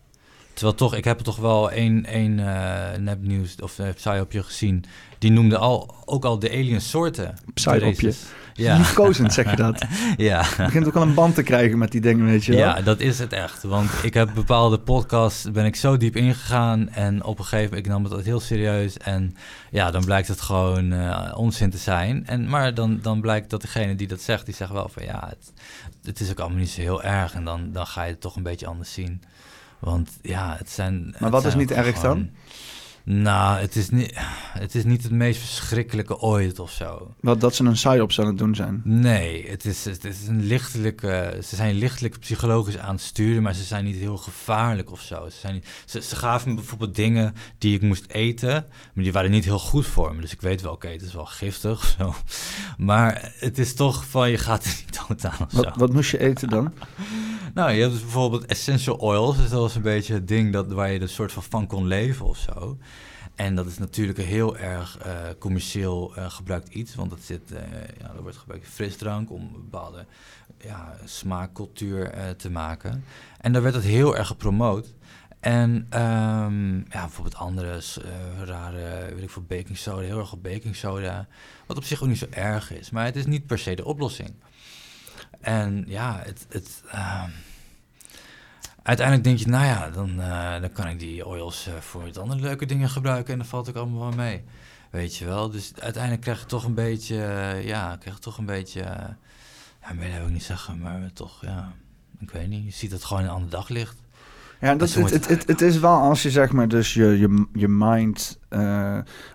Terwijl 0.55 0.76
toch, 0.76 0.94
ik 0.94 1.05
heb 1.05 1.18
toch 1.18 1.36
wel 1.36 1.70
één, 1.70 2.07
één 2.07 2.38
eh, 2.38 2.98
nepnieuws 2.98 3.57
of 3.62 3.78
uh, 3.78 3.86
psyopje 3.94 4.42
gezien. 4.42 4.84
Die 5.18 5.30
noemde 5.30 5.59
al, 5.59 5.94
ook 6.05 6.24
al 6.24 6.38
de 6.38 6.50
alien 6.50 6.80
soorten. 6.80 7.34
Psyopje. 7.55 8.12
Ja. 8.55 8.76
Liefkozend 8.78 9.32
zeg 9.32 9.50
je 9.50 9.57
dat. 9.57 9.84
ja. 10.16 10.44
Je 10.57 10.64
begint 10.64 10.86
ook 10.86 10.96
al 10.96 11.02
een 11.02 11.14
band 11.14 11.34
te 11.34 11.42
krijgen 11.42 11.78
met 11.78 11.92
die 11.92 12.00
dingen, 12.00 12.24
weet 12.24 12.44
je 12.44 12.52
wel. 12.52 12.61
Ja, 12.61 12.82
dat 12.82 13.00
is 13.00 13.18
het 13.18 13.32
echt. 13.32 13.62
Want 13.62 13.90
ik 14.02 14.14
heb 14.14 14.30
bepaalde 14.34 14.78
podcasts, 14.78 15.50
ben 15.50 15.64
ik 15.64 15.76
zo 15.76 15.96
diep 15.96 16.16
ingegaan. 16.16 16.88
En 16.88 17.24
op 17.24 17.38
een 17.38 17.44
gegeven 17.44 17.64
moment, 17.64 17.86
ik 17.86 17.92
nam 17.92 18.05
het 18.05 18.24
heel 18.24 18.40
serieus. 18.40 18.96
En 18.98 19.36
ja, 19.70 19.90
dan 19.90 20.05
blijkt 20.05 20.28
het 20.28 20.40
gewoon 20.40 20.92
eh, 20.92 21.32
onzin 21.36 21.70
te 21.70 21.78
zijn. 21.78 22.26
En, 22.26 22.48
maar 22.48 22.74
dan, 22.74 22.98
dan 23.02 23.20
blijkt 23.20 23.50
dat 23.50 23.61
degene 23.61 23.94
die 23.94 24.09
dat 24.09 24.20
zegt, 24.20 24.44
die 24.44 24.55
zegt 24.55 24.72
wel 24.72 24.88
van 24.88 25.05
ja, 25.05 25.28
het, 25.28 25.52
het 26.05 26.20
is 26.20 26.30
ook 26.30 26.38
allemaal 26.38 26.59
niet 26.59 26.70
zo 26.70 26.80
heel 26.80 27.02
erg. 27.02 27.34
En 27.34 27.44
dan, 27.44 27.72
dan 27.72 27.86
ga 27.86 28.02
je 28.02 28.11
het 28.11 28.20
toch 28.20 28.36
een 28.36 28.42
beetje 28.42 28.66
anders 28.66 28.92
zien. 28.92 29.22
Want 29.85 30.11
ja, 30.22 30.55
het 30.59 30.70
zijn... 30.70 31.14
Maar 31.18 31.30
wat 31.30 31.45
is 31.45 31.55
niet 31.55 31.70
erg 31.70 32.01
gewoon- 32.01 32.18
dan? 32.18 32.30
Nou, 33.07 33.61
het 33.61 33.76
is, 33.76 33.90
niet, 33.90 34.12
het 34.59 34.74
is 34.74 34.84
niet 34.84 35.02
het 35.02 35.12
meest 35.12 35.40
verschrikkelijke 35.40 36.18
ooit 36.18 36.59
of 36.59 36.70
zo. 36.70 37.14
Wat 37.20 37.40
dat 37.40 37.55
ze 37.55 37.64
een 37.64 37.72
psyops 37.72 38.20
aan 38.20 38.26
het 38.26 38.38
doen 38.38 38.55
zijn. 38.55 38.80
Nee, 38.84 39.50
het 39.50 39.64
is, 39.64 39.84
het 39.84 40.05
is 40.05 40.26
een 40.26 40.44
lichtelijke, 40.44 41.38
ze 41.42 41.57
zijn 41.57 41.74
lichtelijk 41.74 42.18
psychologisch 42.18 42.78
aan 42.78 42.94
het 42.94 43.05
sturen, 43.05 43.42
maar 43.42 43.55
ze 43.55 43.62
zijn 43.62 43.84
niet 43.84 43.96
heel 43.96 44.16
gevaarlijk 44.16 44.90
of 44.90 45.00
zo. 45.00 45.28
Ze, 45.28 45.36
zijn 45.38 45.55
niet, 45.55 45.68
ze, 45.84 46.02
ze 46.02 46.16
gaven 46.16 46.48
me 46.48 46.55
bijvoorbeeld 46.55 46.94
dingen 46.94 47.34
die 47.59 47.74
ik 47.74 47.82
moest 47.82 48.05
eten, 48.09 48.66
maar 48.94 49.05
die 49.05 49.12
waren 49.12 49.30
niet 49.30 49.44
heel 49.44 49.59
goed 49.59 49.86
voor 49.86 50.14
me. 50.14 50.20
Dus 50.20 50.32
ik 50.32 50.40
weet 50.40 50.61
wel, 50.61 50.72
oké, 50.72 50.88
het 50.88 51.02
is 51.02 51.14
wel 51.14 51.26
giftig 51.26 51.78
of 51.78 51.94
zo. 51.98 52.14
Maar 52.78 53.32
het 53.38 53.59
is 53.59 53.74
toch 53.74 54.05
van, 54.05 54.30
je 54.30 54.38
gaat 54.38 54.64
er 54.64 54.74
niet 54.86 55.07
dood 55.09 55.24
aan 55.24 55.46
of 55.46 55.52
zo. 55.52 55.62
Wat, 55.62 55.76
wat 55.76 55.92
moest 55.92 56.11
je 56.11 56.18
eten 56.18 56.48
dan? 56.48 56.72
Nou, 57.55 57.72
je 57.72 57.80
hebt 57.80 57.92
dus 57.92 58.02
bijvoorbeeld 58.02 58.46
essential 58.46 58.96
oils. 58.96 59.36
Dus 59.36 59.50
dat 59.50 59.61
was 59.61 59.74
een 59.74 59.82
beetje 59.82 60.14
het 60.14 60.28
ding 60.28 60.52
dat, 60.52 60.72
waar 60.72 60.92
je 60.92 60.98
er 60.98 61.09
soort 61.09 61.32
van 61.32 61.42
van 61.42 61.66
kon 61.66 61.86
leven 61.86 62.26
of 62.26 62.36
zo. 62.36 62.78
En 63.35 63.55
dat 63.55 63.66
is 63.66 63.78
natuurlijk 63.78 64.18
een 64.18 64.24
heel 64.24 64.57
erg 64.57 64.99
eh, 64.99 65.14
commercieel 65.39 66.16
eh, 66.16 66.30
gebruikt 66.30 66.68
iets. 66.68 66.95
Want 66.95 67.11
dat 67.11 67.20
zit, 67.20 67.53
eh, 67.53 67.62
ja, 67.99 68.12
er 68.16 68.22
wordt 68.22 68.37
gebruikt 68.37 68.66
frisdrank 68.66 69.30
om 69.30 69.41
een 69.41 69.53
bepaalde 69.53 70.07
ja, 70.59 70.97
smaakcultuur 71.05 72.35
te 72.37 72.51
maken. 72.51 73.05
En 73.41 73.53
daar 73.53 73.62
werd 73.62 73.74
het 73.74 73.85
heel 73.85 74.16
erg 74.16 74.26
gepromoot. 74.26 74.95
En 75.41 75.87
ehm, 75.91 76.76
ja, 76.76 77.01
bijvoorbeeld 77.01 77.37
andere 77.37 77.80
rare, 78.45 79.14
weet 79.14 79.22
ik 79.22 79.30
veel, 79.30 79.43
baking 79.43 79.78
soda, 79.78 80.03
heel 80.03 80.18
erg 80.18 80.32
op 80.32 80.43
baking 80.43 80.76
soda. 80.76 81.26
Wat 81.66 81.76
op 81.76 81.85
zich 81.85 82.03
ook 82.03 82.09
niet 82.09 82.18
zo 82.18 82.26
erg 82.30 82.72
is. 82.72 82.91
Maar 82.91 83.05
het 83.05 83.16
is 83.16 83.26
niet 83.26 83.47
per 83.47 83.59
se 83.59 83.74
de 83.74 83.85
oplossing. 83.85 84.35
En 85.41 85.85
ja, 85.87 86.20
het, 86.24 86.47
het, 86.49 86.82
ehm, 86.91 87.30
uiteindelijk 88.85 89.26
denk 89.26 89.39
je, 89.39 89.49
nou 89.49 89.64
ja, 89.64 89.91
dan, 89.91 90.20
eh, 90.20 90.61
dan 90.61 90.72
kan 90.72 90.89
ik 90.89 90.99
die 90.99 91.26
oils 91.26 91.66
eh, 91.66 91.74
voor 91.74 92.05
het 92.05 92.18
andere 92.18 92.41
leuke 92.41 92.66
dingen 92.66 92.89
gebruiken 92.89 93.32
en 93.32 93.39
dan 93.39 93.49
valt 93.49 93.68
ik 93.68 93.76
allemaal 93.76 94.01
wel 94.01 94.16
mee. 94.16 94.43
Weet 94.91 95.16
je 95.16 95.24
wel? 95.24 95.51
Dus 95.51 95.72
uiteindelijk 95.78 96.22
krijg 96.22 96.41
je 96.41 96.47
toch 96.47 96.64
een 96.64 96.74
beetje, 96.74 97.22
eh, 97.22 97.66
ja, 97.66 97.97
krijg 98.01 98.16
je 98.16 98.22
toch 98.22 98.39
een 98.39 98.47
beetje, 98.47 98.80
ja, 99.80 99.93
meer 99.95 100.12
wil 100.16 100.26
ik 100.26 100.32
niet 100.32 100.43
zeggen, 100.43 100.78
maar 100.78 101.11
toch, 101.12 101.41
ja, 101.41 101.72
ik 102.20 102.30
weet 102.30 102.49
niet. 102.49 102.64
Je 102.64 102.70
ziet 102.70 102.93
het 102.93 103.05
gewoon 103.05 103.22
in 103.22 103.28
een 103.28 103.35
ander 103.35 103.51
daglicht. 103.51 104.03
Ja, 104.61 104.74
dat, 104.74 104.95
het, 104.95 105.11
het, 105.11 105.28
het, 105.28 105.47
het 105.47 105.61
is 105.61 105.78
wel 105.78 105.97
als 105.97 106.22
je 106.22 106.30
zeg 106.30 106.53
maar 106.53 106.68
dus 106.68 106.95
je, 106.95 107.18
je, 107.18 107.47
je 107.53 107.68
mind... 107.68 108.39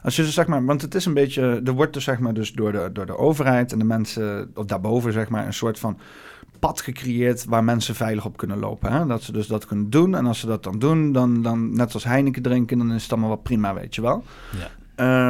als 0.04 0.16
je 0.16 0.22
dus 0.22 0.34
zeg 0.34 0.48
maar... 0.48 0.66
Want 0.66 0.82
het 0.82 0.96
is 0.96 1.06
een 1.06 1.14
beetje... 1.14 1.62
Er 1.66 1.72
wordt 1.72 1.94
dus 1.94 2.04
zeg 2.04 2.20
maar 2.20 2.34
dus 2.34 2.54
door 2.54 2.72
de, 2.72 2.90
door 2.94 3.06
de 3.06 3.18
overheid 3.18 3.72
en 3.72 3.80
de 3.80 3.86
mensen... 3.86 4.52
Of 4.54 4.66
daarboven 4.66 5.14
zeg 5.14 5.30
maar 5.30 5.46
een 5.46 5.54
soort 5.54 5.80
van 5.80 6.00
pad 6.60 6.82
gecreëerd... 6.82 7.46
waar 7.46 7.64
mensen 7.64 7.96
veilig 7.96 8.26
op 8.26 8.38
kunnen 8.38 8.60
lopen. 8.60 8.92
Hè? 8.92 9.06
Dat 9.06 9.24
ze 9.24 9.32
dus 9.32 9.48
dat 9.48 9.66
kunnen 9.66 9.90
doen. 9.90 10.16
En 10.16 10.26
als 10.26 10.40
ze 10.40 10.48
dat 10.48 10.64
dan 10.64 10.80
doen, 10.80 11.12
dan, 11.12 11.42
dan 11.42 11.76
net 11.76 11.94
als 11.94 12.04
Heineken 12.04 12.42
drinken... 12.42 12.78
dan 12.78 12.92
is 12.94 13.02
het 13.04 13.12
allemaal 13.12 13.30
wel 13.30 13.38
prima, 13.38 13.74
weet 13.74 13.96
je 13.96 14.02
wel. 14.02 14.24
Ja. 14.60 14.68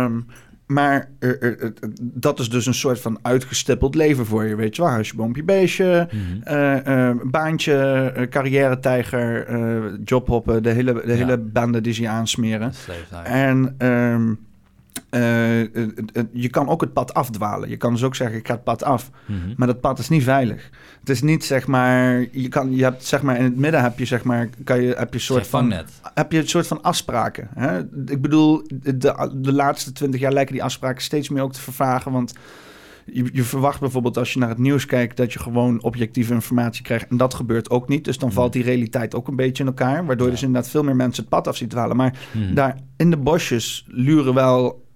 Ehm, 0.05 0.19
maar 0.65 1.09
er- 1.19 1.41
er- 1.41 1.59
er- 1.63 1.73
dat 2.01 2.39
is 2.39 2.49
dus 2.49 2.65
een 2.65 2.73
soort 2.73 3.01
van 3.01 3.19
uitgestippeld 3.21 3.95
leven 3.95 4.25
voor 4.25 4.45
je, 4.45 4.55
weet 4.55 4.75
je 4.75 4.81
wel. 4.81 4.91
Huisje, 4.91 5.15
boompje, 5.15 5.43
beestje, 5.43 6.07
Mhm. 6.11 6.41
eh, 6.43 7.09
eh, 7.09 7.15
baantje, 7.23 7.73
eh, 8.15 8.27
carrière-tijger, 8.27 9.45
eh, 9.47 9.83
jobhoppen, 10.03 10.63
de 10.63 10.69
hele, 10.69 10.93
de 10.93 11.01
Ja. 11.07 11.13
hele 11.13 11.37
bende 11.37 11.81
die 11.81 11.93
ze 11.93 12.01
je 12.01 12.07
aansmeren. 12.09 12.71
En 13.23 13.75
ehm, 13.77 14.33
eh, 15.09 15.61
eh, 15.61 15.67
je 16.31 16.49
kan 16.49 16.67
ook 16.67 16.81
het 16.81 16.93
pad 16.93 17.13
afdwalen. 17.13 17.69
Je 17.69 17.77
kan 17.77 17.91
dus 17.93 18.03
ook 18.03 18.15
zeggen, 18.15 18.37
ik 18.37 18.47
ga 18.47 18.53
het 18.53 18.63
pad 18.63 18.83
af. 18.83 19.09
Mhm. 19.25 19.37
Maar 19.55 19.67
dat 19.67 19.81
pad 19.81 19.99
is 19.99 20.09
niet 20.09 20.23
veilig. 20.23 20.69
Het 20.99 21.09
is 21.09 21.21
niet, 21.21 21.45
zeg 21.45 21.67
maar, 21.67 22.25
je, 22.31 22.47
kan, 22.47 22.75
je 22.75 22.83
hebt, 22.83 23.05
zeg 23.05 23.21
maar, 23.21 23.37
in 23.37 23.43
het 23.43 23.55
midden 23.57 23.81
heb 23.81 23.99
je, 23.99 24.05
zeg 24.05 24.23
maar, 24.23 24.49
kan 24.63 24.81
je, 24.81 24.93
heb 24.97 25.09
je 25.09 25.13
een 25.15 25.19
soort 25.21 25.47
van 25.47 25.73
heb 26.13 26.31
je 26.31 26.37
een 26.37 26.47
soort 26.47 26.67
van 26.67 26.81
afspraken. 26.81 27.49
Hè? 27.55 27.79
Ik 28.05 28.21
bedoel, 28.21 28.63
de, 28.73 28.97
de 29.35 29.53
laatste 29.53 29.91
twintig 29.91 30.19
jaar 30.19 30.33
lijken 30.33 30.53
die 30.53 30.63
afspraken 30.63 31.01
steeds 31.01 31.29
meer 31.29 31.43
ook 31.43 31.53
te 31.53 31.61
vervagen. 31.61 32.11
Want 32.11 32.33
je, 33.13 33.29
je 33.33 33.43
verwacht 33.43 33.79
bijvoorbeeld 33.79 34.17
als 34.17 34.33
je 34.33 34.39
naar 34.39 34.49
het 34.49 34.57
nieuws 34.57 34.85
kijkt... 34.85 35.17
dat 35.17 35.33
je 35.33 35.39
gewoon 35.39 35.81
objectieve 35.83 36.33
informatie 36.33 36.83
krijgt. 36.83 37.09
En 37.09 37.17
dat 37.17 37.33
gebeurt 37.33 37.69
ook 37.69 37.87
niet. 37.87 38.03
Dus 38.05 38.17
dan 38.17 38.31
valt 38.31 38.53
die 38.53 38.63
realiteit 38.63 39.15
ook 39.15 39.27
een 39.27 39.35
beetje 39.35 39.63
in 39.63 39.69
elkaar. 39.69 40.05
Waardoor 40.05 40.25
Ja. 40.27 40.33
dus 40.33 40.43
inderdaad 40.43 40.69
veel 40.71 40.83
meer 40.83 40.95
mensen 40.95 41.21
het 41.23 41.31
pad 41.31 41.47
af 41.47 41.55
ziet 41.55 41.69
dwalen. 41.69 41.95
Maar 41.95 42.13
Mhm. 42.33 42.53
daar 42.53 42.77
in 42.97 43.09
de 43.09 43.17
bosjes 43.17 43.85
luren 43.87 44.33
wel 44.33 44.87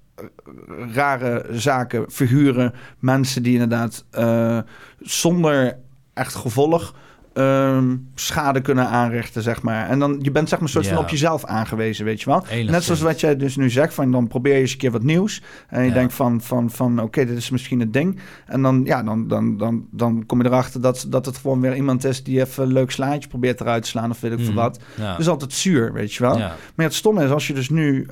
rare 0.94 1.46
zaken, 1.52 2.06
figuren... 2.12 2.74
mensen 3.00 3.44
die 3.44 3.54
inderdaad 3.54 4.06
eh, 4.12 4.58
zonder 5.00 5.78
echt 6.14 6.36
gevolg... 6.36 6.96
ehm, 7.34 7.96
schade 8.16 8.62
kunnen 8.62 8.88
aanrichten, 8.88 9.42
zeg 9.42 9.62
maar. 9.62 9.90
En 9.90 10.00
dan, 10.00 10.20
je 10.22 10.32
bent 10.32 10.50
zeg 10.50 10.60
maar 10.60 10.68
een 10.68 10.74
soort 10.74 10.88
van 10.88 10.98
op 10.98 11.10
jezelf 11.10 11.46
aangewezen, 11.46 12.06
weet 12.06 12.20
je 12.22 12.26
wel. 12.30 12.40
Enigszins. 12.44 12.72
Net 12.72 12.84
zoals 12.84 13.02
wat 13.02 13.20
jij 13.20 13.38
dus 13.38 13.56
nu 13.56 13.70
zegt, 13.70 13.94
van 13.94 14.12
dan 14.12 14.28
probeer 14.28 14.54
je 14.54 14.60
eens 14.60 14.72
een 14.72 14.78
keer 14.78 14.92
wat 14.92 15.04
nieuws. 15.04 15.42
En 15.68 15.82
je 15.82 15.88
Ja. 15.88 15.94
denkt 15.94 16.14
van, 16.14 16.42
van, 16.42 16.70
van 16.70 17.00
oké, 17.02 17.26
dit 17.26 17.38
is 17.38 17.50
misschien 17.50 17.80
het 17.80 17.94
ding. 17.94 18.20
En 18.46 18.62
dan, 18.62 18.82
ja, 18.86 19.04
dan, 19.04 19.28
dan, 19.28 19.58
dan, 19.58 19.88
dan 19.92 20.24
kom 20.26 20.42
je 20.42 20.48
erachter 20.48 20.82
dat, 20.82 21.06
dat 21.10 21.26
het 21.26 21.38
gewoon 21.38 21.62
weer 21.62 21.76
iemand 21.76 22.04
is... 22.04 22.24
die 22.24 22.40
even 22.42 22.64
een 22.64 22.74
leuk 22.74 22.92
slaatje 22.92 23.30
probeert 23.30 23.62
eruit 23.62 23.84
te 23.84 23.90
slaan 23.90 24.10
of 24.10 24.20
weet 24.20 24.32
ik 24.32 24.38
veel 24.40 24.48
Mhm. 24.48 24.56
wat. 24.56 24.80
Ja. 24.98 25.10
Dat 25.12 25.20
is 25.20 25.28
altijd 25.28 25.54
zuur, 25.54 25.94
weet 25.94 26.14
je 26.14 26.24
wel. 26.24 26.38
Maar 26.38 26.86
het 26.86 26.94
stomme 26.94 27.24
is, 27.24 27.30
als 27.30 27.48
je 27.48 27.54
dus 27.54 27.70
nu... 27.70 28.08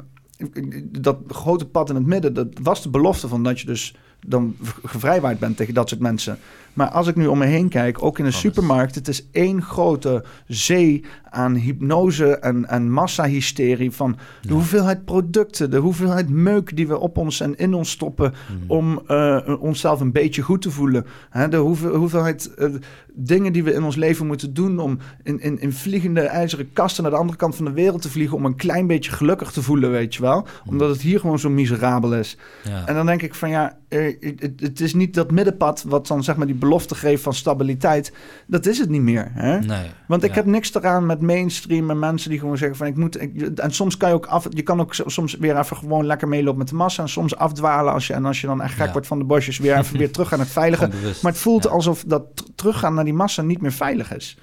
Dat 0.91 1.17
grote 1.27 1.65
pad 1.65 1.89
in 1.89 1.95
het 1.95 2.05
midden, 2.05 2.33
dat 2.33 2.47
was 2.61 2.83
de 2.83 2.89
belofte 2.89 3.27
van 3.27 3.43
dat 3.43 3.59
je 3.59 3.65
dus 3.65 3.95
dan 4.27 4.55
gevrijwaard 4.83 5.39
bent 5.39 5.57
tegen 5.57 5.73
dat 5.73 5.89
soort 5.89 6.01
mensen. 6.01 6.37
Maar 6.73 6.89
als 6.89 7.07
ik 7.07 7.15
nu 7.15 7.27
om 7.27 7.37
me 7.37 7.45
heen 7.45 7.69
kijk, 7.69 8.03
ook 8.03 8.17
in 8.17 8.23
de 8.23 8.29
Alles. 8.29 8.41
supermarkt, 8.41 8.95
het 8.95 9.07
is 9.07 9.27
één 9.31 9.61
grote 9.61 10.23
zee 10.47 11.03
aan 11.29 11.55
hypnose 11.55 12.37
en, 12.37 12.67
en 12.69 12.91
massahysterie 12.91 13.91
van 13.91 14.11
de 14.11 14.47
Ja. 14.47 14.53
hoeveelheid 14.53 15.05
producten, 15.05 15.71
de 15.71 15.77
hoeveelheid 15.77 16.29
meuk 16.29 16.75
die 16.75 16.87
we 16.87 16.99
op 16.99 17.17
ons 17.17 17.39
en 17.39 17.55
in 17.57 17.73
ons 17.73 17.89
stoppen 17.91 18.33
Mhm. 18.33 18.71
om 18.71 19.01
eh, 19.07 19.39
onszelf 19.59 19.99
een 19.99 20.11
beetje 20.11 20.41
goed 20.41 20.61
te 20.61 20.71
voelen. 20.71 21.05
Hè, 21.29 21.47
de 21.47 21.57
hoeveel, 21.57 21.95
hoeveelheid 21.95 22.53
eh, 22.53 22.69
dingen 23.13 23.53
die 23.53 23.63
we 23.63 23.73
in 23.73 23.83
ons 23.83 23.95
leven 23.95 24.27
moeten 24.27 24.53
doen 24.53 24.79
om 24.79 24.97
in, 25.23 25.39
in, 25.39 25.59
in 25.61 25.73
vliegende 25.73 26.21
ijzeren 26.21 26.73
kasten 26.73 27.03
naar 27.03 27.11
de 27.11 27.17
andere 27.17 27.37
kant 27.37 27.55
van 27.55 27.65
de 27.65 27.71
wereld 27.71 28.01
te 28.01 28.09
vliegen 28.09 28.37
om 28.37 28.45
een 28.45 28.55
klein 28.55 28.87
beetje 28.87 29.11
gelukkig 29.11 29.51
te 29.51 29.61
voelen, 29.61 29.91
weet 29.91 30.15
je 30.15 30.21
wel. 30.21 30.47
Omdat 30.65 30.89
het 30.89 31.01
hier 31.01 31.19
gewoon 31.19 31.39
zo 31.39 31.49
miserabel 31.49 32.13
is. 32.15 32.37
Ja. 32.63 32.85
En 32.87 32.95
dan 32.95 33.05
denk 33.05 33.21
ik 33.21 33.35
van 33.35 33.49
ja, 33.49 33.77
eh, 33.87 34.15
het, 34.19 34.53
het 34.59 34.79
is 34.79 34.93
niet 34.93 35.13
dat 35.13 35.31
middenpad 35.31 35.83
wat 35.87 36.07
dan 36.07 36.23
zeg 36.23 36.35
maar 36.35 36.47
die 36.47 36.55
belofte 36.61 36.95
geeft 36.95 37.23
van 37.23 37.33
stabiliteit. 37.33 38.13
Dat 38.47 38.65
is 38.65 38.77
het 38.77 38.89
niet 38.89 39.01
meer. 39.01 39.31
Hè? 39.33 39.59
Nee. 39.59 39.89
Want 40.07 40.23
ik 40.23 40.29
Ja. 40.29 40.35
heb 40.35 40.45
niks 40.45 40.73
eraan 40.73 41.05
met 41.05 41.21
mainstream 41.21 41.89
en 41.89 41.99
mensen 41.99 42.29
die 42.29 42.39
gewoon 42.39 42.57
zeggen 42.57 42.77
van 42.77 42.87
ik 42.87 42.95
moet. 42.95 43.21
ik- 43.21 43.41
en 43.59 43.71
soms 43.71 43.97
kan 43.97 44.09
je 44.09 44.15
ook 44.15 44.25
af. 44.25 44.47
Je 44.49 44.61
kan 44.61 44.79
ook 44.79 44.93
so- 44.93 45.09
soms 45.09 45.33
weer 45.35 45.57
even 45.57 45.77
gewoon 45.77 46.05
lekker 46.05 46.27
meelopen 46.27 46.57
met 46.59 46.67
de 46.67 46.75
massa. 46.75 47.01
En 47.01 47.09
soms 47.09 47.35
afdwalen 47.35 47.93
als 47.93 48.07
je. 48.07 48.13
En 48.13 48.25
als 48.25 48.41
je 48.41 48.47
dan 48.47 48.61
echt 48.61 48.73
gek 48.75 48.85
Ja. 48.85 48.91
wordt 48.91 49.07
van 49.07 49.19
de 49.19 49.25
bosjes, 49.25 49.57
weer 49.57 49.77
even 49.77 49.97
weer 49.97 50.11
terug 50.17 50.33
aan 50.33 50.39
het 50.39 50.49
veilige. 50.49 50.87
Maar 51.21 51.31
het 51.31 51.41
voelt 51.41 51.63
ja. 51.63 51.69
alsof 51.69 52.03
dat 52.07 52.23
teruggaan 52.55 52.93
naar 52.93 53.03
die 53.05 53.13
massa 53.13 53.41
niet 53.41 53.61
meer 53.61 53.71
veilig 53.73 54.13
is. 54.15 54.37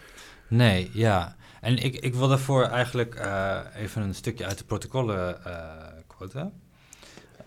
Nee, 0.49 0.91
ja. 0.93 1.37
En 1.61 1.77
ik, 1.77 1.95
ik 1.97 2.14
wil 2.14 2.29
daarvoor 2.29 2.62
eigenlijk 2.64 3.14
eh, 3.14 3.57
even 3.77 4.03
een 4.03 4.14
stukje 4.14 4.47
uit 4.47 4.59
de 4.59 4.64
protocollen 4.64 5.45
eh 5.45 5.53
quoten. 6.07 6.53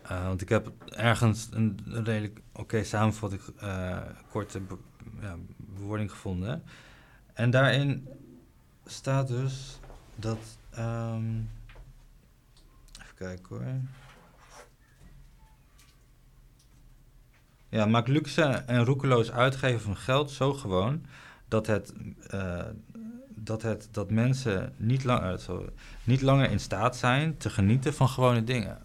Eh, 0.03 0.25
want 0.27 0.41
ik 0.41 0.49
heb 0.49 0.71
ergens 0.89 1.49
een 1.51 1.79
redelijk 2.03 2.39
oké 2.61 2.83
samenvatting, 2.83 3.41
eh, 3.59 3.97
korte 4.29 4.61
bewoording 5.57 6.11
gevonden. 6.11 6.63
En 7.33 7.49
daarin 7.49 8.07
staat 8.85 9.27
dus 9.27 9.79
dat. 10.15 10.57
ehm, 10.69 11.41
kijken 13.15 13.45
hoor. 13.47 13.63
Ja, 17.69 17.85
maakt 17.85 18.07
luxe 18.07 18.43
en 18.43 18.85
roekeloos 18.85 19.31
uitgeven 19.31 19.81
van 19.81 19.97
geld 19.97 20.31
zo 20.31 20.53
gewoon 20.53 21.05
dat 21.47 21.67
het, 21.67 21.93
eh, 22.29 22.65
dat, 23.29 23.61
het 23.61 23.87
dat 23.91 24.11
mensen 24.11 24.73
niet, 24.77 25.03
lang, 25.03 25.39
eh, 25.47 25.55
niet 26.03 26.21
langer 26.21 26.51
in 26.51 26.59
staat 26.59 26.97
zijn 26.97 27.37
te 27.37 27.49
genieten 27.49 27.93
van 27.93 28.09
gewone 28.09 28.43
dingen. 28.43 28.77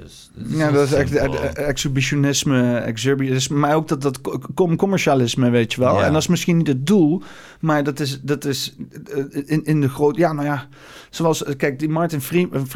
Dus, 0.00 0.30
Ja, 0.34 0.70
dat 0.70 0.86
is 0.86 0.92
echt 0.92 1.14
eh, 1.14 1.24
eh, 1.24 1.68
exhibitionisme, 1.68 2.76
exhibitionisme, 2.76 3.56
maar 3.56 3.74
ook 3.74 3.88
dat, 3.88 4.02
dat 4.02 4.20
com- 4.54 4.76
commercialisme, 4.76 5.50
weet 5.50 5.72
je 5.72 5.80
wel. 5.80 5.94
Ja. 5.98 6.04
En 6.04 6.12
dat 6.12 6.22
is 6.22 6.28
misschien 6.28 6.56
niet 6.56 6.66
het 6.66 6.86
doel, 6.86 7.22
maar 7.60 7.84
dat 7.84 8.00
is, 8.00 8.20
dat 8.20 8.44
is 8.44 8.76
eh, 9.14 9.24
in, 9.44 9.64
in 9.64 9.80
de 9.80 9.88
groot... 9.88 10.16
Ja, 10.16 10.32
nou 10.32 10.46
ja, 10.46 10.68
zoals, 11.10 11.44
eh, 11.44 11.56
kijk, 11.56 11.78
die 11.78 11.88
Martin 11.88 12.20
Friedman... 12.20 12.66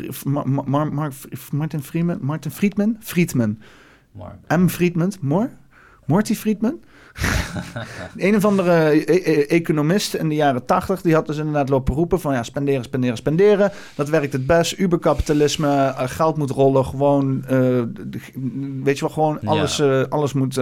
Martin 1.53 1.83
Friedman? 1.83 2.19
Martin 2.21 2.51
Friedman? 2.51 2.97
Friedman. 3.01 3.59
M. 4.49 4.67
Friedman? 4.69 5.13
Mor? 5.21 5.51
Morty 6.07 6.35
Friedman? 6.35 6.81
Een 8.17 8.37
of 8.37 8.45
andere 8.45 8.91
e- 8.91 9.21
e- 9.25 9.43
economist 9.43 10.15
in 10.15 10.29
de 10.29 10.35
jaren 10.35 10.65
tachtig, 10.65 11.01
die 11.01 11.15
had 11.15 11.27
dus 11.27 11.37
inderdaad 11.37 11.69
lopen 11.69 11.95
roepen 11.95 12.21
van 12.21 12.35
ja, 12.35 12.43
spenderen, 12.43 12.85
spenderen, 12.85 13.17
spenderen. 13.17 13.73
Dat 13.95 14.09
werkt 14.09 14.33
het 14.33 14.47
best. 14.47 14.79
Uberkapitalisme, 14.79 15.69
eh, 15.69 16.09
geld 16.09 16.37
moet 16.37 16.51
rollen, 16.51 16.85
gewoon, 16.85 17.45
eh, 17.45 17.59
weet 18.83 18.99
je 18.99 19.01
wel, 19.01 19.11
gewoon 19.11 19.39
Ja. 19.41 19.49
alles, 19.49 19.81
eh, 19.81 20.03
alles 20.09 20.33
moet 20.33 20.61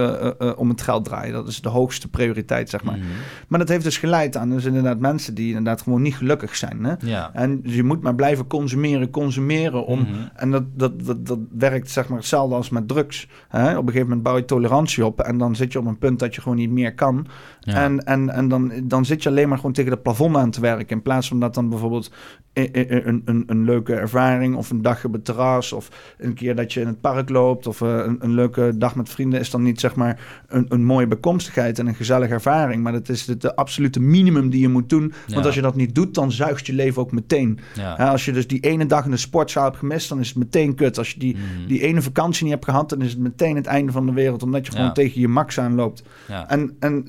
om 0.57 0.69
het 0.69 0.81
geld 0.81 1.05
draaien. 1.05 1.33
Dat 1.33 1.47
is 1.47 1.61
de 1.61 1.69
hoogste 1.69 2.07
prioriteit, 2.07 2.69
zeg 2.69 2.83
maar. 2.83 2.97
Mhm. 2.97 3.05
Maar 3.47 3.59
dat 3.59 3.69
heeft 3.69 3.83
dus 3.83 3.97
geleid 3.97 4.37
aan 4.37 4.49
dus 4.49 4.65
inderdaad 4.65 4.99
mensen 4.99 5.33
die 5.33 5.47
inderdaad 5.47 5.81
gewoon 5.81 6.01
niet 6.01 6.15
gelukkig 6.15 6.55
zijn. 6.55 6.83
Hè? 6.83 6.93
Ja. 6.99 7.29
En 7.33 7.59
je 7.63 7.83
moet 7.83 8.01
maar 8.01 8.15
blijven 8.15 8.47
consumeren, 8.47 9.09
consumeren 9.09 9.85
om. 9.85 9.99
Mhm. 9.99 10.09
En 10.35 10.51
dat, 10.51 10.63
dat, 10.73 11.05
dat, 11.05 11.27
dat 11.27 11.39
werkt 11.57 11.89
zeg 11.89 12.07
maar 12.07 12.17
hetzelfde 12.17 12.55
als 12.55 12.69
met 12.69 12.87
drugs. 12.87 13.27
Hè? 13.47 13.69
Op 13.69 13.77
een 13.77 13.85
gegeven 13.85 14.07
moment 14.07 14.23
bouw 14.23 14.37
je 14.37 14.45
tolerantie 14.45 15.05
op. 15.05 15.19
En 15.21 15.37
dan 15.37 15.55
zit 15.55 15.71
je 15.71 15.79
op 15.79 15.85
een 15.85 15.97
punt 15.97 16.19
dat 16.19 16.35
je 16.35 16.41
gewoon 16.45 16.57
niet 16.57 16.71
meer 16.71 16.93
kan. 16.95 17.27
Ja. 17.59 17.83
En, 17.83 17.99
en, 18.05 18.29
en 18.29 18.47
dan, 18.47 18.71
dan 18.83 19.05
zit 19.05 19.23
je 19.23 19.29
alleen 19.29 19.47
maar 19.49 19.57
gewoon 19.57 19.73
tegen 19.73 19.91
het 19.91 20.03
plafond 20.03 20.35
aan 20.37 20.51
te 20.51 20.61
werken. 20.61 20.95
In 20.95 21.01
plaats 21.01 21.27
van 21.27 21.39
dat 21.39 21.53
dan 21.53 21.69
bijvoorbeeld 21.69 22.11
een, 22.53 23.23
een, 23.25 23.43
een, 23.47 23.63
leuke 23.65 23.93
ervaring 23.95 24.55
of 24.55 24.69
een 24.69 24.81
dag 24.81 25.05
op 25.05 25.13
het 25.13 25.25
terras 25.25 25.73
of 25.73 26.13
een 26.17 26.33
keer 26.33 26.55
dat 26.55 26.73
je 26.73 26.81
in 26.81 26.87
het 26.87 27.01
park 27.01 27.29
loopt 27.29 27.67
of 27.67 27.81
eh, 27.81 27.89
een, 28.05 28.17
een 28.19 28.33
leuke 28.33 28.73
dag 28.77 28.95
met 28.95 29.09
vrienden 29.09 29.39
is 29.39 29.49
dan 29.49 29.61
niet 29.63 29.79
zeg 29.79 29.95
maar 29.95 30.19
een, 30.47 30.65
een 30.69 30.85
mooie 30.85 31.07
bekomstigheid 31.07 31.79
en 31.79 31.87
een 31.87 31.95
gezellige 31.95 32.33
ervaring. 32.33 32.83
Maar 32.83 32.91
dat 32.91 33.09
is 33.09 33.25
de, 33.25 33.37
de 33.37 33.55
absolute 33.55 33.99
minimum 33.99 34.49
die 34.49 34.61
je 34.61 34.67
moet 34.69 34.89
doen. 34.89 35.01
Want 35.27 35.39
Ja. 35.39 35.41
als 35.41 35.55
je 35.55 35.61
dat 35.61 35.75
niet 35.75 35.95
doet, 35.95 36.13
dan 36.13 36.31
zuigt 36.31 36.65
je 36.67 36.73
leven 36.73 37.01
ook 37.01 37.11
meteen. 37.11 37.59
Ja. 37.75 37.93
Als 37.95 38.25
je 38.25 38.31
dus 38.31 38.47
die 38.47 38.59
ene 38.59 38.85
dag 38.85 39.05
in 39.05 39.11
de 39.11 39.17
sportzaal 39.17 39.63
hebt 39.63 39.77
gemist, 39.77 40.09
dan 40.09 40.19
is 40.19 40.27
het 40.27 40.37
meteen 40.37 40.75
kut. 40.75 40.97
Als 40.97 41.11
je 41.11 41.19
die, 41.19 41.35
Mhm. 41.35 41.67
die 41.67 41.81
ene 41.81 42.01
vakantie 42.01 42.43
niet 42.43 42.53
hebt 42.53 42.65
gehad, 42.65 42.89
dan 42.89 43.01
is 43.01 43.11
het 43.11 43.19
meteen 43.21 43.55
het 43.55 43.65
einde 43.65 43.91
van 43.91 44.05
de 44.05 44.13
wereld. 44.13 44.43
Omdat 44.43 44.65
je 44.65 44.71
gewoon 44.71 44.93
tegen 44.93 45.21
je 45.21 45.27
max 45.27 45.59
aanloopt. 45.59 46.03
Ja. 46.27 46.34
En, 46.43 46.75
en 46.79 47.05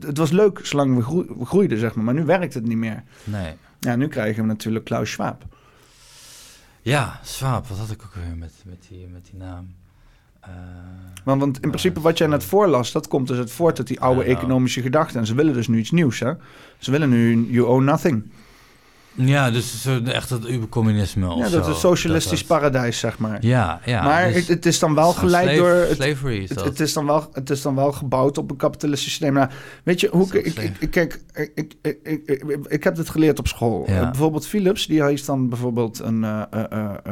het 0.00 0.18
was 0.18 0.30
leuk 0.30 0.60
zolang 0.62 0.96
we 0.96 1.02
groe- 1.02 1.26
we 1.38 1.44
groeiden, 1.44 1.78
zeg 1.78 1.94
maar. 1.94 2.04
Maar 2.04 2.14
nu 2.14 2.24
werkt 2.24 2.54
het 2.54 2.66
niet 2.66 2.76
meer. 2.76 3.02
Nee. 3.24 3.52
Ja, 3.80 3.96
nu 3.96 4.08
krijgen 4.08 4.42
we 4.42 4.48
natuurlijk 4.48 4.84
Klaus 4.84 5.10
Schwab. 5.10 5.44
Ja, 6.82 7.20
Swaap, 7.22 7.66
wat 7.66 7.78
had 7.78 7.90
ik 7.90 8.02
ook 8.02 8.14
weer 8.14 8.36
met, 8.36 8.52
met, 8.64 8.86
die, 8.88 9.06
met 9.12 9.24
die 9.30 9.38
naam? 9.40 9.74
Eh, 10.40 10.50
Want, 11.24 11.40
want 11.40 11.54
in 11.60 11.68
principe 11.68 12.00
wat 12.00 12.18
jij 12.18 12.26
net 12.26 12.44
voorlas, 12.44 12.92
dat 12.92 13.08
komt 13.08 13.28
dus 13.28 13.38
uit 13.38 13.50
voort 13.50 13.78
uit 13.78 13.86
die 13.86 14.00
oude 14.00 14.24
economische 14.24 14.82
gedachten. 14.82 15.20
En 15.20 15.26
ze 15.26 15.34
willen 15.34 15.54
dus 15.54 15.68
nu 15.68 15.78
iets 15.78 15.90
nieuws, 15.90 16.18
hè. 16.18 16.32
Ze 16.78 16.90
willen 16.90 17.08
nu 17.08 17.46
you 17.50 17.66
own 17.66 17.84
nothing. 17.84 18.30
Ja, 19.14 19.50
dus 19.50 19.86
echt 20.04 20.30
het 20.30 20.48
ubercommunisme 20.48 21.28
of 21.30 21.38
Ja, 21.38 21.48
dat 21.48 21.66
een 21.66 21.74
socialistisch 21.74 22.38
Dat 22.38 22.58
paradijs, 22.58 22.98
zeg 22.98 23.18
maar. 23.18 23.38
Ja, 23.40 23.80
ja. 23.84 24.02
maar 24.02 24.26
dus 24.26 24.34
het, 24.36 24.48
het 24.48 24.66
is 24.66 24.78
dan 24.78 24.94
wel 24.94 25.12
geleid 25.12 25.44
slave- 25.44 25.58
door... 25.58 25.70
Het, 25.70 25.96
slavery 25.96 26.42
is 26.42 26.48
het, 26.48 26.58
dat. 26.58 26.66
het 26.66 26.80
is 26.80 26.92
dan 26.92 27.06
wel, 27.06 27.28
het 27.32 27.50
is 27.50 27.62
dan 27.62 27.74
wel 27.74 27.92
gebouwd 27.92 28.38
op 28.38 28.50
een 28.50 28.56
kapitalistisch 28.56 29.08
systeem. 29.08 29.32
Nou, 29.32 29.48
weet 29.84 30.00
je, 30.00 30.08
hoe, 30.12 30.26
ik, 30.32 30.56
ik, 30.56 30.76
ik, 30.78 30.90
kijk, 30.90 31.20
ik, 31.32 31.74
ik, 31.82 32.00
ik, 32.02 32.56
ik, 32.68 32.84
heb 32.84 32.94
dit 32.94 33.08
geleerd 33.08 33.38
op 33.38 33.46
school. 33.46 33.84
Ja. 33.86 34.10
Bijvoorbeeld 34.10 34.46
Philips, 34.46 34.86
die 34.86 35.02
heeft 35.04 35.26
dan 35.26 35.48
bijvoorbeeld 35.48 35.98
een, 35.98 36.24
eh, 36.24 36.42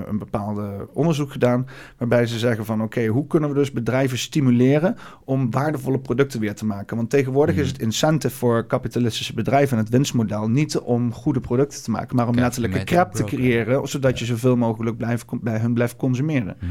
een 0.06 0.18
bepaalde 0.18 0.88
onderzoek 0.92 1.32
gedaan... 1.32 1.66
waarbij 1.98 2.26
ze 2.26 2.38
zeggen 2.38 2.64
van, 2.64 2.82
oké, 2.82 3.06
hoe 3.06 3.26
kunnen 3.26 3.48
we 3.48 3.54
dus 3.54 3.72
bedrijven 3.72 4.18
stimuleren... 4.18 4.96
om 5.24 5.50
waardevolle 5.50 5.98
producten 5.98 6.40
weer 6.40 6.54
te 6.54 6.64
maken? 6.64 6.96
Want 6.96 7.10
tegenwoordig 7.10 7.56
is 7.56 7.68
het 7.68 7.80
incentive 7.80 8.36
voor 8.36 8.66
kapitalistische 8.66 9.34
bedrijven... 9.34 9.76
en 9.76 9.82
het 9.82 9.92
winstmodel 9.92 10.48
niet 10.48 10.78
om 10.78 11.12
goede 11.12 11.40
producten 11.40 11.82
te 11.82 11.84
maken... 11.84 11.91
maar 11.92 12.26
om 12.26 12.32
Kijk, 12.32 12.44
letterlijk 12.44 12.74
een 12.74 12.84
crap 12.84 13.12
te 13.12 13.24
creëren... 13.24 13.88
zodat 13.88 14.18
je 14.18 14.24
zoveel 14.24 14.56
mogelijk 14.56 14.96
blijft, 14.96 15.24
bij 15.40 15.58
hun 15.58 15.74
blijft 15.74 15.96
consumeren. 15.96 16.56
Mhm. 16.60 16.70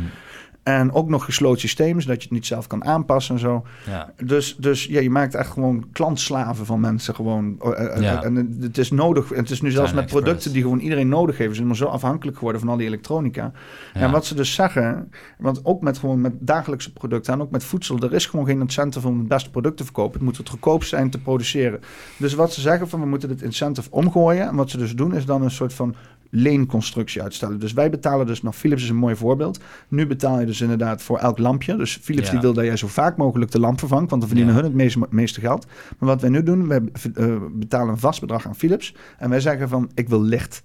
En 0.63 0.93
ook 0.93 1.09
nog 1.09 1.25
gesloten 1.25 1.59
systemen, 1.59 2.01
zodat 2.01 2.17
je 2.17 2.23
het 2.23 2.31
niet 2.31 2.45
zelf 2.45 2.67
kan 2.67 2.85
aanpassen 2.85 3.35
en 3.35 3.41
zo. 3.41 3.65
Ja. 3.87 4.13
Dus, 4.23 4.55
dus 4.55 4.85
ja, 4.85 4.99
je 4.99 5.09
maakt 5.09 5.35
echt 5.35 5.49
gewoon 5.49 5.85
klantslaven 5.91 6.65
van 6.65 6.79
mensen 6.79 7.15
gewoon. 7.15 7.55
Eh, 7.59 7.95
eh, 7.95 8.01
Ja. 8.01 8.23
En 8.23 8.57
het 8.61 8.77
is 8.77 8.91
nodig. 8.91 9.31
En 9.31 9.41
het 9.41 9.49
is 9.49 9.61
nu 9.61 9.71
zelfs 9.71 9.93
met 9.93 10.05
producten 10.05 10.33
Express. 10.33 10.53
die 10.53 10.63
gewoon 10.63 10.79
iedereen 10.79 11.07
nodig 11.07 11.37
heeft. 11.37 11.49
Ze 11.49 11.55
zijn 11.55 11.67
maar 11.67 11.75
zo 11.75 11.85
afhankelijk 11.85 12.37
geworden 12.37 12.61
van 12.61 12.69
al 12.69 12.77
die 12.77 12.87
elektronica. 12.87 13.51
Ja. 13.93 13.99
En 13.99 14.11
wat 14.11 14.25
ze 14.25 14.35
dus 14.35 14.53
zeggen, 14.53 15.11
want 15.37 15.65
ook 15.65 15.81
met 15.81 15.97
gewoon 15.97 16.21
met 16.21 16.33
dagelijkse 16.39 16.93
producten 16.93 17.33
en 17.33 17.41
ook 17.41 17.51
met 17.51 17.63
voedsel, 17.63 17.99
er 17.99 18.13
is 18.13 18.25
gewoon 18.25 18.45
geen 18.45 18.59
incentive 18.61 19.07
om 19.07 19.17
het 19.19 19.27
beste 19.27 19.49
product 19.49 19.77
te 19.77 19.83
verkopen. 19.83 20.13
Het 20.13 20.21
moet 20.21 20.37
het 20.37 20.49
goedkoop 20.49 20.83
zijn 20.83 21.09
te 21.09 21.19
produceren. 21.19 21.79
Dus 22.17 22.33
wat 22.33 22.53
ze 22.53 22.61
zeggen 22.61 22.89
van 22.89 22.99
we 22.99 23.05
moeten 23.05 23.29
het 23.29 23.41
incentive 23.41 23.91
omgooien. 23.91 24.47
En 24.47 24.55
wat 24.55 24.69
ze 24.69 24.77
dus 24.77 24.95
doen 24.95 25.15
is 25.15 25.25
dan 25.25 25.41
een 25.41 25.51
soort 25.51 25.73
van 25.73 25.95
leenconstructie 26.33 27.21
uitstellen. 27.21 27.59
Dus 27.59 27.73
wij 27.73 27.89
betalen 27.89 28.25
dus, 28.25 28.41
nou 28.41 28.55
Philips 28.55 28.83
is 28.83 28.89
een 28.89 28.95
mooi 28.95 29.15
voorbeeld. 29.15 29.59
Nu 29.87 30.07
betaal 30.07 30.39
je 30.39 30.45
dus 30.45 30.61
inderdaad 30.61 31.01
voor 31.01 31.17
elk 31.17 31.37
lampje. 31.37 31.75
Dus 31.75 31.99
Philips 32.01 32.25
Ja. 32.27 32.31
die 32.31 32.41
wil 32.41 32.53
dat 32.53 32.65
jij 32.65 32.77
zo 32.77 32.87
vaak 32.87 33.17
mogelijk 33.17 33.51
de 33.51 33.59
lamp 33.59 33.79
vervangt, 33.79 34.09
want 34.09 34.21
dan 34.21 34.29
verdienen 34.29 34.55
Ja. 34.55 34.61
hun 34.61 34.69
het 34.71 34.79
meeste, 34.79 34.99
meeste 35.09 35.39
geld. 35.39 35.65
Maar 35.99 36.09
wat 36.09 36.21
wij 36.21 36.29
nu 36.29 36.43
doen, 36.43 36.67
we 36.67 36.81
eh, 37.13 37.35
betalen 37.53 37.89
een 37.89 37.97
vast 37.99 38.19
bedrag 38.19 38.47
aan 38.47 38.55
Philips. 38.55 38.95
En 39.17 39.29
wij 39.29 39.39
zeggen 39.39 39.69
van 39.69 39.89
ik 39.93 40.09
wil 40.09 40.21
licht. 40.21 40.63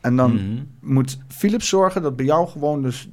En 0.00 0.16
dan 0.16 0.32
Mhm. 0.34 0.44
moet 0.94 1.18
Philips 1.28 1.68
zorgen 1.68 2.02
dat 2.02 2.16
bij 2.16 2.26
jou 2.26 2.48
gewoon 2.48 2.82
dus 2.82 3.08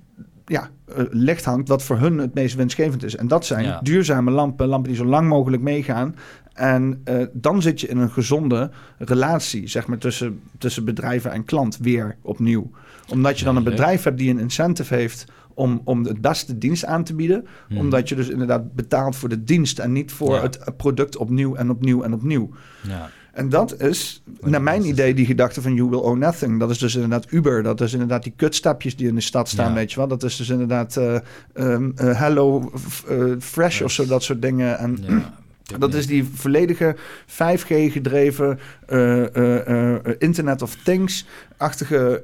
ja, 0.45 0.70
eh, 0.95 1.04
licht 1.10 1.45
hangt 1.45 1.68
wat 1.68 1.84
voor 1.84 1.97
hun 1.97 2.18
het 2.18 2.34
meest 2.34 2.56
winstgevend 2.56 3.04
is. 3.04 3.16
En 3.16 3.28
dat 3.28 3.45
zijn 3.45 3.66
Ja. 3.66 3.80
duurzame 3.84 4.32
lampen, 4.32 4.68
lampen 4.68 4.89
die 4.91 4.99
zo 4.99 5.06
lang 5.06 5.28
mogelijk 5.28 5.62
meegaan. 5.62 6.16
En 6.54 7.01
eh, 7.04 7.26
dan 7.34 7.62
zit 7.62 7.82
je 7.82 7.88
in 7.88 7.97
een 7.97 8.12
gezonde 8.12 8.72
relatie, 8.97 9.68
zeg 9.68 9.88
maar, 9.88 9.97
tussen, 9.97 10.39
tussen 10.58 10.86
bedrijven 10.86 11.32
en 11.32 11.43
klant 11.45 11.78
weer 11.78 12.16
opnieuw. 12.22 12.72
Omdat 13.10 13.39
je 13.39 13.45
dan 13.45 13.56
een 13.56 13.64
bedrijf 13.64 14.04
hebt 14.04 14.18
die 14.18 14.30
een 14.30 14.39
incentive 14.39 14.95
heeft 14.95 15.26
om, 15.54 15.82
om 15.84 16.06
het 16.06 16.22
beste 16.22 16.58
dienst 16.58 16.86
aan 16.86 17.04
te 17.04 17.16
bieden. 17.16 17.47
Mhm. 17.70 17.80
Omdat 17.80 18.10
je 18.10 18.16
dus 18.16 18.30
inderdaad 18.30 18.74
betaalt 18.74 19.16
voor 19.16 19.30
de 19.30 19.43
dienst 19.43 19.80
en 19.80 19.91
niet 19.91 20.12
voor 20.12 20.34
Ja. 20.36 20.41
het 20.41 20.60
product 20.78 21.18
opnieuw 21.18 21.56
en 21.56 21.70
opnieuw 21.70 22.04
en 22.04 22.14
opnieuw. 22.14 22.49
Ja. 22.88 23.10
En 23.34 23.49
dat 23.49 23.82
is, 23.82 24.24
naar 24.41 24.62
mijn 24.62 24.86
idee, 24.88 25.14
die 25.14 25.26
gedachte 25.26 25.62
van 25.62 25.74
you 25.76 25.89
will 25.89 25.99
own 25.99 26.20
nothing. 26.20 26.60
Dat 26.60 26.70
is 26.70 26.78
dus 26.78 26.95
inderdaad 26.95 27.32
Uber. 27.32 27.64
Dat 27.64 27.82
is 27.82 27.93
inderdaad 27.93 28.24
die 28.24 28.34
kutstapjes 28.36 28.95
die 28.95 29.08
in 29.08 29.16
de 29.16 29.22
stad 29.22 29.49
staan, 29.49 29.68
Ja. 29.70 29.74
weet 29.74 29.91
je 29.91 29.97
wel. 29.97 30.08
Dat 30.08 30.24
is 30.24 30.36
dus 30.36 30.49
inderdaad 30.49 30.97
eh, 30.97 31.16
ehm, 31.54 31.91
eh, 31.95 32.20
Hello 32.20 32.72
Fresh 33.39 33.82
of 33.82 33.91
zo, 33.91 34.06
dat 34.06 34.24
soort 34.24 34.41
dingen. 34.41 34.78
En 34.78 34.97
Ja. 35.08 35.34
Dat 35.80 35.93
is 35.93 36.07
die 36.07 36.24
volledige 36.34 36.95
5G 37.28 37.68
gedreven 37.91 38.59
eh, 38.88 39.36
eh, 39.36 39.95
eh, 39.95 40.16
Internet 40.20 40.61
of 40.61 40.76
Things-achtige, 40.84 42.24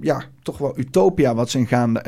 ja, 0.00 0.22
toch 0.42 0.58
wel 0.58 0.78
utopia 0.78 1.34
wat 1.34 1.50
ze 1.50 1.58
in 1.58 1.66
gaan. 1.66 2.00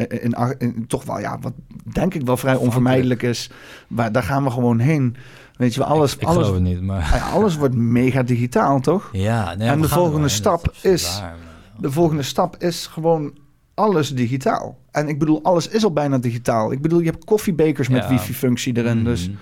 In, 0.58 0.84
toch 0.88 1.04
wel, 1.04 1.18
ja, 1.20 1.38
wat 1.40 1.52
denk 1.92 2.14
ik 2.14 2.22
wel 2.26 2.36
vrij 2.36 2.54
onvermijdelijk 2.56 3.22
is. 3.22 3.50
Maar 3.88 4.12
daar 4.12 4.22
gaan 4.22 4.44
we 4.44 4.50
gewoon 4.50 4.78
heen. 4.78 5.16
Weet 5.56 5.74
je 5.74 5.84
alles, 5.84 6.14
Ik, 6.14 6.20
ik 6.20 6.26
alles, 6.28 6.38
geloof 6.46 6.54
het 6.54 6.64
niet, 6.64 6.82
maar... 6.82 7.02
Ah 7.02 7.34
alles 7.34 7.56
wordt 7.56 7.74
mega 7.74 8.22
digitaal, 8.22 8.80
toch? 8.80 9.08
Ja, 9.28 9.54
nee, 9.54 9.68
En 9.68 9.80
de 9.80 9.88
volgende 9.88 10.28
stap 10.28 10.74
is- 10.82 11.18
waar, 11.20 11.34
De 11.78 11.90
volgende 11.90 12.22
stap 12.22 12.56
is 12.58 12.86
gewoon 12.86 13.32
alles 13.74 14.14
digitaal. 14.14 14.78
En 14.90 15.08
ik 15.08 15.18
bedoel, 15.18 15.42
alles 15.42 15.68
is 15.68 15.84
al 15.84 15.92
bijna 15.92 16.18
digitaal. 16.18 16.72
Ik 16.72 16.80
bedoel, 16.82 16.98
je 17.00 17.10
hebt 17.10 17.24
koffiebekers 17.24 17.88
met 17.88 18.02
Ja. 18.02 18.08
wifi-functie 18.08 18.76
erin. 18.76 19.04
Dus 19.04 19.28
Mhm. 19.28 19.36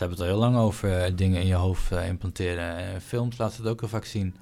Hebben 0.00 0.18
het 0.18 0.26
al 0.26 0.32
heel 0.32 0.50
lang 0.50 0.56
over 0.56 1.02
eh, 1.02 1.12
dingen 1.16 1.40
in 1.40 1.46
je 1.46 1.54
hoofd 1.54 1.92
eh, 1.92 2.06
implanteren. 2.06 3.00
Films 3.00 3.38
laten 3.38 3.62
het 3.62 3.72
ook 3.72 3.80
heel 3.80 3.88
vaak 3.88 4.04
zien. 4.04 4.34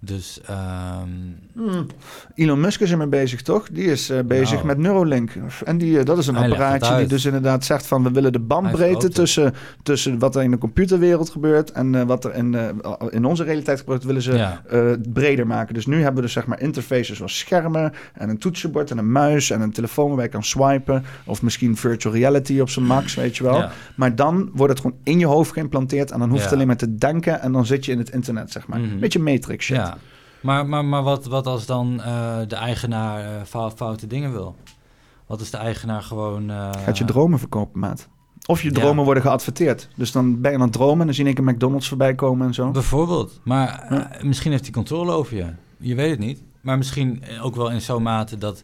Dus 0.00 0.40
ehm, 0.46 1.08
Hmm. 1.54 1.86
Elon 2.34 2.60
Musk 2.60 2.80
is 2.80 2.90
ermee 2.90 3.06
bezig, 3.06 3.42
toch? 3.42 3.68
Die 3.72 3.84
is 3.84 4.10
eh, 4.10 4.18
bezig 4.24 4.54
Nou. 4.54 4.66
met 4.66 4.78
Neuralink. 4.78 5.32
En 5.64 5.78
die, 5.78 5.98
eh, 5.98 6.04
dat 6.04 6.18
is 6.18 6.26
een 6.26 6.34
Hij 6.34 6.44
apparaatje 6.50 6.96
die 6.96 7.06
dus 7.06 7.24
inderdaad 7.24 7.64
zegt 7.64 7.86
van... 7.86 8.02
we 8.02 8.10
willen 8.10 8.32
de 8.32 8.38
bandbreedte 8.38 9.08
tussen, 9.08 9.54
tussen 9.82 10.18
wat 10.18 10.36
er 10.36 10.42
in 10.42 10.50
de 10.50 10.58
computerwereld 10.58 11.30
gebeurt... 11.30 11.72
en 11.72 11.94
eh, 11.94 12.02
wat 12.02 12.24
er 12.24 12.34
in, 12.34 12.56
in 13.10 13.24
onze 13.24 13.44
realiteit 13.44 13.78
gebeurt, 13.78 14.04
willen 14.04 14.22
ze 14.22 14.32
Ja. 14.36 14.62
breder 15.12 15.46
maken. 15.46 15.74
Dus 15.74 15.86
nu 15.86 15.96
hebben 15.96 16.14
we 16.14 16.20
dus 16.20 16.32
zeg 16.32 16.46
maar 16.46 16.60
interfaces 16.60 17.16
zoals 17.16 17.38
schermen... 17.38 17.92
en 18.14 18.28
een 18.28 18.38
toetsenbord 18.38 18.90
en 18.90 18.98
een 18.98 19.12
muis 19.12 19.50
en 19.50 19.60
een 19.60 19.72
telefoon 19.72 20.06
waarbij 20.06 20.24
je 20.24 20.30
kan 20.30 20.44
swipen... 20.44 21.04
of 21.24 21.42
misschien 21.42 21.76
virtual 21.76 22.14
reality 22.14 22.60
op 22.60 22.70
zijn 22.70 22.84
max, 22.86 23.14
weet 23.14 23.36
je 23.36 23.44
wel. 23.44 23.56
Ja. 23.58 23.70
Maar 23.94 24.14
dan 24.14 24.50
wordt 24.54 24.72
het 24.72 24.82
gewoon 24.82 24.98
in 25.02 25.18
je 25.18 25.26
hoofd 25.26 25.52
geïmplanteerd... 25.52 26.10
en 26.10 26.18
dan 26.18 26.28
hoef 26.30 26.38
je 26.42 26.44
Ja. 26.48 26.52
alleen 26.54 26.66
maar 26.66 26.76
te 26.76 26.94
denken... 26.94 27.40
en 27.40 27.52
dan 27.52 27.66
zit 27.66 27.84
je 27.84 27.92
in 27.92 27.98
het 27.98 28.10
internet, 28.10 28.50
zeg 28.52 28.66
maar. 28.66 28.78
Mhm. 28.80 28.98
Beetje 28.98 29.18
Matrix 29.18 29.64
shit. 29.64 29.76
Maar, 30.40 30.66
maar, 30.66 30.84
maar 30.84 31.02
wat, 31.02 31.26
wat 31.26 31.46
als 31.46 31.66
dan 31.66 32.00
eh, 32.02 32.36
de 32.48 32.56
eigenaar 32.56 33.20
eh, 33.24 33.42
fou- 33.46 33.70
foute 33.70 34.06
dingen 34.06 34.32
wil? 34.32 34.56
Wat 35.26 35.40
is 35.40 35.50
de 35.50 35.56
eigenaar 35.56 36.02
gewoon... 36.02 36.50
eh, 36.50 36.70
Gaat 36.84 36.98
je 36.98 37.04
dromen 37.04 37.38
verkopen, 37.38 37.80
maat. 37.80 38.08
Of 38.46 38.62
je 38.62 38.68
Ja. 38.68 38.74
dromen 38.80 39.04
worden 39.04 39.22
geadverteerd. 39.22 39.88
Dus 39.94 40.12
dan 40.12 40.40
ben 40.40 40.50
je 40.50 40.56
aan 40.56 40.62
het 40.62 40.72
dromen 40.72 41.00
en 41.00 41.06
dan 41.06 41.14
zie 41.14 41.24
ik 41.24 41.38
een 41.38 41.44
McDonald's 41.44 41.88
voorbij 41.88 42.14
komen 42.14 42.46
en 42.46 42.54
zo. 42.54 42.70
Bijvoorbeeld. 42.70 43.40
Maar 43.44 43.86
misschien 44.22 44.50
heeft 44.50 44.62
hij 44.64 44.72
controle 44.72 45.12
over 45.12 45.36
je. 45.36 45.46
Je 45.76 45.94
weet 45.94 46.10
het 46.10 46.18
niet. 46.18 46.42
Maar 46.60 46.76
misschien 46.78 47.22
ook 47.42 47.56
wel 47.56 47.70
in 47.70 47.80
zo'n 47.80 48.02
mate 48.02 48.38
dat, 48.38 48.62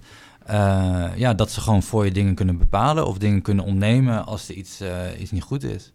ja, 1.16 1.34
dat 1.34 1.50
ze 1.50 1.60
gewoon 1.60 1.82
voor 1.82 2.04
je 2.04 2.10
dingen 2.12 2.34
kunnen 2.34 2.58
bepalen 2.58 3.06
of 3.06 3.18
dingen 3.18 3.42
kunnen 3.42 3.64
ontnemen 3.64 4.26
als 4.26 4.48
er 4.48 4.54
iets, 4.54 4.80
iets 5.20 5.30
niet 5.30 5.42
goed 5.42 5.62
is. 5.62 5.92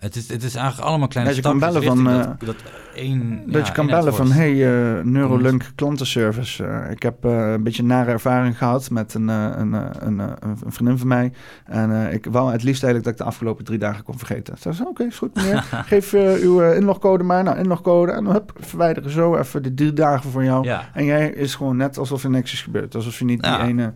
Het 0.00 0.16
is, 0.16 0.28
het 0.28 0.42
is 0.42 0.54
eigenlijk 0.54 0.88
allemaal 0.88 1.08
kleine 1.08 1.34
Dat 1.34 1.44
je 1.44 1.48
kan 1.50 1.58
bellen 1.58 1.82
van, 1.82 2.04
dat, 2.04 2.40
dat 2.40 2.56
één, 2.94 3.42
Dat 3.46 3.60
ja, 3.60 3.66
je 3.66 3.72
kan 3.72 3.86
bellen 3.86 4.14
van, 4.14 4.32
hey, 4.32 4.50
eh, 4.50 5.04
Neurolink 5.04 5.70
klantenservice. 5.74 6.64
eh, 6.64 6.90
ik 6.90 7.02
heb 7.02 7.24
eh, 7.24 7.52
een 7.52 7.62
beetje 7.62 7.82
een 7.82 7.88
nare 7.88 8.10
ervaring 8.10 8.58
gehad 8.58 8.90
met 8.90 9.14
een, 9.14 9.28
een, 9.28 9.72
een, 10.06 10.18
een 10.18 10.56
vriendin 10.66 10.98
van 10.98 11.08
mij. 11.08 11.32
En 11.64 12.12
ik 12.12 12.26
wou 12.30 12.52
het 12.52 12.62
liefst 12.62 12.82
eigenlijk 12.82 13.04
dat 13.04 13.12
ik 13.12 13.18
de 13.18 13.24
afgelopen 13.24 13.64
drie 13.64 13.78
dagen 13.78 14.04
kon 14.04 14.18
vergeten. 14.18 14.58
Ze 14.58 14.72
zei, 14.72 14.88
oké, 14.88 15.04
is 15.04 15.18
goed 15.18 15.34
meneer. 15.34 15.62
Geef 15.86 16.12
uw 16.42 16.60
inlogcode 16.72 17.24
maar. 17.24 17.42
Nou, 17.42 17.58
inlogcode. 17.58 18.12
En 18.12 18.24
dan 18.24 18.32
hup, 18.32 18.52
verwijderen 18.58 19.10
zo 19.10 19.36
even 19.36 19.62
de 19.62 19.74
drie 19.74 19.92
dagen 19.92 20.30
voor 20.30 20.44
jou. 20.44 20.64
Ja. 20.64 20.90
En 20.94 21.04
jij 21.04 21.30
is 21.30 21.54
gewoon 21.54 21.76
net 21.76 21.98
alsof 21.98 22.24
er 22.24 22.30
niks 22.30 22.52
is 22.52 22.62
gebeurd. 22.62 22.94
Alsof 22.94 23.18
je 23.18 23.24
niet 23.24 23.44
Ja. 23.44 23.58
die 23.58 23.66
ene... 23.66 23.92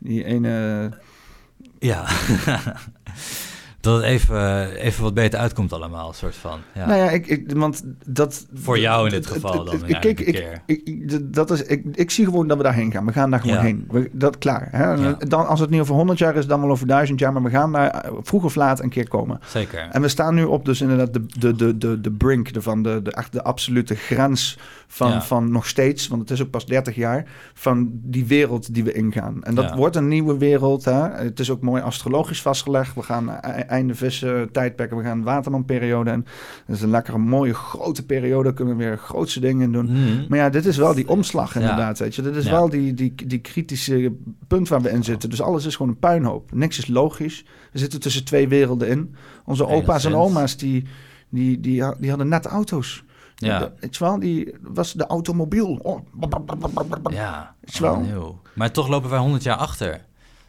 Die 0.00 0.24
ene 0.24 0.90
Ja. 1.78 2.04
dat 3.84 3.96
het 3.96 4.04
even, 4.04 4.70
even 4.76 5.02
wat 5.02 5.14
beter 5.14 5.38
uitkomt 5.38 5.72
allemaal, 5.72 6.12
soort 6.12 6.34
van. 6.36 6.58
Ja. 6.74 6.86
Nou 6.86 6.98
ja, 6.98 7.10
ik, 7.10 7.26
ik, 7.26 7.52
want 7.52 7.82
dat... 8.06 8.46
Voor 8.54 8.78
jou 8.78 9.04
in 9.06 9.10
dit 9.10 9.26
geval 9.26 9.64
dan, 9.64 9.80
Kijk, 9.86 10.04
ik, 10.04 10.16
keer. 10.16 10.62
ik, 10.66 11.34
dat 11.34 11.50
is, 11.50 11.62
ik, 11.62 11.84
ik 11.92 12.10
zie 12.10 12.24
gewoon 12.24 12.46
dat 12.48 12.56
we 12.56 12.62
daarheen 12.62 12.92
gaan. 12.92 13.06
We 13.06 13.12
gaan 13.12 13.30
daar 13.30 13.40
gewoon 13.40 13.56
Ja. 13.56 13.62
heen. 13.62 13.84
We, 13.90 14.10
dat 14.12 14.38
klaar. 14.38 14.68
Hè? 14.70 14.92
Ja. 14.92 15.16
Dan, 15.18 15.46
als 15.46 15.60
het 15.60 15.70
niet 15.70 15.80
over 15.80 15.94
100 15.94 16.18
jaar 16.18 16.36
is, 16.36 16.46
dan 16.46 16.60
wel 16.60 16.70
over 16.70 16.86
1000 16.86 17.18
jaar. 17.18 17.32
Maar 17.32 17.42
we 17.42 17.50
gaan 17.50 17.72
daar 17.72 17.90
eh, 17.90 18.12
vroeg 18.22 18.44
of 18.44 18.54
laat 18.54 18.80
een 18.80 18.88
keer 18.88 19.08
komen. 19.08 19.40
Zeker. 19.46 19.88
En 19.90 20.02
we 20.02 20.08
staan 20.08 20.34
nu 20.34 20.44
op 20.44 20.64
dus 20.64 20.80
inderdaad 20.80 21.12
de, 21.12 21.26
de, 21.38 21.54
de, 21.54 21.78
de, 21.78 22.00
de 22.00 22.10
brink 22.12 22.48
ervan. 22.48 22.82
De, 22.82 23.02
de, 23.02 23.12
echt 23.12 23.32
de 23.32 23.42
absolute 23.42 23.94
grens 23.94 24.58
van, 24.86 25.22
van 25.22 25.52
nog 25.52 25.66
steeds, 25.66 26.08
want 26.08 26.20
het 26.20 26.30
is 26.30 26.42
ook 26.42 26.50
pas 26.50 26.66
30 26.66 26.94
jaar, 26.94 27.24
van 27.54 27.88
die 27.92 28.26
wereld 28.26 28.74
die 28.74 28.84
we 28.84 28.92
ingaan. 28.92 29.42
En 29.42 29.54
dat 29.54 29.74
wordt 29.74 29.96
een 29.96 30.08
nieuwe 30.08 30.38
wereld. 30.38 30.84
Hè? 30.84 31.08
Het 31.10 31.40
is 31.40 31.50
ook 31.50 31.60
mooi 31.60 31.82
astrologisch 31.82 32.42
vastgelegd. 32.42 32.94
We 32.94 33.02
gaan 33.02 33.28
e- 33.28 33.38
einde 33.74 33.94
vissen 33.94 34.52
tijdperken, 34.52 34.96
we 34.96 35.02
gaan 35.02 35.22
watermanperiode. 35.22 36.10
En 36.10 36.24
dat 36.66 36.76
is 36.76 36.82
een 36.82 36.90
lekkere 36.90 37.18
mooie 37.18 37.54
grote 37.54 38.06
periode. 38.06 38.52
Kunnen 38.54 38.76
we 38.76 38.84
weer 38.84 38.98
grootste 38.98 39.40
dingen 39.40 39.62
in 39.62 39.72
doen. 39.72 39.84
Mhm. 39.92 40.24
Maar 40.28 40.38
ja, 40.38 40.48
dit 40.50 40.66
is 40.66 40.76
wel 40.76 40.94
die 40.94 41.08
omslag 41.08 41.54
Ja. 41.54 41.60
inderdaad. 41.60 41.98
Weet 41.98 42.14
je. 42.14 42.22
Dit 42.22 42.36
is 42.36 42.44
Ja. 42.44 42.50
wel 42.50 42.68
die, 42.68 42.94
die, 42.94 43.14
die 43.26 43.38
kritische 43.38 44.12
punt 44.46 44.68
waar 44.68 44.80
we 44.82 44.90
in 44.90 45.04
zitten. 45.04 45.30
Dus 45.30 45.40
alles 45.42 45.64
is 45.64 45.76
gewoon 45.76 45.92
een 45.92 45.98
puinhoop. 45.98 46.52
Niks 46.52 46.78
is 46.78 46.86
logisch. 46.86 47.44
We 47.72 47.78
zitten 47.78 48.00
tussen 48.00 48.24
twee 48.24 48.48
werelden 48.48 48.88
in. 48.88 49.14
Onze 49.44 49.66
opa's 49.66 50.04
en 50.04 50.14
oma's 50.14 50.56
die, 50.56 50.84
die, 51.28 51.60
die, 51.60 51.82
die 51.98 52.08
hadden 52.08 52.28
net 52.28 52.46
auto's. 52.46 53.04
Ja. 53.36 53.58
De- 53.58 53.88
je 53.90 53.98
wel, 53.98 54.18
die 54.18 54.54
was 54.60 54.92
de 54.92 55.06
automobiel. 55.06 55.78
Oh. 55.82 56.00
Ja, 57.10 57.54
wel- 57.80 58.00
nieuw. 58.00 58.40
Maar 58.54 58.70
toch 58.70 58.88
lopen 58.88 59.10
wij 59.10 59.18
100 59.18 59.42
jaar 59.42 59.56
achter. 59.56 60.00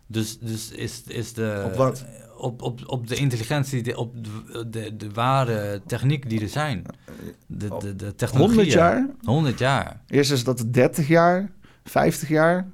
Dus, 0.07 0.39
dus 0.39 0.71
is, 0.71 1.03
is 1.07 1.33
de... 1.33 1.63
Op 1.65 1.75
wat? 1.75 2.05
Op, 2.37 2.61
op, 2.61 2.81
op 2.85 3.07
de 3.07 3.15
intelligentie, 3.15 3.83
de, 3.83 3.97
op 3.97 4.23
de, 4.23 4.69
de, 4.69 4.95
de 4.95 5.11
ware 5.11 5.81
techniek 5.85 6.29
die 6.29 6.41
er 6.41 6.49
zijn. 6.49 6.85
De, 7.47 7.67
de, 7.79 7.95
de 7.95 8.15
technologie. 8.15 8.55
100 8.55 8.71
jaar? 8.71 9.09
100 9.23 9.59
jaar. 9.59 10.01
Eerst 10.07 10.31
is 10.31 10.43
dat 10.43 10.65
30 10.71 11.07
jaar, 11.07 11.51
50 11.83 12.29
jaar, 12.29 12.67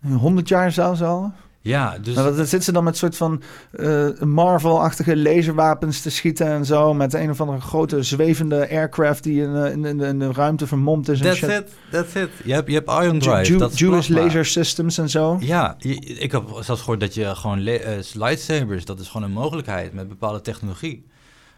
100 0.00 0.48
jaar 0.48 0.72
zelfs 0.72 1.02
al. 1.02 1.32
Ja, 1.64 1.98
dus... 1.98 2.14
Nou, 2.14 2.26
dan 2.26 2.36
zitten 2.36 2.62
ze 2.62 2.72
dan 2.72 2.84
met 2.84 2.96
soort 2.96 3.16
van 3.16 3.42
eh, 3.70 4.08
Marvel-achtige 4.20 5.16
laserwapens 5.16 6.00
te 6.00 6.10
schieten 6.10 6.46
en 6.46 6.64
zo. 6.64 6.94
Met 6.94 7.14
een 7.14 7.30
of 7.30 7.40
andere 7.40 7.60
grote 7.60 8.02
zwevende 8.02 8.68
aircraft 8.70 9.22
die 9.22 9.42
in, 9.42 9.54
eh, 9.56 9.72
in, 9.72 9.84
in, 9.84 10.00
in 10.00 10.18
de 10.18 10.32
ruimte 10.32 10.66
vermomd 10.66 11.08
is. 11.08 11.20
That's 11.20 11.36
shit. 11.36 11.50
it, 11.50 11.64
that's 11.90 12.14
it. 12.14 12.28
Je 12.44 12.52
hebt, 12.52 12.68
je 12.68 12.74
hebt 12.74 12.90
Ju- 12.90 13.18
Drive, 13.18 13.52
Ju- 13.52 13.58
dat 13.58 13.72
is 13.72 13.78
Jewish 13.78 14.06
plasma. 14.06 14.24
laser 14.24 14.44
systems 14.46 14.98
en 14.98 15.10
zo. 15.10 15.36
Ja, 15.40 15.74
je- 15.78 15.94
ik 16.00 16.32
heb 16.32 16.42
zelfs 16.60 16.80
gehoord 16.80 17.00
dat 17.00 17.14
je 17.14 17.34
gewoon 17.34 17.66
eh, 17.66 17.98
lightsabers, 18.14 18.84
dat 18.84 19.00
is 19.00 19.08
gewoon 19.08 19.26
een 19.26 19.32
mogelijkheid 19.34 19.92
met 19.92 20.08
bepaalde 20.08 20.40
technologie. 20.40 21.06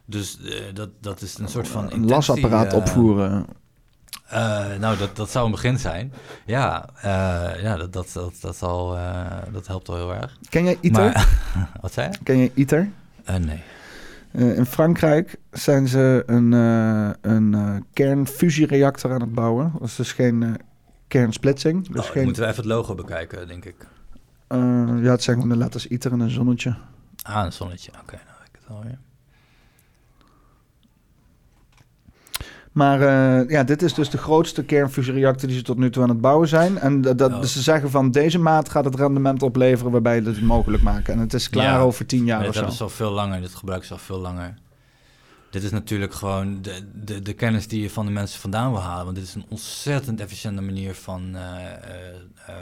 Dus 0.07 0.39
dat, 0.75 0.89
dat 1.01 1.23
is 1.23 1.39
een 1.39 1.49
soort 1.49 1.69
van 1.69 1.93
Een 1.93 2.07
lasapparaat 2.09 2.73
opvoeren. 2.73 3.47
Eh, 4.29 4.77
nou, 4.81 4.97
dat, 4.97 5.17
dat 5.17 5.31
zou 5.31 5.45
een 5.45 5.51
begin 5.51 5.79
zijn. 5.79 6.13
Ja, 6.45 6.89
eh, 6.97 7.63
ja 7.63 7.77
dat, 7.77 7.93
dat, 7.93 8.11
dat, 8.13 8.35
dat, 8.41 8.57
zal, 8.57 8.97
eh, 8.97 9.27
dat 9.53 9.67
helpt 9.67 9.89
al 9.89 9.95
heel 9.97 10.15
erg. 10.15 10.39
Ken 10.49 10.65
jij 10.65 10.79
ITER? 10.81 11.03
Maar- 11.03 11.29
wat 11.81 11.93
zei 11.93 12.09
je? 12.11 12.19
Ken 12.23 12.37
je 12.37 12.51
ITER? 12.55 12.91
Nee. 13.41 13.63
In 14.57 14.67
Frankrijk 14.67 15.37
zijn 15.51 15.89
ze 15.89 16.23
een, 16.27 16.53
een 17.21 17.85
kernfusiereactor 17.93 19.13
aan 19.13 19.21
het 19.21 19.35
bouwen. 19.35 19.73
Dat 19.79 19.89
is 19.89 19.97
dus 19.97 20.13
geen 20.13 20.57
kernsplitsing. 21.09 21.89
Dus 21.89 22.05
Oh, 22.07 22.13
geen, 22.13 22.25
moeten 22.25 22.43
we 22.43 22.49
even 22.49 22.63
het 22.63 22.73
logo 22.73 22.95
bekijken, 22.95 23.49
denk 23.49 23.65
ik. 23.65 23.87
ja, 24.49 25.11
het 25.11 25.23
zijn 25.23 25.37
gewoon 25.37 25.53
de 25.53 25.57
letters 25.57 25.87
ITER 25.87 26.13
en 26.13 26.21
een 26.21 26.31
zonnetje. 26.31 26.75
Ah, 27.23 27.45
een 27.45 27.53
zonnetje. 27.53 27.91
Oké, 28.03 28.15
nou 28.15 28.37
weet 28.39 28.49
ik 28.53 28.59
het 28.61 28.77
alweer. 28.77 28.99
Maar 32.75 33.01
eh, 33.01 33.49
ja, 33.51 33.65
dit 33.65 33.83
is 33.83 33.95
dus 33.95 34.11
de 34.11 34.19
grootste 34.19 34.65
kernfusiereactor 34.65 35.49
die 35.49 35.57
ze 35.57 35.63
tot 35.65 35.79
nu 35.79 35.91
toe 35.91 36.03
aan 36.03 36.09
het 36.09 36.21
bouwen 36.21 36.49
zijn. 36.49 36.79
En 36.79 37.01
dat, 37.01 37.19
dat, 37.19 37.33
Oh. 37.33 37.41
dus 37.41 37.53
ze 37.53 37.63
zeggen 37.63 37.91
van 37.91 38.11
deze 38.11 38.39
maat 38.39 38.69
gaat 38.69 38.85
het 38.85 38.95
rendement 38.95 39.43
opleveren 39.43 39.93
waarbij 39.93 40.17
het 40.17 40.43
mogelijk 40.43 40.83
maken. 40.83 41.15
En 41.15 41.19
het 41.21 41.35
is 41.35 41.51
klaar 41.51 41.65
Ja, 41.65 41.79
over 41.79 42.07
tien 42.07 42.25
jaar 42.25 42.39
dit 42.39 42.49
of 42.49 42.55
zo. 42.55 42.59
hebben 42.61 42.77
ze 42.79 42.83
al 42.85 42.89
veel 42.89 43.11
langer, 43.11 43.41
dit 43.41 43.55
gebruiken 43.55 43.89
ze 43.89 43.95
al 43.95 44.01
veel 44.01 44.19
langer. 44.21 44.55
Dit 45.51 45.63
is 45.63 45.71
natuurlijk 45.71 46.15
gewoon 46.15 46.59
de, 46.63 46.81
de, 47.05 47.23
de 47.23 47.33
kennis 47.33 47.69
die 47.69 47.83
je 47.83 47.91
van 47.91 48.07
de 48.07 48.13
mensen 48.13 48.41
vandaan 48.41 48.71
wil 48.71 48.81
halen. 48.81 49.05
Want 49.05 49.17
dit 49.17 49.25
is 49.25 49.35
een 49.35 49.45
ontzettend 49.49 50.21
efficiënte 50.21 50.63
manier 50.63 50.95
van 50.95 51.23
eh, 51.35 51.41
eh, 51.41 51.75
eh, 52.47 52.55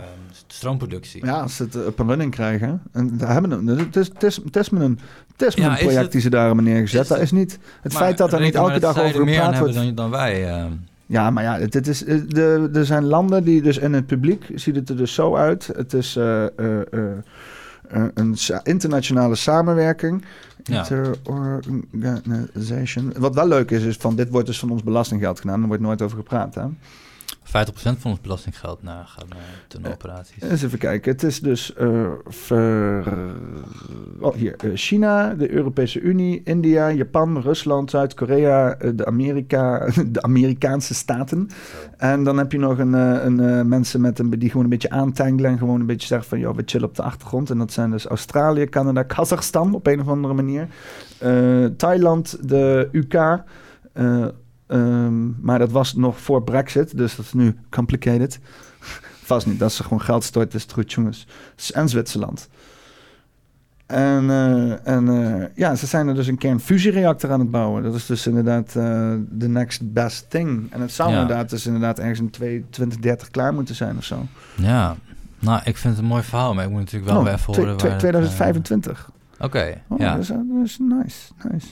stroomproductie. 0.46 1.24
Ja, 1.24 1.40
als 1.40 1.56
ze 1.56 1.62
het 1.62 1.74
up 1.74 2.00
and 2.00 2.08
running 2.08 2.30
krijgen. 2.30 2.82
En 2.92 3.16
daar 3.18 3.32
hebben 3.32 3.64
we, 3.64 3.82
het 3.82 3.96
is, 3.96 4.08
het 4.08 4.22
is, 4.22 4.36
het 4.36 4.56
is 4.56 4.70
met 4.70 4.82
een, 4.82 4.98
het 5.36 5.42
is 5.48 5.54
Ja, 5.54 5.72
is 5.72 5.78
project 5.80 6.02
het- 6.02 6.12
die 6.12 6.20
ze 6.20 6.30
daar 6.30 6.46
hebben 6.46 6.64
neergezet. 6.64 7.00
is 7.02 7.08
dat 7.08 7.16
het- 7.16 7.26
is 7.26 7.32
niet 7.32 7.58
het 7.82 7.92
Maar 7.92 8.02
feit 8.02 8.18
dat 8.18 8.32
er 8.32 8.40
niet 8.40 8.54
elke 8.54 8.80
dag 8.80 8.98
over 9.00 9.20
er 9.20 9.28
gepraat 9.28 9.58
wordt. 9.58 9.74
dan, 9.74 9.94
dan 9.94 10.10
wij. 10.10 10.48
eh. 10.48 10.64
Ja, 11.06 11.30
maar 11.30 11.42
ja, 11.42 11.58
dit 11.66 11.86
is, 11.86 12.04
eh, 12.04 12.20
de, 12.28 12.70
er 12.74 12.84
zijn 12.86 13.04
landen 13.04 13.44
die 13.44 13.62
dus 13.62 13.78
in 13.78 13.92
het 13.92 14.06
publiek 14.06 14.44
ziet 14.54 14.76
het 14.76 14.88
er 14.88 14.96
dus 14.96 15.14
zo 15.14 15.36
uit. 15.36 15.70
Het 15.76 15.92
is 15.94 16.16
eh, 16.16 16.44
een 18.14 18.36
internationale 18.62 19.34
samenwerking. 19.34 20.24
Ja. 20.64 20.78
Interorganization. 20.78 23.12
Wat 23.18 23.34
wel 23.34 23.48
leuk 23.48 23.70
is, 23.70 23.82
is 23.82 23.96
van 23.96 24.16
dit 24.16 24.28
wordt 24.30 24.46
dus 24.46 24.58
van 24.58 24.70
ons 24.70 24.82
belastinggeld 24.82 25.40
gedaan. 25.40 25.58
Daar 25.58 25.68
wordt 25.68 25.82
nooit 25.82 26.02
over 26.02 26.16
gepraat. 26.16 26.54
Hè? 26.54 26.62
50% 27.46 27.50
van 27.98 28.10
ons 28.10 28.20
belastinggeld 28.20 28.82
naar 28.82 29.04
gaat 29.06 29.28
naar 29.28 29.64
tunneloperaties. 29.68 30.42
Eens 30.42 30.62
even 30.62 30.78
kijken. 30.78 31.12
Het 31.12 31.22
is 31.22 31.40
dus 31.40 31.74
eh, 31.74 32.10
ver... 32.26 33.04
oh, 34.20 34.34
hier. 34.34 34.56
eh, 34.56 34.70
China, 34.74 35.34
de 35.34 35.50
Europese 35.50 36.00
Unie, 36.00 36.40
India, 36.44 36.92
Japan, 36.92 37.40
Rusland, 37.40 37.90
Zuid-Korea, 37.90 38.74
eh, 38.74 38.90
de, 38.94 39.06
Amerika, 39.06 39.88
de 40.06 40.22
Amerikaanse 40.22 40.94
staten. 40.94 41.48
En 41.96 42.24
dan 42.24 42.38
heb 42.38 42.52
je 42.52 42.58
nog 42.58 42.78
een, 42.78 42.94
eh, 42.94 43.24
een 43.24 43.40
eh, 43.40 43.62
mensen 43.62 44.00
met 44.00 44.18
een, 44.18 44.30
die 44.30 44.48
gewoon 44.48 44.64
een 44.64 44.70
beetje 44.70 44.90
aantangelen 44.90 45.50
en 45.50 45.58
gewoon 45.58 45.80
een 45.80 45.86
beetje 45.86 46.06
zeggen 46.06 46.28
van, 46.28 46.38
joh, 46.38 46.56
we 46.56 46.62
chillen 46.66 46.88
op 46.88 46.96
de 46.96 47.02
achtergrond. 47.02 47.50
En 47.50 47.58
dat 47.58 47.72
zijn 47.72 47.90
dus 47.90 48.06
Australië, 48.06 48.66
Canada, 48.68 49.02
Kazachstan 49.02 49.74
op 49.74 49.86
een 49.86 50.00
of 50.00 50.08
andere 50.08 50.34
manier. 50.34 50.68
Eh, 51.18 51.64
Thailand, 51.76 52.48
de 52.48 52.88
UK. 52.92 53.42
Eh, 54.66 54.78
ehm, 54.78 55.44
maar 55.44 55.58
dat 55.58 55.70
was 55.70 55.94
nog 55.94 56.20
voor 56.20 56.42
Brexit, 56.42 56.96
dus 56.96 57.16
dat 57.16 57.24
is 57.24 57.32
nu 57.32 57.56
complicated. 57.70 58.38
Vast 59.24 59.46
niet, 59.46 59.58
dat 59.58 59.72
ze 59.72 59.82
gewoon 59.82 60.00
geld 60.00 60.24
stort, 60.24 60.54
is 60.54 60.62
het 60.62 60.72
goed, 60.72 60.92
jongens. 60.92 61.26
En 61.74 61.88
Zwitserland. 61.88 62.48
En, 63.86 64.30
eh, 64.30 64.86
en 64.88 65.08
eh, 65.08 65.46
ja, 65.54 65.74
ze 65.74 65.86
zijn 65.86 66.08
er 66.08 66.14
dus 66.14 66.26
een 66.26 66.38
kernfusiereactor 66.38 67.30
aan 67.30 67.40
het 67.40 67.50
bouwen. 67.50 67.82
Dat 67.82 67.94
is 67.94 68.06
dus 68.06 68.26
inderdaad 68.26 68.66
eh, 68.76 69.12
the 69.38 69.48
next 69.48 69.92
best 69.92 70.30
thing. 70.30 70.72
En 70.72 70.80
het 70.80 70.92
zou 70.92 71.10
Ja. 71.12 71.20
inderdaad 71.20 71.50
dus 71.50 71.66
inderdaad 71.66 71.98
ergens 71.98 72.18
in 72.20 72.30
2030 72.30 73.30
klaar 73.30 73.54
moeten 73.54 73.74
zijn 73.74 73.96
of 73.96 74.04
zo. 74.04 74.26
Ja, 74.54 74.96
nou, 75.38 75.60
ik 75.64 75.76
vind 75.76 75.94
het 75.94 76.02
een 76.02 76.08
mooi 76.08 76.22
verhaal, 76.22 76.54
maar 76.54 76.64
ik 76.64 76.70
moet 76.70 76.80
natuurlijk 76.80 77.12
wel 77.12 77.20
Oh, 77.20 77.28
even 77.30 77.44
horen 77.54 77.62
twe- 77.62 77.64
waar 77.66 77.74
het, 77.82 77.92
eh, 77.92 77.96
2025. 77.98 79.10
Oké, 79.40 79.80
Oh, 79.88 79.98
ja. 79.98 80.12
dat, 80.12 80.22
is, 80.22 80.28
dat 80.28 80.38
is 80.64 80.78
nice, 80.78 81.32
nice. 81.50 81.66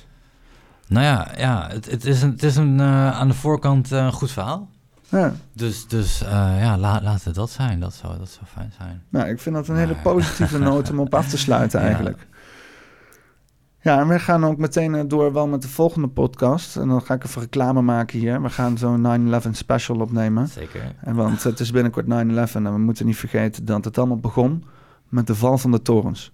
Nou 0.90 1.04
ja, 1.04 1.28
ja 1.36 1.68
het, 1.70 1.90
het 1.90 2.04
is, 2.04 2.22
een, 2.22 2.30
het 2.30 2.42
is 2.42 2.56
een, 2.56 2.80
eh, 2.80 3.10
aan 3.10 3.28
de 3.28 3.34
voorkant 3.34 3.92
eh, 3.92 4.04
een 4.04 4.12
goed 4.12 4.30
verhaal. 4.30 4.68
Ja. 5.08 5.34
Dus, 5.52 5.86
dus 5.86 6.22
eh, 6.22 6.30
ja, 6.60 6.78
la, 6.78 7.00
laat 7.02 7.24
het 7.24 7.34
dat 7.34 7.50
zijn. 7.50 7.80
Dat 7.80 7.94
zou, 7.94 8.18
dat 8.18 8.28
zou 8.28 8.44
fijn 8.46 8.72
zijn. 8.78 9.02
Nou, 9.08 9.28
ik 9.28 9.40
vind 9.40 9.54
dat 9.54 9.68
een 9.68 9.76
hele 9.76 9.96
positieve 10.02 10.58
noot 10.68 10.90
om 10.90 11.00
op 11.00 11.14
af 11.14 11.28
te 11.28 11.38
sluiten 11.38 11.80
Ja. 11.80 11.86
eigenlijk. 11.86 12.26
Ja, 13.82 14.00
en 14.00 14.08
we 14.08 14.18
gaan 14.18 14.44
ook 14.44 14.58
meteen 14.58 15.08
door 15.08 15.32
wel 15.32 15.46
met 15.46 15.62
de 15.62 15.68
volgende 15.68 16.08
podcast. 16.08 16.76
En 16.76 16.88
dan 16.88 17.02
ga 17.02 17.14
ik 17.14 17.24
even 17.24 17.42
reclame 17.42 17.82
maken 17.82 18.18
hier. 18.18 18.42
We 18.42 18.50
gaan 18.50 18.78
zo'n 18.78 19.30
9-11 19.46 19.50
special 19.50 20.00
opnemen. 20.00 20.48
Zeker. 20.48 20.94
En 21.00 21.14
want 21.14 21.42
het 21.42 21.60
is 21.60 21.70
binnenkort 21.70 22.06
9-11 22.06 22.08
en 22.08 22.72
we 22.72 22.78
moeten 22.78 23.06
niet 23.06 23.16
vergeten 23.16 23.64
dat 23.64 23.84
het 23.84 23.98
allemaal 23.98 24.18
begon 24.20 24.64
met 25.08 25.26
de 25.26 25.34
val 25.34 25.58
van 25.58 25.70
de 25.70 25.82
torens. 25.82 26.32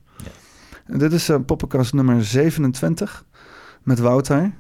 En 0.87 0.99
dit 0.99 1.13
is 1.13 1.31
uh, 1.31 1.37
poppenkast 1.47 1.93
nummer 1.93 2.25
27 2.25 3.25
met 3.87 3.99
Wouter. 3.99 4.53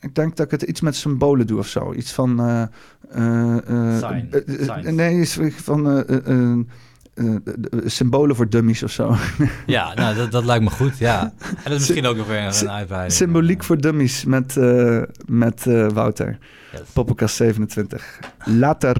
Ik 0.00 0.14
denk 0.14 0.36
dat 0.36 0.46
ik 0.46 0.52
het 0.52 0.62
iets 0.62 0.80
met 0.80 0.96
symbolen 0.96 1.46
doe 1.46 1.58
of 1.58 1.66
zo. 1.68 1.92
Iets 1.92 2.12
van... 2.12 2.40
eh, 2.40 2.62
eh, 3.10 3.56
eh, 3.56 3.98
Sign. 3.98 4.28
eh, 4.30 4.48
eh, 4.48 4.74
Signs. 4.74 4.90
nee, 4.96 5.20
iets 5.20 5.38
van... 5.62 5.90
eh, 5.90 6.26
eh, 6.26 6.52
eh, 7.14 7.34
symbolen 7.84 8.36
voor 8.36 8.48
dummies 8.48 8.82
of 8.82 8.90
zo. 8.90 9.16
Ja, 9.66 9.94
nou, 9.94 10.14
dat, 10.16 10.30
dat 10.30 10.44
lijkt 10.44 10.64
me 10.64 10.70
goed, 10.70 10.98
ja. 10.98 11.22
En 11.22 11.32
dat 11.62 11.72
is 11.72 11.78
misschien 11.78 12.06
ook 12.06 12.16
nog 12.16 12.26
weer 12.26 12.38
een, 12.42 12.54
een 12.60 12.70
uitbreiding. 12.70 13.12
Symboliek 13.12 13.64
voor 13.64 13.80
dummies 13.80 14.24
met, 14.24 14.56
eh, 14.56 15.02
met 15.26 15.66
eh, 15.66 15.88
Wouter. 15.88 16.38
Poppenkast 16.92 17.36
27. 17.36 18.18
Later. 18.44 18.96